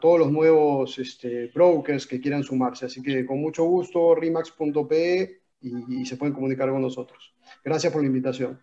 todos 0.00 0.18
los 0.18 0.32
nuevos 0.32 0.98
este, 0.98 1.48
brokers 1.48 2.06
que 2.06 2.18
quieran 2.18 2.42
sumarse. 2.42 2.86
Así 2.86 3.02
que 3.02 3.26
con 3.26 3.42
mucho 3.42 3.64
gusto, 3.64 4.14
rimax.pe 4.14 5.42
y, 5.60 6.00
y 6.00 6.06
se 6.06 6.16
pueden 6.16 6.34
comunicar 6.34 6.70
con 6.70 6.80
nosotros. 6.80 7.34
Gracias 7.62 7.92
por 7.92 8.00
la 8.00 8.06
invitación. 8.08 8.58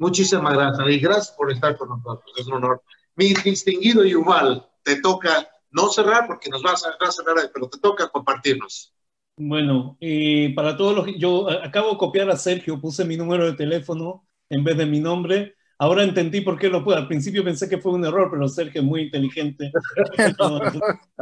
Muchísimas 0.00 0.54
gracias 0.54 0.88
y 0.88 0.98
gracias 0.98 1.30
por 1.36 1.52
estar 1.52 1.76
con 1.76 1.90
nosotros. 1.90 2.32
Es 2.38 2.46
un 2.46 2.54
honor. 2.54 2.82
Mi 3.16 3.34
distinguido 3.34 4.02
Yuval, 4.02 4.66
te 4.82 4.98
toca 5.02 5.46
no 5.70 5.90
cerrar 5.90 6.26
porque 6.26 6.48
nos 6.48 6.62
vas 6.62 6.86
a 6.86 7.12
cerrar, 7.12 7.50
pero 7.52 7.68
te 7.68 7.78
toca 7.78 8.08
compartirnos. 8.08 8.94
Bueno, 9.36 9.98
eh, 10.00 10.54
para 10.56 10.74
todos 10.74 10.96
los 10.96 11.18
yo 11.18 11.50
acabo 11.50 11.90
de 11.90 11.98
copiar 11.98 12.30
a 12.30 12.36
Sergio, 12.38 12.80
puse 12.80 13.04
mi 13.04 13.18
número 13.18 13.44
de 13.44 13.52
teléfono 13.52 14.26
en 14.48 14.64
vez 14.64 14.78
de 14.78 14.86
mi 14.86 15.00
nombre. 15.00 15.54
Ahora 15.78 16.02
entendí 16.02 16.40
por 16.40 16.58
qué 16.58 16.70
lo 16.70 16.82
pude. 16.82 16.96
Al 16.96 17.06
principio 17.06 17.44
pensé 17.44 17.68
que 17.68 17.76
fue 17.76 17.92
un 17.92 18.04
error, 18.06 18.30
pero 18.30 18.48
Sergio 18.48 18.80
es 18.80 18.86
muy 18.86 19.02
inteligente. 19.02 19.70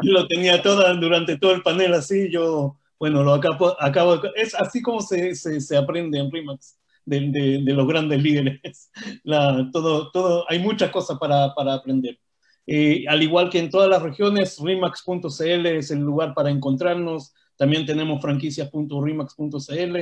yo 0.02 0.12
lo 0.12 0.28
tenía 0.28 0.62
toda, 0.62 0.94
durante 0.94 1.36
todo 1.36 1.50
el 1.50 1.62
panel 1.62 1.94
así. 1.94 2.30
Yo, 2.30 2.78
bueno, 2.96 3.24
lo 3.24 3.34
acabo, 3.34 3.76
acabo 3.82 4.20
es 4.36 4.54
así 4.54 4.80
como 4.82 5.00
se, 5.00 5.34
se, 5.34 5.60
se 5.60 5.76
aprende 5.76 6.20
en 6.20 6.30
RIMAX. 6.30 6.78
De, 7.08 7.20
de, 7.20 7.62
de, 7.64 7.72
los 7.72 7.88
grandes 7.88 8.22
líderes. 8.22 8.90
La, 9.24 9.70
todo, 9.72 10.10
todo, 10.10 10.44
hay 10.48 10.58
muchas 10.58 10.90
cosas 10.90 11.18
para, 11.18 11.54
para 11.54 11.74
aprender. 11.74 12.18
Eh, 12.70 13.06
al 13.08 13.22
igual 13.22 13.48
que 13.48 13.58
en 13.58 13.70
todas 13.70 13.88
las 13.88 14.02
regiones, 14.02 14.58
rimax.cl 14.60 15.66
es 15.66 15.90
el 15.90 16.00
lugar 16.00 16.34
para 16.34 16.50
encontrarnos, 16.50 17.32
también 17.56 17.86
tenemos 17.86 18.20
franquicias.rimax.cl. 18.20 19.96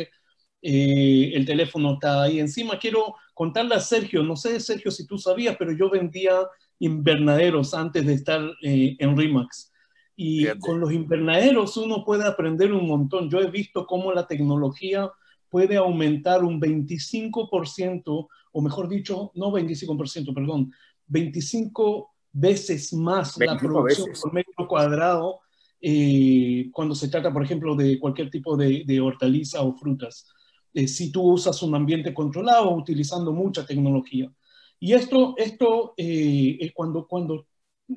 Eh, 0.62 1.30
el 1.32 1.46
teléfono 1.46 1.92
está 1.94 2.24
ahí 2.24 2.40
encima. 2.40 2.76
Quiero 2.76 3.14
contarle 3.34 3.76
a 3.76 3.80
Sergio, 3.80 4.24
no 4.24 4.34
sé, 4.34 4.58
Sergio, 4.58 4.90
si 4.90 5.06
tú 5.06 5.16
sabías, 5.16 5.54
pero 5.56 5.70
yo 5.70 5.88
vendía 5.88 6.40
invernaderos 6.80 7.72
antes 7.72 8.04
de 8.04 8.14
estar 8.14 8.42
eh, 8.64 8.96
en 8.98 9.16
Rimax. 9.16 9.72
Y 10.16 10.46
con 10.58 10.80
los 10.80 10.92
invernaderos 10.92 11.76
uno 11.76 12.04
puede 12.04 12.26
aprender 12.26 12.72
un 12.72 12.88
montón. 12.88 13.30
Yo 13.30 13.38
he 13.38 13.50
visto 13.50 13.86
cómo 13.86 14.12
la 14.12 14.26
tecnología 14.26 15.08
puede 15.56 15.78
aumentar 15.78 16.44
un 16.44 16.60
25%, 16.60 18.28
o 18.52 18.60
mejor 18.60 18.90
dicho, 18.90 19.32
no 19.36 19.50
25%, 19.50 20.34
perdón, 20.34 20.70
25 21.06 22.10
veces 22.30 22.92
más 22.92 23.38
la 23.38 23.56
producción 23.56 24.10
por 24.20 24.34
metro 24.34 24.68
cuadrado 24.68 25.40
eh, 25.80 26.68
cuando 26.70 26.94
se 26.94 27.08
trata, 27.08 27.32
por 27.32 27.42
ejemplo, 27.42 27.74
de 27.74 27.98
cualquier 27.98 28.28
tipo 28.28 28.54
de, 28.54 29.00
hortaliza 29.00 29.62
o 29.62 29.72
frutas. 29.72 30.28
Eh, 30.74 30.86
si 30.86 31.10
tú 31.10 31.22
usas 31.22 31.62
un 31.62 31.74
ambiente 31.74 32.12
controlado 32.12 32.70
utilizando 32.76 33.32
mucha 33.32 33.64
tecnología. 33.64 34.30
Y 34.78 34.92
esto, 34.92 35.36
esto 35.38 35.94
eh, 35.96 36.70
cuando, 36.74 37.06
cuando, 37.06 37.46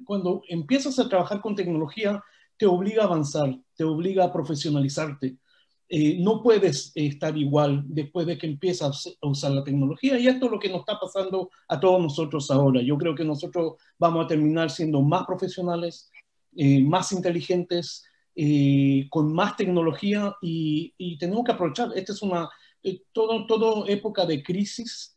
cuando 0.05 0.43
empiezas 0.47 0.97
a 0.97 1.09
trabajar 1.09 1.41
con 1.41 1.57
tecnología, 1.57 2.23
te 2.55 2.65
obliga 2.65 3.03
a 3.03 3.07
avanzar, 3.07 3.53
te 3.75 3.83
obliga 3.83 4.23
a 4.23 4.31
profesionalizarte. 4.31 5.39
No 5.89 6.43
puedes 6.43 6.91
estar 6.93 7.35
igual 7.35 7.83
después 7.87 8.27
de 8.27 8.37
que 8.37 8.45
empiezas 8.45 9.17
a 9.19 9.27
usar 9.27 9.51
la 9.51 9.63
tecnología 9.63 10.19
y 10.19 10.27
esto 10.27 10.45
es 10.45 10.51
lo 10.51 10.59
que 10.59 10.69
nos 10.69 10.81
está 10.81 10.99
pasando 10.99 11.49
a 11.67 11.79
todos 11.79 11.99
nosotros 11.99 12.51
ahora. 12.51 12.81
Yo 12.81 12.97
creo 12.97 13.15
que 13.15 13.23
nosotros 13.23 13.73
vamos 13.97 14.25
a 14.25 14.27
terminar 14.27 14.69
siendo 14.69 15.01
más 15.01 15.25
profesionales, 15.25 16.11
eh, 16.55 16.83
más 16.83 17.11
inteligentes, 17.11 18.05
eh, 18.35 19.07
con 19.09 19.33
más 19.33 19.55
tecnología 19.57 20.35
y, 20.41 21.17
tenemos 21.17 21.43
que 21.43 21.53
aprovechar. 21.53 21.91
Esta 21.95 22.13
es 22.13 22.21
una, 22.21 22.49
eh, 22.83 23.01
todo, 23.11 23.47
todo 23.47 23.87
época 23.87 24.25
de 24.25 24.43
crisis 24.43 25.15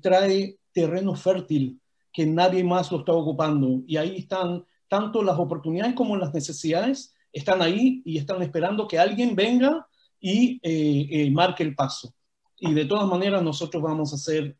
trae 0.00 0.56
terreno 0.72 1.16
fértil 1.16 1.80
que 2.12 2.24
nadie 2.24 2.62
más 2.62 2.92
lo 2.92 3.00
está 3.00 3.12
ocupando 3.12 3.82
y 3.88 3.96
ahí 3.96 4.18
están 4.18 4.64
tanto 4.86 5.22
las 5.24 5.36
oportunidades 5.36 5.94
como 5.94 6.16
las 6.16 6.32
necesidades, 6.32 7.12
están 7.32 7.60
ahí 7.60 8.00
y 8.04 8.18
están 8.18 8.40
esperando 8.42 8.86
que 8.86 9.00
alguien 9.00 9.34
venga 9.34 9.88
y 10.26 11.30
marque 11.30 11.62
el 11.62 11.74
paso. 11.74 12.14
Y 12.58 12.72
de 12.72 12.86
todas 12.86 13.06
maneras 13.06 13.42
nosotros 13.42 13.82
vamos 13.82 14.12
a 14.12 14.16
hacer 14.16 14.56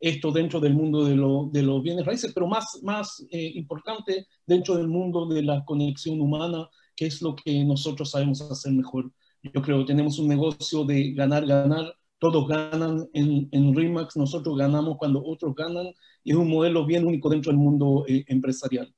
esto 0.00 0.30
dentro 0.30 0.60
del 0.60 0.74
mundo 0.74 1.04
de, 1.04 1.12
de 1.58 1.66
los 1.66 1.82
bienes 1.82 2.04
raíces, 2.04 2.32
pero 2.34 2.46
más, 2.46 2.80
más 2.82 3.24
eh, 3.30 3.52
importante 3.54 4.26
dentro 4.46 4.76
del 4.76 4.88
mundo 4.88 5.26
de 5.26 5.42
la 5.42 5.64
conexión 5.64 6.20
humana, 6.20 6.68
que 6.94 7.06
es 7.06 7.22
lo 7.22 7.34
que 7.34 7.64
nosotros 7.64 8.10
sabemos 8.10 8.42
hacer 8.42 8.72
mejor. 8.72 9.10
Yo 9.42 9.62
creo 9.62 9.78
que 9.78 9.86
tenemos 9.86 10.18
un 10.18 10.28
negocio 10.28 10.84
de 10.84 11.12
ganar, 11.12 11.46
ganar, 11.46 11.94
todos 12.18 12.46
ganan 12.46 13.08
en, 13.14 13.48
en 13.52 13.74
RIMAX, 13.74 14.16
nosotros 14.16 14.58
ganamos 14.58 14.98
cuando 14.98 15.24
otros 15.24 15.54
ganan, 15.54 15.86
y 16.22 16.32
es 16.32 16.36
un 16.36 16.50
modelo 16.50 16.84
bien 16.84 17.06
único 17.06 17.30
dentro 17.30 17.50
del 17.50 17.60
mundo 17.60 18.04
eh, 18.06 18.24
empresarial. 18.28 18.92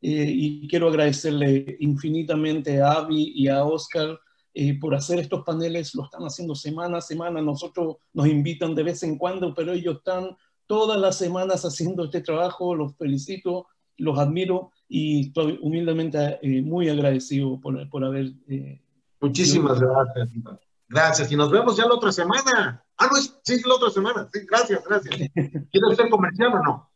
Eh, 0.00 0.32
y 0.32 0.68
quiero 0.68 0.88
agradecerle 0.88 1.76
infinitamente 1.80 2.80
a 2.80 2.92
Avi 2.92 3.32
y 3.34 3.48
a 3.48 3.64
Oscar 3.64 4.18
por 4.80 4.94
hacer 4.94 5.18
estos 5.18 5.44
paneles, 5.44 5.94
lo 5.94 6.04
están 6.04 6.22
haciendo 6.22 6.54
semana 6.54 6.98
a 6.98 7.00
semana, 7.00 7.40
nosotros 7.40 7.96
nos 8.12 8.26
invitan 8.26 8.74
de 8.74 8.82
vez 8.82 9.02
en 9.02 9.16
cuando, 9.16 9.54
pero 9.54 9.72
ellos 9.72 9.98
están 9.98 10.36
todas 10.66 10.98
las 10.98 11.16
semanas 11.16 11.64
haciendo 11.64 12.04
este 12.04 12.20
trabajo, 12.20 12.74
los 12.74 12.96
felicito, 12.96 13.66
los 13.98 14.18
admiro 14.18 14.70
y 14.88 15.28
estoy 15.28 15.58
humildemente 15.62 16.38
eh, 16.42 16.62
muy 16.62 16.88
agradecido 16.88 17.60
por, 17.60 17.88
por 17.88 18.04
haber... 18.04 18.32
Eh, 18.48 18.80
Muchísimas 19.20 19.80
gracias. 19.80 20.28
Gracias, 20.88 21.32
y 21.32 21.36
nos 21.36 21.50
vemos 21.50 21.76
ya 21.76 21.86
la 21.86 21.94
otra 21.94 22.12
semana. 22.12 22.84
Ah, 22.98 23.08
no, 23.10 23.16
es, 23.16 23.38
sí, 23.44 23.60
la 23.64 23.74
otra 23.74 23.90
semana. 23.90 24.28
Sí, 24.32 24.40
gracias, 24.46 24.82
gracias. 24.86 25.14
¿Quieres 25.34 25.96
ser 25.96 26.10
comercial 26.10 26.52
o 26.54 26.62
no? 26.62 26.90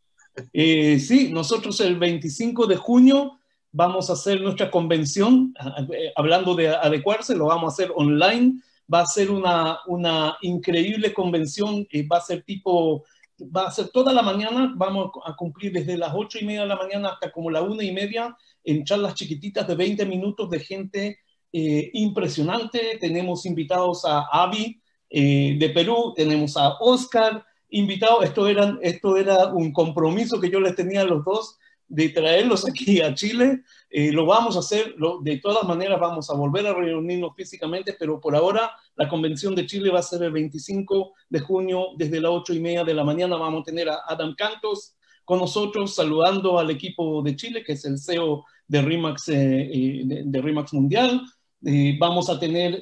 Eh, 0.53 0.99
sí, 0.99 1.33
nosotros 1.33 1.81
el 1.81 1.99
25 1.99 2.67
de 2.67 2.77
junio 2.77 3.39
vamos 3.77 4.09
a 4.09 4.15
hacer 4.15 4.41
nuestra 4.41 4.71
convención, 4.71 5.53
eh, 5.93 6.11
hablando 6.17 6.55
de 6.55 6.69
adecuarse, 6.69 7.37
lo 7.37 7.47
vamos 7.47 7.65
a 7.65 7.75
hacer 7.75 7.93
online. 7.95 8.55
Va 8.93 9.01
a 9.01 9.07
ser 9.07 9.31
una, 9.31 9.81
una 9.87 10.39
increíble 10.41 11.13
convención, 11.13 11.87
eh, 11.91 12.07
va 12.07 12.17
a 12.17 12.23
ser 12.23 12.43
tipo, 12.43 13.05
va 13.55 13.67
a 13.67 13.71
ser 13.71 13.91
toda 13.91 14.15
la 14.15 14.23
mañana, 14.23 14.73
vamos 14.75 15.11
a 15.27 15.37
cumplir 15.37 15.73
desde 15.73 15.99
las 15.99 16.13
ocho 16.15 16.39
y 16.39 16.47
media 16.47 16.63
de 16.63 16.69
la 16.69 16.77
mañana 16.77 17.11
hasta 17.11 17.31
como 17.31 17.51
la 17.51 17.61
una 17.61 17.83
y 17.83 17.93
media 17.93 18.35
en 18.65 18.85
charlas 18.85 19.15
chiquititas 19.15 19.69
de 19.69 19.75
20 19.75 20.07
minutos 20.07 20.49
de 20.49 20.61
gente 20.61 21.19
eh, 21.53 21.91
impresionante. 21.93 22.97
Tenemos 22.99 23.45
invitados 23.45 24.07
a 24.07 24.27
Avi 24.33 24.81
de 25.11 25.71
Perú, 25.75 26.15
tenemos 26.17 26.57
a 26.57 26.77
Oscar 26.81 27.45
invitado. 27.69 28.23
Esto 28.23 28.49
era, 28.49 28.79
esto 28.81 29.17
era 29.19 29.49
un 29.49 29.73
compromiso 29.73 30.41
que 30.41 30.51
yo 30.51 30.61
les 30.61 30.75
tenía 30.75 31.03
a 31.03 31.05
los 31.05 31.25
dos 31.25 31.59
de 31.89 32.09
traerlos 32.09 32.67
aquí 32.69 33.01
a 33.01 33.15
Chile. 33.15 33.63
Eh, 33.91 34.13
lo 34.13 34.27
vamos 34.27 34.57
a 34.57 34.61
hacer, 34.61 34.95
de 35.23 35.39
todas 35.39 35.65
maneras 35.65 36.01
vamos 36.01 36.29
a 36.31 36.35
volver 36.35 36.67
a 36.67 36.75
reunirnos 36.75 37.35
físicamente, 37.37 37.97
pero 37.99 38.21
por 38.21 38.35
ahora 38.35 38.73
la 38.97 39.09
convención 39.09 39.55
de 39.55 39.67
Chile 39.67 39.91
va 39.91 40.01
a 40.01 40.03
ser 40.03 40.23
el 40.23 40.33
25 40.33 41.15
de 41.29 41.41
junio 41.41 41.89
desde 41.97 42.21
las 42.21 42.33
8 42.33 42.55
y 42.55 42.61
media 42.61 42.85
de 42.85 42.95
la 42.95 43.05
mañana. 43.05 43.37
Vamos 43.37 43.63
a 43.63 43.65
tener 43.65 43.89
a 43.89 44.01
Adam 44.07 44.35
Cantos 44.37 44.97
con 45.25 45.39
nosotros 45.39 45.95
saludando 45.95 46.59
al 46.59 46.71
equipo 46.71 47.23
de 47.23 47.37
Chile, 47.37 47.65
que 47.65 47.73
es 47.73 47.85
el 47.85 47.99
CEO 47.99 48.45
de 48.69 48.83
RIMAX, 48.83 49.29
eh, 49.29 49.71
eh, 49.73 50.03
de, 50.25 50.43
RIMAX 50.43 50.73
Mundial. 50.73 51.23
vamos 51.99 52.29
a 52.31 52.39
tener 52.39 52.81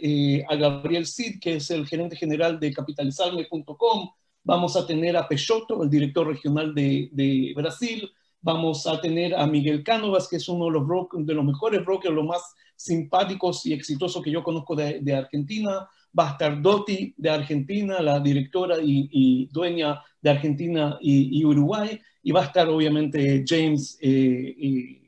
a 0.48 0.56
Gabriel 0.56 1.06
Cid, 1.06 1.40
que 1.40 1.56
es 1.56 1.70
el 1.70 1.86
gerente 1.86 2.16
general 2.16 2.58
de 2.58 2.72
capitalizarme.com. 2.72 4.10
Vamos 4.42 4.76
a 4.76 4.86
tener 4.86 5.16
a 5.16 5.26
Peixoto, 5.26 5.82
el 5.82 5.88
director 5.88 6.26
regional 6.26 6.74
de 6.74 7.52
Brasil 7.56 8.10
Vamos 8.44 8.86
a 8.86 9.00
tener 9.00 9.34
a 9.34 9.46
Miguel 9.46 9.82
Cánovas, 9.82 10.28
que 10.28 10.36
es 10.36 10.46
uno 10.50 10.66
de 10.66 10.72
los, 10.72 10.86
de 11.26 11.32
los 11.32 11.44
mejores 11.46 11.82
brokers, 11.82 12.14
los 12.14 12.26
más 12.26 12.54
simpáticos 12.76 13.64
y 13.64 13.72
exitosos 13.72 14.22
que 14.22 14.30
yo 14.30 14.44
conozco 14.44 14.76
de, 14.76 15.14
Argentina. 15.16 15.88
Va 16.16 16.28
a 16.28 16.32
estar 16.32 16.60
Dotti 16.60 17.14
de 17.16 17.30
Argentina, 17.30 18.02
la 18.02 18.20
directora 18.20 18.76
y, 18.82 19.48
dueña 19.50 20.02
de 20.20 20.28
Argentina 20.28 20.98
y, 21.00 21.42
Uruguay. 21.42 21.98
Y 22.22 22.32
va 22.32 22.42
a 22.42 22.44
estar 22.44 22.68
obviamente 22.68 23.42
James, 23.46 23.96
eh, 24.02 25.00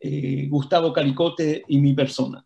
eh, 0.00 0.46
Gustavo 0.48 0.94
Caricote 0.94 1.62
y 1.68 1.78
mi 1.78 1.92
persona. 1.92 2.42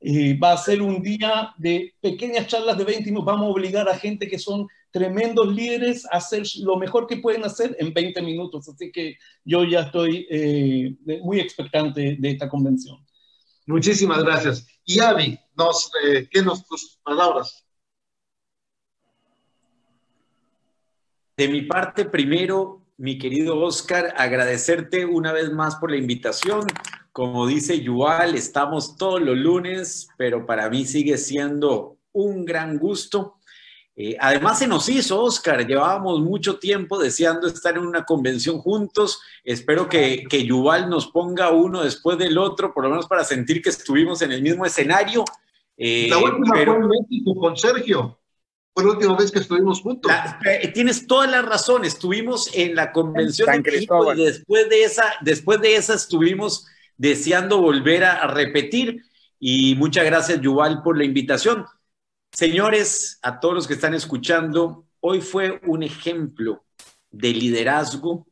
Eh, 0.00 0.36
va 0.36 0.54
a 0.54 0.56
ser 0.56 0.82
un 0.82 1.00
día 1.00 1.54
de 1.56 1.94
pequeñas 2.00 2.48
charlas 2.48 2.76
de 2.76 2.84
20 2.84 3.04
minutos. 3.10 3.26
Vamos 3.26 3.46
a 3.46 3.50
obligar 3.50 3.88
a 3.88 3.96
gente 3.96 4.26
que 4.26 4.40
son 4.40 4.66
tremendos 4.96 5.54
líderes 5.54 6.06
a 6.06 6.16
hacer 6.16 6.42
lo 6.60 6.78
mejor 6.78 7.06
que 7.06 7.18
pueden 7.18 7.44
hacer 7.44 7.76
en 7.78 7.92
20 7.92 8.22
minutos. 8.22 8.66
Así 8.66 8.90
que 8.90 9.18
yo 9.44 9.62
ya 9.62 9.80
estoy 9.80 10.26
eh, 10.30 10.96
muy 11.22 11.38
expectante 11.38 12.16
de 12.18 12.30
esta 12.30 12.48
convención. 12.48 12.96
Muchísimas 13.66 14.24
gracias. 14.24 14.66
Y 14.86 15.00
Avi, 15.00 15.38
nos, 15.54 15.90
eh, 16.02 16.26
¿qué 16.30 16.40
nos 16.40 16.66
tus 16.66 16.98
palabras? 17.02 17.66
De 21.36 21.46
mi 21.48 21.60
parte, 21.60 22.06
primero, 22.06 22.80
mi 22.96 23.18
querido 23.18 23.60
Oscar, 23.60 24.14
agradecerte 24.16 25.04
una 25.04 25.30
vez 25.34 25.52
más 25.52 25.76
por 25.76 25.90
la 25.90 25.98
invitación. 25.98 26.66
Como 27.12 27.46
dice 27.46 27.82
Yuval, 27.82 28.34
estamos 28.34 28.96
todos 28.96 29.20
los 29.20 29.36
lunes, 29.36 30.08
pero 30.16 30.46
para 30.46 30.70
mí 30.70 30.86
sigue 30.86 31.18
siendo 31.18 31.98
un 32.12 32.46
gran 32.46 32.78
gusto 32.78 33.35
eh, 33.98 34.14
además 34.20 34.58
se 34.58 34.66
nos 34.66 34.90
hizo, 34.90 35.22
Oscar, 35.22 35.66
llevábamos 35.66 36.20
mucho 36.20 36.58
tiempo 36.58 36.98
deseando 36.98 37.46
estar 37.46 37.76
en 37.78 37.86
una 37.86 38.04
convención 38.04 38.58
juntos. 38.58 39.22
Espero 39.42 39.88
que, 39.88 40.24
que 40.28 40.44
Yuval 40.44 40.90
nos 40.90 41.06
ponga 41.06 41.50
uno 41.50 41.82
después 41.82 42.18
del 42.18 42.36
otro, 42.36 42.74
por 42.74 42.84
lo 42.84 42.90
menos 42.90 43.06
para 43.06 43.24
sentir 43.24 43.62
que 43.62 43.70
estuvimos 43.70 44.20
en 44.20 44.32
el 44.32 44.42
mismo 44.42 44.66
escenario. 44.66 45.24
Eh, 45.78 46.08
la 46.10 46.18
última 46.18 46.52
fue 46.52 46.62
en 46.62 46.88
México 46.88 47.34
con 47.36 47.56
Sergio. 47.56 48.18
Fue 48.74 48.84
la 48.84 48.90
última 48.90 49.16
vez 49.16 49.32
que 49.32 49.38
estuvimos 49.38 49.80
juntos. 49.80 50.12
Eh, 50.44 50.68
tienes 50.68 51.06
toda 51.06 51.26
la 51.26 51.40
razón, 51.40 51.86
estuvimos 51.86 52.50
en 52.52 52.74
la 52.74 52.92
convención 52.92 53.50
de 53.50 53.70
México 53.70 54.12
y 54.12 54.26
después 54.26 54.68
de, 54.68 54.84
esa, 54.84 55.14
después 55.22 55.62
de 55.62 55.76
esa 55.76 55.94
estuvimos 55.94 56.66
deseando 56.98 57.62
volver 57.62 58.04
a 58.04 58.26
repetir. 58.26 59.02
Y 59.40 59.74
muchas 59.76 60.04
gracias, 60.04 60.42
Yuval, 60.42 60.82
por 60.82 60.98
la 60.98 61.04
invitación. 61.04 61.64
Señores, 62.32 63.18
a 63.22 63.40
todos 63.40 63.54
los 63.54 63.66
que 63.66 63.74
están 63.74 63.94
escuchando, 63.94 64.86
hoy 65.00 65.20
fue 65.20 65.60
un 65.66 65.82
ejemplo 65.82 66.64
de 67.10 67.32
liderazgo 67.32 68.26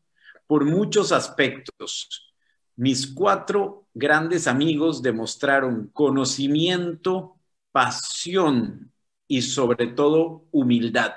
por 0.46 0.64
muchos 0.64 1.10
aspectos. 1.12 2.34
Mis 2.76 3.06
cuatro 3.06 3.86
grandes 3.94 4.46
amigos 4.46 5.00
demostraron 5.00 5.88
conocimiento, 5.92 7.38
pasión 7.72 8.92
y 9.26 9.42
sobre 9.42 9.86
todo 9.88 10.46
humildad. 10.50 11.14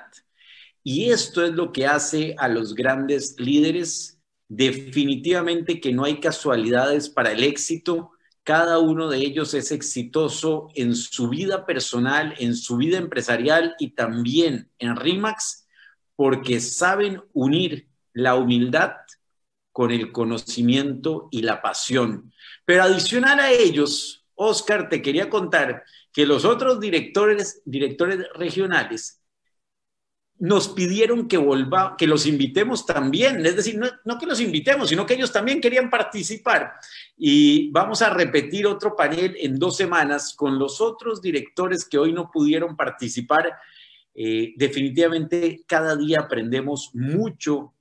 Y 0.82 1.10
esto 1.10 1.44
es 1.44 1.52
lo 1.52 1.72
que 1.72 1.86
hace 1.86 2.34
a 2.38 2.48
los 2.48 2.74
grandes 2.74 3.38
líderes. 3.38 4.18
Definitivamente 4.48 5.80
que 5.80 5.92
no 5.92 6.04
hay 6.04 6.20
casualidades 6.20 7.10
para 7.10 7.32
el 7.32 7.44
éxito 7.44 8.12
cada 8.48 8.78
uno 8.78 9.10
de 9.10 9.18
ellos 9.18 9.52
es 9.52 9.72
exitoso 9.72 10.68
en 10.74 10.94
su 10.94 11.28
vida 11.28 11.66
personal, 11.66 12.34
en 12.38 12.56
su 12.56 12.78
vida 12.78 12.96
empresarial 12.96 13.76
y 13.78 13.90
también 13.90 14.70
en 14.78 14.96
RIMAX 14.96 15.68
porque 16.16 16.58
saben 16.58 17.20
unir 17.34 17.88
la 18.14 18.36
humildad 18.36 18.92
con 19.70 19.90
el 19.90 20.12
conocimiento 20.12 21.28
y 21.30 21.42
la 21.42 21.60
pasión. 21.60 22.32
Pero 22.64 22.84
adicional 22.84 23.38
a 23.38 23.50
ellos, 23.52 24.24
Oscar, 24.34 24.88
te 24.88 25.02
quería 25.02 25.28
contar 25.28 25.84
que 26.10 26.24
los 26.24 26.46
otros 26.46 26.80
directores, 26.80 27.60
directores 27.66 28.26
regionales 28.32 29.17
nos 30.40 30.68
pidieron 30.68 31.26
que 31.26 31.36
volva, 31.36 31.96
que 31.98 32.06
los 32.06 32.24
invitemos 32.24 32.86
también, 32.86 33.44
es 33.44 33.56
decir, 33.56 33.80
no, 34.04 34.18
que 34.18 34.26
los 34.26 34.40
invitemos, 34.40 34.88
sino 34.88 35.04
que 35.04 35.14
ellos 35.14 35.32
también 35.32 35.60
querían 35.60 35.90
participar. 35.90 36.74
Y 37.16 37.70
vamos 37.72 38.02
a 38.02 38.10
repetir 38.10 38.66
otro 38.66 38.94
panel 38.94 39.36
en 39.40 39.58
dos 39.58 39.76
semanas 39.76 40.34
con 40.36 40.58
los 40.58 40.80
otros 40.80 41.20
directores 41.20 41.84
que 41.84 41.98
hoy 41.98 42.12
no 42.12 42.30
pudieron 42.30 42.76
participar. 42.76 43.52
Eh, 44.14 44.54
definitivamente 44.56 45.64
cada 45.66 45.96
día 45.96 46.20
aprendemos 46.20 46.90
mucho 46.94 47.74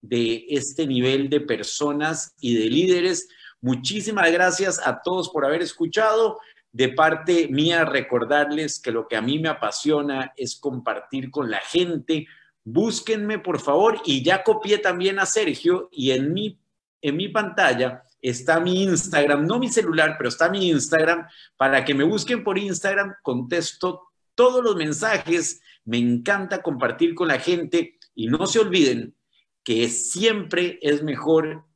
de 0.00 0.44
este 0.48 0.86
nivel 0.86 1.28
de 1.28 1.40
personas 1.40 2.34
y 2.40 2.54
de 2.54 2.66
líderes. 2.66 3.28
Muchísimas 3.60 4.30
gracias 4.30 4.80
a 4.86 5.00
todos 5.02 5.30
por 5.30 5.44
haber 5.44 5.62
escuchado 5.62 6.38
de 6.74 6.88
parte 6.88 7.46
mía 7.46 7.84
recordarles 7.84 8.80
que 8.80 8.90
lo 8.90 9.06
que 9.06 9.14
a 9.14 9.22
mí 9.22 9.38
me 9.38 9.48
apasiona 9.48 10.32
es 10.36 10.56
compartir 10.56 11.30
con 11.30 11.48
la 11.48 11.60
gente. 11.60 12.26
Búsquenme, 12.64 13.38
por 13.38 13.60
favor, 13.60 14.00
y 14.04 14.24
ya 14.24 14.42
copié 14.42 14.78
también 14.78 15.20
a 15.20 15.24
Sergio 15.24 15.88
y 15.92 16.10
en 16.10 16.34
mi, 16.34 16.58
en 17.00 17.16
mi 17.16 17.28
pantalla 17.28 18.02
está 18.20 18.58
mi 18.58 18.82
Instagram, 18.82 19.46
no 19.46 19.60
mi 19.60 19.68
celular, 19.68 20.16
pero 20.18 20.28
está 20.28 20.48
mi 20.48 20.68
Instagram, 20.68 21.28
para 21.56 21.84
que 21.84 21.94
me 21.94 22.02
busquen 22.02 22.42
por 22.42 22.58
Instagram, 22.58 23.14
contesto 23.22 24.08
todos 24.34 24.64
los 24.64 24.74
mensajes, 24.74 25.60
me 25.84 25.98
encanta 25.98 26.60
compartir 26.60 27.14
con 27.14 27.28
la 27.28 27.38
gente 27.38 27.98
y 28.16 28.26
no 28.26 28.48
se 28.48 28.58
olviden 28.58 29.14
que 29.62 29.88
siempre 29.88 30.80
es 30.82 31.04
mejor 31.04 31.66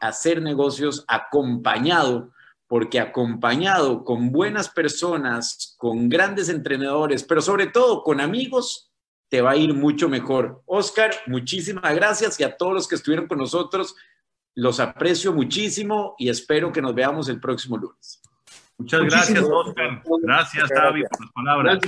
hacer 0.00 0.42
negocios 0.42 1.04
acompañado 1.06 2.32
porque 2.68 3.00
acompañado 3.00 4.04
con 4.04 4.30
buenas 4.30 4.68
personas, 4.68 5.74
con 5.78 6.08
grandes 6.08 6.50
entrenadores, 6.50 7.24
pero 7.24 7.40
sobre 7.40 7.66
todo 7.66 8.02
con 8.02 8.20
amigos, 8.20 8.92
te 9.30 9.40
va 9.40 9.52
a 9.52 9.56
ir 9.56 9.74
mucho 9.74 10.08
mejor. 10.08 10.62
Oscar, 10.66 11.10
muchísimas 11.26 11.94
gracias 11.94 12.38
y 12.38 12.44
a 12.44 12.56
todos 12.56 12.74
los 12.74 12.86
que 12.86 12.94
estuvieron 12.94 13.26
con 13.26 13.38
nosotros, 13.38 13.96
los 14.54 14.80
aprecio 14.80 15.32
muchísimo 15.32 16.14
y 16.18 16.28
espero 16.28 16.70
que 16.70 16.82
nos 16.82 16.94
veamos 16.94 17.28
el 17.28 17.40
próximo 17.40 17.78
lunes. 17.78 18.20
Muchas 18.76 19.00
gracias, 19.02 19.44
Oscar. 19.44 20.02
Gracias, 20.22 20.68
David, 20.68 21.04
por 21.10 21.20
las 21.20 21.32
palabras. 21.32 21.78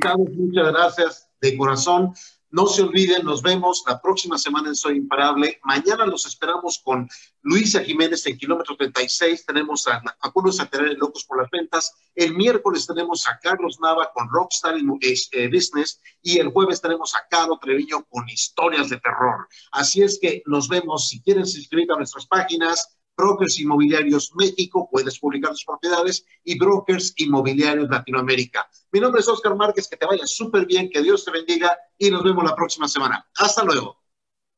Gracias, 0.00 0.36
muchas 0.36 0.72
gracias 0.72 1.30
de 1.40 1.56
corazón. 1.56 2.12
No 2.50 2.66
se 2.68 2.82
olviden, 2.82 3.24
nos 3.24 3.42
vemos 3.42 3.82
la 3.86 4.00
próxima 4.00 4.38
semana 4.38 4.68
en 4.68 4.76
Soy 4.76 4.96
Imparable. 4.96 5.58
Mañana 5.64 6.06
los 6.06 6.26
esperamos 6.26 6.80
con 6.82 7.08
Luisa 7.42 7.82
Jiménez 7.82 8.24
en 8.26 8.38
kilómetro 8.38 8.76
36. 8.76 9.44
Tenemos 9.44 9.86
a 9.88 10.00
algunos 10.20 10.60
a 10.60 10.66
tener 10.66 10.96
locos 10.96 11.24
por 11.24 11.42
las 11.42 11.50
ventas. 11.50 11.92
El 12.14 12.34
miércoles 12.34 12.86
tenemos 12.86 13.26
a 13.26 13.38
Carlos 13.40 13.78
Nava 13.80 14.12
con 14.12 14.28
Rockstar 14.30 14.76
eh, 14.76 15.48
Business 15.48 16.00
y 16.22 16.38
el 16.38 16.48
jueves 16.48 16.80
tenemos 16.80 17.14
a 17.16 17.26
Caro 17.28 17.58
Treviño 17.60 18.04
con 18.08 18.28
historias 18.28 18.90
de 18.90 19.00
terror. 19.00 19.48
Así 19.72 20.02
es 20.02 20.18
que 20.20 20.42
nos 20.46 20.68
vemos. 20.68 21.08
Si 21.08 21.20
quieren 21.20 21.46
suscribir 21.46 21.90
a 21.92 21.96
nuestras 21.96 22.26
páginas, 22.26 22.96
Brokers 23.16 23.58
Inmobiliarios 23.58 24.32
México, 24.34 24.88
puedes 24.90 25.18
publicar 25.18 25.50
tus 25.50 25.64
propiedades, 25.64 26.26
y 26.44 26.58
Brokers 26.58 27.14
Inmobiliarios 27.16 27.88
Latinoamérica. 27.88 28.68
Mi 28.92 29.00
nombre 29.00 29.20
es 29.20 29.28
Oscar 29.28 29.56
Márquez, 29.56 29.88
que 29.88 29.96
te 29.96 30.06
vaya 30.06 30.26
súper 30.26 30.66
bien, 30.66 30.90
que 30.90 31.02
Dios 31.02 31.24
te 31.24 31.30
bendiga 31.30 31.76
y 31.98 32.10
nos 32.10 32.22
vemos 32.22 32.44
la 32.44 32.54
próxima 32.54 32.88
semana. 32.88 33.26
Hasta 33.38 33.64
luego. 33.64 33.96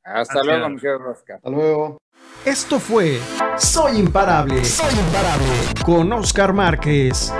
Hasta 0.05 0.43
luego, 0.43 0.69
mi 0.71 0.81
querido 0.81 1.11
Oscar. 1.11 1.37
Hasta 1.37 1.51
luego. 1.51 1.99
Esto 2.45 2.79
fue 2.79 3.21
Soy 3.59 3.99
Imparable. 3.99 4.65
Soy 4.65 4.95
Imparable 4.99 5.83
con 5.85 6.13
Oscar 6.13 6.53
Márquez. 6.53 7.33